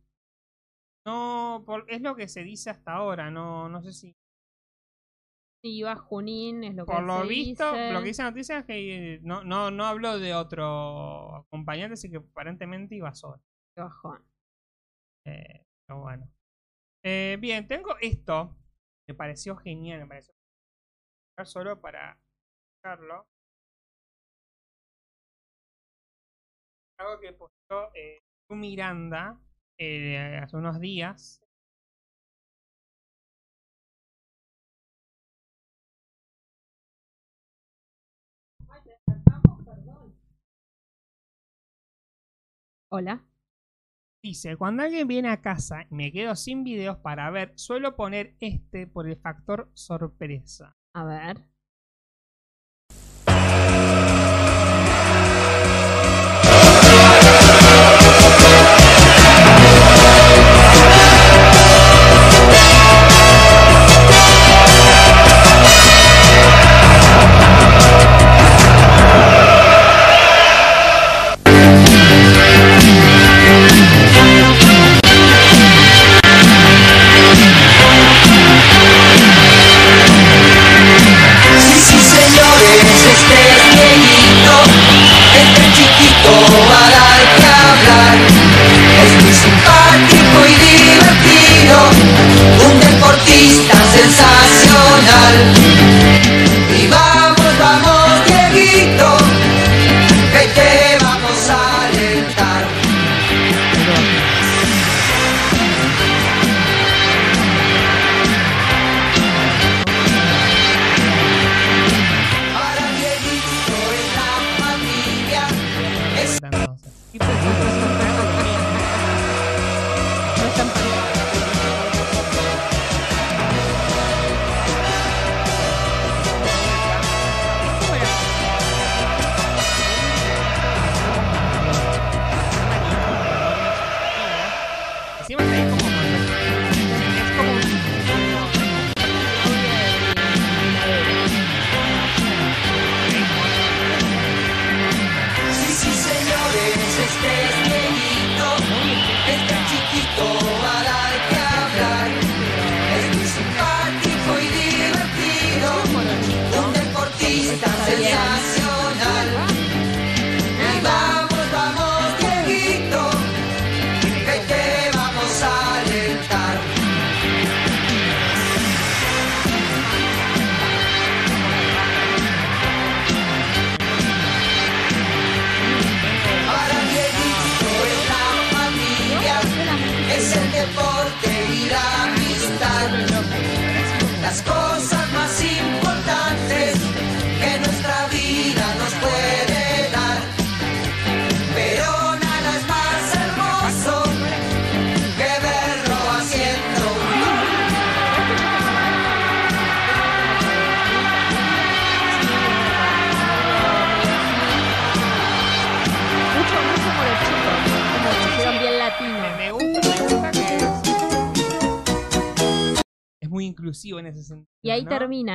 No, 1.06 1.64
por- 1.66 1.86
es 1.90 2.02
lo 2.02 2.16
que 2.16 2.28
se 2.28 2.44
dice 2.44 2.70
hasta 2.70 2.94
ahora, 2.94 3.32
no, 3.32 3.68
no 3.70 3.82
sé 3.82 3.92
si. 3.92 4.16
Sí, 5.64 5.78
iba 5.78 5.96
Junín, 5.96 6.64
es 6.64 6.76
lo 6.76 6.86
que 6.86 6.92
Por 6.92 7.04
lo 7.04 7.22
se 7.22 7.28
visto, 7.28 7.72
dice. 7.72 7.92
lo 7.92 8.00
que 8.00 8.06
dice 8.08 8.24
la 8.24 8.30
noticia 8.32 8.58
es 8.60 8.66
que 8.66 9.20
no, 9.24 9.44
no, 9.44 9.70
no 9.70 9.86
habló 9.86 10.18
de 10.20 10.34
otro 10.34 11.36
acompañante, 11.36 11.94
así 11.94 12.10
que 12.10 12.18
aparentemente 12.18 12.96
iba 12.96 13.14
solo. 13.14 13.42
Qué 13.76 13.82
bajón. 13.82 14.24
Eh, 15.26 15.66
pero 15.86 16.02
bueno. 16.02 16.32
Eh, 17.04 17.38
bien, 17.40 17.68
tengo 17.68 17.96
esto. 18.00 18.58
me 19.08 19.14
pareció 19.16 19.56
genial, 19.58 20.02
me 20.02 20.08
pareció 20.08 20.34
solo 21.44 21.80
para 21.82 22.20
escucharlo. 22.82 23.28
Algo 27.02 27.20
que 27.20 27.34
puso 27.34 27.92
eh, 27.96 28.20
Miranda 28.50 29.40
eh, 29.78 30.40
hace 30.42 30.56
unos 30.56 30.80
días. 30.80 31.42
Hola. 42.90 43.26
Dice, 44.24 44.56
cuando 44.58 44.84
alguien 44.84 45.08
viene 45.08 45.30
a 45.30 45.42
casa 45.42 45.88
y 45.90 45.96
me 45.96 46.12
quedo 46.12 46.36
sin 46.36 46.64
videos 46.64 46.98
para 46.98 47.32
ver, 47.32 47.54
suelo 47.58 47.96
poner 47.96 48.36
este 48.40 48.86
por 48.86 49.10
el 49.10 49.18
factor 49.18 49.72
sorpresa. 49.74 50.78
A 50.94 51.06
ver. 51.06 51.51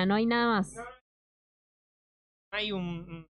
¿No? 0.05 0.17
hay 0.17 0.27
nada 0.27 0.47
más. 0.47 0.75
Hay 2.53 2.73
un, 2.73 3.27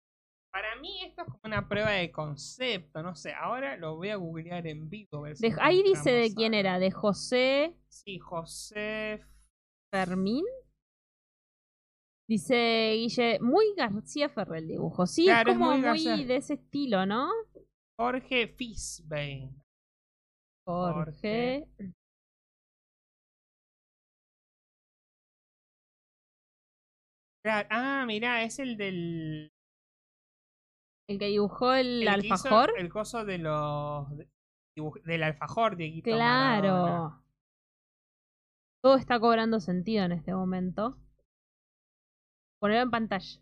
Para 0.51 0.75
mí 0.77 1.03
esto 1.03 1.21
es 1.23 1.27
como 1.27 1.39
una 1.43 1.67
prueba 1.67 1.91
de 1.91 2.11
concepto, 2.11 3.03
no 3.03 3.13
sé. 3.15 3.33
Ahora 3.33 3.75
lo 3.77 3.95
voy 3.97 4.09
a 4.09 4.15
googlear 4.15 4.65
en 4.67 4.89
vivo. 4.89 5.17
a 5.17 5.21
ver 5.21 5.35
si 5.37 5.49
De- 5.49 5.57
ahí 5.61 5.83
dice 5.83 6.11
de 6.11 6.33
quién 6.33 6.53
era, 6.53 6.79
de 6.79 6.91
José 6.91 7.75
Sí, 7.89 8.19
José. 8.19 9.21
Fermín. 9.93 10.45
Dice 12.27 12.93
Guille, 12.95 13.39
muy 13.39 13.73
García 13.75 14.29
Ferrer 14.29 14.63
el 14.63 14.67
dibujo. 14.67 15.05
Sí, 15.05 15.25
Claro, 15.25 15.51
es 15.51 15.57
como 15.57 15.69
muy 15.71 15.77
muy, 15.79 15.85
García. 15.85 16.25
de 16.25 16.35
ese 16.37 16.53
estilo, 16.55 17.05
¿no? 17.05 17.29
Jorge 17.99 18.47
Fisbein. 18.47 19.61
Jorge. 20.67 21.67
Ah, 27.45 28.05
mirá, 28.07 28.43
es 28.43 28.59
el 28.59 28.77
del. 28.77 29.51
El 31.07 31.19
que 31.19 31.27
dibujó 31.27 31.73
el, 31.73 32.07
alfajor. 32.07 32.73
El 32.77 32.89
coso 32.89 33.23
de 33.25 33.37
los. 33.37 34.07
del 35.05 35.23
alfajor, 35.23 35.75
Dieguito 35.75 36.09
Claro. 36.11 36.67
Maradona. 36.67 37.21
Todo 38.83 38.97
está 38.97 39.19
cobrando 39.19 39.59
sentido 39.59 40.05
en 40.05 40.11
este 40.11 40.33
momento. 40.33 40.97
Ponerlo 42.59 42.83
en 42.83 42.91
pantalla. 42.91 43.41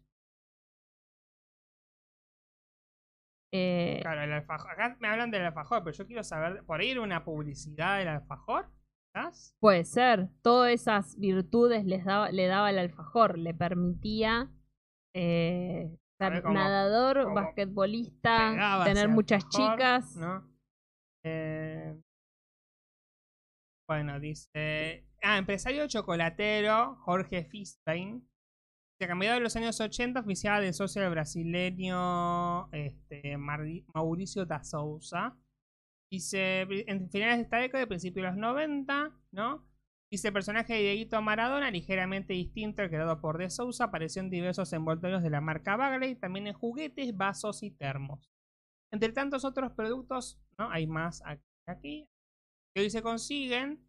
Eh, 3.54 4.00
Claro, 4.02 4.24
el 4.24 4.32
alfajor. 4.34 4.72
Acá 4.72 4.98
me 5.00 5.08
hablan 5.08 5.32
del 5.32 5.46
alfajor, 5.46 5.84
pero 5.84 5.96
yo 5.96 6.08
quiero 6.08 6.24
saber. 6.24 6.66
¿Por 6.66 6.82
ahí 6.82 6.92
era 6.92 7.02
una 7.02 7.24
publicidad 7.24 8.00
del 8.00 8.08
alfajor? 8.10 8.70
¿Quizás? 9.14 9.56
Puede 9.60 9.84
ser. 9.86 10.30
Todas 10.42 10.72
esas 10.72 11.18
virtudes 11.20 11.86
les 11.86 12.04
daba, 12.06 12.32
le 12.32 12.48
daba 12.48 12.70
el 12.70 12.80
alfajor. 12.80 13.38
Le 13.38 13.54
permitía 13.54 14.52
eh, 15.16 15.96
A 16.20 16.30
ser 16.30 16.42
cómo- 16.42 16.56
basquetbolista, 16.56 17.24
cómo 17.24 17.36
basquetbolista, 17.36 18.50
Pegaba 18.52 18.84
tener 18.86 19.10
muchas 19.10 19.44
alfajor, 19.46 19.72
chicas. 19.78 20.16
¿no? 20.18 20.48
Eh, 21.26 21.96
bueno, 23.88 24.20
dice. 24.20 25.06
Ah, 25.22 25.38
empresario 25.38 25.88
chocolatero 25.88 26.96
Jorge 27.02 27.46
Fisbein. 27.46 28.28
Se 29.00 29.08
cambió 29.08 29.34
en 29.36 29.44
los 29.44 29.56
años 29.56 29.80
80, 29.80 30.22
oficiaba 30.22 30.60
de 30.62 30.72
socio 30.74 31.02
del 31.02 31.12
brasileño 31.12 32.72
este, 32.72 33.38
Mauricio 33.38 34.46
da 34.46 34.64
Souza. 34.64 35.36
Dice, 36.14 36.62
en 36.62 37.10
finales 37.10 37.38
de 37.38 37.42
esta 37.44 37.58
década, 37.58 37.88
principios 37.88 38.26
de 38.26 38.30
los 38.30 38.38
90, 38.38 39.12
¿no? 39.32 39.68
Dice, 40.12 40.28
el 40.28 40.34
personaje 40.34 40.74
de 40.76 40.82
Dieguito 40.82 41.20
Maradona, 41.24 41.72
ligeramente 41.72 42.34
distinto 42.34 42.84
al 42.84 42.90
creado 42.90 43.20
por 43.20 43.40
De 43.40 43.50
Souza, 43.50 43.86
apareció 43.86 44.22
en 44.22 44.30
diversos 44.30 44.72
envoltorios 44.74 45.24
de 45.24 45.32
la 45.32 45.42
marca 45.42 45.76
Bagley, 45.76 46.16
también 46.16 46.46
en 46.46 46.54
juguetes, 46.54 47.18
vasos 47.18 47.64
y 47.64 47.72
termos. 47.72 48.32
Entre 48.92 49.12
tantos 49.12 49.44
otros 49.44 49.72
productos, 49.72 50.40
¿no? 50.60 50.70
Hay 50.70 50.86
más 50.86 51.24
aquí, 51.66 52.08
que 52.76 52.82
hoy 52.82 52.90
se 52.92 53.02
consiguen 53.02 53.84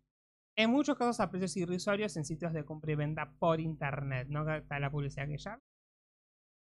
En 0.57 0.71
muchos 0.71 0.97
casos 0.99 1.21
a 1.21 1.31
precios 1.31 1.57
irrisorios 1.57 2.17
en 2.17 2.25
sitios 2.25 2.53
de 2.53 2.65
compra 2.65 2.93
y 2.93 2.97
venta 2.97 3.33
por 3.39 3.61
internet, 3.61 4.29
¿no? 4.31 4.51
Está 4.55 4.79
la 4.81 4.91
publicidad 4.91 5.29
que 5.29 5.39
ya. 5.39 5.61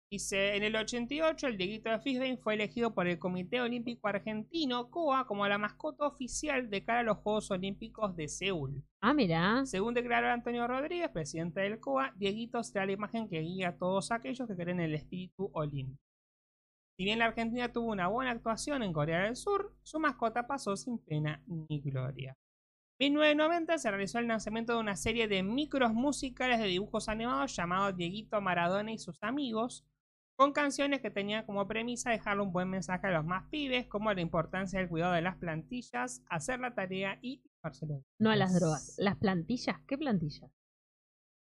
Dice, 0.10 0.56
en 0.56 0.64
el 0.64 0.74
88 0.74 1.48
el 1.48 1.58
Dieguito 1.58 1.90
de 1.90 2.00
Fisbein 2.00 2.40
fue 2.40 2.54
elegido 2.54 2.94
por 2.94 3.08
el 3.08 3.20
Comité 3.20 3.60
Olímpico 3.60 4.08
Argentino, 4.08 4.90
COA, 4.90 5.28
como 5.28 5.46
la 5.46 5.58
mascota 5.58 6.08
oficial 6.08 6.70
de 6.70 6.86
cara 6.86 7.02
a 7.02 7.04
los 7.04 7.18
Juegos 7.18 7.52
Olímpicos 7.52 8.16
de 8.16 8.30
Seúl. 8.30 8.86
Ah, 9.02 9.14
mira. 9.14 9.66
Según 9.66 9.94
declaró 9.94 10.30
Antonio 10.30 10.66
Rodríguez, 10.66 11.10
presidente 11.10 11.60
del 11.60 11.82
COA, 11.82 12.14
Dieguito 12.16 12.64
será 12.64 12.86
la 12.86 12.94
imagen 12.94 13.28
que 13.28 13.42
guía 13.42 13.70
a 13.70 13.78
todos 13.78 14.12
aquellos 14.12 14.48
que 14.48 14.56
creen 14.56 14.80
en 14.80 14.86
el 14.86 14.96
espíritu 14.96 15.50
olímpico. 15.52 16.02
Si 16.98 17.04
bien 17.04 17.20
la 17.20 17.26
Argentina 17.26 17.72
tuvo 17.74 17.92
una 17.92 18.08
buena 18.08 18.32
actuación 18.32 18.84
en 18.84 18.94
Corea 18.94 19.24
del 19.24 19.36
Sur, 19.36 19.76
su 19.84 20.00
mascota 20.00 20.48
pasó 20.48 20.78
sin 20.78 21.00
pena 21.00 21.44
ni 21.48 21.82
gloria. 21.82 22.38
En 23.00 23.14
1990 23.14 23.78
se 23.78 23.92
realizó 23.92 24.20
el 24.20 24.28
lanzamiento 24.28 24.74
de 24.74 24.80
una 24.80 24.96
serie 24.96 25.28
de 25.28 25.44
micros 25.44 25.94
musicales 25.94 26.60
de 26.60 26.66
dibujos 26.66 27.10
animados 27.10 27.56
llamado 27.56 27.92
Dieguito 27.92 28.42
Maradona 28.42 28.92
y 28.92 28.98
sus 28.98 29.22
amigos, 29.22 29.86
con 30.38 30.54
canciones 30.54 31.02
que 31.02 31.10
tenían 31.12 31.46
como 31.46 31.68
premisa 31.68 32.12
dejarle 32.12 32.44
un 32.44 32.54
buen 32.54 32.70
mensaje 32.70 33.08
a 33.08 33.12
los 33.12 33.26
más 33.26 33.46
pibes, 33.50 33.88
como 33.88 34.14
la 34.14 34.22
importancia 34.22 34.80
del 34.80 34.88
cuidado 34.88 35.14
de 35.14 35.22
las 35.24 35.36
plantillas, 35.36 36.22
hacer 36.30 36.60
la 36.60 36.74
tarea 36.76 37.18
y. 37.22 37.42
No 38.20 38.30
a 38.30 38.36
las 38.38 38.54
drogas. 38.58 38.96
Las 38.98 39.18
plantillas. 39.18 39.76
¿Qué 39.88 39.98
plantillas? 39.98 40.50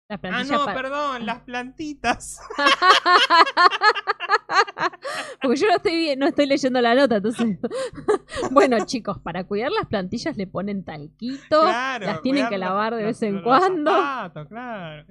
Las 0.09 0.17
Ah, 0.17 0.21
plantillas 0.23 0.59
no, 0.59 0.65
para- 0.65 0.81
perdón, 0.81 1.27
las 1.27 1.41
plantitas. 1.41 2.41
Porque 5.43 5.57
yo 5.59 5.67
no 5.69 5.77
estoy 5.77 5.97
bien, 5.97 6.19
no 6.19 6.27
estoy 6.27 6.47
leyendo 6.47 6.81
la 6.81 6.95
nota, 6.95 7.17
entonces. 7.17 7.59
bueno, 8.53 8.79
chicos, 8.87 9.19
para 9.21 9.45
cuidar 9.45 9.71
las 9.71 9.87
plantillas 9.87 10.37
le 10.39 10.47
ponen 10.47 10.83
talquito, 10.85 11.61
Claro, 11.63 12.07
las 12.07 12.23
tienen 12.23 12.49
que 12.49 12.57
lavar 12.59 12.95
de 12.95 13.03
los- 13.03 13.21
vez 13.21 13.23
en 13.23 13.43
cuando. 13.43 13.91
zapatos, 13.91 14.49
claro. 14.49 15.05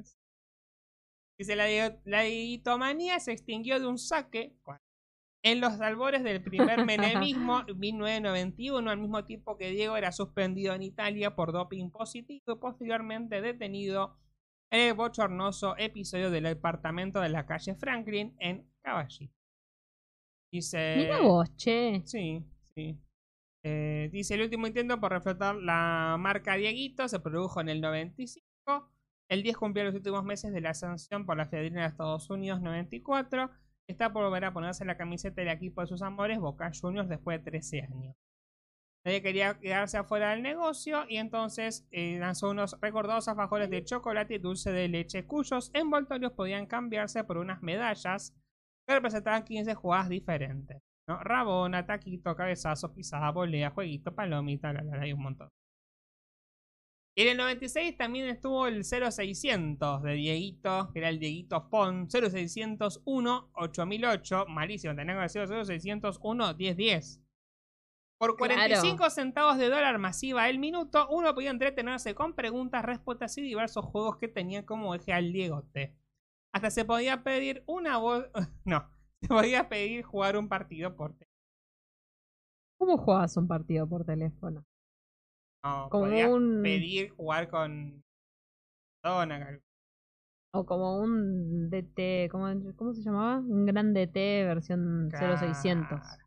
Dice, 1.37 1.55
la, 1.55 1.65
la 2.05 2.21
dieguitomanía 2.21 3.19
se 3.19 3.31
extinguió 3.31 3.79
de 3.79 3.87
un 3.87 3.97
saque 3.97 4.55
en 5.43 5.61
los 5.61 5.79
albores 5.79 6.23
del 6.23 6.41
primer 6.41 6.85
menemismo 6.85 7.63
1991, 7.75 8.89
al 8.89 8.97
mismo 8.97 9.23
tiempo 9.23 9.57
que 9.57 9.69
Diego 9.69 9.95
era 9.95 10.11
suspendido 10.11 10.73
en 10.73 10.83
Italia 10.83 11.35
por 11.35 11.51
doping 11.51 11.89
positivo 11.89 12.53
y 12.53 12.59
posteriormente 12.59 13.41
detenido 13.41 14.17
en 14.71 14.89
el 14.89 14.93
bochornoso 14.93 15.75
episodio 15.77 16.29
del 16.31 16.43
departamento 16.43 17.21
de 17.21 17.29
la 17.29 17.45
calle 17.45 17.75
Franklin 17.75 18.35
en 18.39 18.69
Caballito. 18.81 19.33
Dice... 20.51 20.95
Mira 20.97 21.21
vos, 21.21 21.55
che. 21.55 22.01
Sí, 22.05 22.43
sí. 22.73 22.99
Eh, 23.63 24.09
dice 24.11 24.35
el 24.35 24.41
último 24.41 24.67
intento 24.67 24.99
por 24.99 25.11
reflotar 25.11 25.55
la 25.55 26.15
marca 26.19 26.55
Dieguito 26.55 27.07
se 27.07 27.19
produjo 27.19 27.59
en 27.59 27.69
el 27.69 27.81
95. 27.81 28.43
El 29.29 29.43
10 29.43 29.57
cumplió 29.57 29.83
los 29.83 29.95
últimos 29.95 30.23
meses 30.23 30.53
de 30.53 30.61
la 30.61 30.73
sanción 30.73 31.25
por 31.25 31.35
la 31.35 31.47
Federación 31.47 31.81
de 31.81 31.85
Estados 31.85 32.29
Unidos 32.29 32.61
94. 32.61 33.49
Está 33.87 34.13
por 34.13 34.23
volver 34.23 34.45
a 34.45 34.53
ponerse 34.53 34.85
la 34.85 34.97
camiseta 34.97 35.41
del 35.41 35.49
equipo 35.49 35.81
de 35.81 35.87
sus 35.87 36.01
amores, 36.01 36.39
Boca 36.39 36.71
Juniors, 36.79 37.09
después 37.09 37.39
de 37.39 37.51
13 37.51 37.81
años. 37.81 38.15
Nadie 39.05 39.21
quería 39.21 39.57
quedarse 39.59 39.97
afuera 39.97 40.31
del 40.31 40.43
negocio 40.43 41.05
y 41.07 41.17
entonces 41.17 41.87
eh, 41.91 42.17
lanzó 42.19 42.49
unos 42.49 42.77
recordados 42.81 43.27
alfajores 43.27 43.69
de 43.69 43.83
chocolate 43.83 44.35
y 44.35 44.39
dulce 44.39 44.71
de 44.71 44.89
leche, 44.89 45.25
cuyos 45.25 45.71
envoltorios 45.73 46.33
podían 46.33 46.65
cambiarse 46.65 47.23
por 47.23 47.37
unas 47.37 47.61
medallas 47.61 48.33
que 48.85 48.95
representaban 48.95 49.43
15 49.43 49.75
jugadas 49.75 50.09
diferentes. 50.09 50.81
¿no? 51.07 51.19
Rabona, 51.23 51.85
taquito, 51.85 52.35
cabezazo, 52.35 52.93
pisada, 52.93 53.31
volea, 53.31 53.69
jueguito, 53.71 54.13
palomita, 54.13 54.73
la, 54.73 54.83
la, 54.83 54.97
la, 54.97 55.07
y 55.07 55.13
un 55.13 55.21
montón. 55.21 55.49
Y 57.17 57.23
en 57.23 57.29
el 57.29 57.37
96 57.37 57.97
también 57.97 58.27
estuvo 58.27 58.67
el 58.67 58.83
0600 58.85 60.03
de 60.03 60.13
Dieguito, 60.13 60.91
que 60.93 60.99
era 60.99 61.09
el 61.09 61.17
Dieguito 61.17 61.67
Pon. 61.67 62.07
0601 62.11 63.49
8008, 63.53 64.45
malísimo, 64.47 64.95
tenía 64.95 65.19
que 65.19 65.29
sido 65.29 65.47
0601 65.47 66.53
1010. 66.53 67.23
Por 68.19 68.37
45 68.37 68.97
Claro. 68.97 69.09
centavos 69.09 69.57
de 69.57 69.69
dólar 69.69 69.97
masiva 69.97 70.47
el 70.47 70.59
minuto, 70.59 71.07
uno 71.09 71.33
podía 71.33 71.49
entretenerse 71.49 72.13
con 72.13 72.35
preguntas, 72.35 72.85
respuestas 72.85 73.35
y 73.39 73.41
diversos 73.41 73.83
juegos 73.85 74.17
que 74.17 74.27
tenían 74.27 74.63
como 74.65 74.93
eje 74.93 75.11
al 75.11 75.33
Diegote. 75.33 75.95
Hasta 76.53 76.69
se 76.69 76.85
podía 76.85 77.23
pedir 77.23 77.63
una 77.65 77.97
voz. 77.97 78.25
No, 78.65 78.91
se 79.21 79.27
podía 79.27 79.69
pedir 79.69 80.03
jugar 80.03 80.37
un 80.37 80.47
partido 80.49 80.95
por 80.95 81.13
teléfono. 81.13 81.33
¿Cómo 82.79 82.97
jugabas 82.99 83.35
un 83.37 83.47
partido 83.47 83.89
por 83.89 84.05
teléfono? 84.05 84.63
No, 85.63 85.89
Como 85.89 86.05
podías 86.05 86.29
un- 86.29 86.61
pedir 86.63 87.09
jugar 87.11 87.49
con. 87.49 88.03
Dona, 89.03 89.59
O 90.53 90.65
como 90.65 90.99
un 90.99 91.69
DT, 91.69 92.29
¿cómo, 92.31 92.47
cómo 92.75 92.93
se 92.93 93.01
llamaba? 93.01 93.37
Un 93.39 93.65
gran 93.65 93.93
DT 93.93 94.45
versión 94.45 95.09
0600. 95.11 95.99
Claro. 95.99 96.23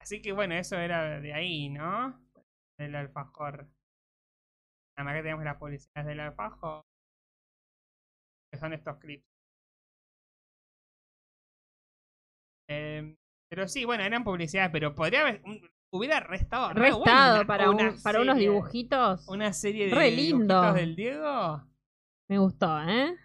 Así 0.00 0.20
que 0.22 0.32
bueno, 0.32 0.54
eso 0.54 0.76
era 0.76 1.20
de 1.20 1.32
ahí, 1.34 1.68
¿no? 1.70 2.20
Del 2.78 2.94
alfajor. 2.94 3.68
Nada 4.96 5.04
más 5.04 5.14
que 5.16 5.22
tenemos 5.22 5.44
las 5.44 5.56
publicidades 5.56 6.06
del 6.06 6.20
alfajor. 6.20 6.82
Que 8.52 8.58
son 8.58 8.72
estos 8.72 8.96
clips. 8.98 9.24
Em, 12.68 13.16
pero 13.50 13.66
sí, 13.68 13.84
bueno, 13.84 14.04
eran 14.04 14.24
publicidades, 14.24 14.70
pero 14.72 14.94
podría 14.94 15.20
haber. 15.22 15.40
un- 15.44 15.60
hubiera 15.90 16.20
restado. 16.20 16.72
re 16.72 16.90
Restado 16.90 17.46
para, 17.46 17.70
una 17.70 17.90
un- 17.90 18.02
para 18.02 18.20
unos 18.20 18.36
dibujitos. 18.38 19.26
Una 19.28 19.52
serie 19.52 19.86
de 19.88 19.94
Re 19.94 20.10
dibujitos 20.10 20.74
del 20.74 20.96
Diego. 20.96 21.62
Me 22.28 22.38
gustó, 22.38 22.80
¿eh? 22.82 23.16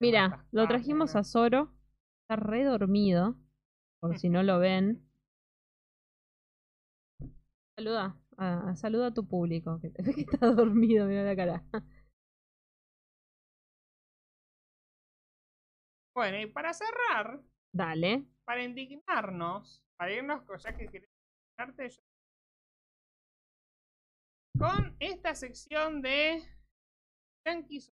Mira, 0.00 0.46
lo 0.52 0.66
trajimos 0.66 1.16
a. 1.16 1.24
Zoro. 1.24 1.72
Está 2.22 2.36
re 2.36 2.64
dormido. 2.64 3.36
Por 4.00 4.18
si 4.18 4.28
no 4.28 4.42
lo 4.42 4.58
ven. 4.60 5.02
Saluda. 7.76 8.16
ah, 8.38 8.74
saluda 8.76 9.08
a 9.08 9.14
tu 9.14 9.26
público. 9.26 9.78
Que 9.80 9.92
que 10.14 10.20
está 10.22 10.50
dormido, 10.52 11.06
mira 11.06 11.22
la 11.24 11.36
cara. 11.36 11.64
Bueno, 16.16 16.38
y 16.40 16.46
para 16.46 16.72
cerrar, 16.72 17.42
Dale. 17.74 18.24
para 18.46 18.62
indignarnos, 18.64 19.84
para 19.98 20.12
irnos 20.14 20.42
con 20.44 20.58
ya 20.58 20.74
que 20.74 20.88
querés 20.88 21.10
indignarte, 21.58 21.90
yo- 21.90 22.02
con 24.58 24.96
esta 24.98 25.34
sección 25.34 26.00
de 26.00 26.42
yanquis 27.46 27.92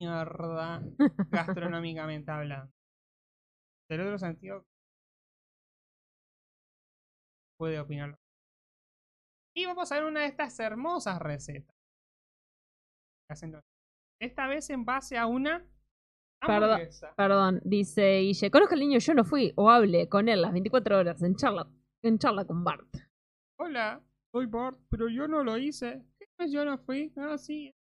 mierda 0.00 0.80
gastronómicamente 1.32 2.30
hablando. 2.30 2.72
Del 3.90 4.02
otro 4.02 4.18
sentido 4.20 4.64
puede 7.58 7.80
opinarlo. 7.80 8.16
Y 9.56 9.66
vamos 9.66 9.90
a 9.90 9.96
ver 9.96 10.04
una 10.04 10.20
de 10.20 10.26
estas 10.26 10.60
hermosas 10.60 11.18
recetas. 11.18 11.74
Esta 14.20 14.46
vez 14.46 14.70
en 14.70 14.84
base 14.84 15.18
a 15.18 15.26
una 15.26 15.66
Perdón. 16.40 16.70
hamburguesa. 16.70 17.14
Perdón, 17.16 17.60
dice 17.64 18.20
Guille. 18.20 18.50
Conozco 18.50 18.74
al 18.74 18.80
niño, 18.80 18.98
yo 18.98 19.14
no 19.14 19.24
fui 19.24 19.52
o 19.56 19.70
hablé 19.70 20.08
con 20.08 20.28
él 20.28 20.42
las 20.42 20.52
24 20.52 20.98
horas 20.98 21.22
en 21.22 21.36
charla, 21.36 21.66
en 22.02 22.18
charla 22.18 22.44
con 22.44 22.64
Bart. 22.64 22.86
Hola, 23.58 24.02
soy 24.32 24.46
Bart, 24.46 24.78
pero 24.90 25.08
yo 25.08 25.26
no 25.28 25.42
lo 25.42 25.56
hice. 25.56 26.02
¿Qué? 26.18 26.50
Yo 26.50 26.64
no 26.64 26.78
fui. 26.78 27.12
Ah, 27.16 27.38
sí. 27.38 27.72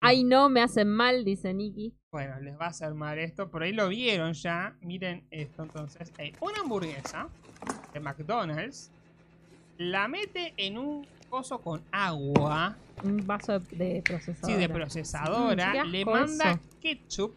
Ay, 0.00 0.22
no, 0.24 0.48
me 0.48 0.62
hacen 0.62 0.88
mal, 0.88 1.24
dice 1.24 1.52
Nicky. 1.52 1.94
Bueno, 2.12 2.38
les 2.40 2.58
va 2.58 2.66
a 2.66 2.68
hacer 2.68 2.94
mal 2.94 3.18
esto. 3.18 3.50
Por 3.50 3.62
ahí 3.62 3.72
lo 3.72 3.88
vieron 3.88 4.32
ya. 4.32 4.76
Miren 4.80 5.26
esto 5.30 5.64
entonces. 5.64 6.12
Hay 6.18 6.34
una 6.40 6.60
hamburguesa 6.60 7.28
de 7.92 8.00
McDonald's. 8.00 8.90
La 9.76 10.08
mete 10.08 10.54
en 10.56 10.78
un 10.78 11.06
coso 11.28 11.58
con 11.58 11.82
agua. 11.92 12.76
Un 13.02 13.26
vaso 13.26 13.60
de, 13.60 13.76
de 13.76 14.02
procesador. 14.02 14.50
Sí, 14.50 14.60
de 14.60 14.68
procesadora. 14.68 15.84
Mm, 15.84 15.88
le 15.88 16.04
manda 16.04 16.52
eso. 16.52 16.60
ketchup 16.80 17.34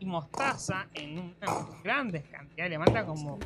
y 0.00 0.06
mostaza 0.06 0.86
en 0.94 1.18
unas 1.18 1.82
grandes 1.82 2.24
cantidades. 2.24 2.70
Le 2.70 2.78
manda 2.78 3.06
como 3.06 3.38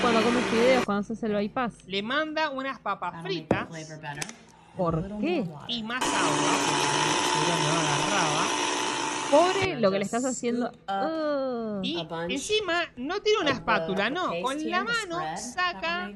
cuando 0.00 0.22
comes 0.22 0.44
fideos, 0.46 0.84
cuando 0.84 1.00
haces 1.00 1.22
el 1.22 1.34
bypass. 1.34 1.86
Le 1.86 2.02
manda 2.02 2.50
unas 2.50 2.78
papas 2.78 3.22
fritas. 3.22 3.68
¿Por 4.76 5.18
qué? 5.20 5.46
y 5.68 5.82
más 5.82 6.02
agua. 6.02 6.36
agarraba. 7.80 8.75
Pobre 9.30 9.80
lo 9.80 9.90
que 9.90 9.98
le 9.98 10.04
estás 10.04 10.24
haciendo. 10.24 10.70
Ah. 10.86 11.80
Y 11.82 12.06
encima 12.28 12.82
no 12.96 13.20
tiene 13.20 13.40
una 13.40 13.50
espátula, 13.52 14.08
no. 14.10 14.30
Con 14.42 14.68
la 14.70 14.84
mano 14.84 15.20
saca 15.36 16.12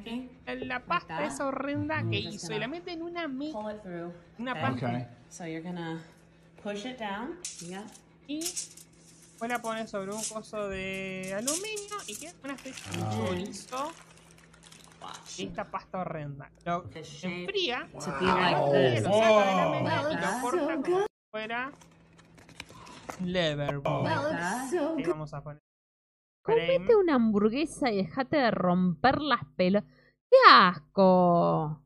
la 0.47 0.79
pasta 0.79 1.25
esa 1.25 1.45
horrenda 1.47 1.97
And 1.99 2.11
que 2.11 2.19
hizo 2.19 2.53
y 2.53 2.59
la 2.59 2.67
mete 2.67 2.91
en 2.93 3.01
una, 3.03 3.27
me- 3.27 3.51
una 3.53 4.51
Okay. 4.53 4.61
pasta. 4.61 4.87
Okay. 4.87 5.07
So 5.29 5.45
you're 5.45 5.61
gonna 5.61 6.01
push 6.63 6.85
it 6.85 6.97
down. 6.99 7.37
Yeah. 7.61 7.83
Y 8.27 8.39
después 8.39 9.49
la 9.51 9.61
pones 9.61 9.89
sobre 9.89 10.11
un 10.13 10.23
coso 10.23 10.67
de 10.69 11.33
aluminio 11.37 11.97
y 12.07 12.15
queda 12.15 12.33
una 12.43 12.53
especie 12.53 12.91
de 12.91 13.09
chorizo 13.15 13.91
esta 15.37 15.65
pasta 15.65 15.99
horrenda. 15.99 16.49
Lo 16.65 16.85
enfría, 17.23 17.87
lo 17.93 18.01
saca 18.01 18.19
de 18.19 18.25
la 18.25 18.59
Wow. 18.59 18.71
mesa 19.83 20.01
y 20.11 20.15
lo 20.15 20.41
corta 20.41 20.75
So 20.75 20.81
como 20.83 21.05
fuera 21.31 21.71
liverpool. 23.19 24.03
Vamos 24.03 25.33
a 25.33 25.43
poner 25.43 25.61
Comete 26.43 26.95
una 26.95 27.15
hamburguesa 27.15 27.91
y 27.91 27.97
dejate 27.97 28.37
de 28.37 28.51
romper 28.51 29.21
las 29.21 29.41
pelas. 29.55 29.83
¡Qué 30.29 30.37
asco! 30.49 31.83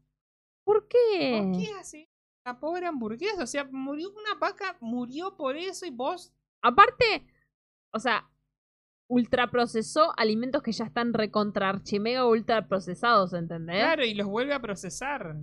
¿Por 0.65 0.87
qué? 0.87 1.41
¿Por 1.43 1.61
qué 1.61 1.71
así? 1.79 2.09
La 2.45 2.59
pobre 2.59 2.85
hamburguesa, 2.85 3.43
o 3.43 3.47
sea, 3.47 3.65
murió 3.71 4.11
una 4.11 4.35
vaca, 4.39 4.77
murió 4.79 5.35
por 5.35 5.57
eso 5.57 5.85
y 5.85 5.89
vos 5.89 6.31
Aparte, 6.65 7.27
o 7.93 7.99
sea, 7.99 8.27
ultraprocesó 9.07 10.17
alimentos 10.17 10.63
que 10.63 10.71
ya 10.71 10.85
están 10.85 11.13
recontra 11.13 11.69
archimega 11.69 12.25
ultraprocesados, 12.25 13.33
¿entendés? 13.33 13.75
Claro, 13.75 14.03
y 14.03 14.15
los 14.15 14.25
vuelve 14.25 14.55
a 14.55 14.61
procesar. 14.61 15.35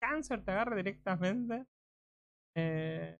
Cáncer 0.00 0.42
te 0.42 0.50
agarra 0.50 0.76
directamente. 0.76 1.66
Eh, 2.56 3.18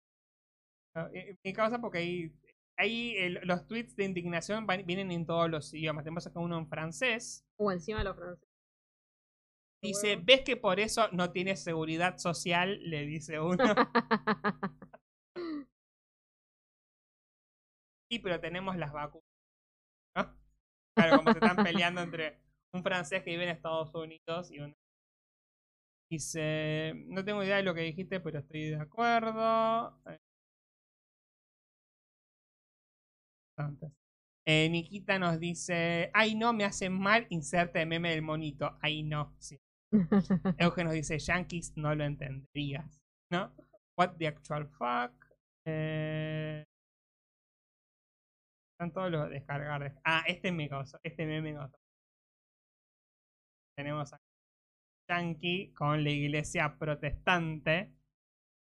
eh, 1.12 1.36
mi 1.44 1.52
causa 1.52 1.80
porque 1.80 1.98
ahí, 1.98 2.32
ahí 2.76 3.16
el- 3.16 3.40
los 3.44 3.66
tweets 3.66 3.96
de 3.96 4.04
indignación 4.04 4.66
van- 4.66 4.84
vienen 4.86 5.10
en 5.12 5.26
todos 5.26 5.50
los 5.50 5.72
idiomas. 5.74 6.04
Tenemos 6.04 6.26
acá 6.26 6.40
uno 6.40 6.58
en 6.58 6.68
francés. 6.68 7.44
O 7.56 7.70
encima 7.72 7.98
de 7.98 8.04
los 8.04 8.16
franceses. 8.16 8.48
Dice, 9.82 10.16
¿ves 10.16 10.40
que 10.42 10.56
por 10.56 10.80
eso 10.80 11.08
no 11.12 11.30
tienes 11.30 11.62
seguridad 11.62 12.16
social? 12.16 12.78
Le 12.82 13.04
dice 13.04 13.38
uno. 13.38 13.64
sí, 18.10 18.18
pero 18.18 18.40
tenemos 18.40 18.76
las 18.76 18.92
vacunas. 18.92 19.24
¿no? 20.16 20.36
Claro, 20.96 21.18
como 21.18 21.32
se 21.32 21.38
están 21.38 21.64
peleando 21.64 22.02
entre 22.02 22.40
un 22.74 22.82
francés 22.82 23.22
que 23.24 23.32
vive 23.32 23.44
en 23.44 23.50
Estados 23.50 23.94
Unidos 23.94 24.50
y 24.52 24.60
un... 24.60 24.74
Dice, 26.10 26.92
no 27.08 27.24
tengo 27.24 27.42
idea 27.42 27.56
de 27.56 27.62
lo 27.62 27.74
que 27.74 27.80
dijiste, 27.80 28.20
pero 28.20 28.38
estoy 28.38 28.70
de 28.70 28.76
acuerdo. 28.80 29.98
Eh, 30.06 30.18
Antes. 33.56 33.92
Eh, 34.46 34.68
Nikita 34.68 35.18
nos 35.18 35.40
dice, 35.40 36.10
ay 36.12 36.34
no, 36.34 36.52
me 36.52 36.64
hacen 36.64 36.92
mal, 36.92 37.26
inserte 37.30 37.86
meme 37.86 38.10
del 38.10 38.22
monito. 38.22 38.76
Ay 38.82 39.02
no, 39.02 39.34
sí. 39.38 39.58
Eugen 40.58 40.86
nos 40.86 40.94
dice, 40.94 41.18
Yankees 41.18 41.72
no 41.76 41.94
lo 41.94 42.04
entenderías, 42.04 43.00
¿no? 43.30 43.54
What 43.96 44.16
the 44.18 44.26
actual 44.26 44.68
fuck. 44.68 45.12
Eh... 45.66 46.64
Están 48.74 48.92
todos 48.92 49.10
los 49.10 49.30
descargar. 49.30 50.00
Ah, 50.04 50.24
este 50.26 50.50
me 50.52 50.68
causó, 50.68 50.98
este 51.04 51.26
meme 51.26 51.52
me 51.52 51.58
causó. 51.58 51.76
Tenemos 53.76 54.12
a 54.12 54.20
Yankee 55.08 55.72
con 55.74 56.02
la 56.02 56.10
iglesia 56.10 56.76
protestante 56.76 57.94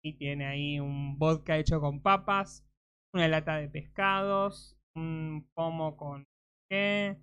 y 0.03 0.13
tiene 0.17 0.45
ahí 0.45 0.79
un 0.79 1.17
vodka 1.17 1.57
hecho 1.57 1.79
con 1.79 2.01
papas, 2.01 2.65
una 3.13 3.27
lata 3.27 3.55
de 3.57 3.69
pescados, 3.69 4.77
un 4.95 5.47
pomo 5.53 5.97
con 5.97 6.25
qué. 6.69 7.17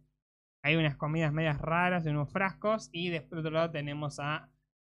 Hay 0.63 0.77
unas 0.77 0.97
comidas 0.97 1.33
medias 1.33 1.59
raras 1.61 2.05
en 2.07 2.17
unos 2.17 2.31
frascos 2.31 2.91
y 2.93 3.09
después 3.09 3.43
de 3.43 3.49
otro 3.49 3.51
lado 3.51 3.71
tenemos 3.71 4.19
a 4.21 4.49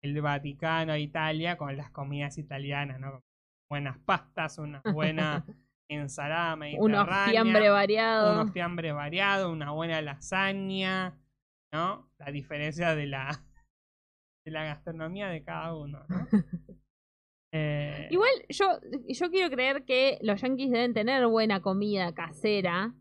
el 0.03 0.19
Vaticano, 0.19 0.97
Italia 0.97 1.57
con 1.57 1.77
las 1.77 1.91
comidas 1.91 2.37
italianas, 2.37 2.99
¿no? 2.99 3.23
Buenas 3.69 3.99
pastas, 3.99 4.57
una 4.57 4.81
buena 4.93 5.45
ensalada 5.87 6.55
mediterránea, 6.55 7.03
Unos 7.03 7.29
fiambre 7.31 7.69
variados. 7.69 8.33
unos 8.41 8.51
fiambres 8.53 8.93
variados, 8.93 9.51
una 9.51 9.71
buena 9.71 10.01
lasaña, 10.01 11.17
¿no? 11.71 12.09
La 12.17 12.31
diferencia 12.31 12.95
de 12.95 13.05
la 13.07 13.27
de 14.45 14.51
la 14.51 14.63
gastronomía 14.63 15.27
de 15.27 15.43
cada 15.43 15.75
uno, 15.75 16.03
¿no? 16.09 16.27
Eh, 17.53 18.07
Igual 18.11 18.29
yo, 18.49 18.65
yo 19.09 19.29
quiero 19.29 19.49
creer 19.53 19.83
que 19.85 20.17
los 20.21 20.41
yankees 20.41 20.71
deben 20.71 20.93
tener 20.93 21.25
buena 21.27 21.61
comida 21.61 22.13
casera, 22.13 22.93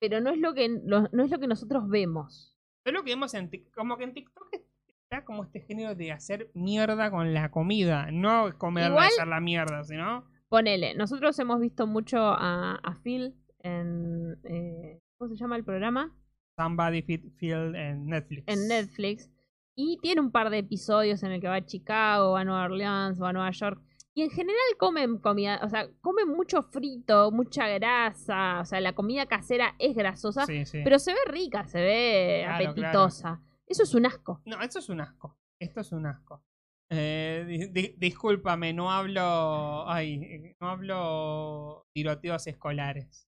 pero 0.00 0.20
no 0.20 0.30
es 0.30 0.38
lo 0.38 0.54
que, 0.54 0.68
lo- 0.68 1.08
no 1.12 1.22
es 1.24 1.30
lo 1.30 1.38
que 1.38 1.46
nosotros 1.46 1.88
vemos. 1.88 2.56
es 2.84 2.92
lo 2.92 3.02
que 3.04 3.10
vemos 3.12 3.32
en 3.34 3.50
como 3.74 3.96
que 3.96 4.04
en 4.04 4.14
TikTok 4.14 4.48
está 4.88 5.24
como 5.24 5.44
este 5.44 5.60
género 5.60 5.94
de 5.94 6.10
hacer 6.12 6.50
mierda 6.54 7.10
con 7.10 7.32
la 7.32 7.50
comida, 7.50 8.10
no 8.10 8.56
comerla 8.58 8.88
Igual- 8.90 9.08
y 9.10 9.12
hacer 9.14 9.28
la 9.28 9.40
mierda, 9.40 9.84
sino 9.84 10.24
Ponele, 10.48 10.94
nosotros 10.94 11.38
hemos 11.38 11.60
visto 11.60 11.86
mucho 11.86 12.18
a, 12.18 12.74
a 12.76 12.94
Phil 13.02 13.34
en... 13.60 14.36
eh, 14.44 15.00
¿Cómo 15.16 15.30
se 15.34 15.36
llama 15.36 15.56
el 15.56 15.64
programa? 15.64 16.12
Somebody 16.58 17.02
Field 17.02 17.74
en 17.74 18.06
Netflix. 18.06 18.44
En 18.46 18.68
Netflix. 18.68 19.30
Y 19.76 19.98
tiene 20.02 20.20
un 20.20 20.30
par 20.30 20.50
de 20.50 20.58
episodios 20.58 21.22
en 21.22 21.32
el 21.32 21.40
que 21.40 21.48
va 21.48 21.56
a 21.56 21.64
Chicago, 21.66 22.32
va 22.32 22.40
a 22.40 22.44
Nueva 22.44 22.64
Orleans, 22.64 23.20
va 23.20 23.30
a 23.30 23.32
Nueva 23.32 23.50
York. 23.50 23.82
Y 24.16 24.22
en 24.22 24.30
general 24.30 24.60
comen 24.78 25.18
comida, 25.18 25.58
o 25.64 25.68
sea, 25.68 25.88
comen 26.00 26.28
mucho 26.28 26.62
frito, 26.62 27.32
mucha 27.32 27.66
grasa. 27.66 28.60
O 28.60 28.64
sea, 28.64 28.80
la 28.80 28.92
comida 28.94 29.26
casera 29.26 29.74
es 29.80 29.96
grasosa, 29.96 30.46
Sí, 30.46 30.64
sí. 30.64 30.82
pero 30.84 31.00
se 31.00 31.12
ve 31.12 31.18
rica, 31.26 31.66
se 31.66 31.80
ve 31.80 32.42
Claro, 32.44 32.70
apetitosa. 32.70 33.42
Eso 33.66 33.82
es 33.82 33.94
un 33.94 34.06
asco. 34.06 34.40
No, 34.44 34.60
esto 34.62 34.78
es 34.78 34.88
un 34.88 35.00
asco. 35.00 35.36
Esto 35.58 35.80
es 35.80 35.90
un 35.90 36.06
asco. 36.06 36.44
Eh, 36.90 37.44
di- 37.48 37.66
di- 37.68 37.94
discúlpame, 37.98 38.72
no 38.72 38.92
hablo. 38.92 39.88
Ay, 39.90 40.54
no 40.60 40.68
hablo 40.68 41.86
tiroteos 41.92 42.46
escolares. 42.46 43.26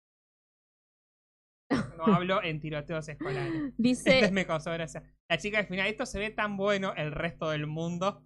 No 1.97 2.05
hablo 2.07 2.43
en 2.43 2.61
tiroteos 2.61 3.09
escolares. 3.09 3.55
Este 3.55 3.75
Dice, 3.77 4.31
me 4.33 4.47
causó 4.47 4.71
gracia. 4.73 5.03
La 5.29 5.39
chica 5.39 5.59
al 5.59 5.67
final, 5.67 5.87
esto 5.87 6.07
se 6.07 6.19
ve 6.19 6.31
tan 6.31 6.57
bueno 6.57 6.93
el 6.97 7.13
resto 7.13 7.51
del 7.51 7.67
mundo. 7.67 8.25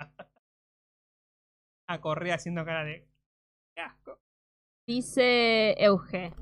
A 1.88 2.00
correr 2.00 2.32
haciendo 2.32 2.64
cara 2.64 2.84
de. 2.84 3.06
"Qué 3.74 3.82
asco. 3.82 4.18
dice 4.86 5.74
Euge. 5.82 6.32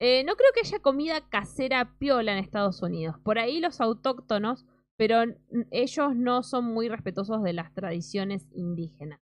eh, 0.00 0.24
no 0.24 0.34
creo 0.36 0.50
que 0.54 0.60
haya 0.60 0.80
comida 0.80 1.28
casera 1.28 1.96
piola 1.98 2.32
en 2.32 2.38
Estados 2.38 2.82
Unidos. 2.82 3.16
Por 3.24 3.38
ahí 3.38 3.60
los 3.60 3.80
autóctonos, 3.80 4.66
pero 4.96 5.22
ellos 5.70 6.14
no 6.14 6.42
son 6.42 6.64
muy 6.66 6.88
respetuosos 6.88 7.42
de 7.42 7.52
las 7.52 7.72
tradiciones 7.74 8.46
indígenas. 8.52 9.20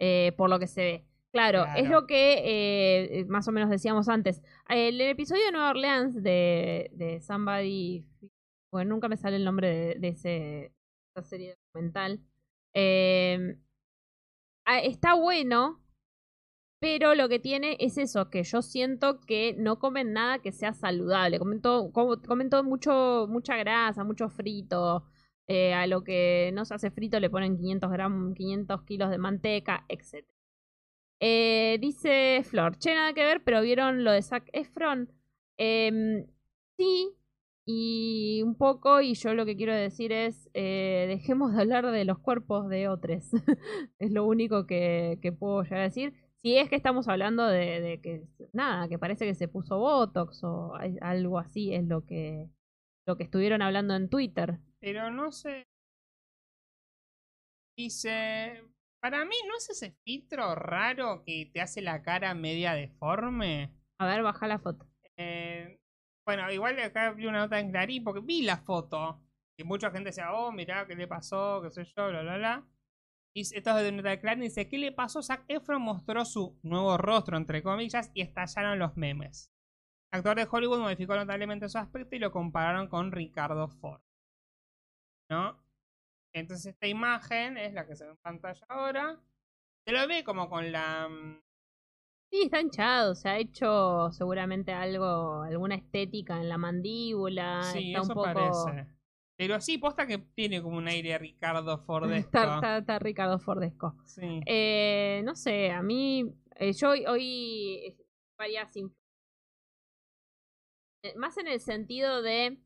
eh, 0.00 0.32
por 0.36 0.50
lo 0.50 0.58
que 0.58 0.66
se 0.66 0.82
ve. 0.82 1.06
Claro, 1.34 1.66
es 1.74 1.88
lo 1.90 2.06
que 2.06 2.42
eh, 3.20 3.24
más 3.26 3.48
o 3.48 3.52
menos 3.52 3.68
decíamos 3.68 4.08
antes. 4.08 4.40
El, 4.68 5.00
episodio 5.00 5.44
de 5.46 5.50
Nueva 5.52 5.70
Orleans 5.70 6.22
de, 6.22 6.90
de 6.94 7.20
Somebody. 7.20 8.06
Bueno, 8.70 8.90
nunca 8.94 9.08
me 9.08 9.16
sale 9.16 9.36
el 9.36 9.44
nombre 9.44 9.68
de, 9.68 9.94
de 9.98 10.08
ese, 10.08 10.72
esa 11.16 11.28
serie 11.28 11.56
documental. 11.72 12.20
eh, 12.74 13.56
ah, 14.66 14.80
está 14.80 15.14
bueno, 15.14 15.80
pero 16.80 17.14
lo 17.14 17.28
que 17.28 17.38
tiene 17.38 17.76
es 17.80 17.98
eso, 17.98 18.30
que 18.30 18.42
yo 18.44 18.62
siento 18.62 19.20
que 19.20 19.54
no 19.58 19.78
comen 19.78 20.12
nada 20.12 20.40
que 20.40 20.52
sea 20.52 20.74
saludable. 20.74 21.38
Comen 21.38 21.62
todo, 21.62 21.92
co- 21.92 22.20
comen 22.22 22.50
todo 22.50 22.64
mucho, 22.64 23.26
mucha 23.28 23.56
grasa, 23.56 24.04
mucho 24.04 24.28
frito. 24.28 25.04
eh, 25.48 25.74
a 25.74 25.86
lo 25.86 26.04
que 26.04 26.50
no 26.54 26.64
se 26.64 26.74
hace 26.74 26.90
frito 26.90 27.20
le 27.20 27.30
ponen 27.30 27.56
500 27.58 27.90
gramos, 27.92 28.34
500 28.34 28.82
kilos 28.84 29.10
de 29.10 29.18
manteca, 29.18 29.84
etc. 29.88 30.33
Eh, 31.20 31.78
dice 31.80 32.42
Flor, 32.44 32.76
che, 32.78 32.94
nada 32.94 33.14
que 33.14 33.24
ver, 33.24 33.42
pero 33.44 33.62
¿vieron 33.62 34.04
lo 34.04 34.12
de 34.12 34.22
Zac 34.22 34.48
Efron? 34.52 35.10
Em, 35.56 36.26
sí, 36.76 37.14
y 37.66 38.42
un 38.42 38.56
poco, 38.56 39.00
y 39.00 39.14
yo 39.14 39.32
lo 39.34 39.46
que 39.46 39.56
quiero 39.56 39.74
decir 39.74 40.12
es, 40.12 40.50
eh, 40.54 41.06
dejemos 41.08 41.54
de 41.54 41.62
hablar 41.62 41.90
de 41.90 42.04
los 42.04 42.18
cuerpos 42.18 42.68
de 42.68 42.88
otros. 42.88 43.24
es 43.98 44.10
lo 44.10 44.26
único 44.26 44.66
que, 44.66 45.18
que 45.22 45.32
puedo 45.32 45.62
llegar 45.62 45.80
a 45.80 45.84
decir. 45.84 46.12
Si 46.42 46.58
es 46.58 46.68
que 46.68 46.76
estamos 46.76 47.08
hablando 47.08 47.46
de, 47.46 47.80
de 47.80 48.00
que, 48.02 48.26
nada, 48.52 48.88
que 48.88 48.98
parece 48.98 49.24
que 49.24 49.34
se 49.34 49.48
puso 49.48 49.78
Botox 49.78 50.44
o 50.44 50.74
algo 51.00 51.38
así, 51.38 51.72
es 51.74 51.84
lo 51.86 52.04
que, 52.04 52.50
lo 53.06 53.16
que 53.16 53.24
estuvieron 53.24 53.62
hablando 53.62 53.94
en 53.96 54.10
Twitter. 54.10 54.58
Pero 54.80 55.10
no 55.10 55.32
sé. 55.32 55.66
Dice. 57.76 58.73
Para 59.04 59.22
mí, 59.26 59.36
¿no 59.46 59.58
es 59.58 59.68
ese 59.68 59.98
filtro 60.02 60.54
raro 60.54 61.24
que 61.26 61.50
te 61.52 61.60
hace 61.60 61.82
la 61.82 62.00
cara 62.00 62.32
media 62.32 62.72
deforme? 62.72 63.70
A 63.98 64.06
ver, 64.06 64.22
baja 64.22 64.46
la 64.46 64.58
foto. 64.58 64.88
Eh, 65.18 65.78
bueno, 66.26 66.50
igual 66.50 66.80
acá 66.80 67.12
vi 67.12 67.26
una 67.26 67.40
nota 67.40 67.60
en 67.60 67.70
Clarín 67.70 68.02
porque 68.02 68.22
vi 68.22 68.40
la 68.40 68.56
foto. 68.56 69.20
Y 69.58 69.64
mucha 69.64 69.90
gente 69.90 70.08
decía, 70.08 70.32
oh, 70.32 70.52
mirá, 70.52 70.86
¿qué 70.86 70.94
le 70.94 71.06
pasó? 71.06 71.60
¿Qué 71.62 71.70
sé 71.70 71.84
yo? 71.84 72.08
Bla, 72.08 72.22
bla, 72.22 72.38
bla. 72.38 72.66
Dice, 73.34 73.58
esto 73.58 73.76
es 73.76 73.84
de 73.84 73.92
Nota 73.92 74.08
de 74.08 74.20
Clan, 74.20 74.40
dice, 74.40 74.70
¿qué 74.70 74.78
le 74.78 74.90
pasó? 74.90 75.22
Zac 75.22 75.44
Efron 75.48 75.82
mostró 75.82 76.24
su 76.24 76.58
nuevo 76.62 76.96
rostro, 76.96 77.36
entre 77.36 77.62
comillas, 77.62 78.10
y 78.14 78.22
estallaron 78.22 78.78
los 78.78 78.96
memes. 78.96 79.52
El 80.12 80.20
actor 80.20 80.36
de 80.38 80.48
Hollywood 80.50 80.80
modificó 80.80 81.14
notablemente 81.14 81.68
su 81.68 81.76
aspecto 81.76 82.16
y 82.16 82.20
lo 82.20 82.32
compararon 82.32 82.88
con 82.88 83.12
Ricardo 83.12 83.68
Ford. 83.68 84.00
¿No? 85.28 85.62
Entonces 86.34 86.74
esta 86.74 86.86
imagen 86.88 87.56
es 87.56 87.72
la 87.72 87.86
que 87.86 87.94
se 87.96 88.04
ve 88.04 88.10
en 88.10 88.16
pantalla 88.18 88.66
ahora. 88.68 89.18
Se 89.86 89.92
lo 89.92 90.06
ve 90.08 90.24
como 90.24 90.48
con 90.50 90.70
la... 90.72 91.08
mm, 91.08 91.40
Sí, 92.30 92.42
está 92.44 92.60
hinchado, 92.60 93.14
se 93.14 93.28
ha 93.28 93.38
hecho 93.38 94.10
seguramente 94.10 94.72
algo, 94.72 95.42
alguna 95.42 95.76
estética 95.76 96.40
en 96.40 96.48
la 96.48 96.58
mandíbula, 96.58 97.62
Sí, 97.62 97.88
está 97.92 98.00
un 98.00 98.04
eso 98.06 98.14
poco... 98.14 98.24
parece. 98.24 98.86
Pero 99.36 99.60
sí, 99.60 99.78
posta 99.78 100.06
que 100.06 100.18
tiene 100.18 100.60
como 100.62 100.76
un 100.78 100.88
aire 100.88 101.16
Ricardo 101.18 101.78
Fordesco. 101.86 102.26
Está, 102.26 102.54
está- 102.56 102.78
está 102.78 102.98
Ricardo 102.98 103.38
Fordesco. 103.38 103.94
Sí. 104.04 104.40
Eh, 104.46 105.22
no 105.24 105.36
sé, 105.36 105.70
a 105.70 105.82
mí, 105.82 106.34
eh, 106.56 106.72
yo 106.72 106.90
hoy, 106.90 107.06
hoy 107.06 107.76
eh, 107.86 107.96
varias 108.36 108.74
eh, 108.76 108.82
más 111.16 111.36
en 111.38 111.46
el 111.48 111.60
sentido 111.60 112.22
de 112.22 112.58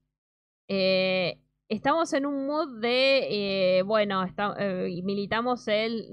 eh, 0.68 1.40
estamos 1.68 2.12
en 2.12 2.26
un 2.26 2.46
mood 2.46 2.80
de 2.80 3.78
eh, 3.78 3.82
bueno, 3.82 4.22
está- 4.24 4.54
eh, 4.58 5.00
militamos 5.04 5.68
el 5.68 6.08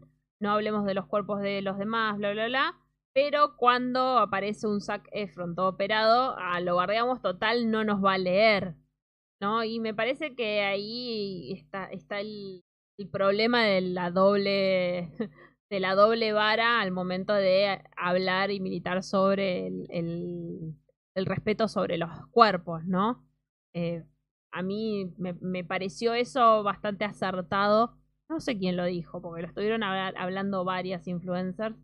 no 0.40 0.50
hablemos 0.52 0.84
de 0.84 0.94
los 0.94 1.06
cuerpos 1.06 1.40
de 1.40 1.62
los 1.62 1.78
demás, 1.78 2.16
bla 2.18 2.32
bla 2.32 2.46
bla. 2.46 2.78
Pero 3.12 3.56
cuando 3.56 4.18
aparece 4.18 4.66
un 4.68 4.80
Zac 4.80 5.08
Efron 5.12 5.54
operado, 5.58 6.36
ah, 6.38 6.60
lo 6.60 6.74
guardiamos 6.74 7.20
total, 7.20 7.70
no 7.70 7.82
nos 7.84 8.04
va 8.04 8.14
a 8.14 8.18
leer. 8.18 8.74
¿No? 9.40 9.62
Y 9.64 9.78
me 9.80 9.94
parece 9.94 10.34
que 10.34 10.62
ahí 10.62 11.52
está, 11.52 11.86
está 11.86 12.20
el, 12.20 12.64
problema 13.12 13.62
de 13.64 13.80
la 13.82 14.10
doble 14.10 15.12
de 15.70 15.80
la 15.80 15.94
doble 15.94 16.32
vara 16.32 16.80
al 16.80 16.90
momento 16.92 17.32
de 17.34 17.80
hablar 17.96 18.50
y 18.50 18.58
militar 18.60 19.02
sobre 19.04 19.66
el, 19.68 19.86
el- 19.90 20.74
el 21.14 21.26
respeto 21.26 21.68
sobre 21.68 21.98
los 21.98 22.10
cuerpos, 22.30 22.84
¿no? 22.86 23.24
Eh, 23.74 24.04
a 24.52 24.62
mí 24.62 25.12
me, 25.18 25.34
me 25.34 25.64
pareció 25.64 26.14
eso 26.14 26.62
bastante 26.62 27.04
acertado. 27.04 27.96
No 28.28 28.40
sé 28.40 28.58
quién 28.58 28.76
lo 28.76 28.84
dijo, 28.84 29.22
porque 29.22 29.42
lo 29.42 29.48
estuvieron 29.48 29.82
habla- 29.82 30.18
hablando 30.20 30.64
varias 30.64 31.06
influencers 31.08 31.76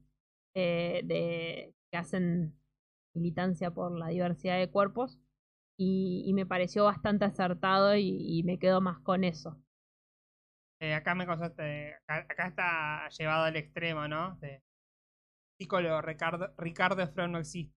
eh, 0.55 1.03
de, 1.05 1.74
que 1.91 1.99
hacen 1.99 2.59
militancia 3.15 3.73
por 3.73 3.99
la 3.99 4.09
diversidad 4.09 4.59
de 4.59 4.70
cuerpos. 4.70 5.19
Y, 5.77 6.31
me 6.35 6.47
pareció 6.47 6.85
bastante 6.85 7.24
acertado 7.24 7.97
y, 7.97 8.43
me 8.45 8.59
quedo 8.59 8.81
más 8.81 9.01
con 9.01 9.24
eso. 9.24 9.61
Eh, 10.81 10.95
acá 10.95 11.15
me 11.15 11.27
contaste, 11.27 11.97
acá, 12.07 12.47
está 12.47 13.09
llevado 13.09 13.45
al 13.45 13.57
extremo, 13.57 14.07
¿no? 14.07 14.36
De 14.36 14.62
psicólogo 15.59 16.01
Ricardo, 16.03 16.55
Ricardo 16.59 17.28
no 17.28 17.39
existe. 17.39 17.74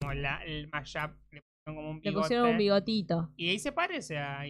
Como 0.00 0.12
la, 0.14 0.44
el 0.44 0.68
mashup, 0.68 1.16
como 1.64 1.90
un 1.90 2.00
Le 2.02 2.12
pusieron 2.12 2.50
un 2.50 2.58
bigotito. 2.58 3.30
Y 3.36 3.48
ahí 3.50 3.58
se 3.58 3.72
parece 3.72 4.18
a- 4.18 4.42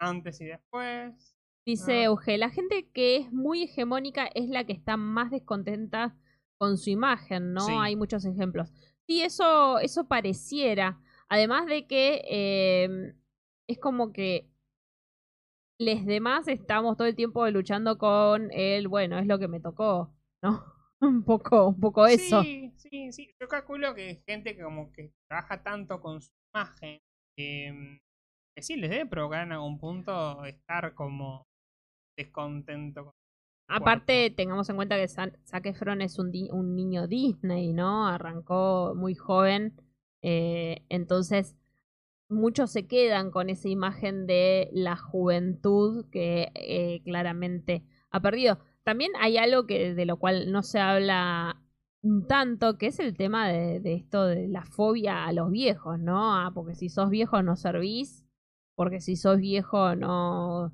Antes 0.00 0.40
y 0.40 0.46
después. 0.46 1.34
Dice 1.66 1.92
Ah. 2.00 2.04
Euge, 2.04 2.38
la 2.38 2.50
gente 2.50 2.88
que 2.92 3.16
es 3.16 3.32
muy 3.32 3.64
hegemónica 3.64 4.26
es 4.34 4.48
la 4.48 4.64
que 4.64 4.72
está 4.72 4.96
más 4.96 5.30
descontenta 5.30 6.16
con 6.56 6.78
su 6.78 6.90
imagen, 6.90 7.52
¿no? 7.52 7.60
Sí. 7.62 7.72
Hay 7.78 7.94
muchos 7.96 8.24
ejemplos. 8.24 8.70
Sí, 9.06 9.22
eso, 9.22 9.78
eso 9.78 10.06
pareciera. 10.08 11.00
Además 11.28 11.66
de 11.66 11.86
que 11.86 12.22
eh, 12.28 13.14
es 13.68 13.78
como 13.78 14.12
que 14.12 14.48
les 15.80 16.06
demás 16.06 16.48
estamos 16.48 16.96
todo 16.96 17.06
el 17.06 17.14
tiempo 17.14 17.48
luchando 17.50 17.98
con 17.98 18.50
el, 18.52 18.88
bueno, 18.88 19.18
es 19.18 19.26
lo 19.26 19.38
que 19.38 19.46
me 19.48 19.60
tocó, 19.60 20.12
¿no? 20.42 20.64
un 21.00 21.22
poco, 21.24 21.68
un 21.68 21.80
poco 21.80 22.06
eso. 22.06 22.46
Sí, 22.46 22.72
sí, 22.76 23.12
sí. 23.12 23.30
Yo 23.40 23.48
calculo 23.48 23.94
que 23.94 24.02
hay 24.08 24.22
gente 24.26 24.56
que 24.56 24.62
como 24.62 24.92
que 24.92 25.12
trabaja 25.28 25.62
tanto 25.62 26.00
con 26.00 26.20
su 26.22 26.30
imagen 26.54 26.98
que, 27.36 27.98
que 28.56 28.62
sí 28.62 28.76
les 28.76 28.90
debe 28.90 29.06
provocar 29.06 29.44
en 29.46 29.52
algún 29.52 29.78
punto 29.78 30.44
estar 30.44 30.94
como 30.94 31.46
descontento 32.16 33.04
con 33.06 33.14
Aparte, 33.68 34.30
tengamos 34.30 34.68
en 34.70 34.76
cuenta 34.76 34.96
que 34.96 35.08
Zac 35.08 35.66
Efron 35.66 36.00
es 36.00 36.18
un, 36.18 36.30
di- 36.32 36.48
un 36.50 36.74
niño 36.74 37.06
Disney, 37.06 37.72
¿no? 37.72 38.06
Arrancó 38.06 38.94
muy 38.96 39.14
joven. 39.14 39.74
eh, 40.22 40.84
entonces, 40.88 41.54
muchos 42.28 42.72
se 42.72 42.86
quedan 42.86 43.30
con 43.30 43.50
esa 43.50 43.68
imagen 43.68 44.26
de 44.26 44.70
la 44.72 44.96
juventud 44.96 46.06
que 46.10 46.50
eh, 46.54 47.02
claramente 47.04 47.84
ha 48.10 48.20
perdido. 48.22 48.60
También 48.88 49.12
hay 49.20 49.36
algo 49.36 49.66
que 49.66 49.92
de 49.92 50.06
lo 50.06 50.18
cual 50.18 50.50
no 50.50 50.62
se 50.62 50.80
habla 50.80 51.60
tanto, 52.26 52.78
que 52.78 52.86
es 52.86 52.98
el 53.00 53.18
tema 53.18 53.46
de, 53.46 53.80
de 53.80 53.92
esto 53.92 54.24
de 54.24 54.48
la 54.48 54.64
fobia 54.64 55.26
a 55.26 55.32
los 55.34 55.50
viejos, 55.50 55.98
¿no? 55.98 56.34
Ah, 56.34 56.52
porque 56.54 56.74
si 56.74 56.88
sos 56.88 57.10
viejo 57.10 57.42
no 57.42 57.54
servís, 57.54 58.24
porque 58.76 59.02
si 59.02 59.14
sos 59.16 59.36
viejo 59.40 59.94
no, 59.94 60.72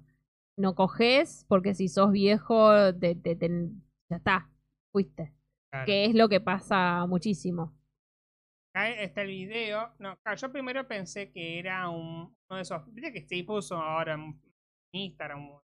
no 0.56 0.74
coges, 0.76 1.44
porque 1.48 1.74
si 1.74 1.88
sos 1.88 2.12
viejo 2.12 2.94
te, 2.94 3.16
te- 3.16 3.34
te- 3.34 3.70
ya 4.08 4.16
está, 4.18 4.48
fuiste. 4.92 5.32
Claro. 5.72 5.86
Que 5.86 6.04
es 6.04 6.14
lo 6.14 6.28
que 6.28 6.40
pasa 6.40 7.04
muchísimo. 7.08 7.74
Acá 8.72 8.90
está 8.90 9.22
el 9.22 9.28
video. 9.30 9.92
No, 9.98 10.16
claro, 10.18 10.38
yo 10.38 10.52
primero 10.52 10.86
pensé 10.86 11.32
que 11.32 11.58
era 11.58 11.88
un, 11.88 12.32
uno 12.48 12.56
de 12.56 12.62
esos. 12.62 12.80
Viste 12.94 13.12
que 13.12 13.22
se 13.26 13.42
puso 13.42 13.74
ahora 13.76 14.14
en 14.14 14.40
Instagram 14.92 15.48
un, 15.50 15.60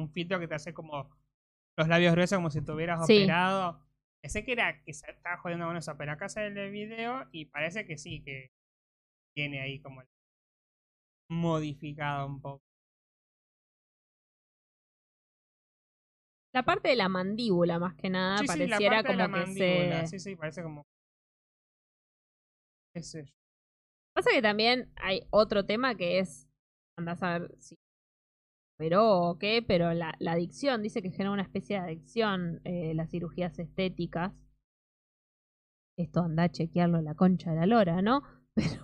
un 0.00 0.10
filtro 0.10 0.40
que 0.40 0.48
te 0.48 0.54
hace 0.54 0.72
como 0.72 1.10
los 1.76 1.88
labios 1.88 2.12
gruesos 2.12 2.36
como 2.38 2.50
si 2.50 2.62
te 2.62 2.72
hubieras 2.72 3.06
Sí. 3.06 3.22
operado. 3.22 3.80
Pensé 4.22 4.44
que 4.44 4.52
era 4.52 4.82
que 4.82 4.92
se 4.94 5.10
estaba 5.10 5.36
jodiendo 5.38 5.66
con 5.66 5.76
eso, 5.76 5.96
pero 5.96 6.12
acá 6.12 6.28
sale 6.28 6.46
el 6.48 6.70
video 6.70 7.28
y 7.32 7.46
parece 7.46 7.84
que 7.84 7.98
sí, 7.98 8.22
que 8.22 8.50
tiene 9.34 9.60
ahí 9.60 9.80
como 9.80 10.02
modificado 11.30 12.26
un 12.26 12.40
poco. 12.40 12.62
La 16.54 16.62
parte 16.62 16.88
de 16.88 16.96
la 16.96 17.08
mandíbula, 17.08 17.80
más 17.80 17.96
que 17.96 18.08
nada, 18.08 18.38
sí, 18.38 18.44
sí, 18.44 18.46
pareciera 18.46 19.02
la 19.02 19.02
como 19.02 19.34
que 19.34 19.46
se... 19.46 20.06
Sí, 20.06 20.18
sí, 20.20 20.36
parece 20.36 20.62
como. 20.62 20.82
qué 22.94 23.02
sé 23.02 23.24
yo. 23.24 23.32
Pasa 24.14 24.30
que 24.30 24.40
también 24.40 24.92
hay 24.96 25.26
otro 25.30 25.66
tema 25.66 25.96
que 25.96 26.20
es, 26.20 26.48
andás 26.96 27.20
a 27.24 27.40
ver 27.40 27.54
si 27.58 27.74
pero 28.76 29.30
o 29.30 29.38
qué, 29.38 29.64
pero 29.66 29.92
la, 29.94 30.14
la 30.18 30.32
adicción, 30.32 30.82
dice 30.82 31.02
que 31.02 31.10
genera 31.10 31.30
una 31.30 31.42
especie 31.42 31.76
de 31.76 31.84
adicción 31.84 32.60
eh, 32.64 32.92
las 32.94 33.10
cirugías 33.10 33.58
estéticas. 33.58 34.32
Esto 35.96 36.20
anda 36.20 36.44
a 36.44 36.50
chequearlo 36.50 37.00
la 37.00 37.14
concha 37.14 37.50
de 37.50 37.56
la 37.56 37.66
lora, 37.66 38.02
¿no? 38.02 38.22
Pero 38.54 38.80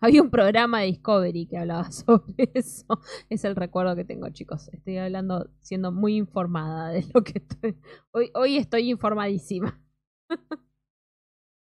había 0.00 0.22
un 0.22 0.30
programa 0.30 0.80
de 0.80 0.86
Discovery 0.86 1.46
que 1.46 1.58
hablaba 1.58 1.84
sobre 1.92 2.50
eso. 2.54 2.86
Es 3.28 3.44
el 3.44 3.56
recuerdo 3.56 3.96
que 3.96 4.04
tengo, 4.04 4.28
chicos. 4.30 4.68
Estoy 4.72 4.98
hablando, 4.98 5.48
siendo 5.60 5.92
muy 5.92 6.16
informada 6.16 6.90
de 6.90 7.04
lo 7.12 7.22
que 7.22 7.38
estoy. 7.38 7.80
Hoy, 8.12 8.30
hoy 8.34 8.56
estoy 8.56 8.90
informadísima. 8.90 9.80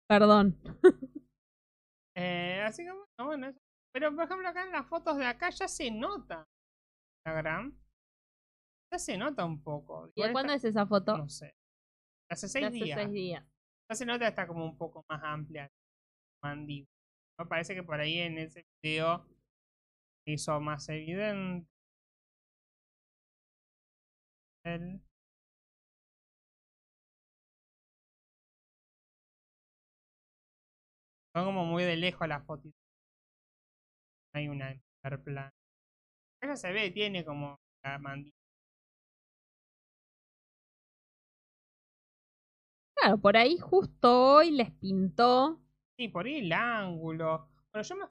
Perdón. 0.08 0.58
Eh, 2.16 2.62
así 2.66 2.84
que 2.84 2.91
bueno, 2.91 3.26
bueno. 3.26 3.54
Pero 3.91 4.14
por 4.16 4.26
ejemplo 4.26 4.48
acá 4.48 4.64
en 4.64 4.72
las 4.72 4.88
fotos 4.88 5.18
de 5.18 5.26
acá 5.26 5.50
ya 5.50 5.68
se 5.68 5.90
nota 5.91 6.48
Instagram. 7.26 7.72
Ya 8.91 9.00
se 9.00 9.18
nota 9.18 9.45
un 9.45 9.64
poco. 9.64 10.12
¿Y 10.16 10.32
cuándo 10.32 10.54
es 10.54 10.64
esa 10.66 10.86
foto? 10.86 11.18
No 11.18 11.30
sé. 11.30 11.56
Hace 12.30 12.48
seis 12.50 12.66
hace 12.66 12.76
días. 12.76 13.00
seis 13.00 13.12
días. 13.14 13.45
Ya 13.90 13.95
se 13.95 14.06
nota 14.06 14.28
está 14.28 14.45
como 14.48 14.66
un 14.66 14.78
poco 14.78 15.06
más 15.10 15.22
amplia. 15.24 15.72
Mandíbula. 16.44 16.90
Me 17.40 17.45
parece 17.45 17.76
que 17.76 17.84
por 17.84 18.00
ahí 18.00 18.20
en 18.20 18.38
ese 18.38 18.66
video 18.84 19.26
se 20.26 20.34
hizo 20.34 20.60
más 20.60 20.88
evidente. 20.90 21.68
El- 24.66 25.02
Son 31.36 31.45
como 31.45 31.66
muy 31.66 31.84
de 31.84 31.95
lejos 31.98 32.28
las 32.28 32.45
fotitos. 32.45 32.80
No 34.34 34.40
Hay 34.40 34.48
una 34.48 34.72
en. 34.72 34.84
Ella 36.44 36.56
se 36.57 36.72
ve, 36.74 36.91
tiene 36.91 37.24
como 37.24 37.57
la 37.84 37.98
mandíbula. 37.99 38.34
Claro, 42.95 43.18
por 43.18 43.38
ahí 43.38 43.57
justo 43.57 44.36
hoy 44.36 44.52
les 44.52 44.72
pintó. 44.72 45.60
Sí, 45.98 46.07
por 46.10 46.26
ahí 46.26 46.36
el 46.40 46.52
ángulo. 46.53 47.49
Bueno, 47.72 47.88
yo 47.88 47.95
me. 47.95 48.06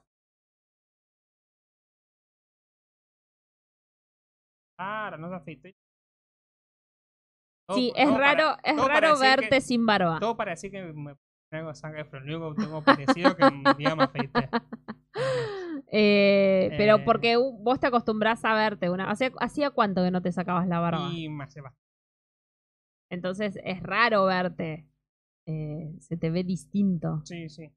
Claro, 4.77 5.17
no 5.17 5.29
se 5.29 5.35
afeitó. 5.35 5.69
Todo- 7.67 7.77
Sí, 7.77 7.93
es 7.95 8.09
para- 8.09 8.17
raro, 8.17 8.57
es 8.63 8.73
para 8.75 8.99
raro 8.99 9.15
que- 9.15 9.21
verte 9.21 9.61
sin 9.61 9.85
barba. 9.85 10.19
Todo 10.19 10.35
para 10.35 10.51
decir 10.51 10.71
que 10.71 10.81
me 10.83 11.15
pongo 11.51 11.73
sangre, 11.75 12.05
pero 12.05 12.23
que 12.55 12.61
tengo 12.61 12.83
parecido 12.83 13.35
que 13.35 13.43
un 13.45 13.63
día 13.77 13.95
me 13.95 14.03
afeité. 14.03 14.49
Eh, 15.87 16.73
pero 16.77 16.97
Eh. 16.97 17.03
porque 17.05 17.37
vos 17.37 17.79
te 17.79 17.87
acostumbrás 17.87 18.43
a 18.45 18.53
verte. 18.55 18.89
Una, 18.89 19.09
¿hacía, 19.09 19.31
¿Hacía 19.39 19.69
cuánto 19.71 20.03
que 20.03 20.11
no 20.11 20.21
te 20.21 20.31
sacabas 20.31 20.67
la 20.67 20.79
barba? 20.79 21.09
Y 21.13 21.29
más 21.29 21.53
se 21.53 21.61
va. 21.61 21.75
Entonces 23.09 23.59
es 23.63 23.81
raro 23.81 24.25
verte. 24.25 24.87
Eh, 25.45 25.93
se 25.99 26.17
te 26.17 26.29
ve 26.31 26.43
distinto. 26.43 27.21
Sí, 27.25 27.49
sí. 27.49 27.71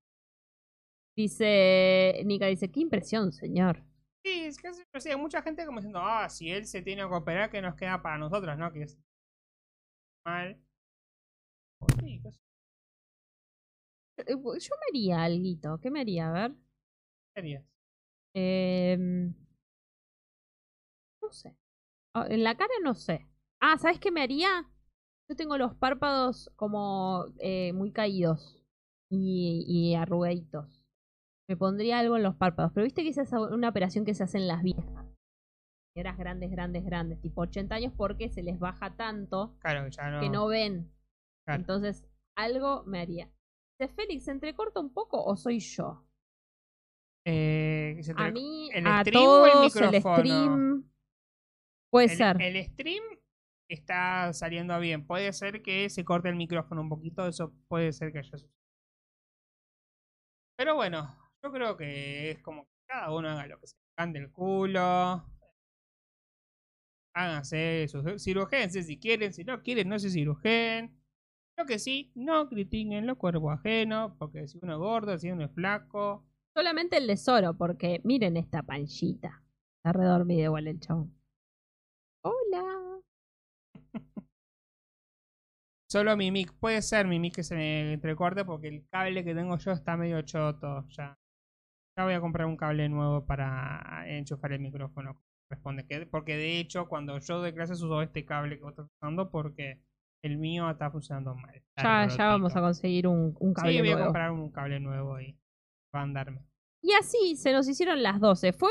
Dice, 1.17 2.23
Nika 2.25 2.47
dice, 2.47 2.71
qué 2.71 2.81
impresión, 2.81 3.33
señor. 3.33 3.83
Sí, 4.25 4.45
es 4.45 4.59
que 4.59 4.73
sí, 5.01 5.11
hay 5.11 5.17
mucha 5.17 5.41
gente 5.41 5.65
como 5.65 5.79
diciendo, 5.79 6.01
ah, 6.03 6.29
si 6.29 6.51
él 6.51 6.67
se 6.67 6.83
tiene 6.83 7.03
que 7.03 7.15
operar, 7.15 7.51
que 7.51 7.63
nos 7.63 7.75
queda 7.77 8.03
para 8.03 8.19
nosotros, 8.19 8.59
¿no? 8.59 8.73
Que 8.73 8.83
es 8.83 8.99
mal. 10.27 10.61
Pues 11.79 11.95
sí, 12.01 12.21
qué 14.17 14.25
Yo 14.27 14.37
me 14.37 14.87
haría 14.91 15.23
algo. 15.23 15.79
¿Qué 15.81 15.91
me 15.91 16.01
haría? 16.01 16.29
A 16.29 16.33
ver. 16.33 16.53
¿qué 17.35 17.41
harías? 17.41 17.65
Em, 18.39 19.33
no 21.23 21.33
sé. 21.33 21.57
Ah, 22.15 22.27
En 22.29 22.45
la 22.45 22.55
cara 22.57 22.73
no 22.83 22.95
sé. 22.95 23.27
Ah, 23.61 23.79
¿sabes 23.79 23.99
qué 23.99 24.11
me 24.11 24.21
haría? 24.23 24.69
Yo 25.29 25.37
tengo 25.37 25.57
los 25.59 25.75
párpados 25.75 26.51
como 26.57 27.25
eh, 27.39 27.73
muy 27.73 27.93
caídos 27.93 28.63
y, 29.11 29.65
y 29.67 29.95
arrugaditos. 29.95 30.85
Me 31.49 31.57
pondría 31.57 31.99
algo 32.01 32.17
en 32.17 32.23
los 32.23 32.37
párpados. 32.37 32.73
Pero 32.75 32.85
viste 32.85 33.03
que 33.03 33.09
esa 33.11 33.23
es 33.23 33.33
una 33.33 33.69
operación 33.71 34.05
que 34.05 34.15
se 34.15 34.25
hace 34.25 34.39
en 34.39 34.49
las 34.49 34.63
viejas. 34.63 35.07
Señoras 35.95 36.19
grandes, 36.19 36.51
grandes, 36.51 36.85
grandes. 36.85 37.21
Tipo 37.23 37.41
80 37.43 37.75
años 37.77 37.93
porque 37.97 38.29
se 38.29 38.43
les 38.43 38.59
baja 38.59 38.95
tanto 38.97 39.57
Claro, 39.61 39.89
ya 39.89 40.11
no. 40.11 40.21
que 40.21 40.29
no 40.29 40.47
ven. 40.47 40.93
Claro. 41.47 41.61
Entonces, 41.61 42.05
algo 42.37 42.85
me 42.85 43.01
haría. 43.01 43.33
¿De 43.81 43.89
Félix 43.89 44.25
se 44.25 44.33
entrecorta 44.33 44.81
un 44.81 44.93
poco 44.93 45.25
o 45.25 45.37
soy 45.37 45.61
yo? 45.61 46.06
Eh, 47.29 47.99
se 48.03 48.13
A 48.17 48.31
mí, 48.31 48.71
¿el 48.73 48.87
a 48.87 49.01
stream 49.01 49.27
o 49.27 49.47
el 49.47 49.61
micrófono? 49.61 50.17
stream. 50.17 50.91
Puede 51.91 52.07
el, 52.07 52.17
ser. 52.17 52.41
el 52.41 52.65
stream 52.65 53.03
está 53.69 54.33
saliendo 54.33 54.79
bien. 54.79 55.05
Puede 55.07 55.33
ser 55.33 55.61
que 55.63 55.91
se 55.91 56.05
corte 56.05 56.29
el 56.29 56.37
micrófono 56.37 56.83
un 56.83 56.89
poquito, 56.89 57.27
eso 57.27 57.53
puede 57.69 57.93
ser 57.93 58.13
que 58.13 58.19
haya 58.21 58.31
sucedido. 58.31 58.55
Pero 60.57 60.77
bueno, 60.77 61.19
yo 61.43 61.51
creo 61.51 61.77
que 61.77 62.31
es 62.31 62.43
como 62.43 62.65
que 62.65 62.71
cada 62.89 63.13
uno 63.13 63.29
haga 63.29 63.47
lo 63.49 63.59
que 63.59 63.67
se 63.67 63.77
cante 63.97 64.21
el 64.21 64.31
culo. 64.31 65.25
Háganse 67.15 67.89
sus 67.89 68.23
si 68.23 68.99
quieren, 68.99 69.33
si 69.33 69.43
no 69.43 69.63
quieren, 69.63 69.89
no 69.89 69.99
se 69.99 70.11
cirujen. 70.11 70.97
Lo 71.59 71.65
que 71.65 71.79
sí, 71.79 72.13
no 72.15 72.49
critiquen 72.49 73.07
los 73.07 73.17
cuerpos 73.17 73.55
ajenos, 73.59 74.13
porque 74.19 74.47
si 74.47 74.59
uno 74.63 74.75
es 74.75 74.79
gordo, 74.79 75.19
si 75.19 75.31
uno 75.31 75.47
es 75.47 75.53
flaco. 75.53 76.25
Solamente 76.57 76.97
el 76.97 77.07
de 77.07 77.19
Zoro, 77.19 77.55
porque 77.55 78.01
miren 78.03 78.39
esta 78.39 78.63
panchita. 78.63 79.43
Está 79.77 79.93
redormido 79.93 80.45
igual 80.45 80.67
el 80.69 80.81
chabón. 80.81 81.15
Hola. 82.25 83.01
Solo 85.91 86.17
mi 86.17 86.31
mic, 86.31 86.55
puede 86.59 86.81
ser 86.81 87.07
mi 87.07 87.19
mic 87.21 87.35
que 87.35 87.43
se 87.43 87.55
me 87.55 87.93
entrecorte 87.93 88.45
porque 88.47 88.69
el 88.69 88.89
cable 88.89 89.23
que 89.23 89.35
tengo 89.35 89.59
yo 89.59 89.73
está 89.73 89.99
medio 89.99 90.23
choto 90.23 90.89
ya. 90.89 91.19
Ya 91.99 92.05
voy 92.05 92.15
a 92.15 92.21
comprar 92.21 92.47
un 92.47 92.57
cable 92.57 92.89
nuevo 92.89 93.27
para 93.27 94.05
enchufar 94.07 94.53
el 94.53 94.61
micrófono. 94.61 95.23
Responde 95.51 95.87
que, 95.87 96.07
porque 96.07 96.37
de 96.37 96.59
hecho 96.59 96.89
cuando 96.89 97.19
yo 97.19 97.39
doy 97.39 97.53
clases 97.53 97.83
uso 97.83 98.01
este 98.03 98.25
cable 98.25 98.57
que 98.57 98.63
vos 98.63 98.73
estás 98.73 98.89
usando 99.01 99.31
porque 99.31 99.81
el 100.25 100.39
mío 100.39 100.69
está 100.71 100.91
funcionando 100.91 101.35
mal. 101.35 101.55
Está 101.55 102.07
Ya, 102.09 102.17
ya 102.17 102.27
vamos 102.29 102.57
a 102.57 102.63
conseguir 102.63 103.07
un, 103.07 103.37
un 103.39 103.53
cable 103.55 103.73
Sí, 103.73 103.79
voy 103.79 103.89
a 103.91 103.93
nuevo. 103.93 104.07
comprar 104.07 104.31
un 104.33 104.51
cable 104.51 104.81
nuevo 104.81 105.21
y 105.21 105.39
Y 106.83 106.93
así 106.93 107.37
se 107.37 107.53
nos 107.53 107.69
hicieron 107.69 108.03
las 108.03 108.21
12. 108.21 108.53
Fue, 108.53 108.71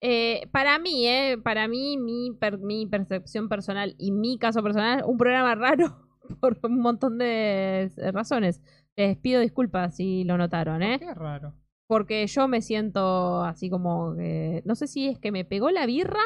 eh, 0.00 0.48
para 0.52 0.78
mí, 0.78 1.06
eh, 1.06 1.38
para 1.42 1.68
mí, 1.68 1.96
mi, 1.96 2.32
per- 2.38 2.58
mi 2.58 2.86
percepción 2.86 3.48
personal 3.48 3.94
y 3.98 4.10
mi 4.12 4.38
caso 4.38 4.62
personal, 4.62 5.04
un 5.06 5.16
programa 5.18 5.54
raro 5.54 6.06
por 6.40 6.58
un 6.64 6.80
montón 6.80 7.18
de 7.18 7.90
razones. 8.12 8.60
Les 8.96 9.16
pido 9.16 9.40
disculpas 9.40 9.96
si 9.96 10.24
lo 10.24 10.36
notaron, 10.36 10.82
¿eh? 10.82 10.98
Qué 10.98 11.14
raro. 11.14 11.54
Porque 11.86 12.26
yo 12.26 12.48
me 12.48 12.62
siento 12.62 13.42
así 13.44 13.70
como 13.70 14.14
que... 14.16 14.62
No 14.64 14.74
sé 14.74 14.86
si 14.86 15.08
es 15.08 15.18
que 15.18 15.30
me 15.32 15.44
pegó 15.44 15.70
la 15.70 15.86
birra, 15.86 16.20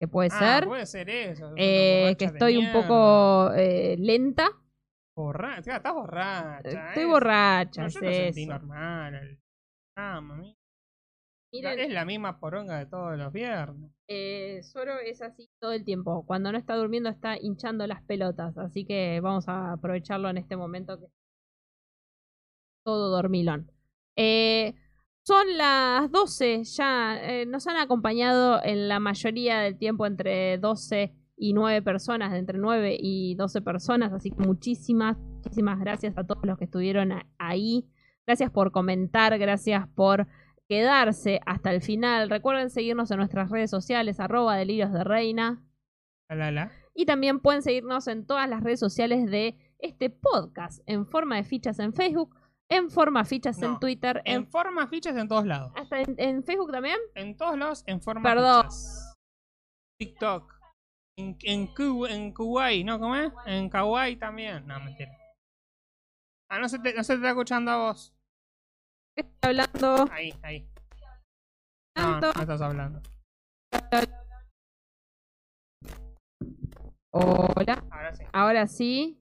que 0.00 0.08
puede 0.08 0.30
Ah, 0.32 0.38
ser. 0.58 0.66
puede 0.68 0.86
ser 0.86 1.08
eso. 1.10 1.52
eh, 1.56 2.16
que 2.18 2.24
estoy 2.26 2.56
un 2.56 2.72
poco 2.72 3.52
eh, 3.54 3.96
lenta. 3.98 4.48
Borracha, 5.16 5.76
estás 5.76 5.94
borracha. 5.94 6.60
Estoy 6.88 7.02
es- 7.04 7.08
borracha, 7.08 7.80
No, 7.82 7.86
es 7.88 7.94
yo 7.94 8.00
lo 8.00 8.12
sentí 8.12 8.42
eso. 8.42 8.52
normal. 8.52 9.14
el- 9.14 9.40
Ah, 9.96 10.20
mami. 10.20 10.56
Miren, 11.52 11.78
Es 11.78 11.92
la 11.92 12.04
misma 12.04 12.40
poronga 12.40 12.78
de 12.78 12.86
todos 12.86 13.16
los 13.16 13.32
viernes. 13.32 13.92
Eh, 14.08 14.58
es 14.58 15.22
así 15.22 15.48
todo 15.60 15.72
el 15.72 15.84
tiempo. 15.84 16.26
Cuando 16.26 16.50
no 16.50 16.58
está 16.58 16.74
durmiendo 16.74 17.08
está 17.08 17.36
hinchando 17.40 17.86
las 17.86 18.02
pelotas. 18.02 18.58
Así 18.58 18.84
que 18.84 19.20
vamos 19.20 19.48
a 19.48 19.72
aprovecharlo 19.74 20.28
en 20.28 20.38
este 20.38 20.56
momento 20.56 20.98
que 20.98 21.06
todo 22.84 23.10
dormilón. 23.10 23.70
Eh, 24.16 24.74
son 25.24 25.56
las 25.56 26.10
12 26.10 26.64
ya. 26.64 27.18
eh, 27.22 27.46
nos 27.46 27.68
han 27.68 27.76
acompañado 27.76 28.60
en 28.64 28.88
la 28.88 28.98
mayoría 28.98 29.60
del 29.60 29.78
tiempo 29.78 30.06
entre 30.06 30.58
12 30.58 31.14
y 31.36 31.52
9 31.52 31.82
personas, 31.82 32.32
de 32.32 32.38
entre 32.38 32.58
9 32.58 32.96
y 32.98 33.34
12 33.34 33.60
personas. 33.62 34.12
Así 34.12 34.30
que 34.30 34.42
muchísimas, 34.44 35.16
muchísimas 35.18 35.78
gracias 35.80 36.16
a 36.16 36.24
todos 36.24 36.44
los 36.44 36.58
que 36.58 36.64
estuvieron 36.64 37.12
ahí. 37.38 37.88
Gracias 38.26 38.50
por 38.50 38.70
comentar, 38.72 39.36
gracias 39.38 39.86
por 39.88 40.26
quedarse 40.68 41.40
hasta 41.44 41.70
el 41.72 41.82
final. 41.82 42.30
Recuerden 42.30 42.70
seguirnos 42.70 43.10
en 43.10 43.18
nuestras 43.18 43.50
redes 43.50 43.70
sociales, 43.70 44.20
arroba 44.20 44.56
delirios 44.56 44.92
de 44.92 45.04
reina. 45.04 45.62
La. 46.30 46.72
Y 46.94 47.06
también 47.06 47.40
pueden 47.40 47.62
seguirnos 47.62 48.06
en 48.08 48.26
todas 48.26 48.48
las 48.48 48.62
redes 48.62 48.80
sociales 48.80 49.30
de 49.30 49.58
este 49.78 50.08
podcast, 50.10 50.82
en 50.86 51.06
forma 51.06 51.36
de 51.36 51.44
fichas 51.44 51.78
en 51.80 51.92
Facebook, 51.92 52.34
en 52.70 52.88
forma 52.90 53.24
fichas 53.24 53.60
en 53.62 53.78
Twitter, 53.78 54.22
en, 54.24 54.36
En 54.36 54.46
forma 54.46 54.86
fichas 54.88 55.16
en 55.16 55.28
todos 55.28 55.44
lados. 55.44 55.72
hasta 55.76 56.00
en, 56.00 56.14
en 56.16 56.42
Facebook 56.44 56.72
también. 56.72 56.96
En 57.14 57.36
todos 57.36 57.58
lados 57.58 57.84
en 57.86 58.00
forma 58.00 58.22
Perdón. 58.22 58.62
fichas. 58.62 59.16
TikTok. 59.98 60.53
En, 61.16 61.36
en, 61.42 61.70
en 62.08 62.32
Kuwait, 62.32 62.84
¿no? 62.84 62.98
¿Cómo 62.98 63.14
es? 63.14 63.32
En 63.46 63.68
Kawaii 63.68 64.16
también. 64.16 64.66
No, 64.66 64.80
mentira. 64.80 65.16
Ah, 66.50 66.58
no 66.58 66.68
se 66.68 66.78
te, 66.78 66.92
no 66.94 67.04
se 67.04 67.14
te 67.14 67.16
está 67.18 67.30
escuchando 67.30 67.70
a 67.70 67.76
vos. 67.78 68.14
¿Qué 69.16 69.22
estoy 69.22 69.50
hablando? 69.50 70.08
Ahí, 70.12 70.34
ahí. 70.42 70.68
No, 71.96 72.20
no 72.20 72.30
estás 72.30 72.60
hablando. 72.60 73.00
Hola. 77.12 77.84
Ahora 77.90 78.14
sí. 78.14 78.24
Ahora 78.32 78.66
sí. 78.66 79.20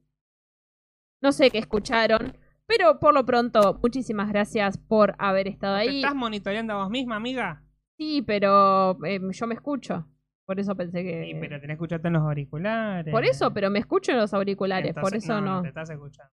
No 1.21 1.31
sé 1.31 1.51
qué 1.51 1.59
escucharon, 1.59 2.37
pero 2.65 2.99
por 2.99 3.13
lo 3.13 3.25
pronto, 3.25 3.79
muchísimas 3.81 4.29
gracias 4.29 4.77
por 4.77 5.15
haber 5.19 5.47
estado 5.47 5.75
¿Te 5.75 5.81
ahí. 5.81 5.95
estás 5.97 6.15
monitoreando 6.15 6.73
a 6.73 6.77
vos 6.77 6.89
misma, 6.89 7.15
amiga? 7.15 7.63
Sí, 7.97 8.21
pero 8.23 8.97
eh, 9.05 9.21
yo 9.31 9.47
me 9.47 9.53
escucho. 9.55 10.07
Por 10.45 10.59
eso 10.59 10.75
pensé 10.75 11.03
que. 11.03 11.25
Sí, 11.25 11.37
pero 11.39 11.59
tenés 11.59 11.77
que 11.77 11.83
escucharte 11.83 12.07
en 12.07 12.13
los 12.13 12.23
auriculares. 12.23 13.11
Por 13.11 13.23
eso, 13.23 13.53
pero 13.53 13.69
me 13.69 13.79
escucho 13.79 14.11
en 14.11 14.17
los 14.17 14.33
auriculares, 14.33 14.93
por 14.93 15.15
eso 15.15 15.39
no. 15.41 15.61
te 15.61 15.69
estás 15.69 15.89
escuchando. 15.89 16.31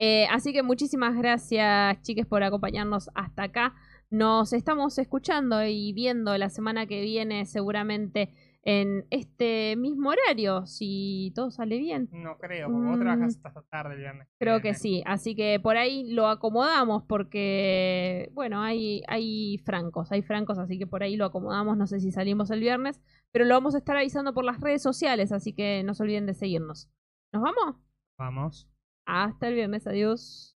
Eh, 0.00 0.26
así 0.30 0.52
que 0.52 0.62
muchísimas 0.62 1.16
gracias, 1.16 2.02
chiques, 2.02 2.26
por 2.26 2.42
acompañarnos 2.42 3.10
hasta 3.14 3.44
acá. 3.44 3.74
Nos 4.10 4.52
estamos 4.52 4.98
escuchando 4.98 5.64
y 5.64 5.92
viendo 5.92 6.36
la 6.36 6.50
semana 6.50 6.86
que 6.86 7.00
viene, 7.00 7.46
seguramente 7.46 8.34
en 8.64 9.06
este 9.10 9.76
mismo 9.76 10.10
horario, 10.10 10.66
si 10.66 11.32
todo 11.34 11.50
sale 11.50 11.78
bien. 11.78 12.08
No 12.12 12.38
creo, 12.38 12.68
porque 12.70 12.86
vos 12.86 12.98
trabajas 12.98 13.36
mm. 13.36 13.46
hasta 13.46 13.62
tarde 13.62 13.94
el 13.94 14.00
viernes. 14.00 14.28
Creo 14.38 14.60
que 14.60 14.74
sí, 14.74 15.02
así 15.06 15.36
que 15.36 15.60
por 15.60 15.76
ahí 15.76 16.10
lo 16.10 16.28
acomodamos 16.28 17.02
porque, 17.04 18.30
bueno, 18.32 18.62
hay, 18.62 19.02
hay 19.06 19.58
francos, 19.58 20.10
hay 20.12 20.22
francos, 20.22 20.58
así 20.58 20.78
que 20.78 20.86
por 20.86 21.02
ahí 21.02 21.16
lo 21.16 21.26
acomodamos, 21.26 21.76
no 21.76 21.86
sé 21.86 22.00
si 22.00 22.10
salimos 22.10 22.50
el 22.50 22.60
viernes, 22.60 23.00
pero 23.32 23.44
lo 23.44 23.54
vamos 23.54 23.74
a 23.74 23.78
estar 23.78 23.96
avisando 23.96 24.32
por 24.32 24.44
las 24.44 24.60
redes 24.60 24.82
sociales, 24.82 25.30
así 25.30 25.52
que 25.52 25.82
no 25.84 25.92
se 25.92 26.02
olviden 26.02 26.26
de 26.26 26.34
seguirnos. 26.34 26.90
¿Nos 27.32 27.42
vamos? 27.42 27.76
Vamos. 28.18 28.68
Hasta 29.06 29.48
el 29.48 29.54
viernes, 29.54 29.86
adiós. 29.86 30.56